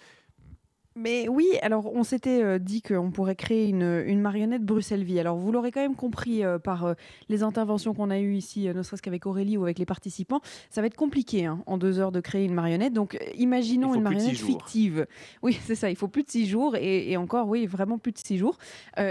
Mais 0.96 1.28
oui, 1.28 1.48
alors 1.64 1.92
on 1.94 2.04
s'était 2.04 2.44
euh, 2.44 2.60
dit 2.60 2.84
qu'on 2.84 3.10
pourrait 3.10 3.36
créer 3.36 3.68
une, 3.68 4.04
une 4.06 4.22
marionnette 4.22 4.64
Bruxelles-Vie. 4.64 5.20
Alors 5.20 5.38
vous 5.38 5.52
l'aurez 5.52 5.72
quand 5.72 5.82
même 5.82 5.96
compris 5.96 6.44
euh, 6.44 6.60
par 6.60 6.86
euh, 6.86 6.94
les 7.30 7.42
interventions 7.42 7.96
qu'on 7.96 8.12
a 8.12 8.20
eues 8.20 8.36
ici, 8.36 8.68
ne 8.68 8.84
serait-ce 8.84 9.02
qu'avec 9.02 9.26
Aurélie 9.26 9.58
ou 9.58 9.64
avec 9.64 9.80
les 9.80 9.86
participants, 9.88 10.42
ça 10.70 10.82
va 10.82 10.88
être 10.88 10.96
compliqué 10.96 11.46
hein, 11.46 11.64
en 11.66 11.80
deux 11.80 12.00
heures 12.00 12.12
de 12.12 12.20
créer 12.20 12.46
une 12.46 12.54
marionnette. 12.54 12.94
Donc 12.94 13.18
imaginons 13.36 13.96
une 13.96 14.02
marionnette 14.04 14.38
fictive. 14.38 15.08
Oui, 15.42 15.58
c'est 15.66 15.76
ça, 15.76 15.90
il 15.90 15.96
faut 15.96 16.08
plus 16.08 16.24
de 16.24 16.30
six 16.30 16.46
jours 16.46 16.76
et, 16.76 17.12
et 17.12 17.18
encore, 17.18 17.48
oui, 17.48 17.66
vraiment 17.66 17.98
plus 17.98 18.12
de 18.12 18.20
six 18.20 18.38
jours. 18.38 18.58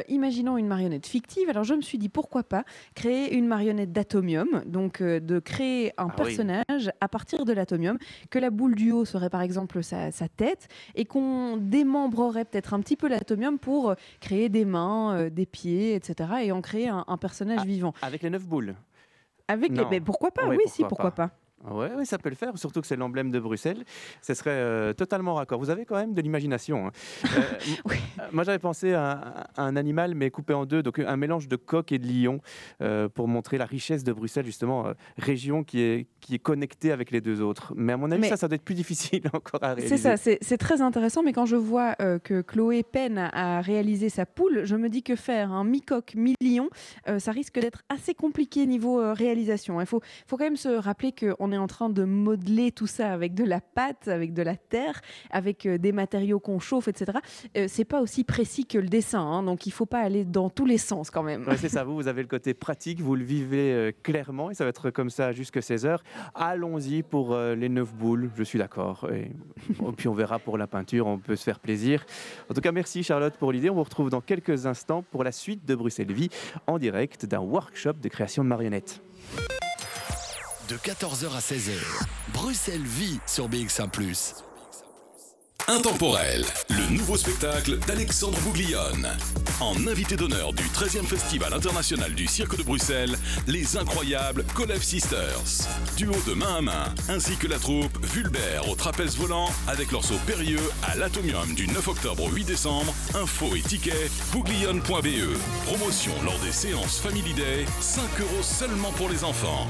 Imaginons 0.09 0.57
une 0.57 0.69
marionnette 0.69 1.07
fictive. 1.07 1.49
Alors 1.49 1.65
je 1.65 1.75
me 1.75 1.83
suis 1.83 1.99
dit 1.99 2.09
pourquoi 2.09 2.45
pas 2.45 2.65
créer 2.95 3.35
une 3.35 3.47
marionnette 3.47 3.93
d'atomium, 3.93 4.63
donc 4.67 5.03
de 5.03 5.39
créer 5.41 5.91
un 5.99 6.07
Ah 6.09 6.15
oui. 6.19 6.25
personnage 6.25 6.91
à 7.01 7.09
partir 7.09 7.45
de 7.45 7.53
l'atomium, 7.53 7.99
que 8.31 8.39
la 8.39 8.51
boule 8.51 8.75
du 8.77 8.93
haut 8.93 9.05
serait 9.05 9.31
par 9.31 9.43
exemple 9.43 9.83
sa, 9.83 10.11
sa 10.13 10.29
tête 10.29 10.69
et 10.95 11.05
qu'on 11.05 11.57
démembrerait 11.73 12.45
peut-être 12.45 12.75
un 12.75 12.81
petit 12.81 12.97
peu 12.97 13.09
l'atomium 13.09 13.59
pour 13.59 13.91
euh, 13.91 13.95
créer 14.21 14.49
des 14.49 14.65
mains, 14.65 15.17
euh, 15.17 15.31
des 15.31 15.47
pieds, 15.47 15.95
etc. 15.95 16.31
et 16.43 16.53
en 16.53 16.61
créer 16.61 16.89
un, 16.89 17.05
un 17.09 17.17
personnage 17.17 17.65
vivant. 17.65 17.95
Avec 18.03 18.23
les 18.23 18.31
neuf 18.31 18.47
boules 18.47 18.77
Avec 19.49 19.77
les... 19.77 19.85
Mais 19.87 20.01
pourquoi 20.01 20.31
pas? 20.31 20.47
Oui, 20.47 20.57
Oui, 20.59 20.65
si, 20.67 20.83
pourquoi 20.83 21.11
pourquoi 21.11 21.29
pas. 21.29 21.31
Ouais, 21.71 21.93
ouais, 21.95 22.05
ça 22.05 22.19
peut 22.19 22.29
le 22.29 22.35
faire, 22.35 22.57
surtout 22.59 22.81
que 22.81 22.87
c'est 22.87 22.97
l'emblème 22.97 23.31
de 23.31 23.39
Bruxelles. 23.39 23.85
Ce 24.21 24.35
serait 24.35 24.51
euh, 24.51 24.93
totalement 24.93 25.35
raccord. 25.35 25.59
Vous 25.61 25.71
avez 25.71 25.85
quand 25.85 25.97
même 25.97 26.13
de 26.15 26.21
l'imagination. 26.21 26.87
hein. 26.89 26.91
Euh, 27.25 27.29
m- 27.69 27.77
euh, 28.21 28.23
Moi, 28.33 28.45
j'avais 28.45 28.59
pensé 28.59 28.95
à, 28.95 29.13
à 29.57 29.63
un 29.63 29.77
animal, 29.77 30.15
mais 30.15 30.31
coupé 30.31 30.55
en 30.55 30.67
deux, 30.67 30.83
donc 30.83 30.99
un 30.99 31.17
mélange 31.17 31.47
de 31.49 31.57
coq 31.57 31.93
et 31.93 31.99
de 31.99 32.07
lion, 32.07 32.41
euh, 32.81 33.09
pour 33.09 33.29
montrer 33.29 33.59
la 33.59 33.65
richesse 33.67 34.03
de 34.03 34.13
Bruxelles, 34.13 34.45
justement, 34.45 34.87
région 35.19 35.63
qui 35.63 35.81
est, 35.81 36.07
qui 36.21 36.35
est 36.35 36.39
connectée 36.41 36.91
avec 36.93 37.11
les 37.13 37.21
deux 37.21 37.41
autres. 37.41 37.73
Mais 37.77 37.93
à 37.93 37.97
mon 37.97 38.11
avis, 38.11 38.23
Mais- 38.23 38.29
ça, 38.29 38.37
ça 38.37 38.49
doit 38.49 38.57
être 38.57 38.63
plus 38.65 38.75
difficile 38.75 39.23
encore 39.33 39.63
à 39.63 39.75
réaliser. 39.75 39.97
C'est 39.97 40.17
ça, 40.17 40.37
c'est 40.41 40.59
très 40.59 40.81
intéressant, 40.81 41.23
mais 41.23 41.33
quand 41.33 41.47
je 41.47 41.57
vois 41.57 41.95
que 41.95 42.41
Chloé 42.43 42.83
peine 42.83 43.19
à, 43.19 43.61
réaliser 43.61 44.09
sa 44.09 44.27
poule, 44.27 44.63
je 44.65 44.75
me 44.77 44.89
dis 44.89 45.03
que 45.03 45.15
faire 45.17 45.53
un 45.53 45.65
mi-coq, 45.65 46.15
mi-lion, 46.17 46.69
ça 47.19 47.31
risque 47.31 47.61
d'être 47.61 47.83
assez 47.89 48.15
compliqué 48.15 48.67
niveau 48.67 49.13
réalisation. 49.15 49.81
Il 49.81 49.87
faut, 49.87 50.01
faut 50.27 50.37
quand 50.37 50.45
même 50.45 50.57
se 50.57 50.69
rappeler 50.69 51.13
qu'on 51.13 51.52
est 51.53 51.59
en 51.59 51.67
train 51.67 51.91
de 51.91 52.05
modeler 52.05 52.73
tout 52.73 52.87
ça 52.87 53.13
avec 53.13 53.35
de 53.35 53.45
la 53.45 53.61
pâte, 53.61 54.09
avec 54.09 54.33
de 54.35 54.43
la 54.43 54.57
terre, 54.57 55.01
avec 55.31 55.67
euh, 55.67 55.79
des 55.79 55.93
matériaux 55.93 56.41
qu'on 56.41 56.59
chauffe, 56.59 56.89
etc. 56.89 57.19
Euh, 57.57 57.67
c'est 57.69 57.85
pas 57.85 58.01
aussi 58.01 58.25
précis 58.25 58.67
que 58.67 58.79
le 58.79 58.89
dessin, 58.89 59.21
hein, 59.21 59.43
donc 59.43 59.67
il 59.67 59.73
faut 59.73 59.87
pas 59.87 60.01
aller 60.01 60.25
dans 60.25 60.51
tous 60.51 60.67
les 60.67 60.79
sens 60.79 61.11
quand 61.11 61.23
même. 61.23 61.47
C'est 61.57 61.69
ça, 61.69 61.85
vous, 61.85 61.95
vous 61.95 62.09
avez 62.09 62.23
le 62.23 62.29
côté 62.29 62.55
pratique, 62.55 63.01
vous 63.01 63.15
le 63.15 63.25
vivez 63.25 63.73
euh, 63.73 63.93
clairement 64.03 64.51
et 64.51 64.55
ça 64.55 64.65
va 64.65 64.71
être 64.71 64.91
comme 64.91 65.11
ça 65.11 65.33
jusqu'à 65.33 65.61
16h. 65.61 65.99
Allons-y 66.35 67.03
pour 67.03 67.33
euh, 67.33 67.55
les 67.55 67.69
9 67.69 67.95
boules, 67.95 68.31
je 68.37 68.43
suis 68.43 68.59
d'accord. 68.59 69.09
Et, 69.13 69.31
et 69.71 69.93
puis 69.97 70.09
on 70.09 70.15
verra 70.15 70.39
pour 70.39 70.59
la 70.59 70.67
peinture, 70.67 71.07
on 71.07 71.19
peut 71.19 71.37
se 71.37 71.45
faire 71.45 71.61
plaisir. 71.61 72.05
En 72.51 72.55
tout 72.55 72.61
cas, 72.61 72.73
merci 72.73 73.03
Charlotte 73.03 73.35
pour 73.37 73.53
l'idée. 73.53 73.71
On 73.71 73.75
vous 73.75 73.83
retrouve 73.83 74.11
dans 74.11 74.21
quelques 74.21 74.67
instants 74.67 75.05
pour 75.11 75.25
la 75.25 75.33
suite 75.33 75.65
de 75.65 75.75
Bruxelles 75.75 76.13
Vie 76.13 76.29
en 76.67 76.79
direct 76.79 77.27
d'un 77.27 77.41
workshop 77.41 77.95
de 77.95 78.09
création 78.09 78.45
de 78.45 78.49
marionnettes. 78.49 79.03
De 80.73 80.79
14h 80.79 81.27
à 81.37 81.41
16h, 81.41 81.73
Bruxelles 82.33 82.81
vit 82.83 83.21
sur 83.27 83.47
BX1⁇ 83.47 83.91
Intemporel, 85.69 86.47
le 86.71 86.97
nouveau 86.97 87.19
spectacle 87.19 87.79
d'Alexandre 87.81 88.39
Bouglione. 88.41 89.07
En 89.61 89.87
invité 89.87 90.17
d'honneur 90.17 90.55
du 90.55 90.63
13e 90.63 91.05
Festival 91.05 91.53
international 91.53 92.15
du 92.15 92.27
Cirque 92.27 92.57
de 92.57 92.63
Bruxelles, 92.63 93.19
les 93.47 93.77
incroyables 93.77 94.45
Kolev 94.55 94.83
Sisters. 94.83 95.69
Duo 95.99 96.15
de 96.27 96.33
main 96.33 96.57
à 96.57 96.61
main, 96.63 96.95
ainsi 97.11 97.37
que 97.37 97.49
la 97.49 97.59
troupe 97.59 98.03
Vulbert 98.07 98.67
au 98.71 98.75
trapèze 98.75 99.19
volant 99.19 99.51
avec 99.69 99.93
leur 99.93 100.03
saut 100.03 100.19
périlleux 100.27 100.71
à 100.89 100.97
l'Atomium 100.97 101.55
du 101.55 101.67
9 101.67 101.87
octobre 101.87 102.25
au 102.25 102.31
8 102.31 102.45
décembre. 102.45 102.95
Info 103.15 103.55
et 103.55 103.61
tickets, 103.61 104.11
bouglione.be. 104.33 105.37
Promotion 105.67 106.15
lors 106.25 106.39
des 106.39 106.53
séances 106.53 106.99
Family 106.99 107.35
Day, 107.35 107.67
5 107.83 108.03
euros 108.21 108.43
seulement 108.43 108.93
pour 108.93 109.11
les 109.11 109.23
enfants. 109.23 109.69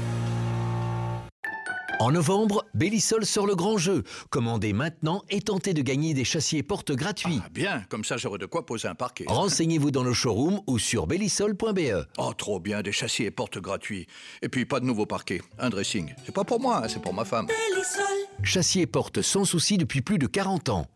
En 1.99 2.11
novembre, 2.11 2.65
Bellisol 2.73 3.25
sort 3.25 3.45
le 3.45 3.55
grand 3.55 3.77
jeu. 3.77 4.03
Commandez 4.29 4.73
maintenant 4.73 5.23
et 5.29 5.41
tentez 5.41 5.73
de 5.73 5.81
gagner 5.81 6.13
des 6.13 6.25
châssis 6.25 6.57
et 6.57 6.63
portes 6.63 6.91
gratuits. 6.91 7.39
Ah, 7.43 7.49
Bien, 7.51 7.83
comme 7.89 8.03
ça 8.03 8.17
j'aurai 8.17 8.39
de 8.39 8.45
quoi 8.45 8.65
poser 8.65 8.87
un 8.87 8.95
parquet. 8.95 9.25
Renseignez-vous 9.27 9.91
dans 9.91 10.03
nos 10.03 10.13
showrooms 10.13 10.61
ou 10.67 10.79
sur 10.79 11.07
bellisol.be. 11.07 12.05
Oh, 12.17 12.33
trop 12.33 12.59
bien, 12.59 12.81
des 12.81 12.91
châssis 12.91 13.23
et 13.23 13.31
portes 13.31 13.59
gratuits. 13.59 14.07
Et 14.41 14.49
puis 14.49 14.65
pas 14.65 14.79
de 14.79 14.85
nouveau 14.85 15.05
parquet, 15.05 15.41
un 15.59 15.69
dressing. 15.69 16.13
C'est 16.25 16.33
pas 16.33 16.43
pour 16.43 16.59
moi, 16.59 16.81
hein, 16.83 16.87
c'est 16.89 17.01
pour 17.01 17.13
ma 17.13 17.25
femme. 17.25 17.47
Châssis 18.43 18.81
et 18.81 18.87
portes 18.87 19.21
sans 19.21 19.45
souci 19.45 19.77
depuis 19.77 20.01
plus 20.01 20.17
de 20.17 20.27
40 20.27 20.69
ans. 20.69 20.87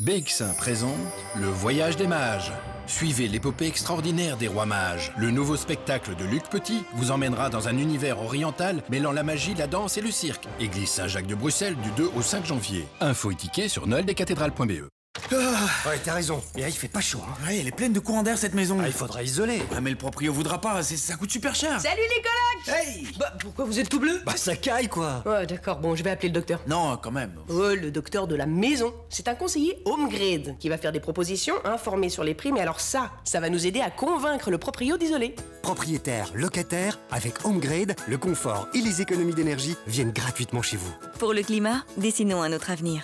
BX1 0.00 0.56
présente 0.56 0.96
Le 1.40 1.48
Voyage 1.48 1.96
des 1.96 2.06
Mages. 2.06 2.52
Suivez 2.86 3.28
l'épopée 3.28 3.66
extraordinaire 3.66 4.36
des 4.36 4.48
rois 4.48 4.66
mages. 4.66 5.12
Le 5.16 5.30
nouveau 5.30 5.56
spectacle 5.56 6.14
de 6.16 6.24
Luc 6.24 6.44
Petit 6.44 6.82
vous 6.94 7.10
emmènera 7.10 7.50
dans 7.50 7.68
un 7.68 7.76
univers 7.76 8.20
oriental 8.22 8.82
mêlant 8.90 9.12
la 9.12 9.22
magie, 9.22 9.54
la 9.54 9.66
danse 9.66 9.98
et 9.98 10.02
le 10.02 10.10
cirque. 10.10 10.46
Église 10.60 10.90
Saint-Jacques 10.90 11.26
de 11.26 11.34
Bruxelles 11.34 11.76
du 11.76 11.90
2 11.92 12.10
au 12.16 12.22
5 12.22 12.46
janvier. 12.46 12.86
Info 13.00 13.30
et 13.30 13.34
tickets 13.34 13.68
sur 13.68 13.86
noeldescathédrales.be. 13.86 14.95
Ah, 15.32 15.88
ouais, 15.88 15.98
t'as 16.04 16.14
raison. 16.14 16.42
Mais 16.54 16.62
là, 16.62 16.68
il 16.68 16.74
fait 16.74 16.88
pas 16.88 17.00
chaud. 17.00 17.20
Hein. 17.26 17.46
Ouais, 17.46 17.58
elle 17.58 17.66
est 17.66 17.74
pleine 17.74 17.92
de 17.92 17.98
courant 18.00 18.22
d'air 18.22 18.38
cette 18.38 18.54
maison. 18.54 18.78
Ah, 18.80 18.86
il 18.86 18.92
faudra 18.92 19.22
isoler. 19.22 19.58
Ouais, 19.72 19.80
mais 19.82 19.90
le 19.90 19.96
proprio 19.96 20.32
voudra 20.32 20.60
pas. 20.60 20.82
c'est- 20.82 20.96
Ça 20.96 21.14
coûte 21.16 21.30
super 21.30 21.54
cher. 21.54 21.80
Salut 21.80 21.96
les 22.16 22.22
colocs 22.22 22.78
Hey 22.78 23.08
Bah 23.18 23.32
pourquoi 23.40 23.64
vous 23.64 23.78
êtes 23.78 23.88
tout 23.88 24.00
bleu 24.00 24.20
Bah, 24.24 24.36
ça 24.36 24.56
caille 24.56 24.88
quoi. 24.88 25.22
Ouais 25.26 25.46
d'accord, 25.46 25.78
bon 25.78 25.94
je 25.94 26.02
vais 26.02 26.10
appeler 26.10 26.28
le 26.28 26.34
docteur. 26.34 26.60
Non, 26.66 26.96
quand 26.96 27.10
même. 27.12 27.32
Ouais, 27.48 27.76
le 27.76 27.90
docteur 27.90 28.26
de 28.26 28.34
la 28.34 28.46
maison. 28.46 28.92
C'est 29.08 29.28
un 29.28 29.34
conseiller 29.34 29.78
home 29.84 30.08
grade 30.08 30.56
qui 30.58 30.68
va 30.68 30.78
faire 30.78 30.92
des 30.92 31.00
propositions, 31.00 31.54
informer 31.64 32.08
sur 32.08 32.24
les 32.24 32.34
prix, 32.34 32.52
mais 32.52 32.60
alors 32.60 32.80
ça, 32.80 33.10
ça 33.24 33.40
va 33.40 33.48
nous 33.50 33.66
aider 33.66 33.80
à 33.80 33.90
convaincre 33.90 34.50
le 34.50 34.58
proprio 34.58 34.96
d'isoler. 34.96 35.34
Propriétaire, 35.62 36.30
locataire, 36.34 36.98
avec 37.10 37.44
HomeGrade, 37.44 37.94
le 38.08 38.18
confort 38.18 38.68
et 38.74 38.78
les 38.80 39.00
économies 39.02 39.34
d'énergie 39.34 39.76
viennent 39.86 40.12
gratuitement 40.12 40.62
chez 40.62 40.76
vous. 40.76 40.92
Pour 41.18 41.32
le 41.34 41.42
climat, 41.42 41.84
dessinons 41.96 42.42
un 42.42 42.52
autre 42.52 42.70
avenir. 42.70 43.02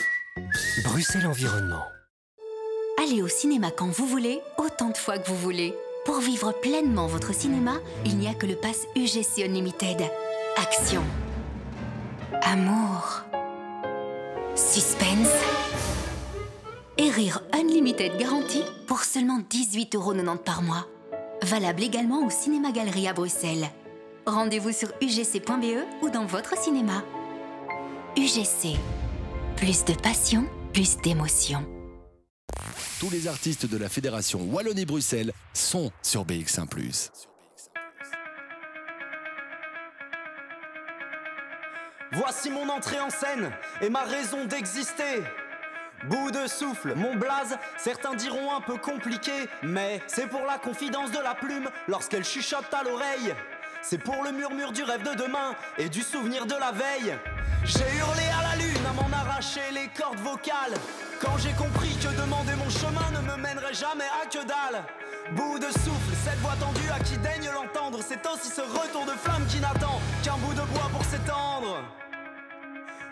Bruxelles 0.84 1.26
Environnement. 1.26 1.82
Allez 3.02 3.20
au 3.20 3.28
cinéma 3.28 3.70
quand 3.72 3.88
vous 3.88 4.06
voulez, 4.06 4.40
autant 4.58 4.90
de 4.90 4.96
fois 4.96 5.18
que 5.18 5.26
vous 5.26 5.36
voulez. 5.36 5.74
Pour 6.04 6.20
vivre 6.20 6.52
pleinement 6.52 7.08
votre 7.08 7.34
cinéma, 7.34 7.80
il 8.04 8.16
n'y 8.16 8.28
a 8.28 8.34
que 8.34 8.46
le 8.46 8.54
pass 8.54 8.86
UGC 8.94 9.44
Unlimited. 9.44 10.02
Action. 10.56 11.02
Amour. 12.42 13.22
Suspense. 14.54 15.32
Et 16.96 17.10
rire 17.10 17.42
Unlimited 17.52 18.18
garantie 18.18 18.64
pour 18.86 19.00
seulement 19.00 19.40
18,90€ 19.50 20.38
par 20.38 20.62
mois. 20.62 20.86
Valable 21.42 21.82
également 21.82 22.24
au 22.24 22.30
Cinéma 22.30 22.70
Galerie 22.70 23.08
à 23.08 23.14
Bruxelles. 23.14 23.66
Rendez-vous 24.26 24.70
sur 24.72 24.90
ugc.be 25.00 26.02
ou 26.02 26.10
dans 26.10 26.26
votre 26.26 26.56
cinéma. 26.56 27.02
UGC. 28.16 28.76
Plus 29.56 29.84
de 29.84 29.94
passion, 29.94 30.44
plus 30.72 30.98
d'émotion. 30.98 31.66
Tous 33.02 33.10
les 33.10 33.26
artistes 33.26 33.66
de 33.66 33.76
la 33.76 33.88
Fédération 33.88 34.42
Wallonie-Bruxelles 34.42 35.32
sont 35.52 35.90
sur 36.02 36.24
BX1⁇ 36.24 36.68
Voici 42.12 42.50
mon 42.50 42.68
entrée 42.68 43.00
en 43.00 43.10
scène 43.10 43.50
et 43.80 43.90
ma 43.90 44.02
raison 44.02 44.44
d'exister. 44.44 45.20
Bout 46.08 46.30
de 46.30 46.46
souffle, 46.46 46.94
mon 46.94 47.16
blaze, 47.16 47.58
certains 47.76 48.14
diront 48.14 48.54
un 48.54 48.60
peu 48.60 48.76
compliqué, 48.76 49.48
mais 49.64 50.00
c'est 50.06 50.28
pour 50.28 50.46
la 50.46 50.58
confidence 50.58 51.10
de 51.10 51.18
la 51.18 51.34
plume 51.34 51.68
lorsqu'elle 51.88 52.24
chuchote 52.24 52.72
à 52.72 52.84
l'oreille. 52.84 53.34
C'est 53.82 53.98
pour 53.98 54.22
le 54.22 54.30
murmure 54.30 54.70
du 54.70 54.84
rêve 54.84 55.02
de 55.02 55.20
demain 55.20 55.56
et 55.76 55.88
du 55.88 56.02
souvenir 56.02 56.46
de 56.46 56.54
la 56.54 56.70
veille. 56.70 57.18
J'ai 57.64 57.98
hurlé 57.98 58.22
à 58.38 58.42
la 58.50 58.62
lune 58.62 58.86
à 58.88 58.92
m'en 58.92 59.12
arracher 59.12 59.72
les 59.72 59.88
cordes 59.88 60.20
vocales. 60.20 60.74
Quand 61.20 61.36
j'ai 61.38 61.52
compris 61.52 61.81
que 62.02 62.08
demander 62.20 62.54
mon 62.56 62.68
chemin 62.68 63.10
ne 63.12 63.20
me 63.20 63.36
mènerait 63.36 63.74
jamais 63.74 64.10
à 64.20 64.26
que 64.26 64.44
dalle. 64.44 64.82
Bout 65.36 65.58
de 65.60 65.66
souffle, 65.66 66.12
cette 66.24 66.38
voix 66.40 66.56
tendue 66.58 66.90
à 66.90 66.98
qui 66.98 67.16
daigne 67.18 67.48
l'entendre, 67.54 68.00
c'est 68.06 68.26
aussi 68.26 68.48
ce 68.48 68.60
retour 68.60 69.04
de 69.06 69.12
flamme 69.12 69.46
qui 69.46 69.60
n'attend 69.60 70.00
qu'un 70.24 70.36
bout 70.38 70.52
de 70.52 70.66
bois 70.72 70.90
pour 70.90 71.04
s'étendre. 71.04 71.78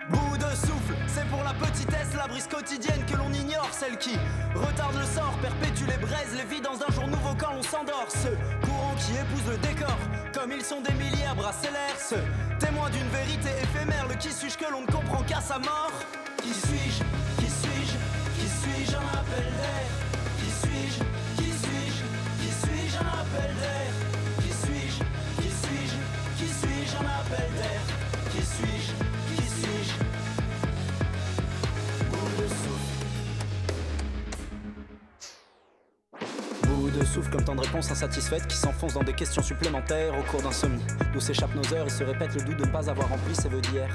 Bout 0.08 0.36
de 0.38 0.50
souffle, 0.56 0.96
c'est 1.06 1.24
pour 1.28 1.44
la 1.44 1.54
petitesse, 1.54 2.14
la 2.16 2.26
brise 2.26 2.48
quotidienne 2.48 3.04
que 3.06 3.16
l'on 3.16 3.32
ignore, 3.32 3.68
celle 3.70 3.96
qui 3.96 4.18
retarde 4.54 4.96
le 4.96 5.06
sort, 5.06 5.34
perpétue 5.40 5.86
les 5.86 5.98
braises, 5.98 6.34
les 6.36 6.44
vies 6.52 6.60
dans 6.60 6.74
un 6.82 6.90
jour 6.92 7.06
nouveau 7.06 7.34
quand 7.38 7.54
l'on 7.54 7.62
s'endort. 7.62 8.08
Ce 8.08 8.28
courant 8.66 8.94
qui 8.98 9.12
épouse 9.12 9.52
le 9.52 9.58
décor, 9.58 9.98
comme 10.34 10.50
ils 10.50 10.64
sont 10.64 10.80
des 10.80 10.94
milliers 10.94 11.26
à 11.30 11.34
brasser 11.34 11.70
l'air, 11.70 11.94
ce 11.96 12.16
témoin 12.58 12.90
d'une 12.90 13.08
vérité 13.08 13.50
éphémère, 13.62 14.08
le 14.08 14.16
qui 14.16 14.32
suis-je 14.32 14.58
que 14.58 14.68
l'on 14.68 14.80
ne 14.80 14.86
comprend 14.86 15.22
qu'à 15.22 15.40
sa 15.40 15.60
mort. 15.60 15.92
Qui 16.42 16.54
suis-je 16.54 17.04
souffle 37.10 37.30
comme 37.30 37.42
tant 37.42 37.56
de 37.56 37.60
réponses 37.60 37.90
insatisfaites 37.90 38.46
qui 38.46 38.56
s'enfoncent 38.56 38.94
dans 38.94 39.02
des 39.02 39.12
questions 39.12 39.42
supplémentaires 39.42 40.16
au 40.16 40.22
cours 40.30 40.42
d'insomnie. 40.42 40.82
D'où 41.12 41.20
s'échappent 41.20 41.54
nos 41.56 41.74
heures 41.74 41.86
et 41.86 41.90
se 41.90 42.04
répète 42.04 42.34
le 42.34 42.42
doute 42.42 42.56
de 42.58 42.64
ne 42.64 42.70
pas 42.70 42.88
avoir 42.88 43.08
rempli 43.08 43.34
ses 43.34 43.48
vœux 43.48 43.60
d'hier. 43.60 43.88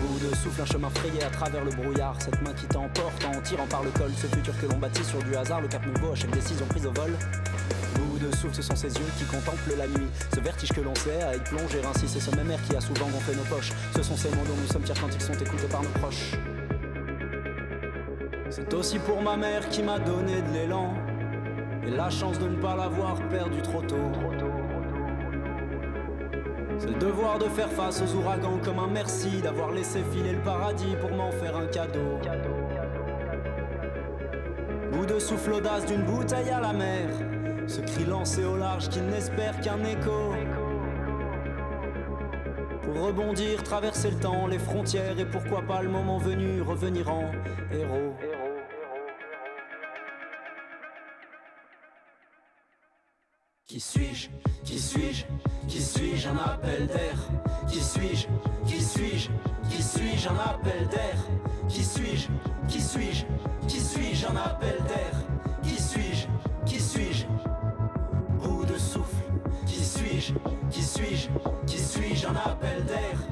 Bout 0.00 0.18
de 0.18 0.34
souffle, 0.34 0.60
un 0.60 0.66
chemin 0.66 0.90
frayé 0.90 1.22
à 1.22 1.30
travers 1.30 1.64
le 1.64 1.70
brouillard. 1.70 2.16
Cette 2.20 2.42
main 2.42 2.52
qui 2.52 2.66
t'emporte 2.66 3.24
en 3.24 3.40
tirant 3.42 3.66
par 3.66 3.84
le 3.84 3.90
col. 3.90 4.10
Ce 4.16 4.26
futur 4.26 4.54
que 4.60 4.66
l'on 4.66 4.78
bâtit 4.78 5.04
sur 5.04 5.22
du 5.22 5.36
hasard, 5.36 5.60
le 5.60 5.68
cap 5.68 5.86
nouveau 5.86 6.12
à 6.12 6.14
chaque 6.16 6.32
décision 6.32 6.66
prise 6.66 6.84
au 6.86 6.92
vol. 6.92 7.12
Bout 7.94 8.18
de 8.18 8.34
souffle, 8.34 8.56
ce 8.56 8.62
sont 8.62 8.76
ces 8.76 8.92
yeux 8.92 9.12
qui 9.18 9.24
contemplent 9.24 9.76
la 9.78 9.86
nuit. 9.86 10.08
Ce 10.34 10.40
vertige 10.40 10.72
que 10.72 10.80
l'on 10.80 10.94
sait 10.96 11.22
à 11.22 11.36
y 11.36 11.40
plonger 11.40 11.80
ainsi, 11.88 12.08
c'est 12.08 12.20
ce 12.20 12.34
même 12.34 12.50
air 12.50 12.58
qui 12.68 12.74
a 12.74 12.80
souvent 12.80 13.06
gonflé 13.06 13.36
nos 13.36 13.44
poches. 13.44 13.70
Ce 13.94 14.02
sont 14.02 14.16
ces 14.16 14.30
mots 14.30 14.44
dont 14.48 14.56
nous 14.60 14.72
sommes 14.72 14.84
fiers 14.84 15.00
quand 15.00 15.14
ils 15.14 15.20
sont 15.20 15.34
écoutés 15.34 15.68
par 15.70 15.82
nos 15.82 15.90
proches. 15.90 16.32
C'est 18.50 18.74
aussi 18.74 18.98
pour 18.98 19.22
ma 19.22 19.36
mère 19.36 19.68
qui 19.68 19.82
m'a 19.82 19.98
donné 20.00 20.42
de 20.42 20.52
l'élan 20.52 20.92
et 21.86 21.90
la 21.90 22.10
chance 22.10 22.38
de 22.38 22.48
ne 22.48 22.56
pas 22.56 22.76
l'avoir 22.76 23.16
perdu 23.28 23.60
trop 23.62 23.82
tôt. 23.82 23.96
C'est 26.78 26.88
le 26.88 26.98
devoir 26.98 27.38
de 27.38 27.44
faire 27.44 27.68
face 27.68 28.02
aux 28.02 28.16
ouragans 28.16 28.58
comme 28.64 28.78
un 28.78 28.88
merci, 28.88 29.40
d'avoir 29.40 29.70
laissé 29.70 30.02
filer 30.12 30.32
le 30.32 30.40
paradis 30.40 30.96
pour 31.00 31.12
m'en 31.12 31.30
faire 31.30 31.56
un 31.56 31.66
cadeau. 31.66 32.18
Bout 34.90 35.06
de 35.06 35.18
souffle 35.18 35.52
audace 35.52 35.86
d'une 35.86 36.02
bouteille 36.02 36.50
à 36.50 36.60
la 36.60 36.72
mer, 36.72 37.08
ce 37.66 37.80
cri 37.80 38.04
lancé 38.04 38.44
au 38.44 38.56
large 38.56 38.88
qui 38.88 39.00
n'espère 39.00 39.60
qu'un 39.60 39.82
écho. 39.84 40.34
Pour 42.82 43.06
rebondir, 43.06 43.62
traverser 43.62 44.10
le 44.10 44.16
temps, 44.16 44.46
les 44.48 44.58
frontières 44.58 45.18
et 45.18 45.24
pourquoi 45.24 45.62
pas 45.62 45.82
le 45.82 45.88
moment 45.88 46.18
venu 46.18 46.60
revenir 46.62 47.08
en 47.10 47.30
héros. 47.72 48.14
Qui 53.72 53.80
suis-je 53.80 54.28
Qui 54.64 54.78
suis-je 54.78 55.24
Qui 55.66 55.80
suis-je 55.80 56.28
Un 56.28 56.36
appel 56.36 56.86
d'air 56.88 57.16
Qui 57.66 57.80
suis-je 57.80 58.26
Qui 58.66 58.82
suis-je 58.82 59.30
Qui 59.70 59.82
suis-je 59.82 60.28
Un 60.28 60.36
appel 60.36 60.88
d'air 60.88 61.16
Qui 61.70 61.82
suis-je 61.82 62.28
Qui 62.68 62.82
suis-je 62.82 63.24
Qui 63.66 63.80
suis-je 63.80 64.26
Un 64.26 64.36
appel 64.36 64.76
d'air 64.86 65.14
Qui 65.62 65.80
suis-je 65.82 66.26
Qui 66.66 66.78
suis-je 66.78 67.24
Bout 68.42 68.66
de 68.66 68.76
souffle 68.76 69.24
Qui 69.64 69.82
suis-je 69.82 70.34
Qui 70.70 70.82
suis-je 70.82 71.28
Qui 71.66 71.78
suis-je 71.78 72.26
Un 72.26 72.36
appel 72.36 72.84
d'air 72.84 73.31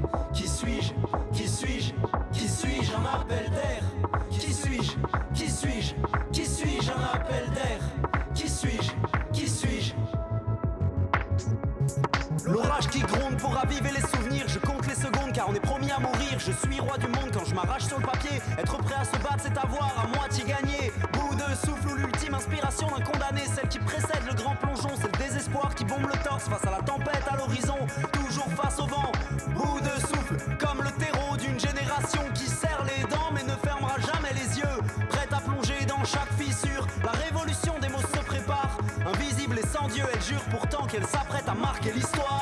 L'orage 12.51 12.89
qui 12.89 13.01
gronde 13.01 13.37
pour 13.37 13.55
raviver 13.55 13.91
les 13.95 14.01
souvenirs. 14.01 14.45
Je 14.49 14.59
compte 14.59 14.85
les 14.89 14.97
secondes 14.97 15.33
car 15.33 15.49
on 15.49 15.55
est 15.55 15.61
promis 15.61 15.91
à 15.91 16.01
mourir. 16.01 16.39
Je 16.39 16.51
suis 16.51 16.81
roi 16.81 16.99
du 16.99 17.07
monde 17.07 17.31
quand 17.33 17.45
je 17.45 17.55
m'arrache 17.55 17.85
sur 17.85 17.99
le 17.99 18.05
papier. 18.05 18.43
Être 18.59 18.77
prêt 18.79 18.97
à 19.01 19.05
se 19.05 19.17
battre, 19.23 19.45
c'est 19.45 19.57
avoir 19.57 19.95
à 20.03 20.09
moitié 20.17 20.45
gagné. 20.45 20.93
Bout 21.13 21.35
de 21.37 21.55
souffle 21.65 21.93
ou 21.93 21.97
l'ultime 21.97 22.35
inspiration 22.35 22.89
d'un 22.89 23.05
condamné. 23.05 23.43
Celle 23.55 23.69
qui 23.69 23.79
précède 23.79 24.25
le 24.27 24.35
grand 24.35 24.57
plongeon. 24.57 24.91
C'est 25.01 25.17
le 25.17 25.25
désespoir 25.25 25.75
qui 25.77 25.85
bombe 25.85 26.07
le 26.07 26.19
torse 26.25 26.49
face 26.49 26.65
à 26.67 26.71
la 26.71 26.83
tempête 26.83 27.23
à 27.31 27.37
l'horizon. 27.37 27.79
Toujours 28.13 28.51
face 28.57 28.81
au 28.81 28.87
vent. 28.87 29.13
Bout 29.55 29.81
de 29.81 30.01
souffle 30.01 30.35
comme 30.59 30.83
le 30.83 30.91
terreau 30.99 31.37
d'une 31.37 31.59
génération 31.61 32.23
qui 32.35 32.47
serre 32.47 32.85
les 32.85 33.07
dents 33.09 33.31
mais 33.33 33.45
ne 33.45 33.57
fermera 33.65 33.95
jamais 34.01 34.35
les 34.35 34.59
yeux. 34.59 34.79
Prête 35.09 35.33
à 35.33 35.41
plonger 35.41 35.85
dans 35.87 36.03
chaque 36.05 36.33
fissure. 36.37 36.85
La 37.05 37.13
révolution 37.13 37.79
des 37.81 37.89
mots 37.89 37.99
se 38.01 38.25
prépare. 38.25 38.77
Invisible 39.07 39.59
et 39.59 39.67
sans 39.67 39.87
Dieu, 39.89 40.05
elle 40.13 40.23
jure 40.23 40.43
pourtant 40.51 40.85
qu'elle 40.87 41.07
s'apprête 41.07 41.49
à 41.49 41.55
marquer 41.55 41.93
l'histoire. 41.93 42.40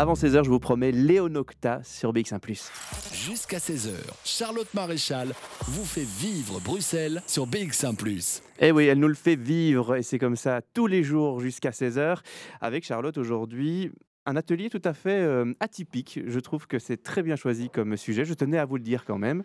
Avant 0.00 0.14
16h, 0.14 0.44
je 0.44 0.48
vous 0.48 0.60
promets 0.60 0.92
Léonocta 0.92 1.80
sur 1.82 2.12
BX1+. 2.12 2.70
Jusqu'à 3.12 3.58
16h, 3.58 3.90
Charlotte 4.24 4.72
Maréchal 4.72 5.34
vous 5.66 5.84
fait 5.84 6.06
vivre 6.06 6.60
Bruxelles 6.60 7.20
sur 7.26 7.48
BX1 7.48 8.40
Eh 8.60 8.70
oui, 8.70 8.86
elle 8.86 9.00
nous 9.00 9.08
le 9.08 9.14
fait 9.14 9.34
vivre 9.34 9.96
et 9.96 10.04
c'est 10.04 10.20
comme 10.20 10.36
ça 10.36 10.60
tous 10.72 10.86
les 10.86 11.02
jours 11.02 11.40
jusqu'à 11.40 11.70
16h. 11.70 12.18
Avec 12.60 12.84
Charlotte 12.84 13.18
aujourd'hui, 13.18 13.90
un 14.28 14.36
atelier 14.36 14.68
tout 14.68 14.82
à 14.84 14.92
fait 14.92 15.22
euh, 15.22 15.54
atypique. 15.58 16.20
Je 16.26 16.38
trouve 16.38 16.66
que 16.66 16.78
c'est 16.78 17.02
très 17.02 17.22
bien 17.22 17.34
choisi 17.34 17.70
comme 17.70 17.96
sujet. 17.96 18.26
Je 18.26 18.34
tenais 18.34 18.58
à 18.58 18.66
vous 18.66 18.76
le 18.76 18.82
dire 18.82 19.04
quand 19.06 19.16
même. 19.16 19.42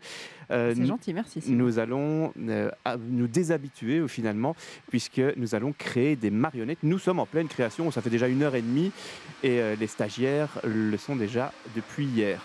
Euh, 0.51 0.73
C'est 0.75 0.85
gentil, 0.85 1.13
merci. 1.13 1.41
Nous 1.47 1.79
allons 1.79 2.33
euh, 2.37 2.69
nous 3.09 3.27
déshabituer 3.27 4.05
finalement, 4.09 4.55
puisque 4.89 5.21
nous 5.37 5.55
allons 5.55 5.71
créer 5.71 6.17
des 6.17 6.31
marionnettes. 6.31 6.79
Nous 6.83 6.99
sommes 6.99 7.19
en 7.19 7.25
pleine 7.25 7.47
création. 7.47 7.89
Ça 7.91 8.01
fait 8.01 8.09
déjà 8.09 8.27
une 8.27 8.43
heure 8.43 8.55
et 8.55 8.61
demie 8.61 8.91
et 9.41 9.61
les 9.79 9.87
stagiaires 9.87 10.59
le 10.63 10.97
sont 10.97 11.15
déjà 11.15 11.53
depuis 11.75 12.05
hier. 12.05 12.41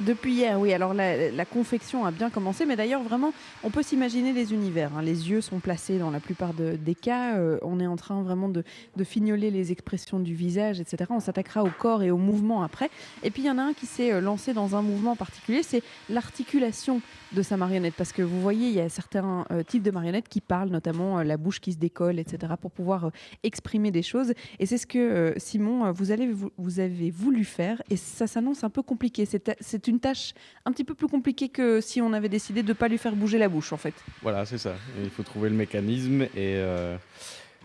Depuis 0.00 0.34
hier, 0.34 0.60
oui. 0.60 0.74
Alors 0.74 0.92
la, 0.92 1.44
confection 1.46 2.04
a 2.04 2.10
bien 2.10 2.28
commencé, 2.28 2.66
mais 2.66 2.76
d'ailleurs 2.76 3.02
vraiment, 3.02 3.32
on 3.64 3.70
peut 3.70 3.82
s'imaginer 3.82 4.32
les 4.34 4.52
univers. 4.52 4.90
hein. 4.96 5.00
Les 5.02 5.30
yeux 5.30 5.40
sont 5.40 5.58
placés 5.58 5.98
dans 5.98 6.10
la 6.10 6.20
plupart 6.20 6.52
de- 6.52 6.76
des 6.76 6.94
cas. 6.94 7.36
Euh, 7.36 7.58
on 7.62 7.80
est 7.80 7.86
en 7.86 7.96
train 7.96 8.22
vraiment 8.22 8.50
de, 8.50 8.62
de 8.96 9.04
fignoler 9.04 9.50
les 9.50 9.72
expressions 9.72 10.18
du 10.18 10.34
visage, 10.34 10.80
etc. 10.80 11.04
On 11.10 11.20
s'attaquera 11.20 11.64
au 11.64 11.70
corps 11.70 12.02
et 12.02 12.10
au 12.10 12.18
mouvement 12.18 12.62
après. 12.62 12.90
Et 13.22 13.30
puis 13.30 13.42
il 13.42 13.46
y 13.46 13.50
en 13.50 13.56
a 13.56 13.62
un 13.62 13.72
qui 13.72 13.86
s'est 13.86 14.12
euh, 14.12 14.20
lancé 14.20 14.52
dans 14.52 14.76
un 14.76 14.82
mouvement 14.82 15.16
particulier, 15.16 15.62
c'est 15.62 15.82
l'articulation 16.10 17.00
de 17.36 17.42
sa 17.42 17.56
marionnette. 17.56 17.94
Parce 17.94 18.12
que 18.12 18.22
vous 18.22 18.40
voyez, 18.40 18.68
il 18.68 18.74
y 18.74 18.80
a 18.80 18.88
certains 18.88 19.46
euh, 19.52 19.62
types 19.62 19.82
de 19.82 19.90
marionnettes 19.90 20.28
qui 20.28 20.40
parlent, 20.40 20.70
notamment 20.70 21.18
euh, 21.18 21.22
la 21.22 21.36
bouche 21.36 21.60
qui 21.60 21.72
se 21.72 21.78
décolle, 21.78 22.18
etc., 22.18 22.54
pour 22.60 22.72
pouvoir 22.72 23.04
euh, 23.04 23.10
exprimer 23.44 23.90
des 23.92 24.02
choses. 24.02 24.32
Et 24.58 24.66
c'est 24.66 24.78
ce 24.78 24.86
que 24.86 25.34
Simon, 25.36 25.92
vous, 25.92 26.10
avez 26.10 27.10
voulu 27.10 27.44
faire, 27.44 27.82
et 27.90 27.96
ça 27.96 28.26
s'annonce 28.26 28.64
un 28.64 28.70
peu 28.70 28.82
compliqué. 28.82 29.26
C'est 29.60 29.88
une 29.88 30.00
tâche 30.00 30.32
un 30.64 30.72
petit 30.72 30.84
peu 30.84 30.94
plus 30.94 31.08
compliquée 31.08 31.48
que 31.48 31.80
si 31.80 32.00
on 32.00 32.12
avait 32.12 32.28
décidé 32.28 32.62
de 32.62 32.68
ne 32.68 32.72
pas 32.72 32.88
lui 32.88 32.98
faire 32.98 33.14
bouger 33.14 33.38
la 33.38 33.48
bouche, 33.48 33.72
en 33.72 33.76
fait. 33.76 33.94
Voilà, 34.22 34.46
c'est 34.46 34.58
ça. 34.58 34.74
Il 35.02 35.10
faut 35.10 35.22
trouver 35.22 35.50
le 35.50 35.56
mécanisme 35.56 36.22
et 36.34 36.60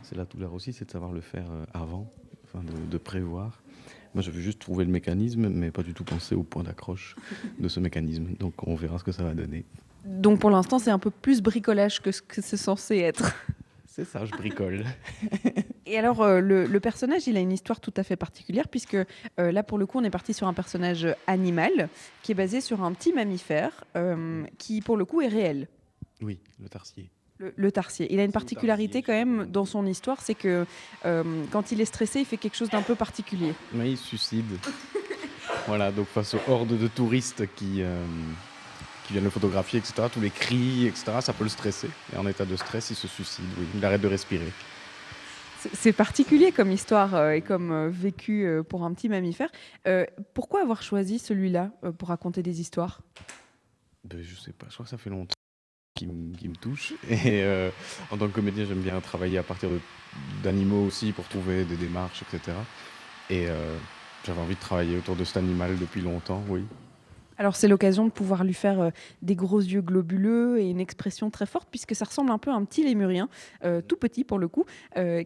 c'est 0.03 0.17
la 0.17 0.25
douleur 0.25 0.53
aussi, 0.53 0.73
c'est 0.73 0.85
de 0.85 0.91
savoir 0.91 1.13
le 1.13 1.21
faire 1.21 1.47
avant, 1.73 2.11
enfin 2.43 2.63
de 2.63 2.97
prévoir. 2.97 3.61
Moi, 4.13 4.21
je 4.21 4.31
veux 4.31 4.41
juste 4.41 4.59
trouver 4.59 4.85
le 4.85 4.91
mécanisme, 4.91 5.47
mais 5.49 5.71
pas 5.71 5.83
du 5.83 5.93
tout 5.93 6.03
penser 6.03 6.35
au 6.35 6.43
point 6.43 6.63
d'accroche 6.63 7.15
de 7.59 7.67
ce 7.67 7.79
mécanisme. 7.79 8.27
Donc, 8.39 8.67
on 8.67 8.75
verra 8.75 8.97
ce 8.99 9.03
que 9.03 9.11
ça 9.11 9.23
va 9.23 9.33
donner. 9.33 9.65
Donc 10.05 10.39
pour 10.39 10.49
l'instant, 10.49 10.79
c'est 10.79 10.89
un 10.89 10.99
peu 10.99 11.11
plus 11.11 11.41
bricolage 11.41 12.01
que 12.01 12.11
ce 12.11 12.21
que 12.21 12.41
c'est 12.41 12.57
censé 12.57 12.97
être. 12.97 13.35
C'est 13.85 14.05
ça, 14.05 14.25
je 14.25 14.31
bricole. 14.31 14.85
Et 15.85 15.97
alors, 15.97 16.21
euh, 16.21 16.39
le, 16.39 16.65
le 16.65 16.79
personnage, 16.79 17.27
il 17.27 17.35
a 17.35 17.41
une 17.41 17.51
histoire 17.51 17.81
tout 17.81 17.93
à 17.97 18.03
fait 18.03 18.15
particulière, 18.15 18.69
puisque 18.69 18.95
euh, 18.95 19.51
là, 19.51 19.63
pour 19.63 19.77
le 19.77 19.85
coup, 19.85 19.99
on 19.99 20.03
est 20.05 20.09
parti 20.09 20.33
sur 20.33 20.47
un 20.47 20.53
personnage 20.53 21.07
animal 21.27 21.89
qui 22.23 22.31
est 22.31 22.35
basé 22.35 22.61
sur 22.61 22.83
un 22.83 22.93
petit 22.93 23.11
mammifère 23.11 23.83
euh, 23.97 24.45
qui, 24.57 24.79
pour 24.79 24.95
le 24.95 25.03
coup, 25.03 25.21
est 25.21 25.27
réel. 25.27 25.67
Oui, 26.21 26.39
le 26.61 26.69
tarsier. 26.69 27.09
Le, 27.41 27.53
le 27.55 27.71
tarsier. 27.71 28.05
Il 28.13 28.19
a 28.19 28.23
une 28.23 28.31
particularité 28.31 29.01
quand 29.01 29.13
même 29.13 29.47
dans 29.47 29.65
son 29.65 29.87
histoire, 29.87 30.21
c'est 30.21 30.35
que 30.35 30.67
euh, 31.05 31.23
quand 31.51 31.71
il 31.71 31.81
est 31.81 31.85
stressé, 31.85 32.19
il 32.19 32.25
fait 32.25 32.37
quelque 32.37 32.55
chose 32.55 32.69
d'un 32.69 32.83
peu 32.83 32.93
particulier. 32.93 33.55
Mais 33.73 33.89
il 33.89 33.97
se 33.97 34.05
suicide. 34.05 34.45
voilà, 35.65 35.91
donc 35.91 36.05
face 36.05 36.35
aux 36.35 36.41
hordes 36.47 36.77
de 36.77 36.87
touristes 36.87 37.45
qui, 37.55 37.81
euh, 37.81 38.05
qui 39.07 39.13
viennent 39.13 39.23
le 39.23 39.31
photographier, 39.31 39.79
etc., 39.79 40.07
tous 40.13 40.21
les 40.21 40.29
cris, 40.29 40.85
etc., 40.85 41.13
ça 41.21 41.33
peut 41.33 41.43
le 41.43 41.49
stresser. 41.49 41.89
Et 42.13 42.17
en 42.17 42.27
état 42.27 42.45
de 42.45 42.55
stress, 42.55 42.91
il 42.91 42.95
se 42.95 43.07
suicide, 43.07 43.45
oui. 43.57 43.65
Il 43.73 43.83
arrête 43.83 44.01
de 44.01 44.07
respirer. 44.07 44.51
C'est- 45.73 45.93
particulier 45.93 46.51
comme 46.51 46.71
histoire 46.71 47.15
euh, 47.15 47.31
et 47.31 47.41
comme 47.41 47.87
vécu 47.89 48.47
pour 48.69 48.83
un 48.83 48.93
petit 48.93 49.09
mammifère. 49.09 49.49
Pourquoi 50.35 50.61
avoir 50.61 50.83
choisi 50.83 51.17
celui-là 51.17 51.71
pour 51.97 52.09
raconter 52.09 52.43
des 52.43 52.61
histoires? 52.61 53.01
Ben, 54.03 54.21
je 54.21 54.35
sais 54.35 54.53
pas, 54.53 54.67
je 54.69 54.73
crois 54.75 54.83
que 54.83 54.89
ça 54.91 54.97
fait 54.99 55.09
longtemps 55.09 55.33
qu'il 56.37 56.49
me 56.49 56.55
touche. 56.55 56.93
Et 57.09 57.43
euh, 57.43 57.69
en 58.09 58.17
tant 58.17 58.27
que 58.27 58.33
comédien, 58.33 58.65
j'aime 58.65 58.81
bien 58.81 58.99
travailler 58.99 59.37
à 59.37 59.43
partir 59.43 59.69
d'animaux 60.43 60.85
aussi 60.85 61.11
pour 61.11 61.27
trouver 61.27 61.63
des 61.63 61.75
démarches, 61.75 62.23
etc. 62.23 62.57
Et 63.29 63.47
euh, 63.47 63.75
j'avais 64.25 64.41
envie 64.41 64.55
de 64.55 64.59
travailler 64.59 64.97
autour 64.97 65.15
de 65.15 65.23
cet 65.23 65.37
animal 65.37 65.77
depuis 65.79 66.01
longtemps, 66.01 66.43
oui. 66.49 66.63
Alors 67.37 67.55
c'est 67.55 67.67
l'occasion 67.67 68.05
de 68.05 68.11
pouvoir 68.11 68.43
lui 68.43 68.53
faire 68.53 68.79
euh, 68.79 68.89
des 69.23 69.35
gros 69.35 69.61
yeux 69.61 69.81
globuleux 69.81 70.59
et 70.59 70.69
une 70.69 70.79
expression 70.79 71.31
très 71.31 71.47
forte 71.47 71.67
puisque 71.71 71.95
ça 71.95 72.05
ressemble 72.05 72.29
un 72.29 72.37
peu 72.37 72.51
à 72.51 72.53
un 72.53 72.63
petit 72.65 72.83
lémurien, 72.83 73.29
tout 73.87 73.95
petit 73.95 74.23
pour 74.23 74.37
le 74.37 74.47
coup, 74.47 74.65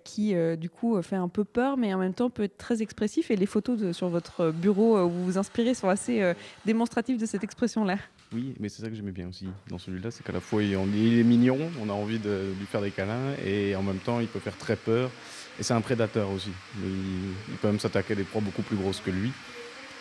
qui 0.05 0.33
du 0.57 0.69
coup 0.69 1.01
fait 1.01 1.17
un 1.17 1.27
peu 1.27 1.43
peur 1.43 1.75
mais 1.75 1.93
en 1.93 1.97
même 1.97 2.13
temps 2.13 2.29
peut 2.29 2.43
être 2.43 2.57
très 2.57 2.81
expressif 2.81 3.31
et 3.31 3.35
les 3.35 3.45
photos 3.45 3.91
sur 3.91 4.07
votre 4.07 4.51
bureau 4.51 4.97
où 5.01 5.09
vous 5.09 5.25
vous 5.25 5.37
inspirez 5.37 5.73
sont 5.73 5.89
assez 5.89 6.33
démonstratives 6.65 7.19
de 7.19 7.25
cette 7.25 7.43
expression-là. 7.43 7.97
Oui, 8.35 8.53
mais 8.59 8.67
c'est 8.67 8.81
ça 8.81 8.89
que 8.89 8.95
j'aimais 8.95 9.13
bien 9.13 9.29
aussi 9.29 9.47
dans 9.69 9.77
celui-là, 9.77 10.11
c'est 10.11 10.21
qu'à 10.21 10.33
la 10.33 10.41
fois 10.41 10.61
il 10.61 10.73
est, 10.73 11.23
mignon, 11.23 11.57
on 11.81 11.89
a 11.89 11.93
envie 11.93 12.19
de 12.19 12.51
lui 12.59 12.65
faire 12.65 12.81
des 12.81 12.91
câlins, 12.91 13.33
et 13.45 13.77
en 13.77 13.81
même 13.81 13.99
temps 13.99 14.19
il 14.19 14.27
peut 14.27 14.41
faire 14.41 14.57
très 14.57 14.75
peur. 14.75 15.09
Et 15.57 15.63
c'est 15.63 15.73
un 15.73 15.79
prédateur 15.79 16.29
aussi. 16.29 16.51
Il, 16.83 17.55
peut 17.61 17.69
même 17.69 17.79
s'attaquer 17.79 18.11
à 18.11 18.15
des 18.17 18.25
proies 18.25 18.41
beaucoup 18.41 18.61
plus 18.61 18.75
grosses 18.75 18.99
que 18.99 19.09
lui. 19.09 19.31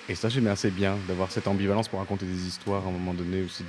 Et 0.09 0.17
ça 0.17 0.29
j'aimais 0.29 0.51
assez 0.51 0.71
bien 0.71 0.97
d'avoir 1.07 1.31
cette 1.31 1.47
ambivalence 1.47 1.87
pour 1.87 2.01
raconter 2.01 2.27
des 2.27 2.49
histoires 2.49 2.85
à 2.85 2.89
un 2.89 2.93
moment 2.93 3.15
donné 3.15 3.43
aussi 3.43 3.63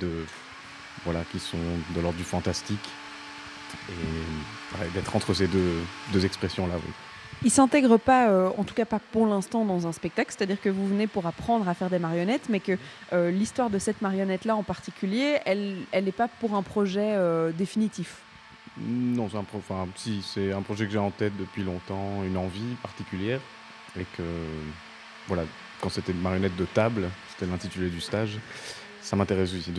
voilà 1.04 1.22
qui 1.30 1.38
sont 1.38 1.58
de 1.94 2.00
l'ordre 2.00 2.18
du 2.18 2.24
fantastique 2.24 2.88
et 3.88 4.90
d'être 4.94 5.14
entre 5.14 5.32
ces 5.32 5.46
deux, 5.46 5.76
deux 6.12 6.24
expressions 6.26 6.66
là. 6.66 6.74
Oui. 6.74 6.92
Il 7.44 7.50
s'intègre 7.50 7.96
pas, 7.98 8.28
euh, 8.30 8.50
en 8.56 8.64
tout 8.64 8.74
cas 8.74 8.84
pas 8.86 8.98
pour 9.12 9.26
l'instant, 9.26 9.64
dans 9.64 9.86
un 9.86 9.92
spectacle. 9.92 10.32
C'est-à-dire 10.36 10.60
que 10.60 10.68
vous 10.68 10.86
venez 10.86 11.06
pour 11.06 11.26
apprendre 11.26 11.68
à 11.68 11.74
faire 11.74 11.90
des 11.90 11.98
marionnettes, 11.98 12.48
mais 12.48 12.60
que 12.60 12.76
euh, 13.12 13.30
l'histoire 13.30 13.70
de 13.70 13.78
cette 13.78 14.02
marionnette-là 14.02 14.56
en 14.56 14.62
particulier, 14.62 15.38
elle, 15.44 15.76
n'est 15.92 16.12
pas 16.12 16.28
pour 16.28 16.54
un 16.54 16.62
projet 16.62 17.12
euh, 17.14 17.52
définitif. 17.52 18.22
Non, 18.78 19.28
c'est 19.30 19.36
un, 19.36 19.44
pro- 19.44 19.58
enfin, 19.58 19.86
si, 19.94 20.22
un 20.54 20.62
projet 20.62 20.86
que 20.86 20.92
j'ai 20.92 20.98
en 20.98 21.10
tête 21.10 21.36
depuis 21.38 21.62
longtemps, 21.62 22.22
une 22.24 22.36
envie 22.36 22.74
particulière. 22.82 23.40
Et 23.98 24.04
que, 24.16 24.22
voilà, 25.28 25.44
quand 25.80 25.88
c'était 25.88 26.12
une 26.12 26.20
marionnette 26.20 26.56
de 26.56 26.64
table, 26.64 27.08
c'était 27.30 27.50
l'intitulé 27.50 27.88
du 27.88 28.00
stage, 28.00 28.38
ça 29.00 29.14
m'intéresse 29.16 29.54
aussi 29.54 29.72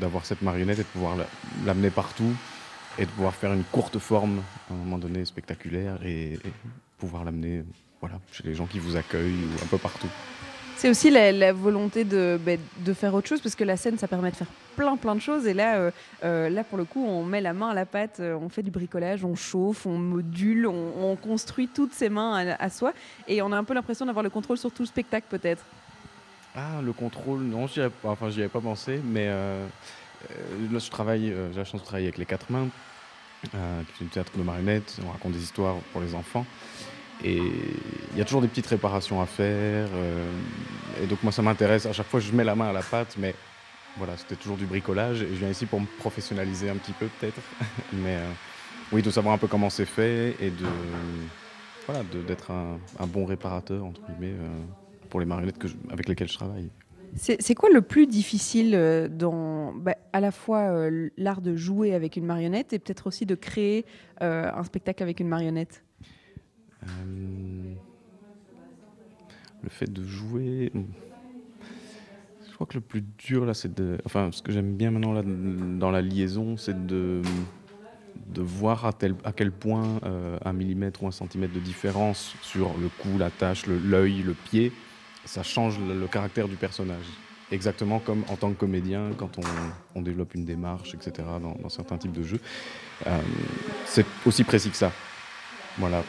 d'avoir 0.00 0.24
cette 0.26 0.42
marionnette 0.42 0.78
et 0.78 0.82
de 0.82 0.88
pouvoir 0.88 1.16
la- 1.16 1.26
l'amener 1.64 1.90
partout 1.90 2.32
et 2.98 3.06
de 3.06 3.10
pouvoir 3.10 3.34
faire 3.34 3.52
une 3.52 3.64
courte 3.64 3.98
forme 3.98 4.42
à 4.70 4.74
un 4.74 4.76
moment 4.76 4.98
donné 4.98 5.24
spectaculaire 5.24 5.98
et 6.04 6.38
pouvoir 6.98 7.24
l'amener 7.24 7.64
voilà, 8.00 8.20
chez 8.32 8.44
les 8.44 8.54
gens 8.54 8.66
qui 8.66 8.78
vous 8.78 8.96
accueillent 8.96 9.44
ou 9.44 9.64
un 9.64 9.66
peu 9.66 9.78
partout. 9.78 10.08
C'est 10.76 10.90
aussi 10.90 11.10
la, 11.10 11.32
la 11.32 11.54
volonté 11.54 12.04
de, 12.04 12.38
ben, 12.44 12.60
de 12.84 12.92
faire 12.92 13.14
autre 13.14 13.26
chose, 13.26 13.40
parce 13.40 13.54
que 13.54 13.64
la 13.64 13.78
scène, 13.78 13.96
ça 13.96 14.08
permet 14.08 14.30
de 14.30 14.36
faire 14.36 14.46
plein 14.76 14.96
plein 14.98 15.14
de 15.14 15.20
choses. 15.20 15.46
Et 15.46 15.54
là, 15.54 15.76
euh, 15.76 15.90
euh, 16.22 16.50
là 16.50 16.64
pour 16.64 16.76
le 16.76 16.84
coup, 16.84 17.02
on 17.02 17.24
met 17.24 17.40
la 17.40 17.54
main 17.54 17.70
à 17.70 17.74
la 17.74 17.86
pâte, 17.86 18.18
euh, 18.20 18.36
on 18.38 18.50
fait 18.50 18.62
du 18.62 18.70
bricolage, 18.70 19.24
on 19.24 19.34
chauffe, 19.34 19.86
on 19.86 19.96
module, 19.96 20.66
on, 20.66 20.92
on 21.02 21.16
construit 21.16 21.68
toutes 21.68 21.94
ses 21.94 22.10
mains 22.10 22.34
à, 22.34 22.62
à 22.62 22.68
soi. 22.68 22.92
Et 23.26 23.40
on 23.40 23.52
a 23.52 23.56
un 23.56 23.64
peu 23.64 23.72
l'impression 23.72 24.04
d'avoir 24.04 24.22
le 24.22 24.28
contrôle 24.28 24.58
sur 24.58 24.70
tout 24.70 24.82
le 24.82 24.86
spectacle, 24.88 25.26
peut-être. 25.30 25.64
Ah, 26.54 26.80
le 26.82 26.92
contrôle, 26.92 27.40
non, 27.40 27.66
j'y 27.66 27.80
avais 27.80 27.90
pas, 27.90 28.10
enfin, 28.10 28.28
j'y 28.28 28.40
avais 28.40 28.50
pas 28.50 28.60
pensé, 28.60 29.00
mais 29.02 29.26
euh, 29.28 29.66
là, 30.70 30.78
je 30.78 30.90
travaille, 30.90 31.32
euh, 31.32 31.50
j'ai 31.52 31.58
la 31.58 31.64
chance 31.64 31.80
de 31.80 31.86
travailler 31.86 32.08
avec 32.08 32.18
les 32.18 32.26
quatre 32.26 32.50
mains, 32.50 32.68
euh, 33.54 33.82
qui 33.82 34.02
est 34.02 34.06
une 34.06 34.10
théâtre 34.10 34.32
de 34.36 34.42
marionnettes, 34.42 34.98
on 35.06 35.10
raconte 35.10 35.32
des 35.32 35.42
histoires 35.42 35.76
pour 35.92 36.00
les 36.00 36.14
enfants. 36.14 36.46
Et 37.24 37.36
il 38.12 38.18
y 38.18 38.20
a 38.20 38.24
toujours 38.24 38.42
des 38.42 38.48
petites 38.48 38.66
réparations 38.66 39.20
à 39.22 39.26
faire. 39.26 39.88
euh, 39.94 40.30
et 41.02 41.06
donc, 41.06 41.22
moi, 41.22 41.32
ça 41.32 41.42
m'intéresse. 41.42 41.86
À 41.86 41.92
chaque 41.92 42.06
fois, 42.08 42.20
je 42.20 42.32
mets 42.32 42.44
la 42.44 42.54
main 42.54 42.68
à 42.68 42.72
la 42.72 42.82
pâte, 42.82 43.16
mais 43.18 43.34
voilà, 43.96 44.16
c'était 44.16 44.36
toujours 44.36 44.56
du 44.58 44.66
bricolage. 44.66 45.22
Et 45.22 45.28
je 45.28 45.34
viens 45.34 45.50
ici 45.50 45.66
pour 45.66 45.80
me 45.80 45.86
professionnaliser 45.98 46.68
un 46.68 46.76
petit 46.76 46.92
peu, 46.92 47.08
peut-être. 47.08 47.40
mais 47.92 48.16
euh, 48.16 48.30
oui, 48.92 49.02
de 49.02 49.10
savoir 49.10 49.34
un 49.34 49.38
peu 49.38 49.48
comment 49.48 49.70
c'est 49.70 49.86
fait 49.86 50.36
et 50.40 50.50
de 50.50 50.66
voilà, 51.86 52.02
de- 52.04 52.22
d'être 52.22 52.50
un, 52.50 52.80
bon 53.06 53.24
réparateur, 53.26 53.84
entre 53.84 54.00
guillemets, 54.08 54.34
euh, 54.38 54.64
pour 55.08 55.20
les 55.20 55.26
marionnettes 55.26 55.58
que 55.58 55.68
avec 55.90 56.08
lesquelles 56.08 56.28
je 56.28 56.34
travaille. 56.34 56.70
C'est 57.14 57.54
quoi 57.54 57.70
le 57.70 57.80
plus 57.82 58.06
difficile 58.06 58.74
euh, 58.74 59.08
dans 59.08 59.72
bah, 59.72 59.96
à 60.12 60.20
la 60.20 60.30
fois 60.30 60.70
euh, 60.70 61.08
l'art 61.16 61.40
de 61.40 61.56
jouer 61.56 61.94
avec 61.94 62.16
une 62.16 62.26
marionnette 62.26 62.72
et 62.72 62.78
peut-être 62.78 63.06
aussi 63.06 63.24
de 63.26 63.34
créer 63.34 63.86
euh, 64.22 64.50
un 64.52 64.64
spectacle 64.64 65.02
avec 65.02 65.20
une 65.20 65.28
marionnette? 65.28 65.82
Le 69.62 69.68
fait 69.68 69.90
de 69.90 70.04
jouer. 70.04 70.70
hmm. 70.74 70.84
Je 72.48 72.54
crois 72.54 72.66
que 72.66 72.74
le 72.74 72.80
plus 72.80 73.02
dur 73.18 73.44
là, 73.44 73.54
c'est 73.54 73.74
de. 73.74 73.98
Enfin, 74.04 74.30
ce 74.32 74.42
que 74.42 74.52
j'aime 74.52 74.76
bien 74.76 74.90
maintenant 74.90 75.12
là, 75.12 75.22
dans 75.22 75.90
la 75.90 76.00
liaison, 76.00 76.56
c'est 76.56 76.86
de 76.86 77.22
de 78.32 78.42
voir 78.42 78.86
à, 78.86 78.92
à 79.24 79.32
quel 79.32 79.52
point 79.52 80.00
un 80.44 80.52
millimètre 80.52 81.02
ou 81.02 81.06
un 81.06 81.10
centimètre 81.10 81.52
de 81.52 81.60
différence 81.60 82.34
sur 82.40 82.76
le 82.78 82.88
cou, 82.88 83.18
la 83.18 83.30
tâche, 83.30 83.66
l'œil, 83.66 84.22
le, 84.22 84.32
pied, 84.32 84.72
ça 85.26 85.42
change 85.42 85.78
le, 85.78 86.06
caractère 86.06 86.48
du 86.48 86.56
personnage. 86.56 87.04
Exactement 87.52 88.00
comme 88.00 88.24
en 88.28 88.36
tant 88.36 88.50
que 88.50 88.58
comédien, 88.58 89.10
quand 89.16 89.30
on, 89.94 90.02
développe 90.02 90.34
une 90.34 90.44
démarche, 90.44 90.94
etc., 90.94 91.28
dans, 91.40 91.68
certains 91.68 91.96
types 91.96 92.12
de 92.12 92.22
jeux. 92.22 92.40
Euh, 93.06 93.20
c'est 93.84 94.04
aussi 94.24 94.42
précis 94.42 94.70
que 94.70 94.76
ça. 94.76 94.90
Voilà. 95.78 96.02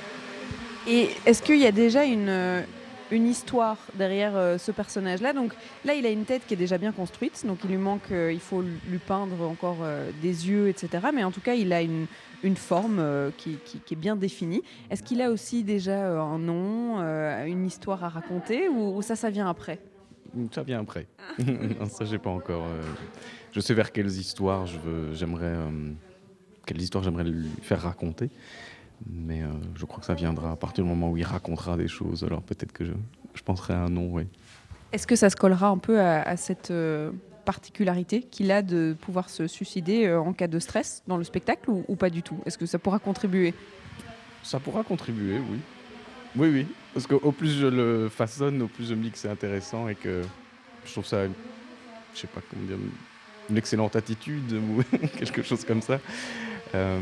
Et 0.88 1.10
est-ce 1.26 1.44
qu'il 1.44 1.60
y 1.60 1.68
a 1.68 1.72
déjà 1.72 2.06
une, 2.06 2.64
une 3.12 3.28
histoire 3.28 3.78
derrière 3.94 4.36
euh, 4.36 4.58
ce 4.58 4.72
personnage-là? 4.72 5.34
Donc 5.34 5.52
là, 5.86 5.94
il 5.94 6.06
a 6.06 6.10
une 6.10 6.26
tête 6.26 6.44
qui 6.48 6.56
est 6.56 6.58
déjà 6.58 6.78
bien 6.78 6.92
construite, 6.92 7.46
donc 7.46 7.60
il 7.66 7.70
lui 7.70 7.78
manque, 7.78 8.12
euh, 8.12 8.32
il 8.32 8.40
faut 8.40 8.62
lui 8.62 9.00
peindre 9.00 9.48
encore 9.48 9.86
des 10.22 10.50
yeux, 10.50 10.70
etc. 10.70 10.90
Mais 11.14 11.24
en 11.24 11.32
tout 11.32 11.42
cas, 11.42 11.54
il 11.54 11.72
a 11.72 11.82
une, 11.82 12.08
une 12.44 12.56
forme 12.58 13.00
euh, 13.00 13.32
qui, 13.32 13.60
qui- 13.60 13.82
qui 13.82 13.94
est 13.94 13.98
bien 13.98 14.16
définie. 14.16 14.62
Est-ce 14.90 15.04
qu'il 15.04 15.22
a 15.22 15.30
aussi 15.32 15.64
déjà 15.64 16.08
euh, 16.08 16.20
un 16.22 16.40
nom, 16.40 17.00
euh, 17.00 17.46
une 17.46 17.66
histoire 17.66 18.04
à 18.04 18.10
raconter, 18.10 18.70
ou, 18.70 18.98
ou 18.98 19.02
ça, 19.02 19.16
ça 19.16 19.30
vient 19.30 19.50
après? 19.50 19.80
Ça 20.54 20.64
vient 20.64 20.82
après. 20.82 21.08
non, 21.40 21.86
ça, 21.90 22.06
j'ai 22.06 22.20
pas 22.20 22.30
encore. 22.30 22.70
Je 23.52 23.60
sais 23.60 23.74
vers 23.74 23.92
quelles 23.92 24.08
histoires 24.12 24.66
je 24.66 24.78
veux, 24.78 25.14
j'aimerais, 25.14 25.56
quelles 26.66 26.82
histoires 26.82 27.04
j'aimerais 27.04 27.24
lui 27.24 27.50
faire 27.62 27.82
raconter, 27.82 28.30
mais 29.10 29.42
je 29.76 29.86
crois 29.86 30.00
que 30.00 30.06
ça 30.06 30.14
viendra 30.14 30.52
à 30.52 30.56
partir 30.58 30.84
du 30.84 30.90
moment 30.90 31.10
où 31.10 31.18
il 31.18 31.24
racontera 31.24 31.78
des 31.78 31.88
choses. 31.88 32.24
Alors 32.24 32.42
peut-être 32.44 32.74
que 32.74 32.84
je, 32.86 32.92
je 33.34 33.42
penserai 33.42 33.74
à 33.74 33.80
un 33.84 33.90
nom, 33.90 34.10
oui. 34.14 34.24
Est-ce 34.92 35.08
que 35.08 35.16
ça 35.16 35.30
se 35.30 35.36
collera 35.36 35.70
un 35.70 35.78
peu 35.78 36.00
à, 36.00 36.22
à 36.22 36.36
cette 36.38 36.72
particularité 37.52 38.22
qu'il 38.24 38.52
a 38.52 38.62
de 38.62 38.96
pouvoir 39.00 39.30
se 39.30 39.48
suicider 39.48 40.06
euh, 40.06 40.20
en 40.20 40.34
cas 40.34 40.48
de 40.48 40.60
stress 40.60 41.02
dans 41.08 41.16
le 41.18 41.24
spectacle, 41.24 41.70
ou, 41.70 41.86
ou 41.88 41.96
pas 41.96 42.10
du 42.10 42.22
tout? 42.22 42.38
Est-ce 42.46 42.58
que 42.58 42.66
ça 42.66 42.78
pourra 42.78 43.00
contribuer? 43.00 43.54
Ça 44.44 44.60
pourra 44.60 44.84
contribuer, 44.84 45.40
oui. 45.50 45.60
Oui, 46.36 46.50
oui. 46.50 46.68
Parce 46.94 47.08
qu'au 47.08 47.32
plus 47.32 47.52
je 47.58 47.68
le 47.68 48.10
façonne, 48.10 48.62
au 48.62 48.68
plus 48.68 48.90
je 48.90 48.96
me 48.96 49.02
dis 49.04 49.12
que 49.12 49.18
c'est 49.18 49.30
intéressant 49.30 49.88
et 49.88 49.96
que 49.96 50.22
je 50.86 50.92
trouve 50.92 51.06
ça, 51.06 51.26
je 52.14 52.20
sais 52.20 52.28
pas 52.28 52.42
comment 52.50 52.66
dire, 52.68 52.78
une 53.50 53.58
excellente 53.58 53.96
attitude 53.96 54.52
ou 54.54 54.84
quelque 55.18 55.42
chose 55.42 55.64
comme 55.64 55.82
ça. 55.82 56.00
Euh, 56.76 57.00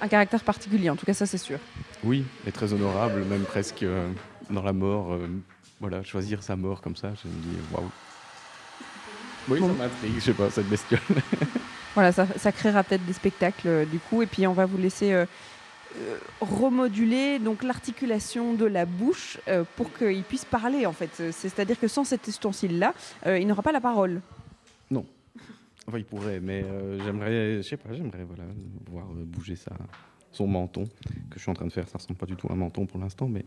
un, 0.00 0.04
un 0.04 0.08
caractère 0.08 0.42
particulier, 0.44 0.88
en 0.88 0.96
tout 0.96 1.04
cas, 1.04 1.14
ça 1.14 1.26
c'est 1.26 1.38
sûr. 1.38 1.58
Oui, 2.02 2.24
et 2.46 2.52
très 2.52 2.72
honorable, 2.72 3.22
même 3.24 3.44
presque 3.44 3.82
euh, 3.82 4.08
dans 4.48 4.62
la 4.62 4.72
mort. 4.72 5.12
euh, 5.12 5.26
voilà, 5.80 6.02
choisir 6.04 6.42
sa 6.42 6.56
mort 6.56 6.80
comme 6.80 6.96
ça, 6.96 7.12
je 7.22 7.28
me 7.28 7.34
dis 7.34 7.58
waouh. 7.72 7.90
Oui, 9.48 9.60
ça 9.60 9.66
m'intrigue, 9.66 10.14
je 10.16 10.20
sais 10.20 10.32
pas, 10.32 10.50
cette 10.50 10.68
bestiole. 10.68 11.00
Voilà, 11.94 12.10
ça, 12.10 12.26
ça 12.38 12.52
créera 12.52 12.82
peut-être 12.84 13.04
des 13.04 13.12
spectacles 13.12 13.68
euh, 13.68 13.84
du 13.84 13.98
coup, 13.98 14.22
et 14.22 14.26
puis 14.26 14.46
on 14.46 14.54
va 14.54 14.64
vous 14.64 14.78
laisser 14.78 15.12
euh, 15.12 15.26
euh, 15.98 16.16
remoduler 16.40 17.38
donc 17.38 17.62
l'articulation 17.62 18.54
de 18.54 18.64
la 18.64 18.86
bouche 18.86 19.38
pour 19.76 19.92
qu'il 19.92 20.22
puisse 20.22 20.46
parler 20.46 20.86
en 20.86 20.92
fait. 20.92 21.30
C'est-à-dire 21.32 21.78
que 21.78 21.88
sans 21.88 22.04
cet 22.04 22.26
ustensile-là, 22.26 22.94
il 23.26 23.46
n'aura 23.46 23.62
pas 23.62 23.72
la 23.72 23.80
parole. 23.80 24.20
non. 24.90 25.04
Enfin, 25.88 25.98
il 25.98 26.04
pourrait, 26.04 26.38
mais 26.38 26.64
j'aimerais, 27.04 27.56
je 27.56 27.62
sais 27.62 27.76
pas, 27.76 27.92
j'aimerais 27.92 28.24
voilà, 28.24 28.44
voir 28.88 29.04
bouger 29.06 29.56
sa, 29.56 29.72
son 30.30 30.46
menton, 30.46 30.84
que 31.28 31.36
je 31.36 31.40
suis 31.40 31.50
en 31.50 31.54
train 31.54 31.66
de 31.66 31.72
faire. 31.72 31.88
Ça 31.88 31.98
ressemble 31.98 32.18
pas 32.18 32.26
du 32.26 32.36
tout 32.36 32.46
à 32.48 32.52
un 32.52 32.56
menton 32.56 32.86
pour 32.86 33.00
l'instant, 33.00 33.28
mais 33.28 33.44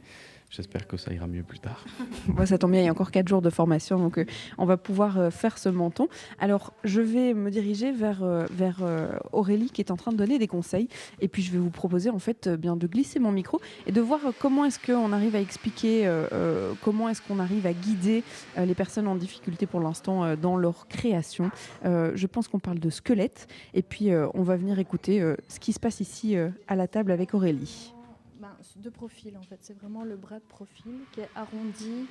j'espère 0.55 0.87
que 0.87 0.97
ça 0.97 1.13
ira 1.13 1.27
mieux 1.27 1.43
plus 1.43 1.59
tard. 1.59 1.83
Moi, 2.27 2.45
ça 2.45 2.57
tombe 2.57 2.71
bien, 2.71 2.81
il 2.81 2.85
y 2.85 2.87
a 2.87 2.91
encore 2.91 3.11
4 3.11 3.27
jours 3.27 3.41
de 3.41 3.49
formation, 3.49 3.99
donc 3.99 4.17
euh, 4.17 4.25
on 4.57 4.65
va 4.65 4.77
pouvoir 4.77 5.19
euh, 5.19 5.29
faire 5.29 5.57
ce 5.57 5.69
menton. 5.69 6.07
Alors, 6.39 6.73
je 6.83 7.01
vais 7.01 7.33
me 7.33 7.51
diriger 7.51 7.91
vers, 7.91 8.23
euh, 8.23 8.45
vers 8.51 8.81
Aurélie 9.31 9.69
qui 9.69 9.81
est 9.81 9.91
en 9.91 9.97
train 9.97 10.11
de 10.11 10.17
donner 10.17 10.39
des 10.39 10.47
conseils, 10.47 10.87
et 11.19 11.27
puis 11.27 11.41
je 11.41 11.51
vais 11.51 11.57
vous 11.57 11.69
proposer 11.69 12.09
en 12.09 12.19
fait 12.19 12.47
bien 12.49 12.75
de 12.75 12.87
glisser 12.87 13.19
mon 13.19 13.31
micro 13.31 13.59
et 13.87 13.91
de 13.91 14.01
voir 14.01 14.19
comment 14.39 14.65
est-ce 14.65 14.79
qu'on 14.79 15.11
arrive 15.11 15.35
à 15.35 15.39
expliquer, 15.39 16.09
comment 16.83 17.09
est-ce 17.09 17.21
qu'on 17.21 17.39
arrive 17.39 17.65
à 17.65 17.73
guider 17.73 18.23
les 18.57 18.75
personnes 18.75 19.07
en 19.07 19.15
difficulté 19.15 19.65
pour 19.65 19.79
l'instant 19.79 20.35
dans 20.35 20.57
leur 20.57 20.87
création. 20.87 21.49
Je 21.83 22.27
pense 22.27 22.47
qu'on 22.47 22.59
parle 22.59 22.79
de 22.79 22.89
squelette, 22.89 23.47
et 23.73 23.81
puis 23.81 24.09
on 24.33 24.43
va 24.43 24.55
venir 24.55 24.79
écouter 24.79 25.21
ce 25.47 25.59
qui 25.59 25.73
se 25.73 25.79
passe 25.79 25.99
ici 25.99 26.35
à 26.67 26.75
la 26.75 26.87
table 26.87 27.11
avec 27.11 27.33
Aurélie. 27.33 27.94
De 28.75 28.89
profil 28.89 29.37
en 29.37 29.41
fait, 29.41 29.57
c'est 29.61 29.77
vraiment 29.77 30.03
le 30.03 30.15
bras 30.15 30.35
de 30.35 30.43
profil 30.49 30.93
qui 31.13 31.21
est 31.21 31.29
arrondi, 31.35 32.07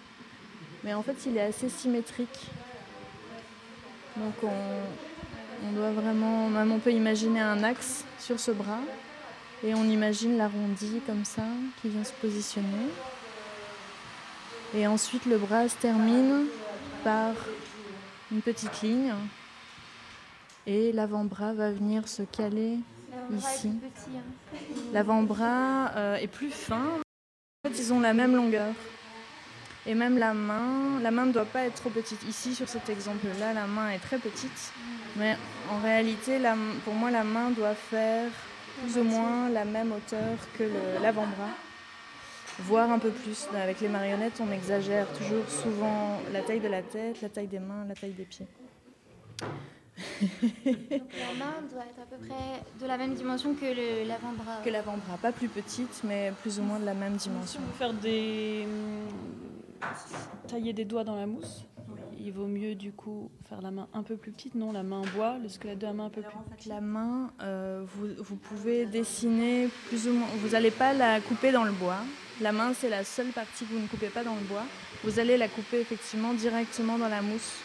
mais 0.82 0.94
en 0.94 1.02
fait 1.02 1.26
il 1.26 1.36
est 1.36 1.42
assez 1.42 1.68
symétrique. 1.68 2.48
Donc 4.16 4.34
on, 4.42 5.68
on 5.68 5.72
doit 5.72 5.92
vraiment, 5.92 6.48
même 6.48 6.72
on 6.72 6.78
peut 6.78 6.92
imaginer 6.92 7.40
un 7.40 7.62
axe 7.62 8.04
sur 8.18 8.40
ce 8.40 8.50
bras 8.50 8.80
et 9.62 9.74
on 9.74 9.84
imagine 9.84 10.36
l'arrondi 10.36 11.00
comme 11.06 11.24
ça 11.24 11.44
qui 11.80 11.88
vient 11.90 12.04
se 12.04 12.12
positionner. 12.14 12.88
Et 14.74 14.86
ensuite 14.86 15.26
le 15.26 15.38
bras 15.38 15.68
se 15.68 15.76
termine 15.76 16.46
par 17.04 17.34
une 18.32 18.40
petite 18.40 18.82
ligne 18.82 19.12
et 20.66 20.92
l'avant-bras 20.92 21.52
va 21.52 21.70
venir 21.70 22.08
se 22.08 22.22
caler 22.22 22.78
ici. 23.36 23.72
L'avant-bras 24.92 25.92
euh, 25.96 26.16
est 26.16 26.26
plus 26.26 26.50
fin. 26.50 26.86
En 27.64 27.68
fait, 27.68 27.78
ils 27.78 27.92
ont 27.92 28.00
la 28.00 28.12
même 28.14 28.34
longueur. 28.34 28.72
Et 29.86 29.94
même 29.94 30.16
la 30.16 30.32
main, 30.32 30.98
la 31.02 31.10
main 31.10 31.26
ne 31.26 31.32
doit 31.32 31.44
pas 31.44 31.64
être 31.66 31.74
trop 31.74 31.90
petite. 31.90 32.22
Ici, 32.24 32.54
sur 32.54 32.68
cet 32.68 32.88
exemple-là, 32.88 33.52
la 33.52 33.66
main 33.66 33.90
est 33.90 33.98
très 33.98 34.18
petite. 34.18 34.72
Mais 35.16 35.36
en 35.70 35.78
réalité, 35.80 36.38
la- 36.38 36.56
pour 36.84 36.94
moi, 36.94 37.10
la 37.10 37.22
main 37.24 37.50
doit 37.50 37.74
faire 37.74 38.30
plus 38.82 38.98
ou 38.98 39.04
moins 39.04 39.48
la 39.50 39.64
même 39.64 39.92
hauteur 39.92 40.36
que 40.58 40.64
l'avant-bras. 41.02 41.50
Voire 42.60 42.90
un 42.90 42.98
peu 42.98 43.10
plus. 43.10 43.46
Avec 43.54 43.80
les 43.80 43.88
marionnettes, 43.88 44.40
on 44.40 44.50
exagère 44.52 45.06
toujours 45.12 45.46
souvent 45.48 46.18
la 46.32 46.40
taille 46.40 46.60
de 46.60 46.68
la 46.68 46.82
tête, 46.82 47.20
la 47.20 47.28
taille 47.28 47.48
des 47.48 47.58
mains, 47.58 47.84
la 47.86 47.94
taille 47.94 48.12
des 48.12 48.24
pieds. 48.24 48.46
La 50.64 51.34
main 51.38 51.54
doit 51.70 51.84
être 51.84 52.00
à 52.02 52.06
peu 52.06 52.16
près 52.26 52.62
de 52.80 52.86
la 52.86 52.96
même 52.96 53.14
dimension 53.14 53.54
que 53.54 54.06
l'avant-bras. 54.06 54.60
Que 54.64 54.70
l'avant-bras, 54.70 55.18
pas 55.20 55.32
plus 55.32 55.48
petite, 55.48 56.02
mais 56.04 56.32
plus 56.42 56.58
ou 56.58 56.62
moins 56.62 56.80
de 56.80 56.84
la 56.84 56.94
même 56.94 57.14
dimension. 57.16 57.60
Faire 57.78 57.94
des. 57.94 58.66
tailler 60.48 60.72
des 60.72 60.84
doigts 60.84 61.04
dans 61.04 61.16
la 61.16 61.26
mousse. 61.26 61.64
Il 62.18 62.32
vaut 62.32 62.46
mieux 62.46 62.74
du 62.74 62.90
coup 62.92 63.30
faire 63.48 63.60
la 63.60 63.70
main 63.70 63.86
un 63.92 64.02
peu 64.02 64.16
plus 64.16 64.32
petite, 64.32 64.54
non 64.54 64.72
La 64.72 64.82
main 64.82 65.00
en 65.00 65.16
bois, 65.16 65.36
le 65.42 65.48
squelette 65.48 65.78
de 65.78 65.86
la 65.86 65.92
main 65.92 66.06
un 66.06 66.10
peu 66.10 66.22
plus 66.22 66.38
petit. 66.56 66.68
La 66.70 66.80
main, 66.80 67.30
euh, 67.42 67.84
vous, 67.86 68.06
vous 68.18 68.36
pouvez 68.36 68.86
dessiner 68.86 69.68
plus 69.88 70.08
ou 70.08 70.12
moins. 70.12 70.28
Vous 70.38 70.50
n'allez 70.50 70.70
pas 70.70 70.94
la 70.94 71.20
couper 71.20 71.52
dans 71.52 71.64
le 71.64 71.72
bois. 71.72 71.98
La 72.40 72.52
main, 72.52 72.72
c'est 72.72 72.88
la 72.88 73.04
seule 73.04 73.28
partie 73.28 73.66
que 73.66 73.74
vous 73.74 73.78
ne 73.78 73.86
coupez 73.86 74.08
pas 74.08 74.24
dans 74.24 74.34
le 74.34 74.40
bois. 74.42 74.64
Vous 75.04 75.18
allez 75.20 75.36
la 75.36 75.48
couper 75.48 75.80
effectivement 75.80 76.32
directement 76.32 76.98
dans 76.98 77.08
la 77.08 77.20
mousse 77.20 77.58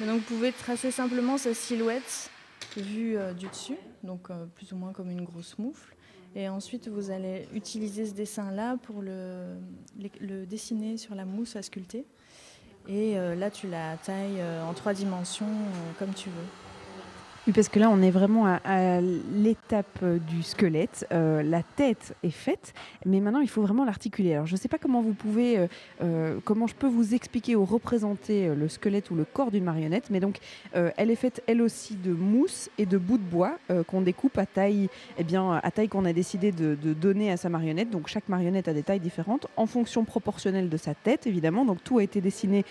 Donc 0.00 0.20
vous 0.20 0.34
pouvez 0.34 0.52
tracer 0.52 0.90
simplement 0.90 1.38
sa 1.38 1.54
silhouette 1.54 2.30
vue 2.76 3.16
euh, 3.16 3.32
du 3.32 3.48
dessus, 3.48 3.76
donc 4.02 4.30
euh, 4.30 4.46
plus 4.54 4.72
ou 4.72 4.76
moins 4.76 4.92
comme 4.92 5.10
une 5.10 5.24
grosse 5.24 5.58
moufle. 5.58 5.94
Et 6.34 6.48
ensuite, 6.48 6.88
vous 6.88 7.10
allez 7.10 7.46
utiliser 7.52 8.06
ce 8.06 8.14
dessin-là 8.14 8.78
pour 8.82 9.02
le, 9.02 9.56
dessiner 10.46 10.96
sur 10.96 11.14
la 11.14 11.26
mousse 11.26 11.56
à 11.56 11.62
sculpter. 11.62 12.06
Et 12.88 13.18
euh, 13.18 13.34
là, 13.34 13.50
tu 13.50 13.68
la 13.68 13.98
tailles 13.98 14.42
en 14.66 14.72
trois 14.72 14.94
dimensions 14.94 15.46
comme 15.98 16.14
tu 16.14 16.30
veux. 16.30 16.71
Oui, 17.48 17.52
parce 17.52 17.68
que 17.68 17.80
là, 17.80 17.90
on 17.90 18.00
est 18.02 18.12
vraiment 18.12 18.46
à, 18.46 19.00
l'étape 19.00 19.98
euh, 20.04 20.18
du 20.18 20.44
squelette. 20.44 21.08
Euh, 21.10 21.42
la 21.42 21.64
tête 21.64 22.14
est 22.22 22.30
faite, 22.30 22.72
mais 23.04 23.18
maintenant, 23.18 23.40
il 23.40 23.48
faut 23.48 23.62
vraiment 23.62 23.84
l'articuler. 23.84 24.34
Alors, 24.34 24.46
je 24.46 24.52
ne 24.52 24.58
sais 24.58 24.68
pas 24.68 24.78
comment 24.78 25.02
vous 25.02 25.12
pouvez, 25.12 25.66
euh, 26.02 26.38
comment 26.44 26.68
je 26.68 26.76
peux 26.76 26.86
vous 26.86 27.14
expliquer 27.14 27.56
ou 27.56 27.64
représenter 27.64 28.54
le 28.54 28.68
squelette 28.68 29.10
ou 29.10 29.16
le 29.16 29.24
corps 29.24 29.50
d'une 29.50 29.64
marionnette, 29.64 30.08
mais 30.10 30.20
donc, 30.20 30.38
elle 30.72 31.10
est 31.10 31.16
faite, 31.16 31.42
elle 31.48 31.62
aussi, 31.62 31.96
de 31.96 32.12
mousse 32.12 32.70
et 32.78 32.86
de 32.86 32.96
bouts 32.96 33.18
de 33.18 33.22
bois 33.22 33.58
qu'on 33.88 34.02
découpe 34.02 34.38
à 34.38 34.46
taille, 34.46 34.88
eh 35.18 35.24
bien, 35.24 35.52
à 35.52 35.70
taille 35.70 35.88
qu'on 35.88 36.04
a 36.04 36.12
décidé 36.12 36.52
de, 36.52 36.74
donner 36.94 37.32
à 37.32 37.36
sa 37.36 37.48
marionnette. 37.48 37.90
Donc, 37.90 38.06
chaque 38.06 38.28
marionnette 38.28 38.68
a 38.68 38.72
des 38.72 38.82
tailles 38.82 39.00
différentes 39.00 39.48
en 39.56 39.66
fonction 39.66 40.04
proportionnelle 40.04 40.68
de 40.68 40.76
sa 40.76 40.94
tête, 40.94 41.26
évidemment. 41.26 41.64
Donc, 41.64 41.82
tout 41.82 41.98
a 41.98 42.02
été 42.04 42.20
dessiné 42.20 42.64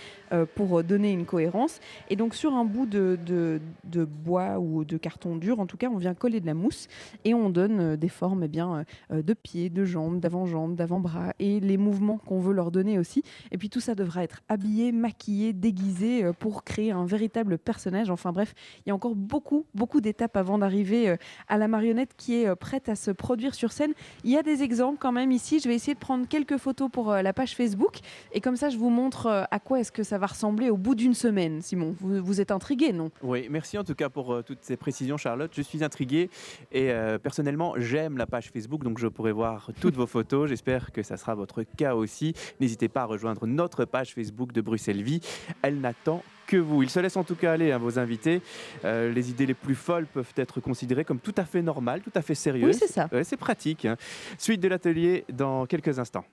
pour 0.55 0.83
donner 0.83 1.11
une 1.11 1.25
cohérence. 1.25 1.79
Et 2.09 2.15
donc, 2.15 2.35
sur 2.35 2.53
un 2.53 2.63
bout 2.65 2.85
de 2.85 3.59
bois 4.05 4.60
ou 4.61 4.85
de 4.85 4.97
carton 4.97 5.35
dur, 5.35 5.59
en 5.59 5.65
tout 5.65 5.77
cas, 5.77 5.89
on 5.89 5.97
vient 5.97 6.13
coller 6.13 6.39
de 6.39 6.45
la 6.45 6.53
mousse 6.53 6.87
et 7.25 7.33
on 7.33 7.49
donne 7.49 7.79
euh, 7.79 7.97
des 7.97 8.09
formes 8.09 8.43
eh 8.43 8.47
bien, 8.47 8.85
euh, 9.11 9.21
de 9.21 9.33
pieds, 9.33 9.69
de 9.69 9.83
jambes, 9.83 10.19
d'avant-jambes, 10.19 10.75
d'avant-bras 10.75 11.33
et 11.39 11.59
les 11.59 11.77
mouvements 11.77 12.17
qu'on 12.17 12.39
veut 12.39 12.53
leur 12.53 12.71
donner 12.71 12.99
aussi. 12.99 13.23
Et 13.51 13.57
puis 13.57 13.69
tout 13.69 13.79
ça 13.79 13.95
devra 13.95 14.23
être 14.23 14.41
habillé, 14.47 14.91
maquillé, 14.91 15.53
déguisé 15.53 16.23
euh, 16.23 16.33
pour 16.33 16.63
créer 16.63 16.91
un 16.91 17.05
véritable 17.05 17.57
personnage. 17.57 18.09
Enfin 18.09 18.31
bref, 18.31 18.53
il 18.85 18.89
y 18.89 18.91
a 18.91 18.95
encore 18.95 19.15
beaucoup, 19.15 19.65
beaucoup 19.73 20.01
d'étapes 20.01 20.37
avant 20.37 20.57
d'arriver 20.57 21.09
euh, 21.09 21.17
à 21.47 21.57
la 21.57 21.67
marionnette 21.67 22.11
qui 22.15 22.35
est 22.35 22.47
euh, 22.47 22.55
prête 22.55 22.89
à 22.89 22.95
se 22.95 23.11
produire 23.11 23.55
sur 23.55 23.71
scène. 23.71 23.93
Il 24.23 24.31
y 24.31 24.37
a 24.37 24.43
des 24.43 24.63
exemples 24.63 24.97
quand 24.99 25.11
même 25.11 25.31
ici. 25.31 25.59
Je 25.59 25.67
vais 25.67 25.75
essayer 25.75 25.93
de 25.93 25.99
prendre 25.99 26.27
quelques 26.27 26.57
photos 26.57 26.89
pour 26.91 27.11
euh, 27.11 27.21
la 27.21 27.33
page 27.33 27.55
Facebook 27.55 27.99
et 28.33 28.41
comme 28.41 28.55
ça, 28.55 28.69
je 28.69 28.77
vous 28.77 28.89
montre 28.89 29.25
euh, 29.25 29.43
à 29.51 29.59
quoi 29.59 29.79
est-ce 29.79 29.91
que 29.91 30.03
ça 30.03 30.17
va 30.17 30.27
ressembler 30.27 30.69
au 30.69 30.77
bout 30.77 30.95
d'une 30.95 31.13
semaine. 31.13 31.61
Simon, 31.61 31.95
vous, 31.99 32.23
vous 32.23 32.41
êtes 32.41 32.51
intrigué, 32.51 32.93
non? 32.93 33.11
Oui, 33.23 33.47
merci 33.49 33.77
en 33.77 33.83
tout 33.83 33.95
cas 33.95 34.09
pour 34.09 34.33
euh, 34.33 34.41
toutes 34.51 34.65
ces 34.65 34.75
précisions, 34.75 35.15
Charlotte. 35.15 35.49
Je 35.55 35.61
suis 35.61 35.81
intrigué 35.81 36.29
et 36.73 36.91
euh, 36.91 37.17
personnellement, 37.17 37.75
j'aime 37.77 38.17
la 38.17 38.25
page 38.25 38.51
Facebook, 38.51 38.83
donc 38.83 38.99
je 38.99 39.07
pourrai 39.07 39.31
voir 39.31 39.69
toutes 39.79 39.95
vos 39.95 40.07
photos. 40.07 40.49
J'espère 40.49 40.91
que 40.91 41.03
ça 41.03 41.15
sera 41.15 41.35
votre 41.35 41.63
cas 41.63 41.95
aussi. 41.95 42.33
N'hésitez 42.59 42.89
pas 42.89 43.03
à 43.03 43.05
rejoindre 43.05 43.47
notre 43.47 43.85
page 43.85 44.13
Facebook 44.13 44.51
de 44.51 44.59
Bruxelles 44.59 45.03
Vie. 45.03 45.21
Elle 45.61 45.79
n'attend 45.79 46.21
que 46.47 46.57
vous. 46.57 46.83
Il 46.83 46.89
se 46.89 46.99
laisse 46.99 47.15
en 47.15 47.23
tout 47.23 47.35
cas 47.35 47.53
aller, 47.53 47.71
hein, 47.71 47.77
vos 47.77 47.97
invités. 47.97 48.41
Euh, 48.83 49.09
les 49.13 49.29
idées 49.29 49.45
les 49.45 49.53
plus 49.53 49.75
folles 49.75 50.05
peuvent 50.05 50.33
être 50.35 50.59
considérées 50.59 51.05
comme 51.05 51.19
tout 51.19 51.35
à 51.37 51.45
fait 51.45 51.61
normales, 51.61 52.01
tout 52.01 52.11
à 52.13 52.21
fait 52.21 52.35
sérieuses. 52.35 52.75
Oui, 52.75 52.77
c'est 52.87 52.91
ça. 52.91 53.07
Ouais, 53.13 53.23
c'est 53.23 53.37
pratique. 53.37 53.85
hein. 53.85 53.95
Suite 54.37 54.59
de 54.59 54.67
l'atelier 54.67 55.23
dans 55.31 55.65
quelques 55.65 55.97
instants. 55.97 56.25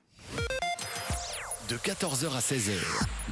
De 1.69 1.77
14h 1.77 2.35
à 2.35 2.41
16h, 2.41 2.79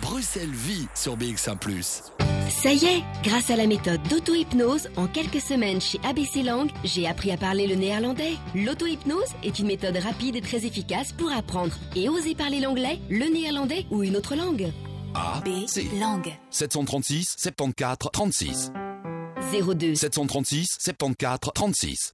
Bruxelles 0.03 0.53
vit 0.53 0.87
sur 0.95 1.17
BX1⁇ 1.17 1.59
Ça 2.51 2.71
y 2.71 2.85
est, 2.85 3.03
grâce 3.23 3.49
à 3.49 3.57
la 3.57 3.67
méthode 3.67 4.03
d'auto-hypnose, 4.11 4.91
en 4.97 5.07
quelques 5.07 5.41
semaines 5.41 5.81
chez 5.81 5.99
ABC 6.05 6.43
Langue, 6.43 6.71
j'ai 6.85 7.07
appris 7.07 7.31
à 7.31 7.39
parler 7.39 7.67
le 7.67 7.77
néerlandais. 7.77 8.35
L'auto-hypnose 8.55 9.33
est 9.43 9.59
une 9.59 9.69
méthode 9.69 9.97
rapide 9.97 10.37
et 10.37 10.43
très 10.43 10.67
efficace 10.67 11.15
pour 11.15 11.33
apprendre 11.33 11.73
et 11.95 12.11
oser 12.11 12.35
parler 12.35 12.61
l'anglais, 12.61 12.99
le 13.09 13.25
néerlandais 13.33 13.87
ou 13.91 14.03
une 14.03 14.17
autre 14.17 14.37
langue. 14.37 14.71
A, 15.15 15.43
C. 15.67 15.89
Langue. 15.99 16.31
736 16.51 17.37
74 17.39 18.11
36. 18.13 18.71
02. 19.75 19.95
736 19.95 20.77
74 20.79 21.53
36. 21.55 22.13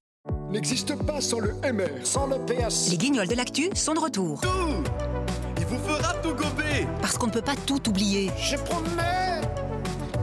N'existe 0.52 0.94
pas 1.04 1.20
sans 1.20 1.40
le 1.40 1.52
MR, 1.64 2.06
sans 2.06 2.28
le 2.28 2.36
PAC. 2.46 2.72
Les 2.90 2.96
guignols 2.96 3.26
de 3.26 3.34
l'actu 3.34 3.70
sont 3.74 3.94
de 3.94 3.98
retour. 3.98 4.40
Il 4.44 5.51
vous 5.72 5.88
fera 5.88 6.14
tout 6.14 6.34
gober. 6.34 6.86
Parce 7.00 7.16
qu'on 7.16 7.26
ne 7.26 7.32
peut 7.32 7.42
pas 7.42 7.56
tout 7.66 7.88
oublier. 7.88 8.30
Je 8.38 8.56
promets 8.56 9.40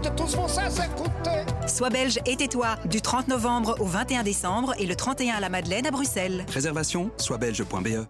de 0.03 0.09
tous 0.09 0.35
vos 0.35 0.47
ça 0.47 0.67
écouter. 0.67 1.45
Sois 1.67 1.89
belge 1.89 2.19
et 2.25 2.35
tais-toi 2.35 2.77
du 2.85 3.01
30 3.01 3.27
novembre 3.27 3.75
au 3.79 3.85
21 3.85 4.23
décembre 4.23 4.73
et 4.79 4.85
le 4.85 4.95
31 4.95 5.35
à 5.35 5.39
la 5.39 5.49
Madeleine 5.49 5.85
à 5.85 5.91
Bruxelles. 5.91 6.45
Réservation 6.53 7.11
soitbelge.be. 7.17 8.05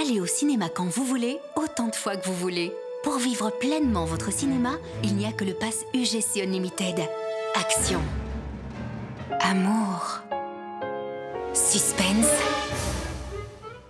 Allez 0.00 0.20
au 0.20 0.26
cinéma 0.26 0.68
quand 0.68 0.86
vous 0.86 1.04
voulez, 1.04 1.38
autant 1.56 1.88
de 1.88 1.94
fois 1.94 2.16
que 2.16 2.26
vous 2.26 2.34
voulez. 2.34 2.72
Pour 3.02 3.16
vivre 3.18 3.50
pleinement 3.50 4.04
votre 4.04 4.32
cinéma, 4.32 4.72
il 5.02 5.16
n'y 5.16 5.26
a 5.26 5.32
que 5.32 5.44
le 5.44 5.54
pass 5.54 5.84
UGC 5.94 6.42
Unlimited. 6.42 7.00
Action. 7.54 8.00
Amour. 9.40 10.20
Suspense. 11.54 12.28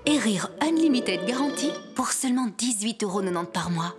Et 0.07 0.19
rire 0.19 0.49
Unlimited 0.63 1.27
garantie 1.27 1.73
pour 1.95 2.09
seulement 2.09 2.49
18,90€ 2.59 3.47
par 3.47 3.71
mois. 3.71 3.95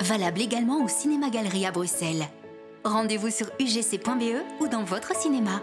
Valable 0.00 0.40
également 0.40 0.82
au 0.84 0.88
Cinéma 0.88 1.28
Galerie 1.28 1.66
à 1.66 1.72
Bruxelles. 1.72 2.24
Rendez-vous 2.84 3.30
sur 3.30 3.46
ugc.be 3.58 4.42
ou 4.60 4.68
dans 4.68 4.84
votre 4.84 5.14
cinéma. 5.14 5.60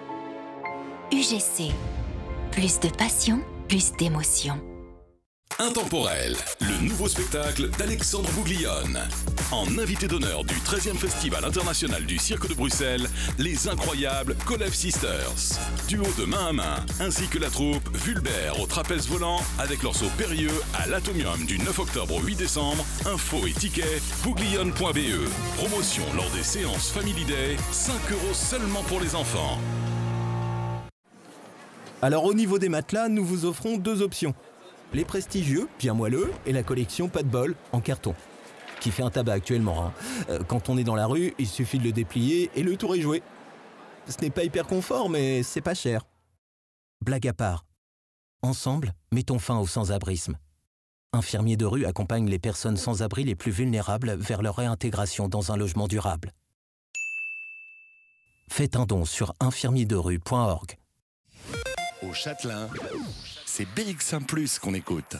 UGC. 1.12 1.72
Plus 2.52 2.80
de 2.80 2.90
passion, 2.90 3.40
plus 3.68 3.94
d'émotion. 3.94 4.60
Intemporel, 5.60 6.36
le 6.62 6.88
nouveau 6.88 7.08
spectacle 7.08 7.70
d'Alexandre 7.80 8.30
Bouglione. 8.34 9.00
En 9.52 9.66
invité 9.80 10.08
d'honneur 10.08 10.44
du 10.44 10.54
13e 10.54 10.96
Festival 10.96 11.44
international 11.44 12.06
du 12.06 12.20
Cirque 12.20 12.48
de 12.48 12.54
Bruxelles, 12.54 13.08
les 13.40 13.68
incroyables 13.68 14.36
Kolev 14.46 14.72
Sisters. 14.72 15.58
Duo 15.88 16.06
de 16.20 16.26
main 16.26 16.50
à 16.50 16.54
main, 16.54 16.86
ainsi 17.00 17.28
que 17.28 17.40
la 17.40 17.50
troupe 17.50 17.90
Vulbert 17.98 18.60
au 18.62 18.68
trapèze 18.68 19.08
volant 19.08 19.40
avec 19.58 19.82
saut 19.82 20.12
périlleux 20.16 20.62
à 20.76 20.86
l'Atomium 20.88 21.44
du 21.46 21.58
9 21.58 21.80
octobre 21.80 22.18
au 22.18 22.22
8 22.22 22.36
décembre. 22.36 22.86
Info 23.08 23.48
et 23.48 23.54
tickets, 23.54 24.04
bouglione.be. 24.24 25.28
Promotion 25.58 26.04
lors 26.16 26.30
des 26.32 26.44
séances 26.44 26.92
Family 26.92 27.26
Day, 27.26 27.58
5 27.72 27.94
euros 28.12 28.34
seulement 28.34 28.84
pour 28.84 29.00
les 29.00 29.16
enfants. 29.16 29.58
Alors 32.04 32.26
au 32.26 32.36
niveau 32.36 32.60
des 32.60 32.70
matelas, 32.70 33.10
nous 33.10 33.26
vous 33.26 33.46
offrons 33.46 33.78
deux 33.78 34.04
options. 34.04 34.36
Les 34.94 35.06
prestigieux, 35.06 35.68
bien 35.80 35.94
moelleux, 35.94 36.32
et 36.46 36.54
la 36.54 36.64
collection 36.64 37.10
pas 37.10 37.24
de 37.24 37.28
bol, 37.28 37.56
en 37.72 37.82
carton. 37.82 38.16
Qui 38.80 38.92
fait 38.92 39.04
un 39.04 39.10
tabac 39.10 39.34
actuellement. 39.34 39.86
hein. 39.88 39.94
Euh, 40.30 40.44
Quand 40.48 40.70
on 40.70 40.78
est 40.78 40.84
dans 40.84 40.96
la 40.96 41.08
rue, 41.08 41.34
il 41.40 41.48
suffit 41.48 41.80
de 41.80 41.84
le 41.84 41.92
déplier 41.92 42.50
et 42.56 42.64
le 42.64 42.78
tour 42.78 42.96
est 42.96 43.02
joué. 43.02 43.22
Ce 44.08 44.20
n'est 44.22 44.30
pas 44.30 44.44
hyper 44.44 44.66
confort, 44.66 45.10
mais 45.10 45.44
c'est 45.44 45.62
pas 45.62 45.74
cher. 45.74 46.04
Blague 47.04 47.28
à 47.28 47.34
part. 47.34 47.66
Ensemble, 48.42 48.94
mettons 49.12 49.40
fin 49.40 49.58
au 49.58 49.68
sans-abrisme. 49.68 50.38
Infirmiers 51.12 51.58
de 51.58 51.66
rue 51.66 51.86
accompagnent 51.86 52.30
les 52.30 52.40
personnes 52.40 52.78
sans 52.78 53.02
abri 53.02 53.24
les 53.24 53.36
plus 53.36 53.52
vulnérables 53.52 54.16
vers 54.16 54.42
leur 54.42 54.56
réintégration 54.56 55.28
dans 55.28 55.52
un 55.52 55.58
logement 55.58 55.88
durable. 55.88 56.32
Faites 58.50 58.76
un 58.76 58.86
don 58.86 59.04
sur 59.06 59.34
infirmierderue.org. 59.40 60.78
Au 62.04 62.14
Châtelain, 62.14 62.70
c'est 63.58 63.66
BX1⁇ 63.76 64.24
qu'on 64.60 64.76
écoute. 64.76 65.18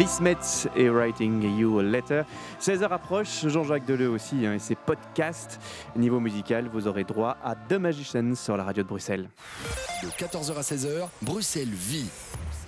Vismet 0.00 0.66
et 0.76 0.88
Writing 0.88 1.42
You 1.58 1.78
a 1.78 1.82
Letter. 1.82 2.22
16h 2.58 2.84
approche, 2.84 3.46
Jean-Jacques 3.46 3.84
Deleu 3.84 4.08
aussi 4.08 4.46
hein, 4.46 4.54
et 4.54 4.58
ses 4.58 4.74
podcasts. 4.74 5.60
Niveau 5.94 6.20
musical, 6.20 6.70
vous 6.72 6.88
aurez 6.88 7.04
droit 7.04 7.36
à 7.44 7.54
The 7.54 7.74
Magicians 7.74 8.34
sur 8.34 8.56
la 8.56 8.64
radio 8.64 8.82
de 8.82 8.88
Bruxelles. 8.88 9.28
De 10.02 10.08
14h 10.08 10.56
à 10.56 10.62
16h, 10.62 11.06
Bruxelles 11.20 11.68
vit 11.68 12.08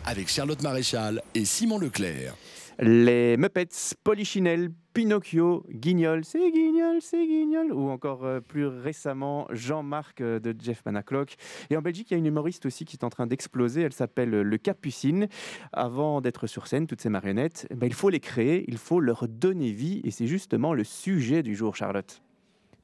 avec 0.04 0.28
Charlotte 0.28 0.62
Maréchal 0.62 1.22
et 1.34 1.46
Simon 1.46 1.78
Leclerc. 1.78 2.34
Les 2.78 3.36
Muppets, 3.36 3.94
Polichinelle, 4.02 4.70
Pinocchio, 4.94 5.64
Guignol, 5.70 6.24
c'est 6.24 6.50
Guignol, 6.50 6.98
c'est 7.00 7.26
Guignol, 7.26 7.72
ou 7.72 7.90
encore 7.90 8.24
euh, 8.24 8.40
plus 8.40 8.66
récemment 8.66 9.46
Jean-Marc 9.50 10.20
euh, 10.20 10.38
de 10.38 10.54
Jeff 10.58 10.82
Manaclock. 10.84 11.36
Et 11.70 11.76
en 11.76 11.82
Belgique, 11.82 12.10
il 12.10 12.14
y 12.14 12.16
a 12.16 12.18
une 12.18 12.26
humoriste 12.26 12.66
aussi 12.66 12.84
qui 12.84 12.96
est 12.96 13.04
en 13.04 13.10
train 13.10 13.26
d'exploser, 13.26 13.82
elle 13.82 13.92
s'appelle 13.92 14.34
euh, 14.34 14.42
Le 14.42 14.58
Capucine. 14.58 15.28
Avant 15.72 16.20
d'être 16.20 16.46
sur 16.46 16.66
scène, 16.66 16.86
toutes 16.86 17.00
ces 17.00 17.10
marionnettes, 17.10 17.66
ben, 17.74 17.86
il 17.86 17.94
faut 17.94 18.10
les 18.10 18.20
créer, 18.20 18.64
il 18.68 18.78
faut 18.78 19.00
leur 19.00 19.28
donner 19.28 19.72
vie, 19.72 20.00
et 20.04 20.10
c'est 20.10 20.26
justement 20.26 20.74
le 20.74 20.84
sujet 20.84 21.42
du 21.42 21.54
jour, 21.54 21.76
Charlotte. 21.76 22.22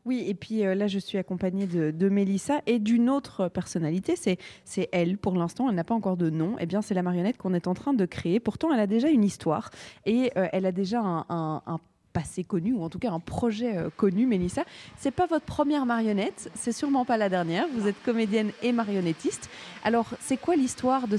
Oui, 0.09 0.25
et 0.27 0.33
puis 0.33 0.65
euh, 0.65 0.75
là, 0.75 0.87
je 0.87 0.99
suis 0.99 1.19
accompagnée 1.19 1.67
de, 1.67 2.09
Mélissa 2.09 2.63
et 2.65 2.79
d'une 2.79 3.11
autre 3.11 3.49
personnalité. 3.49 4.15
C'est, 4.17 4.89
elle, 4.91 5.19
pour 5.19 5.35
l'instant, 5.37 5.69
elle 5.69 5.75
n'a 5.75 5.85
pas 5.85 5.95
encore 5.95 6.17
de 6.17 6.31
nom. 6.31 6.57
Eh 6.59 6.65
bien, 6.65 6.81
c'est 6.81 6.95
la 6.95 7.03
marionnette 7.03 7.37
qu'on 7.37 7.53
est 7.53 7.67
en 7.67 7.75
train 7.75 7.93
de 7.93 8.07
créer. 8.07 8.41
Pourtant, 8.41 8.73
elle 8.73 8.81
a 8.81 8.87
déjà 8.87 9.11
une 9.11 9.23
histoire 9.23 9.69
et 10.07 10.33
euh, 10.39 10.49
elle 10.53 10.65
a 10.65 10.73
déjà 10.73 11.03
un, 11.03 11.79
passé 12.15 12.43
connu, 12.43 12.73
ou 12.73 12.83
en 12.83 12.89
tout 12.89 12.99
cas 12.99 13.11
un 13.11 13.21
projet 13.21 13.77
euh, 13.77 13.91
connu, 13.95 14.25
Mélissa. 14.25 14.65
C'est 14.97 15.11
pas 15.11 15.27
votre 15.27 15.45
première 15.45 15.85
marionnette, 15.85 16.51
c'est 16.55 16.73
sûrement 16.73 17.05
pas 17.05 17.19
la 17.19 17.29
dernière. 17.29 17.67
Vous 17.77 17.87
êtes 17.87 18.03
comédienne 18.03 18.51
et 18.63 18.73
marionnettiste. 18.73 19.51
Alors, 19.85 20.07
c'est 20.21 20.39
quoi 20.39 20.57
l'histoire 20.57 21.07
de, 21.07 21.19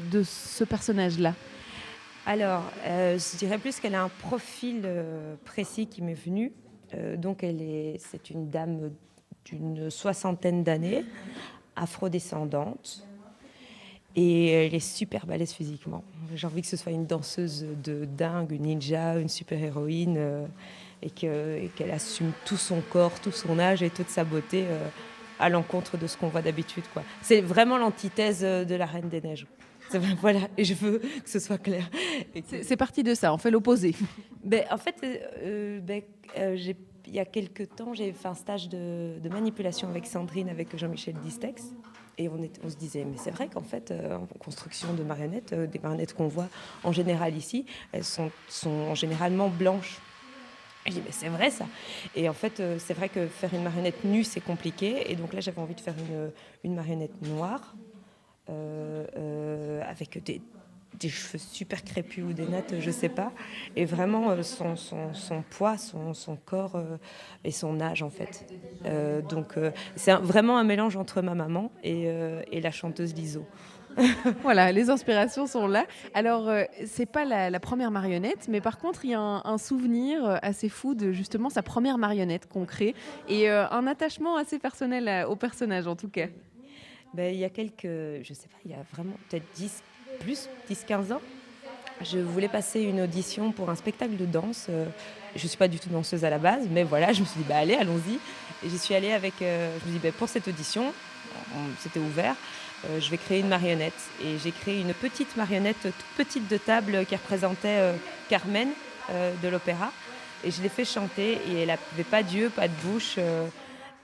de 0.00 0.22
ce 0.22 0.64
personnage-là? 0.64 1.34
Alors, 2.24 2.62
je 2.86 3.36
dirais 3.36 3.58
plus 3.58 3.80
qu'elle 3.80 3.94
a 3.94 4.02
un 4.02 4.08
profil 4.08 4.88
précis 5.44 5.86
qui 5.86 6.00
m'est 6.00 6.14
venu. 6.14 6.52
Euh, 6.94 7.16
donc, 7.16 7.42
elle 7.42 7.60
est, 7.62 7.96
c'est 7.98 8.30
une 8.30 8.50
dame 8.50 8.90
d'une 9.44 9.90
soixantaine 9.90 10.62
d'années, 10.64 11.04
afrodescendante, 11.76 13.04
et 14.16 14.48
elle 14.48 14.74
est 14.74 14.80
super 14.80 15.26
balèze 15.26 15.52
physiquement. 15.52 16.04
J'ai 16.34 16.46
envie 16.46 16.62
que 16.62 16.68
ce 16.68 16.76
soit 16.76 16.92
une 16.92 17.06
danseuse 17.06 17.66
de 17.82 18.04
dingue, 18.04 18.52
une 18.52 18.62
ninja, 18.62 19.16
une 19.18 19.28
super-héroïne, 19.28 20.16
euh, 20.18 20.46
et, 21.02 21.10
que- 21.10 21.66
qu'elle 21.76 21.90
assume 21.90 22.32
tout 22.46 22.56
son 22.56 22.80
corps, 22.80 23.20
tout 23.20 23.32
son 23.32 23.58
âge 23.58 23.82
et 23.82 23.90
toute 23.90 24.08
sa 24.08 24.24
beauté 24.24 24.64
euh, 24.66 24.86
à 25.40 25.48
l'encontre 25.48 25.98
de 25.98 26.06
ce 26.06 26.16
qu'on 26.16 26.28
voit 26.28 26.42
d'habitude. 26.42 26.84
C'est 27.20 27.40
vraiment 27.40 27.76
l'antithèse 27.76 28.40
de 28.42 28.74
la 28.74 28.86
Reine 28.86 29.08
des 29.08 29.20
Neiges. 29.20 29.46
Voilà, 30.20 30.40
et 30.56 30.64
je 30.64 30.74
veux 30.74 30.98
que 30.98 31.28
ce 31.30 31.38
soit 31.38 31.58
clair. 31.58 31.88
C'est, 32.62 32.76
parti 32.76 33.02
de 33.02 33.14
ça, 33.14 33.32
on 33.32 33.38
fait 33.38 33.50
l'opposé. 33.50 33.94
ben, 34.44 34.64
en 34.70 34.78
fait, 34.78 34.96
euh, 35.04 35.80
ben, 35.80 36.02
euh, 36.38 36.56
j'ai- 36.56 36.76
il 37.06 37.14
y 37.14 37.20
a 37.20 37.24
quelques 37.26 37.76
temps, 37.76 37.92
j'ai 37.92 38.12
fait 38.12 38.28
un 38.28 38.34
stage 38.34 38.68
de, 38.68 39.18
de 39.22 39.28
manipulation 39.28 39.88
avec 39.88 40.06
Sandrine, 40.06 40.48
avec 40.48 40.74
Jean-Michel 40.76 41.14
Distex. 41.22 41.62
Et 42.16 42.28
on, 42.28 42.42
est- 42.42 42.58
on 42.64 42.70
se 42.70 42.76
disait, 42.76 43.04
mais 43.04 43.16
c'est 43.18 43.30
vrai 43.30 43.48
qu'en 43.48 43.62
fait, 43.62 43.90
euh, 43.90 44.16
en 44.16 44.26
construction 44.38 44.94
de 44.94 45.02
marionnettes, 45.02 45.52
des 45.54 45.78
marionnettes 45.78 46.14
qu'on 46.14 46.28
voit 46.28 46.48
en 46.82 46.92
général 46.92 47.36
ici, 47.36 47.66
elles 47.92 48.04
sont, 48.04 48.30
sont 48.48 48.94
généralement 48.94 49.48
blanches. 49.48 49.98
Je 50.86 50.92
dis, 50.92 51.02
mais 51.04 51.12
c'est 51.12 51.28
vrai 51.28 51.50
ça. 51.50 51.66
Et 52.14 52.28
en 52.28 52.34
fait, 52.34 52.62
c'est 52.78 52.94
vrai 52.94 53.08
que 53.08 53.26
faire 53.26 53.52
une 53.54 53.62
marionnette 53.62 54.04
nue, 54.04 54.22
c'est 54.24 54.40
compliqué. 54.42 55.10
Et 55.10 55.16
donc 55.16 55.32
là, 55.32 55.40
j'avais 55.40 55.60
envie 55.60 55.74
de 55.74 55.80
faire 55.80 55.94
une, 55.98 56.30
une 56.62 56.74
marionnette 56.74 57.22
noire, 57.22 57.74
avec 58.48 60.22
des, 60.24 60.40
cheveux 61.08 61.38
super 61.38 61.82
crépus 61.84 62.24
ou 62.24 62.32
des 62.32 62.46
nattes, 62.46 62.74
je 62.78 62.90
sais 62.90 63.08
pas. 63.08 63.32
Et 63.76 63.84
vraiment, 63.84 64.30
euh, 64.30 64.42
son, 64.42 65.42
poids, 65.50 65.76
son, 65.76 66.36
corps 66.44 66.76
euh, 66.76 66.96
et 67.44 67.50
son 67.50 67.80
âge, 67.80 68.02
en 68.02 68.10
fait. 68.10 68.46
Euh, 68.86 69.20
donc, 69.22 69.56
euh, 69.56 69.70
c'est 69.96 70.14
vraiment 70.14 70.56
un 70.56 70.64
mélange 70.64 70.96
entre 70.96 71.20
ma 71.22 71.34
maman 71.34 71.70
et, 71.82 72.04
euh, 72.06 72.42
la 72.52 72.70
chanteuse 72.70 73.14
Liso. 73.14 73.44
voilà, 74.42 74.72
les 74.72 74.90
inspirations 74.90 75.46
sont 75.46 75.66
là. 75.66 75.86
Alors, 76.14 76.48
euh, 76.48 76.64
c'est 76.86 77.06
pas 77.06 77.24
la, 77.24 77.60
première 77.60 77.90
marionnette, 77.90 78.46
mais 78.48 78.60
par 78.60 78.78
contre, 78.78 79.04
il 79.04 79.12
y 79.12 79.14
a 79.14 79.20
un, 79.20 79.58
souvenir 79.58 80.24
euh, 80.24 80.36
assez 80.42 80.68
fou 80.68 80.94
de 80.94 81.12
justement 81.12 81.48
sa 81.48 81.62
première 81.62 81.98
marionnette 81.98 82.48
qu'on 82.48 82.66
crée 82.66 82.94
et 83.28 83.50
euh, 83.50 83.68
un 83.70 83.86
attachement 83.86 84.36
assez 84.36 84.58
personnel 84.58 85.26
au 85.28 85.36
personnage 85.36 85.86
en 85.86 85.96
tout 85.96 86.08
cas. 86.08 86.26
Ben, 87.14 87.32
il 87.32 87.38
y 87.40 87.44
a 87.44 87.48
quelques, 87.48 87.84
je 88.24 88.34
sais 88.34 88.48
pas, 88.48 88.58
il 88.64 88.72
y 88.72 88.74
a 88.74 88.84
vraiment 88.92 89.14
peut-être 89.28 89.44
10, 89.54 89.82
plus, 90.20 90.48
10-15 90.70 91.12
ans, 91.12 91.20
je 92.02 92.18
voulais 92.18 92.48
passer 92.48 92.80
une 92.82 93.00
audition 93.00 93.52
pour 93.52 93.70
un 93.70 93.76
spectacle 93.76 94.16
de 94.16 94.26
danse. 94.26 94.66
Euh, 94.68 94.86
Je 95.36 95.42
ne 95.44 95.48
suis 95.48 95.56
pas 95.58 95.66
du 95.68 95.78
tout 95.80 95.88
danseuse 95.88 96.24
à 96.24 96.30
la 96.30 96.38
base, 96.38 96.66
mais 96.70 96.82
voilà, 96.84 97.12
je 97.12 97.20
me 97.20 97.24
suis 97.26 97.38
dit, 97.40 97.46
bah, 97.48 97.56
allez, 97.58 97.74
allons-y. 97.74 98.14
Et 98.64 98.70
j'y 98.70 98.78
suis 98.78 98.94
allée 98.94 99.12
avec, 99.12 99.34
euh, 99.42 99.70
je 99.80 99.84
me 99.86 99.90
suis 99.90 99.98
dit, 100.00 100.06
bah, 100.08 100.12
pour 100.16 100.28
cette 100.28 100.46
audition, 100.48 100.92
on- 101.56 101.58
c'était 101.80 101.98
ouvert, 102.00 102.36
euh, 102.88 103.00
je 103.00 103.10
vais 103.10 103.16
créer 103.18 103.40
une 103.40 103.48
marionnette. 103.48 103.98
Et 104.24 104.38
j'ai 104.38 104.52
créé 104.52 104.80
une 104.80 104.94
petite 104.94 105.36
marionnette, 105.36 105.76
toute 105.82 105.94
petite 106.26 106.48
de 106.48 106.56
table, 106.56 107.04
qui 107.06 107.14
représentait 107.16 107.94
Carmen 108.28 108.68
de 109.42 109.48
l'opéra. 109.48 109.92
Et 110.44 110.50
je 110.52 110.62
l'ai 110.62 110.68
fait 110.68 110.84
chanter, 110.84 111.38
et 111.48 111.62
elle 111.62 111.68
n'avait 111.68 112.04
pas 112.08 112.22
d'yeux, 112.22 112.48
pas 112.50 112.68
de 112.68 112.74
bouche. 112.84 113.16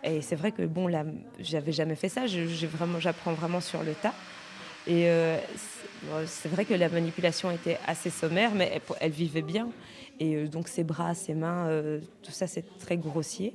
Et 0.02 0.22
c'est 0.22 0.36
vrai 0.36 0.52
que 0.52 0.62
bon, 0.62 0.86
là, 0.86 1.04
j'avais 1.40 1.72
jamais 1.72 1.94
fait 1.94 2.08
ça. 2.08 2.26
J'apprends 2.26 3.32
vraiment 3.32 3.60
sur 3.60 3.82
le 3.82 3.92
tas. 3.94 4.14
Et 4.86 5.08
euh, 5.08 5.36
c'est- 6.26 6.48
vrai 6.48 6.64
que 6.64 6.72
la 6.74 6.88
manipulation 6.88 7.50
était 7.50 7.78
assez 7.86 8.08
sommaire, 8.10 8.52
mais 8.54 8.70
elle, 8.74 8.80
elle 9.00 9.10
vivait 9.12 9.42
bien. 9.42 9.68
Et 10.18 10.34
euh, 10.36 10.46
donc 10.48 10.68
ses 10.68 10.84
bras, 10.84 11.14
ses 11.14 11.34
mains, 11.34 11.66
euh, 11.68 12.00
tout 12.22 12.32
ça, 12.32 12.46
c'est 12.46 12.64
très 12.78 12.96
grossier. 12.96 13.52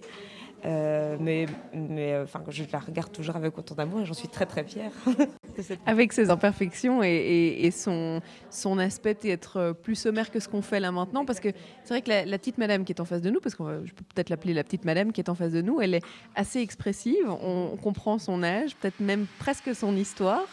Euh, 0.64 1.18
mais 1.20 1.46
mais 1.74 2.14
euh, 2.14 2.24
enfin, 2.24 2.42
je 2.50 2.64
la 2.72 2.80
regarde 2.80 3.12
toujours 3.12 3.36
avec 3.36 3.56
autant 3.58 3.76
d'amour 3.76 4.02
et 4.02 4.06
j'en 4.06 4.14
suis 4.14 4.28
très 4.30 4.46
très 4.46 4.64
fière. 4.64 4.92
Avec 5.86 6.12
ses 6.12 6.30
imperfections 6.32 7.02
et, 7.02 7.08
et- 7.08 7.66
et 7.66 7.72
son, 7.72 8.20
son 8.50 8.78
aspect 8.78 9.14
d'être 9.14 9.72
plus 9.84 9.96
sommaire 9.96 10.30
que 10.30 10.42
ce 10.42 10.50
qu'on 10.50 10.62
fait 10.62 10.82
là 10.82 10.92
maintenant. 10.92 11.24
Parce 11.24 11.40
que 11.40 11.48
c'est 11.84 11.94
vrai 11.94 12.02
que 12.02 12.10
la, 12.10 12.26
la 12.26 12.38
petite 12.38 12.58
madame 12.58 12.84
qui 12.84 12.92
est 12.92 13.00
en 13.00 13.06
face 13.06 13.22
de 13.22 13.30
nous, 13.30 13.40
parce 13.40 13.56
que 13.56 13.64
je 13.86 13.94
peux 13.94 14.04
peut-être 14.14 14.30
l'appeler 14.30 14.54
la 14.54 14.66
petite 14.66 14.84
madame 14.84 15.14
qui 15.14 15.22
est 15.22 15.30
en 15.30 15.36
face 15.36 15.54
de 15.54 15.62
nous, 15.62 15.80
elle 15.80 15.94
est 15.94 16.04
assez 16.36 16.60
expressive. 16.60 17.26
On, 17.30 17.70
on 17.74 17.78
comprend 17.78 18.18
son 18.20 18.44
âge, 18.44 18.76
peut-être 18.76 19.00
même 19.00 19.28
presque 19.40 19.74
son 19.74 19.96
histoire, 19.96 20.46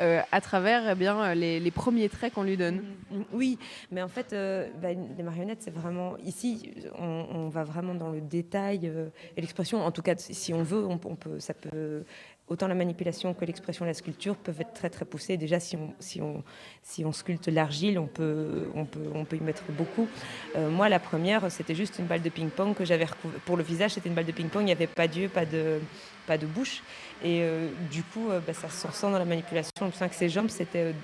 euh, 0.00 0.20
à 0.32 0.40
travers 0.40 0.90
eh 0.90 0.94
bien, 0.96 1.34
les, 1.36 1.60
les 1.60 1.70
premiers 1.70 2.08
traits 2.08 2.32
qu'on 2.34 2.42
lui 2.42 2.56
donne. 2.56 2.82
Oui, 3.32 3.58
mais 3.92 4.02
en 4.02 4.08
fait, 4.08 4.32
euh, 4.32 4.66
bah, 4.82 4.88
les 4.92 5.22
marionnettes, 5.22 5.62
c'est 5.62 5.70
vraiment. 5.74 6.16
Ici, 6.24 6.74
on, 6.98 7.26
on 7.32 7.48
va 7.48 7.62
vraiment 7.62 7.94
dans 7.94 8.10
le 8.10 8.20
détail 8.20 8.90
et 9.36 9.40
En 9.72 9.90
tout 9.90 10.02
cas, 10.02 10.14
si 10.16 10.52
on 10.52 10.62
veut, 10.62 10.86
ça 11.38 11.54
peut. 11.54 12.04
Autant 12.48 12.66
la 12.66 12.74
manipulation 12.74 13.34
que 13.34 13.44
l'expression 13.44 13.84
et 13.84 13.88
la 13.88 13.94
sculpture 13.94 14.34
peuvent 14.34 14.58
être 14.62 14.72
très 14.72 14.88
très 14.88 15.04
poussées. 15.04 15.36
Déjà, 15.36 15.60
si 15.60 15.76
on, 15.76 17.12
sculpte 17.12 17.48
l'argile, 17.48 17.98
on 17.98 18.06
peut, 18.06 18.64
y 19.32 19.40
mettre 19.40 19.64
beaucoup. 19.72 20.08
Euh, 20.56 20.70
moi, 20.70 20.88
la 20.88 20.98
première, 20.98 21.50
c'était 21.50 21.74
juste 21.74 21.98
une 21.98 22.06
balle 22.06 22.22
de 22.22 22.30
ping-pong 22.30 22.74
que 22.74 22.86
j'avais. 22.86 23.06
Pour 23.44 23.58
le 23.58 23.62
visage, 23.62 23.92
c'était 23.92 24.08
une 24.08 24.14
balle 24.14 24.24
de 24.24 24.32
ping-pong, 24.32 24.62
il 24.62 24.66
n'y 24.66 24.72
avait 24.72 24.86
pas 24.86 25.06
d'yeux, 25.06 25.28
pas 25.28 25.44
de, 25.44 25.78
pas 26.26 26.38
de 26.38 26.46
bouche. 26.46 26.82
Et 27.22 27.42
euh, 27.42 27.68
du 27.90 28.02
coup, 28.02 28.30
euh, 28.30 28.40
bah, 28.40 28.54
ça 28.54 28.70
se 28.70 28.86
ressent 28.86 29.10
dans 29.10 29.18
la 29.18 29.26
manipulation. 29.26 29.70
Je 29.82 29.90
souviens 29.90 30.08
que 30.08 30.14
ses 30.14 30.30
jambes, 30.30 30.48
c'était. 30.48 30.94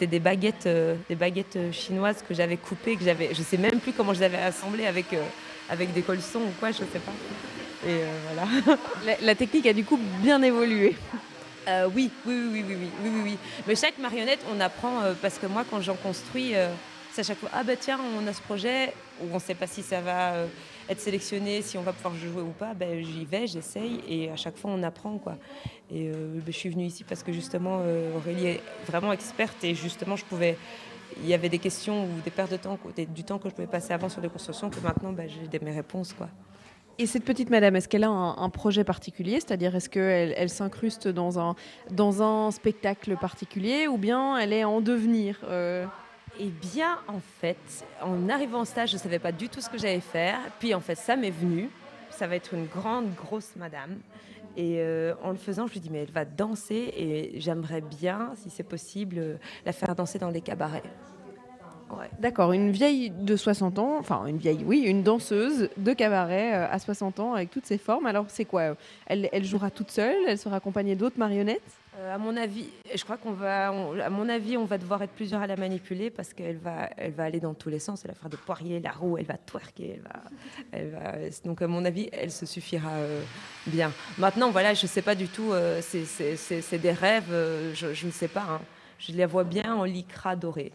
des 0.00 0.18
baguettes, 0.18 1.58
chinoises 1.72 2.22
que 2.26 2.32
j'avais 2.32 2.56
coupées, 2.56 2.96
que 2.96 3.04
j'avais, 3.04 3.34
je 3.34 3.42
sais 3.42 3.58
même 3.58 3.80
plus 3.80 3.92
comment 3.92 4.14
je 4.14 4.20
les 4.20 4.26
avais 4.26 4.38
assemblées 4.38 4.86
avec, 4.86 5.14
avec 5.68 5.92
des 5.92 6.00
colsons 6.00 6.40
ou 6.40 6.52
quoi, 6.58 6.70
je 6.70 6.78
sais 6.78 7.00
pas. 7.04 7.12
Et 7.86 8.00
euh, 8.02 8.06
voilà. 8.24 8.76
La, 9.22 9.34
technique 9.36 9.66
a 9.66 9.72
du 9.72 9.84
coup 9.84 9.98
bien 10.20 10.42
évolué. 10.42 10.96
Euh, 11.68 11.88
oui, 11.94 12.10
oui, 12.26 12.34
oui, 12.52 12.64
oui, 12.66 12.76
oui, 12.80 12.90
oui, 13.04 13.20
oui. 13.22 13.38
Mais 13.66 13.76
chaque 13.76 13.98
marionnette, 13.98 14.40
on 14.52 14.58
apprend 14.60 15.02
euh, 15.02 15.14
parce 15.22 15.38
que 15.38 15.46
moi, 15.46 15.64
quand 15.70 15.80
j'en 15.80 15.94
construis, 15.94 16.54
c'est 17.12 17.20
à 17.20 17.24
chaque 17.24 17.38
fois 17.38 17.50
ah 17.52 17.62
bah 17.62 17.76
tiens, 17.78 18.00
on 18.18 18.26
a 18.26 18.32
ce 18.32 18.42
projet 18.42 18.92
où 19.22 19.28
on 19.30 19.34
ne 19.34 19.40
sait 19.40 19.54
pas 19.54 19.68
si 19.68 19.82
ça 19.82 20.00
va 20.00 20.32
être 20.88 21.00
sélectionné, 21.00 21.62
si 21.62 21.78
on 21.78 21.82
va 21.82 21.92
pouvoir 21.92 22.14
jouer 22.16 22.42
ou 22.42 22.50
pas. 22.50 22.74
Ben, 22.74 23.04
j'y 23.04 23.24
vais, 23.24 23.46
j'essaye 23.46 24.00
et 24.08 24.30
à 24.30 24.36
chaque 24.36 24.56
fois 24.56 24.72
on 24.72 24.82
apprend 24.82 25.16
quoi. 25.18 25.36
Et 25.90 26.10
ben, 26.10 26.42
je 26.44 26.52
suis 26.52 26.68
venue 26.68 26.86
ici 26.86 27.04
parce 27.04 27.22
que 27.22 27.32
justement 27.32 27.82
Aurélie 28.16 28.46
est 28.46 28.62
vraiment 28.86 29.12
experte 29.12 29.62
et 29.62 29.74
justement 29.74 30.16
je 30.16 30.24
pouvais. 30.24 30.58
Il 31.22 31.28
y 31.28 31.34
avait 31.34 31.48
des 31.48 31.60
questions 31.60 32.04
ou 32.04 32.20
des 32.24 32.30
pertes 32.30 32.50
de 32.50 32.58
temps, 32.58 32.78
du 32.96 33.24
temps 33.24 33.38
que 33.38 33.48
je 33.48 33.54
pouvais 33.54 33.68
passer 33.68 33.94
avant 33.94 34.08
sur 34.08 34.20
des 34.20 34.28
constructions 34.28 34.68
que 34.70 34.80
maintenant 34.80 35.12
ben, 35.12 35.28
j'ai 35.28 35.58
mes 35.60 35.72
réponses 35.72 36.12
quoi. 36.12 36.28
Et 36.98 37.04
cette 37.04 37.24
petite 37.24 37.50
madame, 37.50 37.76
est-ce 37.76 37.88
qu'elle 37.88 38.04
a 38.04 38.08
un, 38.08 38.48
projet 38.48 38.82
particulier 38.82 39.34
C'est-à-dire, 39.34 39.76
est-ce 39.76 39.90
qu'elle 39.90 40.32
elle 40.34 40.48
s'incruste 40.48 41.08
dans 41.08 41.38
un, 41.38 41.54
dans 41.90 42.22
un 42.22 42.50
spectacle 42.50 43.16
particulier 43.18 43.86
ou 43.86 43.98
bien 43.98 44.38
elle 44.38 44.54
est 44.54 44.64
en 44.64 44.80
devenir 44.80 45.38
euh 45.44 45.84
Eh 46.40 46.48
bien, 46.48 46.98
en 47.06 47.20
fait, 47.40 47.84
en 48.00 48.30
arrivant 48.30 48.62
au 48.62 48.64
stage, 48.64 48.90
je 48.90 48.96
ne 48.96 49.00
savais 49.00 49.18
pas 49.18 49.32
du 49.32 49.50
tout 49.50 49.60
ce 49.60 49.68
que 49.68 49.76
j'allais 49.76 50.00
faire. 50.00 50.38
Puis, 50.58 50.74
en 50.74 50.80
fait, 50.80 50.94
ça 50.94 51.16
m'est 51.16 51.30
venu. 51.30 51.68
Ça 52.08 52.26
va 52.26 52.36
être 52.36 52.54
une 52.54 52.64
grande, 52.64 53.14
grosse 53.14 53.56
madame. 53.56 53.98
Et 54.56 54.76
euh, 54.78 55.14
en 55.22 55.32
le 55.32 55.36
faisant, 55.36 55.66
je 55.66 55.74
me 55.74 55.80
dis, 55.80 55.90
mais 55.90 56.04
elle 56.04 56.12
va 56.12 56.24
danser 56.24 56.94
et 56.96 57.38
j'aimerais 57.40 57.82
bien, 57.82 58.32
si 58.36 58.48
c'est 58.48 58.62
possible, 58.62 59.16
euh, 59.18 59.36
la 59.66 59.72
faire 59.72 59.94
danser 59.94 60.18
dans 60.18 60.30
les 60.30 60.40
cabarets. 60.40 60.82
D'accord, 62.18 62.52
une 62.52 62.70
vieille 62.72 63.10
de 63.10 63.36
60 63.36 63.78
ans, 63.78 63.96
enfin 63.98 64.26
une 64.26 64.38
vieille, 64.38 64.62
oui, 64.64 64.80
une 64.80 65.02
danseuse 65.02 65.68
de 65.76 65.92
cabaret 65.92 66.54
euh, 66.54 66.66
à 66.70 66.78
60 66.78 67.20
ans 67.20 67.34
avec 67.34 67.50
toutes 67.50 67.66
ses 67.66 67.78
formes. 67.78 68.06
Alors 68.06 68.24
c'est 68.28 68.44
quoi 68.44 68.60
euh, 68.62 68.74
elle, 69.06 69.28
elle 69.32 69.44
jouera 69.44 69.70
toute 69.70 69.90
seule 69.90 70.16
Elle 70.26 70.38
sera 70.38 70.56
accompagnée 70.56 70.96
d'autres 70.96 71.18
marionnettes? 71.18 71.62
Euh, 71.98 72.14
à 72.14 72.18
mon 72.18 72.36
avis, 72.36 72.68
je 72.94 73.02
crois 73.04 73.16
qu'on 73.16 73.32
va, 73.32 73.72
on- 73.72 73.98
à 74.00 74.10
mon 74.10 74.28
avis, 74.28 74.56
on 74.56 74.64
va 74.64 74.76
devoir 74.78 75.00
être 75.02 75.12
plusieurs 75.12 75.40
à 75.40 75.46
la 75.46 75.56
manipuler 75.56 76.10
parce 76.10 76.32
qu'elle 76.34 76.58
va, 76.58 76.90
elle 76.96 77.12
va 77.12 77.24
aller 77.24 77.40
dans 77.40 77.54
tous 77.54 77.68
les 77.70 77.78
sens. 77.78 78.04
Elle 78.04 78.10
va 78.10 78.16
faire 78.16 78.28
des 78.30 78.36
poiriers, 78.36 78.80
la 78.80 78.90
roue, 78.90 79.16
elle 79.16 79.24
va 79.24 79.36
twerker, 79.38 79.98
elle 79.98 80.02
va, 80.02 80.22
elle 80.72 80.90
va. 80.90 81.30
Donc 81.44 81.62
à 81.62 81.66
mon 81.68 81.84
avis, 81.84 82.08
elle 82.12 82.30
se 82.30 82.44
suffira 82.46 82.90
euh, 82.90 83.20
bien. 83.66 83.92
Maintenant, 84.18 84.50
voilà, 84.50 84.74
je 84.74 84.86
sais 84.86 85.02
pas 85.02 85.14
du 85.14 85.28
tout. 85.28 85.52
c'est- 85.80 86.78
des 86.78 86.92
rêves. 86.92 87.32
je, 87.74 87.94
je 87.94 88.06
ne 88.06 88.10
sais 88.12 88.28
pas. 88.28 88.44
hein. 88.50 88.60
Je 88.98 89.12
la 89.12 89.26
vois 89.26 89.44
bien 89.44 89.74
en 89.74 89.84
lycra 89.84 90.36
doré. 90.36 90.72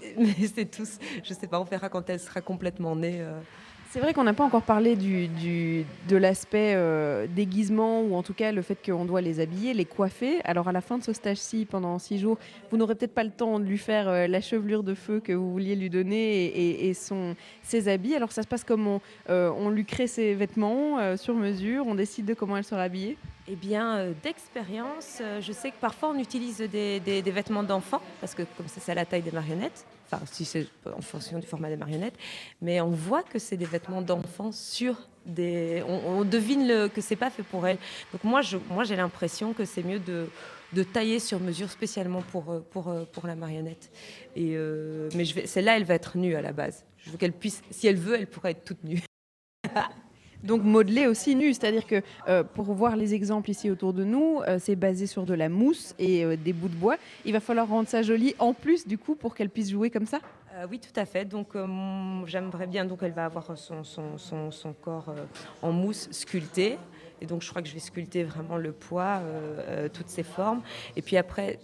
Mais 0.18 0.46
c'est 0.54 0.70
tous. 0.70 0.98
Je 1.24 1.34
sais 1.34 1.46
pas. 1.46 1.60
On 1.60 1.64
verra 1.64 1.88
quand 1.88 2.08
elle 2.10 2.20
sera 2.20 2.40
complètement 2.40 2.96
née. 2.96 3.24
C'est 3.90 4.00
vrai 4.00 4.12
qu'on 4.12 4.24
n'a 4.24 4.34
pas 4.34 4.44
encore 4.44 4.62
parlé 4.62 4.94
du, 4.94 5.28
de 6.08 6.16
l'aspect 6.16 6.74
euh, 6.74 7.26
déguisement 7.34 8.02
ou 8.02 8.14
en 8.14 8.22
tout 8.22 8.34
cas 8.34 8.52
le 8.52 8.60
fait 8.60 8.76
qu'on 8.84 9.06
doit 9.06 9.22
les 9.22 9.40
habiller, 9.40 9.72
les 9.72 9.86
coiffer. 9.86 10.40
Alors 10.44 10.68
à 10.68 10.72
la 10.72 10.82
fin 10.82 10.98
de 10.98 11.02
ce 11.02 11.12
stage-ci, 11.14 11.64
pendant 11.64 11.98
six 11.98 12.18
jours, 12.18 12.36
vous 12.70 12.76
n'aurez 12.76 12.94
peut-être 12.94 13.14
pas 13.14 13.24
le 13.24 13.30
temps 13.30 13.58
de 13.58 13.64
lui 13.64 13.78
faire 13.78 14.08
euh, 14.08 14.26
la 14.26 14.40
chevelure 14.42 14.82
de 14.82 14.94
feu 14.94 15.20
que 15.20 15.32
vous 15.32 15.50
vouliez 15.50 15.76
lui 15.76 15.88
donner 15.88 16.86
et, 16.88 16.92
son, 16.94 17.36
ses 17.62 17.88
habits. 17.88 18.14
Alors 18.14 18.32
ça 18.32 18.42
se 18.42 18.48
passe 18.48 18.64
comment 18.64 19.00
Euh, 19.30 19.50
On 19.56 19.70
lui 19.70 19.84
crée 19.86 20.08
ses 20.08 20.34
vêtements 20.34 21.16
sur 21.16 21.34
mesure, 21.34 21.86
on 21.86 21.94
décide 21.94 22.26
de 22.26 22.34
comment 22.34 22.56
elle 22.58 22.64
sera 22.64 22.82
habillée? 22.82 23.16
Eh 23.48 23.54
bien, 23.54 24.06
d'expérience, 24.22 25.22
je 25.40 25.52
sais 25.52 25.70
que 25.70 25.76
parfois 25.80 26.10
on 26.14 26.18
utilise 26.18 26.58
des, 26.58 27.00
des- 27.00 27.22
des 27.22 27.30
vêtements 27.30 27.62
d'enfants, 27.62 28.02
parce 28.20 28.34
que 28.34 28.42
comme 28.56 28.66
ça, 28.68 28.80
c'est 28.80 28.92
à 28.92 28.94
la 28.96 29.04
taille 29.06 29.22
des 29.22 29.30
marionnettes, 29.30 29.86
enfin, 30.10 30.22
si 30.30 30.44
c'est 30.44 30.66
en 30.96 31.00
fonction 31.00 31.38
du 31.38 31.46
format 31.46 31.68
des 31.68 31.76
marionnettes, 31.76 32.16
mais 32.62 32.80
on 32.80 32.90
voit 32.90 33.22
que 33.22 33.38
c'est 33.38 33.56
des 33.56 33.64
vêtements 33.66 34.02
d'enfants 34.02 34.52
sur 34.52 35.08
des. 35.24 35.82
On, 35.86 36.24
devine 36.24 36.66
le- 36.66 36.88
que 36.88 37.00
c'est 37.00 37.16
pas 37.16 37.30
fait 37.30 37.42
pour 37.42 37.66
elle. 37.66 37.78
Donc, 38.12 38.24
moi, 38.24 38.40
moi 38.70 38.84
j'ai 38.84 38.96
l'impression 38.96 39.52
que 39.52 39.64
c'est 39.64 39.82
mieux 39.82 39.98
de 39.98 40.26
de 40.72 40.82
tailler 40.82 41.20
sur 41.20 41.40
mesure 41.40 41.70
spécialement 41.70 42.22
pour, 42.22 42.50
euh, 42.50 42.60
pour, 42.70 42.88
euh, 42.88 43.04
pour 43.12 43.26
la 43.26 43.34
marionnette. 43.36 43.90
Et, 44.34 44.52
euh, 44.56 45.08
mais 45.14 45.24
celle-là, 45.24 45.76
elle 45.76 45.84
va 45.84 45.94
être 45.94 46.16
nue 46.16 46.34
à 46.34 46.42
la 46.42 46.52
base. 46.52 46.84
Je 46.98 47.10
veux 47.10 47.16
qu'elle 47.18 47.32
puisse, 47.32 47.62
si 47.70 47.86
elle 47.86 47.96
veut, 47.96 48.16
elle 48.16 48.26
pourra 48.26 48.50
être 48.50 48.64
toute 48.64 48.82
nue. 48.84 49.02
Donc 50.44 50.62
modelé 50.62 51.06
aussi 51.06 51.34
nu, 51.34 51.52
c'est-à-dire 51.52 51.86
que 51.86 52.02
euh, 52.28 52.42
pour 52.42 52.66
voir 52.66 52.96
les 52.96 53.14
exemples 53.14 53.50
ici 53.50 53.70
autour 53.70 53.92
de 53.92 54.04
nous, 54.04 54.40
euh, 54.46 54.58
c'est 54.60 54.76
basé 54.76 55.06
sur 55.06 55.24
de 55.24 55.34
la 55.34 55.48
mousse 55.48 55.94
et 55.98 56.24
euh, 56.24 56.36
des 56.36 56.52
bouts 56.52 56.68
de 56.68 56.74
bois. 56.74 56.96
Il 57.24 57.32
va 57.32 57.40
falloir 57.40 57.68
rendre 57.68 57.88
ça 57.88 58.02
joli 58.02 58.34
en 58.38 58.52
plus 58.52 58.86
du 58.86 58.98
coup 58.98 59.14
pour 59.14 59.34
qu'elle 59.34 59.50
puisse 59.50 59.70
jouer 59.70 59.90
comme 59.90 60.06
ça. 60.06 60.20
Oui, 60.70 60.80
tout 60.80 60.98
à 60.98 61.04
fait. 61.04 61.26
Donc, 61.26 61.48
j'aimerais 62.24 62.66
bien. 62.66 62.86
Donc, 62.86 63.00
elle 63.02 63.12
va 63.12 63.26
avoir 63.26 63.58
son, 63.58 63.84
son, 63.84 64.16
son, 64.16 64.50
son 64.50 64.72
corps 64.72 65.14
en 65.60 65.70
mousse 65.70 66.08
sculpté. 66.12 66.78
Et 67.20 67.26
donc, 67.26 67.42
je 67.42 67.50
crois 67.50 67.60
que 67.60 67.68
je 67.68 67.74
vais 67.74 67.78
sculpter 67.78 68.24
vraiment 68.24 68.56
le 68.56 68.72
poids, 68.72 69.20
toutes 69.92 70.08
ses 70.08 70.22
formes. 70.22 70.62
Et 70.96 71.02
puis 71.02 71.18
après, 71.18 71.58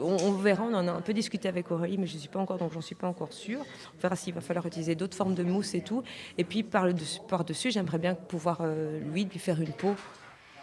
on, 0.00 0.16
on 0.16 0.32
verra. 0.32 0.64
On 0.64 0.74
en 0.74 0.88
a 0.88 0.92
un 0.92 1.00
peu 1.00 1.12
discuté 1.12 1.48
avec 1.48 1.70
Aurélie, 1.70 1.98
mais 1.98 2.06
je 2.06 2.18
suis 2.18 2.28
pas 2.28 2.40
encore, 2.40 2.58
donc 2.58 2.72
j'en 2.72 2.80
suis 2.80 2.94
pas 2.94 3.08
encore 3.08 3.32
sûre. 3.32 3.60
On 3.96 4.00
verra 4.00 4.16
s'il 4.16 4.34
va 4.34 4.40
falloir 4.40 4.66
utiliser 4.66 4.94
d'autres 4.94 5.16
formes 5.16 5.34
de 5.34 5.42
mousse 5.42 5.74
et 5.74 5.82
tout. 5.82 6.02
Et 6.38 6.44
puis, 6.44 6.62
par 6.62 6.86
le 6.86 6.92
dessus, 6.92 7.20
par 7.28 7.44
j'aimerais 7.70 7.98
bien 7.98 8.14
pouvoir 8.14 8.58
euh, 8.60 9.00
lui 9.00 9.24
lui 9.24 9.38
faire 9.38 9.60
une 9.60 9.72
peau 9.72 9.94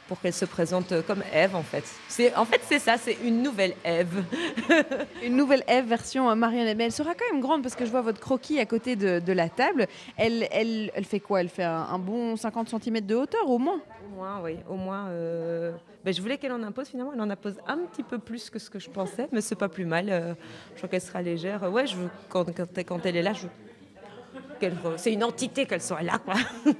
pour 0.08 0.20
qu'elle 0.20 0.34
se 0.34 0.46
présente 0.46 0.92
euh, 0.92 1.02
comme 1.02 1.24
Ève 1.34 1.56
en 1.56 1.64
fait. 1.64 1.84
C'est 2.08 2.36
en 2.36 2.46
fait 2.46 2.62
c'est 2.64 2.80
ça, 2.80 2.98
c'est 2.98 3.18
une 3.24 3.42
nouvelle 3.42 3.74
Ève. 3.84 4.24
Une 5.24 5.36
nouvelle 5.38 5.64
Eve 5.68 5.86
version 5.86 6.30
euh, 6.30 6.36
marionnette. 6.36 6.78
Mais 6.78 6.86
elle 6.86 6.92
sera 6.92 7.14
quand 7.16 7.26
même 7.32 7.42
grande 7.42 7.62
parce 7.64 7.76
que 7.76 7.86
je 7.86 7.92
vois 7.92 8.02
votre 8.02 8.20
croquis 8.20 8.60
à 8.60 8.66
côté 8.66 8.96
de, 8.96 9.20
de 9.20 9.34
la 9.34 9.48
table. 9.50 9.88
Elle, 10.18 10.48
elle, 10.52 10.92
elle 10.94 11.06
fait 11.06 11.20
quoi? 11.22 11.40
Elle 11.42 11.50
fait 11.50 11.64
un, 11.64 11.88
un 11.92 12.00
bon 12.00 12.36
50 12.36 12.70
cm 12.70 13.00
de 13.02 13.16
hauteur 13.16 13.50
au 13.50 13.58
moins? 13.58 13.80
Au 14.12 14.16
moins, 14.16 14.42
oui, 14.44 14.58
au 14.70 14.76
moins. 14.76 15.08
euh, 15.08 15.72
ben, 16.04 16.14
je 16.14 16.22
voulais 16.22 16.38
qu'elle 16.38 16.52
en 16.52 16.62
impose 16.64 16.90
finalement, 16.90 17.14
elle 17.14 17.22
en 17.22 17.30
impose 17.30 17.56
un 17.66 17.78
petit 17.78 18.04
peu 18.04 18.18
plus 18.20 18.50
que 18.50 18.60
ce 18.60 18.70
que 18.70 18.78
je 18.80 18.90
pensais, 18.90 19.28
mais 19.32 19.40
c'est 19.42 19.56
pas 19.56 19.70
plus 19.70 19.86
mal. 19.86 20.10
euh, 20.10 20.34
je 20.74 20.78
crois 20.80 20.90
qu'elle 20.90 21.02
sera 21.02 21.22
légère. 21.22 21.72
Ouais, 21.72 21.88
je 21.88 21.96
quand, 22.30 22.46
quand, 22.56 22.68
quand 22.86 23.06
elle 23.06 23.16
est 23.16 23.22
là, 23.24 23.34
je 23.34 23.48
c'est 24.98 25.12
une 25.12 25.24
entité 25.26 25.66
qu'elle 25.66 25.82
soit 25.82 26.02
là, 26.02 26.20
quoi. 26.24 26.36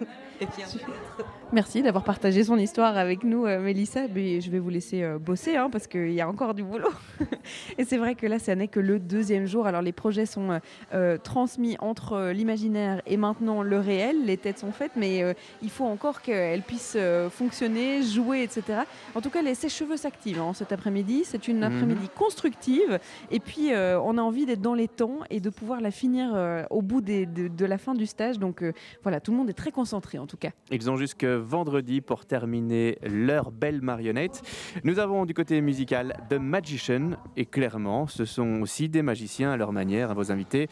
Merci 1.54 1.84
d'avoir 1.84 2.04
partagé 2.04 2.44
son 2.44 2.58
histoire 2.58 2.98
avec 2.98 3.24
nous, 3.24 3.46
euh, 3.46 3.60
Mélissa. 3.60 4.08
Mais 4.14 4.42
je 4.42 4.50
vais 4.50 4.58
vous 4.58 4.70
laisser 4.72 5.04
euh, 5.04 5.20
bosser 5.20 5.56
hein, 5.56 5.70
parce 5.72 5.86
qu'il 5.86 6.12
y 6.12 6.20
a 6.20 6.28
encore 6.28 6.56
du 6.56 6.64
boulot. 6.64 6.90
et 7.78 7.84
c'est 7.86 7.98
vrai 7.98 8.16
que 8.16 8.26
là, 8.26 8.40
ça 8.40 8.56
n'est 8.56 8.68
que 8.68 8.80
le 8.80 8.98
deuxième 8.98 9.46
jour. 9.46 9.68
Alors, 9.68 9.84
les 9.84 9.92
projets 9.92 10.26
sont 10.26 10.50
euh, 10.50 10.60
euh, 10.96 11.18
transmis 11.20 11.78
entre 11.80 12.32
l'imaginaire 12.34 13.04
et 13.06 13.18
maintenant 13.18 13.62
le 13.62 13.78
réel. 13.80 14.26
Les 14.26 14.38
têtes 14.38 14.58
sont 14.58 14.72
faites, 14.72 14.94
mais 14.96 15.22
euh, 15.22 15.34
il 15.62 15.70
faut 15.70 15.86
encore 15.86 16.24
qu'elles 16.24 16.64
puissent 16.64 16.96
euh, 16.98 17.30
fonctionner, 17.30 18.02
jouer, 18.02 18.42
etc. 18.42 18.80
En 19.14 19.22
tout 19.22 19.30
cas, 19.30 19.44
les 19.44 19.54
sèche-cheveux 19.54 19.98
s'activent 19.98 20.40
hein, 20.42 20.54
cet 20.56 20.72
après-midi. 20.72 21.22
C'est 21.24 21.48
une 21.48 21.58
Mhm. 21.58 21.64
après-midi 21.72 22.10
constructive. 22.18 23.00
Et 23.30 23.40
puis, 23.40 23.74
euh, 23.74 24.00
on 24.02 24.18
a 24.18 24.22
envie 24.24 24.48
d'être 24.48 24.62
dans 24.62 24.74
les 24.74 24.88
temps 24.88 25.20
et 25.30 25.40
de 25.40 25.52
pouvoir 25.52 25.82
la 25.82 25.92
finir 25.92 26.32
euh, 26.34 26.64
au 26.72 26.82
bout 26.82 27.02
des- 27.02 27.28
de, 27.28 27.48
de 27.48 27.66
la 27.66 27.78
fin 27.78 27.94
du 27.94 28.08
stage. 28.08 28.40
Donc, 28.40 28.64
euh, 28.64 28.74
voilà, 29.04 29.20
tout 29.20 29.30
le 29.32 29.38
monde 29.38 29.52
est 29.52 29.54
très 29.54 29.72
concentré 29.72 30.18
en 30.18 30.26
tout 30.26 30.33
cas. 30.38 30.52
Ils 30.72 30.90
ont 30.90 30.98
jusque 30.98 31.26
vendredi 31.26 32.02
pour 32.02 32.26
terminer 32.26 32.98
leur 33.04 33.52
belle 33.52 33.82
marionnette. 33.82 34.42
Nous 34.84 35.00
avons 35.00 35.26
du 35.26 35.34
côté 35.34 35.60
musical 35.62 36.16
The 36.30 36.36
Magician 36.36 37.12
et 37.38 37.46
clairement, 37.46 38.08
ce 38.08 38.26
sont 38.26 38.62
aussi 38.62 38.90
des 38.90 39.02
magiciens 39.02 39.52
à 39.52 39.58
leur 39.58 39.72
manière, 39.72 40.12
à 40.12 40.14
vos 40.14 40.32
invités. 40.32 40.68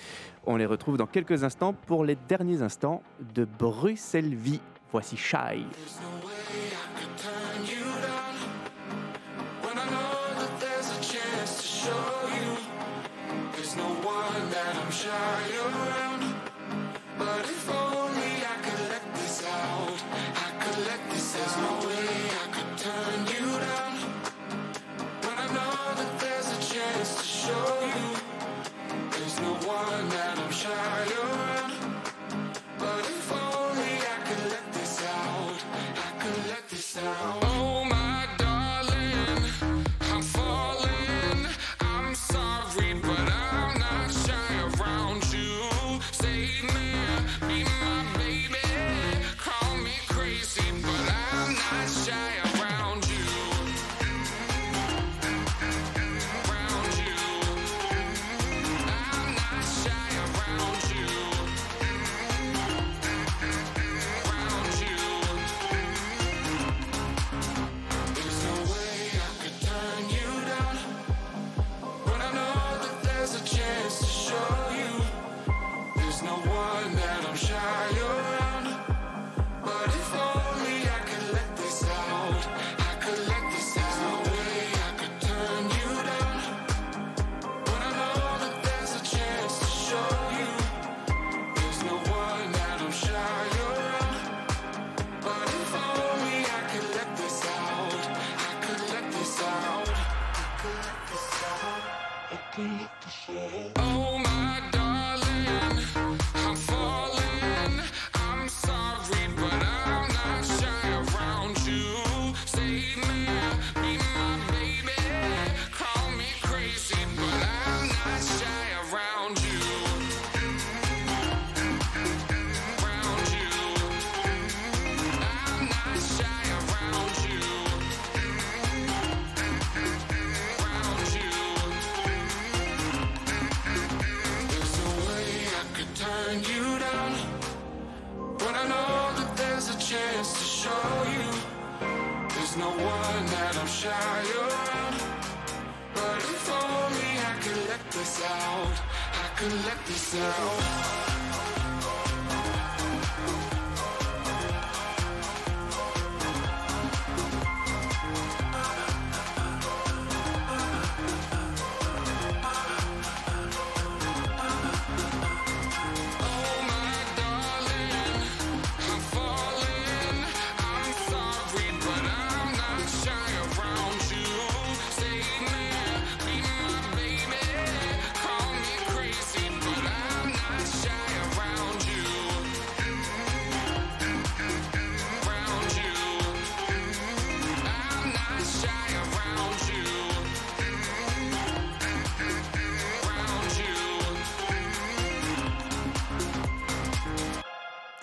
On 0.45 0.55
les 0.57 0.65
retrouve 0.65 0.97
dans 0.97 1.07
quelques 1.07 1.43
instants 1.43 1.73
pour 1.73 2.05
les 2.05 2.17
derniers 2.27 2.61
instants 2.61 3.03
de 3.33 3.45
Bruxelles 3.45 4.35
Vie. 4.35 4.61
Voici 4.91 5.17
Shy. 5.17 5.65
There's 13.71 13.75
no 13.77 13.83
one 14.03 14.49
that 14.49 14.75
I'm 14.75 14.91
around 15.87 16.21
But 17.17 17.45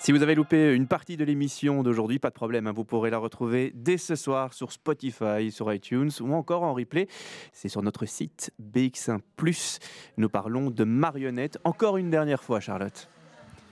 Si 0.09 0.13
vous 0.13 0.23
avez 0.23 0.33
loupé 0.33 0.73
une 0.73 0.87
partie 0.87 1.17
de 1.17 1.23
l'émission 1.23 1.83
d'aujourd'hui, 1.83 2.17
pas 2.17 2.29
de 2.29 2.33
problème, 2.33 2.65
hein, 2.65 2.71
vous 2.71 2.83
pourrez 2.83 3.11
la 3.11 3.19
retrouver 3.19 3.71
dès 3.75 3.99
ce 3.99 4.15
soir 4.15 4.55
sur 4.55 4.71
Spotify, 4.71 5.51
sur 5.51 5.71
iTunes 5.71 6.09
ou 6.19 6.33
encore 6.33 6.63
en 6.63 6.73
replay. 6.73 7.07
C'est 7.53 7.69
sur 7.69 7.83
notre 7.83 8.07
site 8.07 8.51
BX1⁇ 8.59 9.19
Nous 10.17 10.29
parlons 10.29 10.71
de 10.71 10.83
marionnettes 10.83 11.59
encore 11.63 11.97
une 11.97 12.09
dernière 12.09 12.41
fois, 12.41 12.59
Charlotte. 12.59 13.07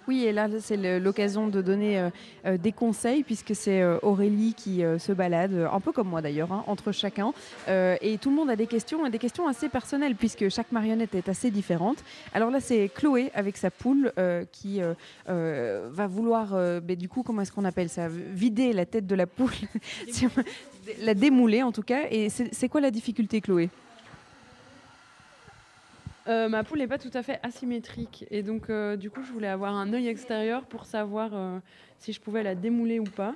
Oui, 0.07 0.23
et 0.23 0.31
là, 0.31 0.47
c'est 0.59 0.99
l'occasion 0.99 1.47
de 1.47 1.61
donner 1.61 1.99
euh, 1.99 2.09
euh, 2.45 2.57
des 2.57 2.71
conseils, 2.71 3.23
puisque 3.23 3.53
c'est 3.53 3.81
euh, 3.81 3.97
Aurélie 4.03 4.53
qui 4.55 4.83
euh, 4.83 4.97
se 4.99 5.11
balade, 5.11 5.67
un 5.71 5.79
peu 5.81 5.91
comme 5.91 6.07
moi 6.07 6.21
d'ailleurs, 6.21 6.51
hein, 6.53 6.63
entre 6.67 6.93
chacun. 6.93 7.33
Et 7.67 8.17
tout 8.17 8.29
le 8.29 8.35
monde 8.35 8.49
a 8.49 8.55
des 8.55 8.67
questions, 8.67 9.05
et 9.05 9.09
des 9.09 9.19
questions 9.19 9.47
assez 9.47 9.67
personnelles, 9.67 10.15
puisque 10.15 10.47
chaque 10.49 10.71
marionnette 10.71 11.13
est 11.15 11.27
assez 11.27 11.51
différente. 11.51 11.97
Alors 12.33 12.51
là, 12.51 12.59
c'est 12.59 12.89
Chloé 12.93 13.31
avec 13.33 13.57
sa 13.57 13.69
poule 13.69 14.11
qui 14.51 14.79
va 15.27 16.07
vouloir, 16.07 16.51
ben, 16.81 16.95
du 16.95 17.09
coup, 17.09 17.23
comment 17.23 17.41
est-ce 17.41 17.51
qu'on 17.51 17.65
appelle 17.65 17.89
ça? 17.89 18.07
Vider 18.07 18.73
la 18.73 18.85
tête 18.85 19.07
de 19.07 19.15
la 19.15 19.27
poule, 19.27 19.51
la 21.01 21.13
démouler 21.13 21.63
en 21.63 21.71
tout 21.71 21.83
cas. 21.83 22.03
Et 22.09 22.29
c'est 22.29 22.69
quoi 22.69 22.81
la 22.81 22.91
difficulté, 22.91 23.41
Chloé? 23.41 23.69
Euh, 26.27 26.49
ma 26.49 26.63
poule 26.63 26.79
n'est 26.79 26.87
pas 26.87 26.97
tout 26.97 27.11
à 27.13 27.23
fait 27.23 27.39
asymétrique 27.41 28.25
et 28.31 28.43
donc 28.43 28.69
euh, 28.69 28.97
du 28.97 29.09
coup 29.09 29.21
je 29.23 29.31
voulais 29.31 29.47
avoir 29.47 29.73
un 29.75 29.93
œil 29.93 30.07
extérieur 30.09 30.65
pour 30.65 30.85
savoir 30.85 31.29
euh, 31.33 31.59
si 31.99 32.11
je 32.11 32.19
pouvais 32.19 32.43
la 32.43 32.53
démouler 32.53 32.99
ou 32.99 33.05
pas. 33.05 33.33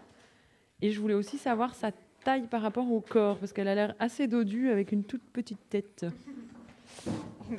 Et 0.81 0.91
je 0.91 0.99
voulais 0.99 1.13
aussi 1.13 1.37
savoir 1.37 1.73
sa 1.73 1.91
taille 2.25 2.47
par 2.47 2.61
rapport 2.61 2.91
au 2.91 2.99
corps 2.99 3.37
parce 3.37 3.53
qu'elle 3.53 3.67
a 3.69 3.75
l'air 3.75 3.95
assez 3.99 4.27
dodue 4.27 4.69
avec 4.69 4.91
une 4.91 5.03
toute 5.03 5.23
petite 5.31 5.69
tête. 5.69 6.05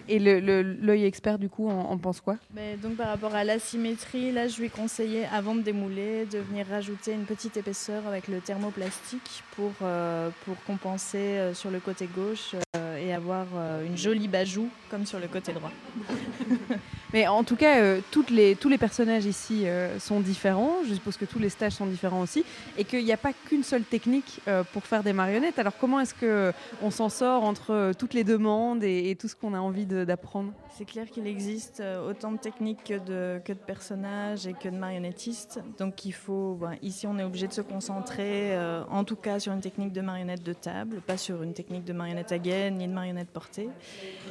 Et 0.09 0.19
le- 0.19 0.41
le- 0.41 0.63
l'œil 0.63 1.05
expert, 1.05 1.39
du 1.39 1.49
coup, 1.51 1.69
en, 1.69 1.79
en 1.91 1.99
pense 1.99 2.21
quoi? 2.21 2.37
Mais 2.55 2.77
donc 2.77 2.97
par 2.97 3.09
rapport 3.09 3.35
à 3.35 3.45
l'asymétrie, 3.45 4.33
là 4.33 4.49
je 4.49 4.61
lui 4.61 4.71
conseillais 4.71 5.27
avant 5.33 5.55
de 5.55 5.61
démouler 5.61 6.25
de 6.27 6.39
venir 6.39 6.67
rajouter 6.67 7.13
une 7.13 7.25
petite 7.25 7.57
épaisseur 7.59 8.07
avec 8.07 8.29
le 8.29 8.41
thermoplastique 8.41 9.43
pour, 9.55 9.73
euh, 9.83 10.31
pour 10.45 10.63
compenser 10.65 11.19
euh, 11.19 11.55
sur 11.55 11.71
le 11.71 11.79
côté 11.81 12.07
gauche 12.07 12.55
euh, 12.77 12.92
et 13.03 13.13
avoir 13.13 13.47
euh, 13.57 13.85
une 13.85 13.97
jolie 13.97 14.29
bajoue 14.29 14.69
comme 14.91 15.05
sur 15.07 15.19
le 15.19 15.27
côté 15.27 15.53
droit. 15.53 15.73
Mais 17.13 17.27
en 17.27 17.45
tout 17.45 17.57
cas, 17.57 17.79
euh, 17.81 18.01
les, 18.31 18.57
tous 18.57 18.69
les 18.69 18.79
personnages 18.79 19.27
ici 19.27 19.67
euh, 19.67 19.99
sont 19.99 20.21
différents. 20.21 20.77
Je 20.89 20.95
suppose 20.95 21.17
que 21.17 21.25
tous 21.25 21.39
les 21.39 21.49
stages 21.49 21.73
sont 21.73 21.87
différents 21.87 22.21
aussi. 22.21 22.45
Et 22.79 22.85
qu'il 22.85 23.05
n'y 23.05 23.13
a 23.13 23.17
pas 23.17 23.33
qu'une 23.33 23.63
seule 23.63 23.83
technique 23.83 24.41
euh, 24.49 24.65
pour 24.73 24.85
faire 24.85 25.03
des 25.03 25.13
marionnettes. 25.13 25.59
Alors 25.59 25.77
comment 25.79 26.01
est-ce 26.01 26.15
qu'on 26.15 26.91
s'en 26.91 27.09
sort 27.09 27.45
entre 27.45 27.73
euh, 27.73 27.93
toutes 27.93 28.15
les 28.15 28.25
demandes 28.25 28.83
et, 28.83 29.17
tout 29.19 29.29
ce 29.29 29.37
qu'on 29.37 29.55
a 29.55 29.61
envie 29.61 29.87
d'apprendre? 29.87 30.53
C'est 30.75 30.87
clair 30.87 31.11
qu'il 31.11 31.27
existe 31.27 31.81
euh, 31.81 32.09
autant 32.09 32.33
de 32.33 32.39
techniques 32.39 32.85
que 32.85 32.99
de, 32.99 33.55
personnages 33.67 34.47
et 34.47 34.55
que 34.55 34.71
de 34.71 34.77
marionnettistes. 34.77 35.61
Donc 35.79 36.07
il 36.07 36.15
faut, 36.15 36.57
ben, 36.59 36.77
ici 36.81 37.07
on 37.07 37.19
est 37.19 37.25
obligé 37.25 37.47
de 37.47 37.53
se 37.53 37.61
concentrer 37.61 38.57
euh, 38.57 38.83
en 38.91 39.05
tout 39.05 39.17
cas 39.17 39.39
sur 39.39 39.53
une 39.53 39.61
technique 39.61 39.93
de 39.93 40.01
marionnette 40.01 40.43
de 40.43 40.55
table, 40.55 41.03
pas 41.07 41.19
sur 41.19 41.43
une 41.43 41.53
technique 41.53 41.85
de 41.85 41.93
marionnette 41.93 42.33
à 42.33 42.39
gaine 42.39 42.79
ni 42.79 42.89
de 42.89 42.93
marionnette 42.93 43.29
portée. 43.29 43.69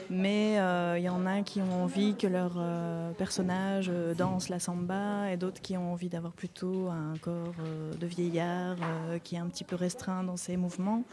Mais 0.10 0.60
euh, 0.60 0.98
il 0.98 1.04
y 1.04 1.10
en 1.10 1.28
a 1.28 1.42
qui 1.42 1.62
ont 1.62 1.84
envie 1.84 2.16
que 2.16 2.26
leur 2.26 2.58
euh, 2.72 3.12
personnage 3.12 3.90
euh, 3.94 4.14
danse 4.14 4.50
la 4.50 4.60
samba 4.60 5.30
et 5.32 5.38
d'autres 5.38 5.62
qui 5.62 5.76
ont 5.76 5.92
envie 5.92 6.10
d'avoir 6.10 6.32
plutôt 6.32 6.88
un 6.90 7.18
corps 7.20 7.54
euh, 7.60 7.94
de 7.94 8.08
vieillard 8.08 8.78
qui 9.24 9.36
est 9.36 9.40
un 9.40 9.48
petit 9.48 9.64
peu 9.64 9.76
restreint 9.76 10.24
dans 10.24 10.38
ses 10.38 10.58
mouvements. 10.58 11.04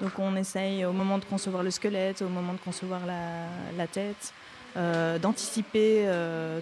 Donc 0.00 0.18
on 0.18 0.34
essaye 0.36 0.84
au 0.84 0.92
moment 0.92 1.18
de 1.18 1.24
concevoir 1.24 1.62
le 1.62 1.70
squelette, 1.70 2.22
au 2.22 2.28
moment 2.28 2.54
de 2.54 2.58
concevoir 2.58 3.00
la, 3.06 3.86
tête, 3.86 4.32
d'anticiper 5.20 6.08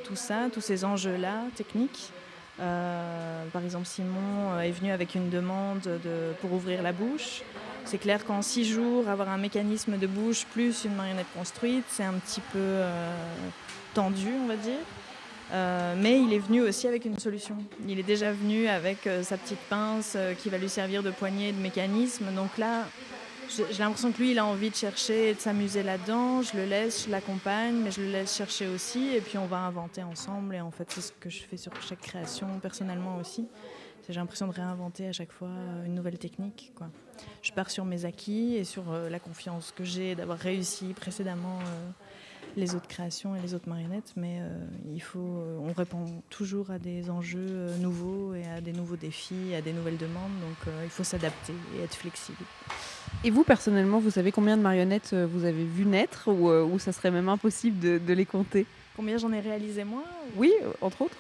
tout 0.05 0.17
ça, 0.17 0.49
tous 0.53 0.61
ces 0.61 0.85
enjeux-là 0.85 1.45
techniques. 1.55 2.11
Par 2.59 3.65
exemple, 3.65 3.87
Simon 3.87 4.59
est 4.61 4.71
venu 4.71 4.91
avec 4.93 5.15
une 5.15 5.31
demande 5.31 5.81
de, 5.81 6.35
pour 6.41 6.53
ouvrir 6.53 6.83
la 6.83 6.93
bouche. 6.93 7.43
C'est 7.85 7.99
clair 7.99 8.25
qu'en 8.27 8.43
six 8.43 8.67
jours, 8.67 9.09
avoir 9.09 9.31
un 9.31 9.39
mécanisme 9.39 9.97
de 9.97 10.07
bouche 10.07 10.45
plus 10.53 10.85
une 10.85 10.95
marionnette 10.95 11.33
construite, 11.35 11.85
c'est 11.89 12.05
un 12.05 12.15
petit 12.15 12.43
peu 12.53 12.83
tendu, 13.95 14.29
on 14.43 14.47
va 14.47 14.57
dire. 14.57 14.79
Euh, 15.53 15.95
mais 15.99 16.21
il 16.23 16.33
est 16.33 16.39
venu 16.39 16.63
aussi 16.63 16.89
avec 16.89 17.05
une 17.05 17.19
solution. 17.19 17.57
Il 17.87 17.99
est 17.99 18.05
déjà 18.05 18.33
venu 18.33 18.69
avec 18.69 19.07
euh, 19.07 19.23
sa 19.23 19.37
petite 19.37 19.61
pince 19.69 20.15
euh, 20.17 20.33
qui 20.35 20.49
va 20.49 20.57
lui 20.57 20.71
servir 20.71 21.03
de 21.03 21.11
poignée 21.11 21.53
de 21.53 21.61
mécanisme. 21.61 22.33
Donc 22.35 22.57
là, 22.57 22.87
j'ai 23.49 23.79
l'impression 23.81 24.13
que 24.13 24.19
lui, 24.19 24.31
il 24.31 24.39
a 24.39 24.47
envie 24.47 24.71
de 24.71 24.75
chercher 24.75 25.31
et 25.31 25.35
de 25.35 25.41
s'amuser 25.41 25.83
là-dedans. 25.83 26.41
Je 26.41 26.57
le 26.57 26.65
laisse, 26.65 27.05
je 27.05 27.11
l'accompagne, 27.11 27.75
mais 27.75 27.91
je 27.91 28.01
le 28.01 28.11
laisse 28.11 28.35
chercher 28.35 28.67
aussi. 28.67 29.15
Et 29.15 29.21
puis 29.21 29.37
on 29.37 29.45
va 29.45 29.59
inventer 29.59 30.03
ensemble. 30.03 30.55
Et 30.55 30.61
en 30.63 30.71
fait, 30.71 30.91
c'est 30.91 31.03
ce 31.03 31.13
que 31.13 31.29
je 31.29 31.43
fais 31.43 31.59
sur 31.59 31.73
chaque 31.83 32.01
création, 32.01 32.47
personnellement 32.63 33.19
aussi. 33.19 33.47
J'ai 34.09 34.15
l'impression 34.15 34.47
de 34.47 34.53
réinventer 34.53 35.07
à 35.07 35.13
chaque 35.13 35.33
fois 35.33 35.51
une 35.85 35.95
nouvelle 35.95 36.19
technique. 36.19 36.73
Je 37.43 37.53
pars 37.53 37.71
sur 37.71 37.85
mes 37.85 38.05
acquis 38.05 38.57
et 38.57 38.65
sur 38.65 38.85
la 38.93 39.21
confiance 39.21 39.73
que 39.77 39.85
j'ai 39.85 40.17
d'avoir 40.17 40.39
réussi 40.39 40.93
précédemment 40.93 41.61
les 42.57 42.75
autres 42.75 42.89
créations 42.89 43.35
et 43.37 43.41
les 43.41 43.55
autres 43.55 43.69
marionnettes. 43.69 44.13
Mais 44.17 44.39
euh, 44.41 44.59
il 44.93 45.03
faut, 45.03 45.19
euh, 45.19 45.59
on 45.61 45.73
répond 45.73 46.05
toujours 46.31 46.71
à 46.71 46.79
des 46.79 47.11
enjeux 47.11 47.47
euh, 47.49 47.77
nouveaux 47.79 48.35
et 48.35 48.45
à 48.47 48.61
des 48.61 48.73
nouveaux 48.73 48.97
défis, 48.97 49.55
à 49.55 49.61
des 49.61 49.73
nouvelles 49.73 49.97
demandes. 49.99 50.33
Donc 50.41 50.57
euh, 50.69 50.81
il 50.85 50.91
faut 50.91 51.05
s'adapter 51.05 51.55
et 51.77 51.83
être 51.83 51.95
flexible. 51.95 52.45
Et 53.25 53.31
vous, 53.31 53.45
personnellement, 53.45 53.99
vous 53.99 54.11
savez 54.11 54.33
combien 54.33 54.57
de 54.57 54.63
marionnettes 54.63 55.15
vous 55.15 55.45
avez 55.45 55.65
vu 55.65 55.85
naître 55.85 56.29
ou, 56.29 56.49
ou 56.51 56.79
ça 56.79 56.93
serait 56.93 57.11
même 57.11 57.29
impossible 57.29 57.79
de, 57.79 57.99
de 57.99 58.13
les 58.13 58.27
compter? 58.27 58.67
Combien 58.97 59.19
j'en 59.19 59.33
ai 59.33 59.41
réalisé 59.41 59.85
moi 59.85 60.05
Oui, 60.37 60.53
entre 60.81 61.03
autres. 61.03 61.17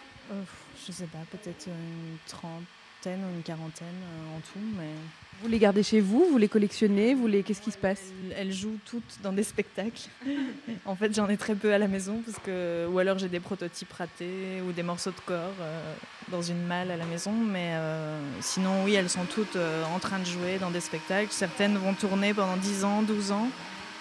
Je 0.87 0.93
sais 0.93 1.07
pas, 1.07 1.19
peut-être 1.31 1.67
une 1.67 2.17
trentaine 2.27 3.21
ou 3.25 3.37
une 3.37 3.43
quarantaine 3.43 3.87
en 4.35 4.41
tout, 4.41 4.65
mais. 4.77 4.95
Vous 5.43 5.49
les 5.49 5.59
gardez 5.59 5.83
chez 5.83 6.01
vous, 6.01 6.25
vous 6.31 6.39
les 6.39 6.47
collectionnez, 6.47 7.15
vous 7.15 7.27
les... 7.27 7.43
qu'est-ce 7.43 7.61
qui 7.61 7.73
se 7.73 7.79
passe? 7.79 8.01
Elles- 8.37 8.53
jouent 8.53 8.79
toutes 8.87 9.19
dans 9.25 9.33
des 9.33 9.43
spectacles. 9.43 10.09
en 10.87 10.95
fait, 10.95 11.13
j'en 11.13 11.29
ai 11.29 11.37
très 11.37 11.57
peu 11.57 11.75
à 11.75 11.79
la 11.79 11.89
maison, 11.89 12.23
parce 12.25 12.39
que 12.39 12.87
ou 12.89 12.99
alors 13.01 13.19
j'ai 13.19 13.29
des 13.29 13.41
prototypes 13.41 13.93
ratés 13.93 14.63
ou 14.69 14.71
des 14.71 14.85
morceaux 14.85 15.11
de 15.11 15.21
corps 15.27 15.55
euh, 15.61 15.95
dans 16.29 16.43
une 16.43 16.65
malle 16.67 16.93
à 16.93 16.97
la 16.97 17.07
maison, 17.07 17.33
mais 17.33 17.71
euh, 17.73 18.21
sinon, 18.41 18.85
oui, 18.85 18.95
elles 18.95 19.11
sont 19.11 19.25
toutes 19.25 19.57
euh, 19.57 19.83
en 19.93 19.99
train 19.99 20.21
de 20.21 20.25
jouer 20.27 20.59
dans 20.61 20.71
des 20.71 20.81
spectacles. 20.81 21.33
Certaines 21.33 21.77
vont 21.77 21.95
tourner 21.95 22.35
pendant 22.35 22.57
10 22.57 22.85
ans, 22.85 23.03
12 23.03 23.33
ans. 23.33 23.49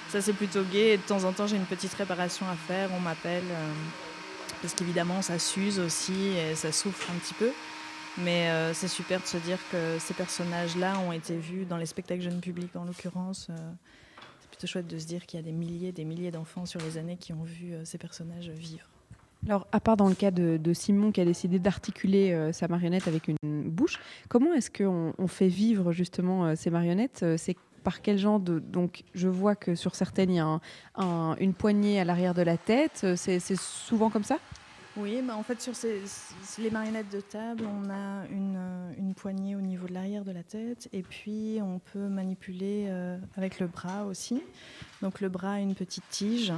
Ça, 0.10 0.22
c'est 0.22 0.34
plutôt 0.34 0.62
gai. 0.72 0.94
Et 0.94 0.98
de 0.98 1.02
temps 1.02 1.24
en 1.24 1.32
temps, 1.32 1.48
j'ai 1.48 1.56
une 1.56 1.66
petite 1.66 1.94
réparation 1.96 2.46
à 2.48 2.56
faire. 2.56 2.90
On 2.96 3.00
m'appelle. 3.00 3.44
parce 4.62 4.76
qu'évidemment, 4.76 5.24
ça 5.24 5.40
s'use 5.40 5.80
aussi 5.80 6.14
et 6.38 6.54
ça 6.54 6.72
souffre 6.72 7.10
un 7.10 7.18
petit 7.18 7.34
peu. 7.34 7.50
Mais 8.18 8.50
euh, 8.50 8.74
c'est 8.74 8.88
super 8.88 9.22
de 9.22 9.26
se 9.26 9.38
dire 9.38 9.58
que 9.72 9.98
ces 10.00 10.14
personnages-là 10.14 11.00
ont 11.00 11.12
été 11.12 11.38
vus 11.38 11.66
dans 11.66 11.78
les 11.78 11.86
spectacles 11.86 12.22
jeunes 12.22 12.42
publics, 12.42 12.76
en 12.76 12.84
l'occurrence. 12.84 13.48
euh, 13.50 13.72
c'est 14.40 14.50
plutôt 14.50 14.68
chouette 14.68 14.88
de 14.88 14.98
se 14.98 15.08
dire 15.08 15.26
qu'il 15.26 15.40
y 15.40 15.44
a 15.44 15.46
des 15.46 15.52
milliers 15.52 15.92
des 15.92 16.04
milliers 16.04 16.32
d'enfants 16.32 16.66
sur 16.66 16.80
les 16.82 16.98
années 16.98 17.18
qui 17.18 17.32
ont 17.32 17.44
vu 17.44 17.74
euh, 17.74 17.86
ces 17.86 17.98
personnages 17.98 18.50
vivre. 18.50 18.86
Alors, 19.48 19.66
à 19.72 19.80
part 19.80 19.98
dans 19.98 20.08
le 20.08 20.14
cas 20.14 20.30
de, 20.30 20.74
Simon 20.74 21.12
qui 21.12 21.20
a 21.20 21.26
décidé 21.26 21.58
d'articuler 21.58 22.52
sa 22.54 22.68
marionnette 22.68 23.08
avec 23.08 23.28
une 23.28 23.72
bouche, 23.72 23.98
comment 24.30 24.54
est-ce 24.54 24.70
qu'on 24.70 25.16
on 25.18 25.28
fait 25.28 25.48
vivre 25.48 25.92
justement 25.92 26.56
ces 26.56 26.70
marionnettes 26.70 27.26
C'est 27.38 27.58
par 27.84 28.04
quel 28.04 28.20
genre 28.20 28.40
de... 28.40 28.60
Donc, 28.60 29.04
je 29.16 29.28
vois 29.28 29.56
que 29.56 29.74
sur 29.74 29.96
certaines, 29.96 30.30
il 30.30 30.36
y 30.36 30.40
a 30.40 30.46
un- 30.46 30.62
un- 30.94 31.36
une 31.40 31.56
poignée 31.56 32.00
à 32.00 32.04
l'arrière 32.06 32.36
de 32.36 32.44
la 32.44 32.56
tête. 32.56 33.04
C'est 33.16 33.40
souvent 33.56 34.12
comme 34.12 34.24
ça? 34.24 34.38
Oui, 34.98 35.22
bah 35.24 35.38
en 35.38 35.44
fait, 35.44 35.62
sur 35.62 35.72
les 36.60 36.70
marionnettes 36.70 37.12
de 37.12 37.22
table, 37.22 37.64
on 37.66 37.90
a 37.90 38.28
une, 38.30 38.58
euh, 38.58 38.94
une 38.98 39.14
poignée 39.14 39.56
au 39.56 39.62
niveau 39.62 39.88
de 39.88 39.94
l'arrière 39.94 40.26
de 40.26 40.34
la 40.34 40.44
tête 40.44 40.90
et 40.92 41.02
puis 41.02 41.60
on 41.62 41.80
peut 41.80 42.10
manipuler 42.10 42.88
euh, 42.90 43.18
avec 43.38 43.60
le 43.60 43.68
bras 43.68 44.04
aussi. 44.04 44.44
Donc 45.02 45.22
le 45.22 45.30
bras 45.30 45.54
a 45.54 45.60
une 45.60 45.76
petite 45.76 46.04
tige 46.10 46.52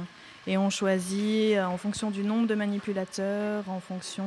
et 0.48 0.58
on 0.58 0.68
choisit 0.68 1.56
euh, 1.56 1.64
en 1.64 1.78
fonction 1.78 2.10
du 2.10 2.24
nombre 2.24 2.48
de 2.48 2.56
manipulateurs, 2.56 3.68
en 3.68 3.78
fonction 3.78 4.24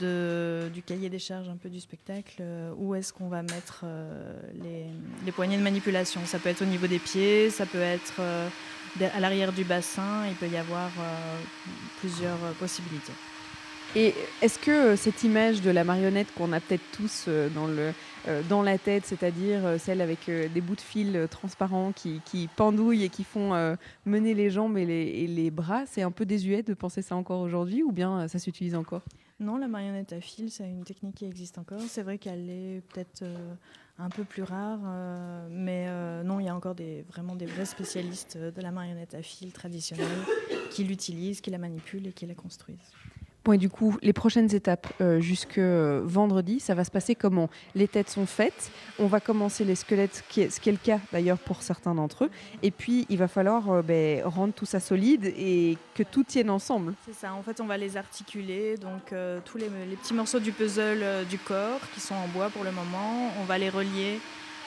du 0.00 0.82
cahier 0.82 1.08
des 1.08 1.20
charges 1.20 1.48
un 1.48 1.56
peu 1.56 1.68
du 1.68 1.78
spectacle, 1.78 2.42
où 2.76 2.96
est-ce 2.96 3.12
qu'on 3.12 3.28
va 3.28 3.42
mettre 3.42 3.84
les, 5.24 5.30
poignées 5.30 5.56
de 5.56 5.62
manipulation. 5.62 6.20
Ça 6.24 6.40
peut 6.40 6.48
être 6.48 6.62
au 6.62 6.66
niveau 6.66 6.88
des 6.88 6.98
pieds, 6.98 7.50
ça 7.50 7.64
peut 7.64 7.80
être 7.80 8.20
à 9.04 9.20
l'arrière 9.20 9.52
du 9.52 9.64
bassin, 9.64 10.26
il 10.28 10.34
peut 10.34 10.48
y 10.48 10.56
avoir 10.56 10.90
euh, 10.98 11.38
plusieurs 12.00 12.42
euh, 12.44 12.52
possibilités. 12.58 13.12
Et 13.94 14.14
est-ce 14.42 14.58
que 14.58 14.70
euh, 14.70 14.96
cette 14.96 15.22
image 15.22 15.62
de 15.62 15.70
la 15.70 15.84
marionnette 15.84 16.32
qu'on 16.34 16.52
a 16.52 16.60
peut-être 16.60 16.84
tous 16.92 17.28
dans, 17.54 17.66
le, 17.66 17.92
dans 18.48 18.62
la 18.62 18.78
tête, 18.78 19.06
c'est-à-dire 19.06 19.78
celle 19.78 20.00
avec 20.00 20.28
des 20.28 20.60
bouts 20.60 20.74
de 20.74 20.80
fil 20.80 21.26
transparents 21.30 21.92
qui, 21.92 22.20
qui 22.24 22.48
pendouillent 22.56 23.04
et 23.04 23.08
qui 23.08 23.24
font 23.24 23.76
mener 24.04 24.34
les 24.34 24.50
jambes 24.50 24.76
et 24.76 24.84
les, 24.84 25.02
et 25.02 25.26
les 25.26 25.50
bras, 25.50 25.84
c'est 25.86 26.02
un 26.02 26.10
peu 26.10 26.26
désuet 26.26 26.62
de 26.62 26.74
penser 26.74 27.00
ça 27.00 27.16
encore 27.16 27.40
aujourd'hui 27.40 27.82
ou 27.82 27.92
bien 27.92 28.28
ça 28.28 28.38
s'utilise 28.38 28.74
encore? 28.74 29.02
Non, 29.38 29.58
la 29.58 29.68
marionnette 29.68 30.14
à 30.14 30.20
fil, 30.20 30.50
c'est 30.50 30.64
une 30.64 30.84
technique 30.84 31.16
qui 31.16 31.26
existe 31.26 31.58
encore. 31.58 31.80
C'est 31.88 32.02
vrai 32.02 32.16
qu'elle 32.16 32.48
est 32.48 32.80
peut-être 32.88 33.22
euh, 33.22 33.54
un 33.98 34.10
peu 34.10 34.24
plus 34.24 34.42
rare, 34.42 34.80
euh, 34.84 35.48
mais 35.50 35.86
euh, 35.88 36.22
non, 36.22 36.38
il 36.38 36.46
y 36.46 36.48
a 36.48 36.54
encore 36.54 36.74
vraiment 37.08 37.34
des 37.34 37.46
vrais 37.46 37.64
spécialistes 37.64 38.36
euh, 38.36 38.50
de 38.50 38.60
la 38.60 38.70
marionnette 38.70 39.14
à 39.14 39.22
fil 39.22 39.52
traditionnelle 39.52 40.06
qui 40.70 40.84
l'utilisent, 40.84 41.40
qui 41.40 41.50
la 41.50 41.58
manipulent 41.58 42.06
et 42.06 42.12
qui 42.12 42.26
la 42.26 42.34
construisent. 42.34 42.92
Et 43.52 43.58
du 43.58 43.68
coup, 43.68 43.96
les 44.02 44.12
prochaines 44.12 44.54
étapes 44.54 44.92
euh, 45.00 45.20
jusque 45.20 45.58
euh, 45.58 46.02
vendredi, 46.04 46.58
ça 46.60 46.74
va 46.74 46.84
se 46.84 46.90
passer 46.90 47.14
comment? 47.14 47.48
Les 47.74 47.86
têtes 47.86 48.10
sont 48.10 48.26
faites, 48.26 48.70
on 48.98 49.06
va 49.06 49.20
commencer 49.20 49.64
les 49.64 49.76
squelettes, 49.76 50.24
ce 50.28 50.60
qui 50.60 50.68
est 50.68 50.72
le 50.72 50.78
cas 50.78 50.98
d'ailleurs 51.12 51.38
pour 51.38 51.62
certains 51.62 51.94
d'entre 51.94 52.24
eux, 52.24 52.30
et 52.62 52.70
puis 52.70 53.06
il 53.08 53.18
va 53.18 53.28
falloir 53.28 53.70
euh, 53.70 53.82
ben, 53.82 54.22
rendre 54.24 54.52
tout 54.52 54.66
ça 54.66 54.80
solide 54.80 55.26
et 55.36 55.78
que 55.94 56.02
tout 56.02 56.24
tienne 56.24 56.50
ensemble. 56.50 56.94
C'est 57.06 57.14
ça, 57.14 57.34
en 57.34 57.42
fait, 57.42 57.60
on 57.60 57.66
va 57.66 57.76
les 57.76 57.96
articuler, 57.96 58.76
donc 58.76 59.12
euh, 59.12 59.38
tous 59.44 59.58
les, 59.58 59.68
les 59.88 59.96
petits 59.96 60.14
morceaux 60.14 60.40
du 60.40 60.52
puzzle 60.52 61.04
du 61.30 61.38
corps 61.38 61.80
qui 61.94 62.00
sont 62.00 62.16
en 62.16 62.28
bois 62.28 62.50
pour 62.50 62.64
le 62.64 62.72
moment, 62.72 63.30
on 63.40 63.44
va 63.44 63.58
les 63.58 63.70
relier 63.70 64.18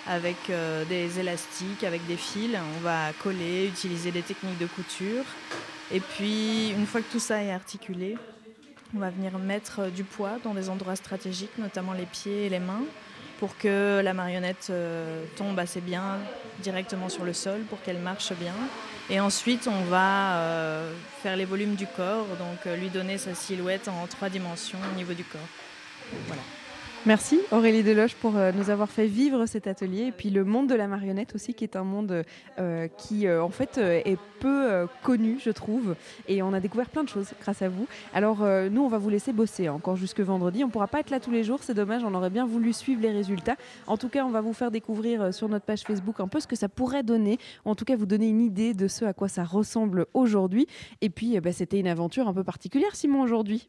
avec 0.07 0.37
des 0.89 1.19
élastiques, 1.19 1.83
avec 1.83 2.05
des 2.07 2.15
fils, 2.15 2.57
on 2.77 2.79
va 2.79 3.11
coller, 3.21 3.67
utiliser 3.67 4.11
des 4.11 4.21
techniques 4.21 4.57
de 4.57 4.65
couture. 4.65 5.23
Et 5.91 5.99
puis, 5.99 6.71
une 6.71 6.85
fois 6.85 7.01
que 7.01 7.11
tout 7.11 7.19
ça 7.19 7.43
est 7.43 7.51
articulé, 7.51 8.15
on 8.95 8.99
va 8.99 9.09
venir 9.09 9.37
mettre 9.37 9.81
euh, 9.81 9.89
du 9.89 10.03
poids 10.03 10.37
dans 10.43 10.53
des 10.53 10.69
endroits 10.69 10.95
stratégiques, 10.95 11.57
notamment 11.57 11.93
les 11.93 12.05
pieds 12.05 12.45
et 12.45 12.49
les 12.49 12.59
mains, 12.59 12.83
pour 13.39 13.57
que 13.57 14.01
la 14.03 14.13
marionnette 14.13 14.67
euh, 14.69 15.23
tombe 15.35 15.57
assez 15.59 15.81
bien 15.81 16.17
directement 16.59 17.09
sur 17.09 17.23
le 17.23 17.33
sol, 17.33 17.61
pour 17.69 17.81
qu'elle 17.81 17.99
marche 17.99 18.33
bien. 18.33 18.55
Et 19.09 19.19
ensuite, 19.19 19.67
on 19.67 19.85
va 19.85 20.37
euh, 20.37 20.93
faire 21.21 21.35
les 21.35 21.45
volumes 21.45 21.75
du 21.75 21.87
corps, 21.87 22.27
donc 22.37 22.65
lui 22.77 22.89
donner 22.89 23.17
sa 23.17 23.33
silhouette 23.33 23.87
en 23.87 24.05
trois 24.07 24.29
dimensions 24.29 24.79
au 24.91 24.95
niveau 24.95 25.13
du 25.13 25.23
corps. 25.23 25.41
Voilà. 26.27 26.41
Merci 27.05 27.39
Aurélie 27.53 27.81
Deloche 27.81 28.13
pour 28.13 28.35
euh, 28.35 28.51
nous 28.51 28.69
avoir 28.69 28.89
fait 28.89 29.07
vivre 29.07 29.45
cet 29.45 29.67
atelier 29.67 30.07
et 30.07 30.11
puis 30.11 30.29
le 30.29 30.43
monde 30.43 30.67
de 30.67 30.75
la 30.75 30.87
marionnette 30.87 31.33
aussi 31.33 31.53
qui 31.53 31.63
est 31.63 31.77
un 31.77 31.85
monde 31.85 32.23
euh, 32.59 32.87
qui 32.97 33.25
euh, 33.25 33.41
en 33.41 33.49
fait 33.49 33.77
est 33.77 34.17
peu 34.41 34.87
connu 35.03 35.37
je 35.41 35.49
trouve 35.49 35.95
et 36.27 36.41
on 36.41 36.53
a 36.53 36.59
découvert 36.59 36.89
plein 36.89 37.03
de 37.03 37.09
choses 37.09 37.31
grâce 37.41 37.61
à 37.61 37.67
vous. 37.67 37.87
Alors 38.13 38.45
nous 38.71 38.81
on 38.81 38.87
va 38.87 38.97
vous 38.97 39.09
laisser 39.09 39.33
bosser 39.33 39.67
encore 39.67 39.97
jusque 39.97 40.21
vendredi. 40.21 40.63
On 40.63 40.69
pourra 40.69 40.87
pas 40.87 41.01
être 41.01 41.09
là 41.09 41.19
tous 41.19 41.31
les 41.31 41.43
jours, 41.43 41.59
c'est 41.61 41.73
dommage, 41.73 42.03
on 42.05 42.13
aurait 42.13 42.29
bien 42.29 42.45
voulu 42.45 42.71
suivre 42.71 43.01
les 43.01 43.11
résultats. 43.11 43.57
En 43.85 43.97
tout 43.97 44.07
cas 44.07 44.23
on 44.23 44.29
va 44.29 44.39
vous 44.39 44.53
faire 44.53 44.71
découvrir 44.71 45.33
sur 45.33 45.49
notre 45.49 45.65
page 45.65 45.81
Facebook 45.81 46.21
un 46.21 46.29
peu 46.29 46.39
ce 46.39 46.47
que 46.47 46.55
ça 46.55 46.69
pourrait 46.69 47.03
donner, 47.03 47.37
en 47.65 47.75
tout 47.75 47.83
cas 47.83 47.97
vous 47.97 48.05
donner 48.05 48.29
une 48.29 48.41
idée 48.41 48.73
de 48.73 48.87
ce 48.87 49.03
à 49.03 49.13
quoi 49.13 49.27
ça 49.27 49.43
ressemble 49.43 50.05
aujourd'hui. 50.13 50.67
Et 51.01 51.09
puis 51.09 51.35
euh, 51.35 51.41
bah, 51.41 51.51
c'était 51.51 51.79
une 51.79 51.87
aventure 51.87 52.27
un 52.27 52.33
peu 52.33 52.43
particulière 52.43 52.95
Simon 52.95 53.21
aujourd'hui. 53.21 53.67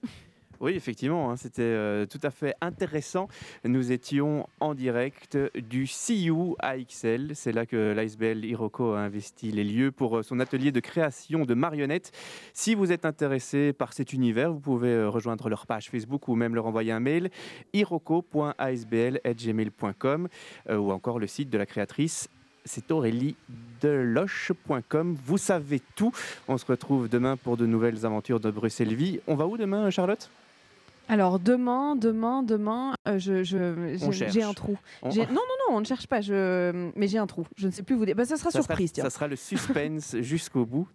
Oui, 0.60 0.72
effectivement, 0.72 1.30
hein, 1.30 1.36
c'était 1.38 1.62
euh, 1.62 2.04
tout 2.04 2.18
à 2.22 2.30
fait 2.30 2.54
intéressant. 2.60 3.28
Nous 3.64 3.92
étions 3.92 4.46
en 4.60 4.74
direct 4.74 5.38
du 5.56 5.86
CU 5.86 6.52
AXL. 6.58 7.30
C'est 7.34 7.52
là 7.52 7.64
que 7.64 7.94
l'ISBL 7.98 8.44
Hiroko 8.44 8.92
a 8.92 9.00
investi 9.00 9.52
les 9.52 9.64
lieux 9.64 9.90
pour 9.90 10.18
euh, 10.18 10.22
son 10.22 10.38
atelier 10.38 10.70
de 10.70 10.80
création 10.80 11.46
de 11.46 11.54
marionnettes. 11.54 12.12
Si 12.52 12.74
vous 12.74 12.92
êtes 12.92 13.06
intéressé 13.06 13.72
par 13.72 13.94
cet 13.94 14.12
univers, 14.12 14.52
vous 14.52 14.60
pouvez 14.60 14.90
euh, 14.90 15.08
rejoindre 15.08 15.48
leur 15.48 15.66
page 15.66 15.88
Facebook 15.88 16.28
ou 16.28 16.34
même 16.34 16.54
leur 16.54 16.66
envoyer 16.66 16.92
un 16.92 17.00
mail 17.00 17.30
hiroko.asbl.gmail.com 17.72 20.28
ou 20.68 20.92
encore 20.92 21.18
le 21.18 21.26
site 21.26 21.48
de 21.48 21.56
la 21.56 21.64
créatrice 21.64 22.28
c'est 22.66 22.90
Aurélie 22.90 23.36
Deloche.com. 23.80 25.16
Vous 25.24 25.38
savez 25.38 25.80
tout. 25.96 26.12
On 26.46 26.58
se 26.58 26.66
retrouve 26.66 27.08
demain 27.08 27.38
pour 27.38 27.56
de 27.56 27.64
nouvelles 27.64 28.04
aventures 28.04 28.38
de 28.38 28.50
Bruxelles 28.50 28.94
Vie. 28.94 29.18
On 29.26 29.34
va 29.34 29.46
où 29.46 29.56
demain, 29.56 29.88
Charlotte? 29.88 30.30
Alors 31.10 31.40
demain, 31.40 31.96
demain, 31.96 32.44
demain, 32.44 32.94
euh, 33.08 33.18
je, 33.18 33.42
je- 33.42 33.96
On 34.06 34.12
j'ai- 34.12 34.18
cherche. 34.18 34.32
j'ai 34.32 34.42
un 34.44 34.52
trou. 34.54 34.76
On- 35.02 35.10
J'ai- 35.10 35.26
Non, 35.26 35.32
non, 35.34 35.40
non, 35.68 35.76
on 35.76 35.80
ne 35.80 35.84
cherche 35.84 36.06
pas. 36.06 36.20
Je... 36.20 36.90
Mais 36.94 37.08
j'ai 37.08 37.18
un 37.18 37.26
trou. 37.26 37.44
Je 37.56 37.66
ne 37.66 37.72
sais 37.72 37.82
plus 37.82 37.96
vous 37.96 38.06
dire. 38.06 38.14
Bah, 38.14 38.24
ça 38.24 38.36
sera 38.36 38.52
ça 38.52 38.62
surprise. 38.62 38.90
sera, 38.90 38.94
tiens. 38.94 39.04
ça 39.04 39.10
sera 39.10 39.26
le 39.26 39.34
suspense 39.34 40.14
jusqu'au 40.20 40.64
bout. 40.64 40.86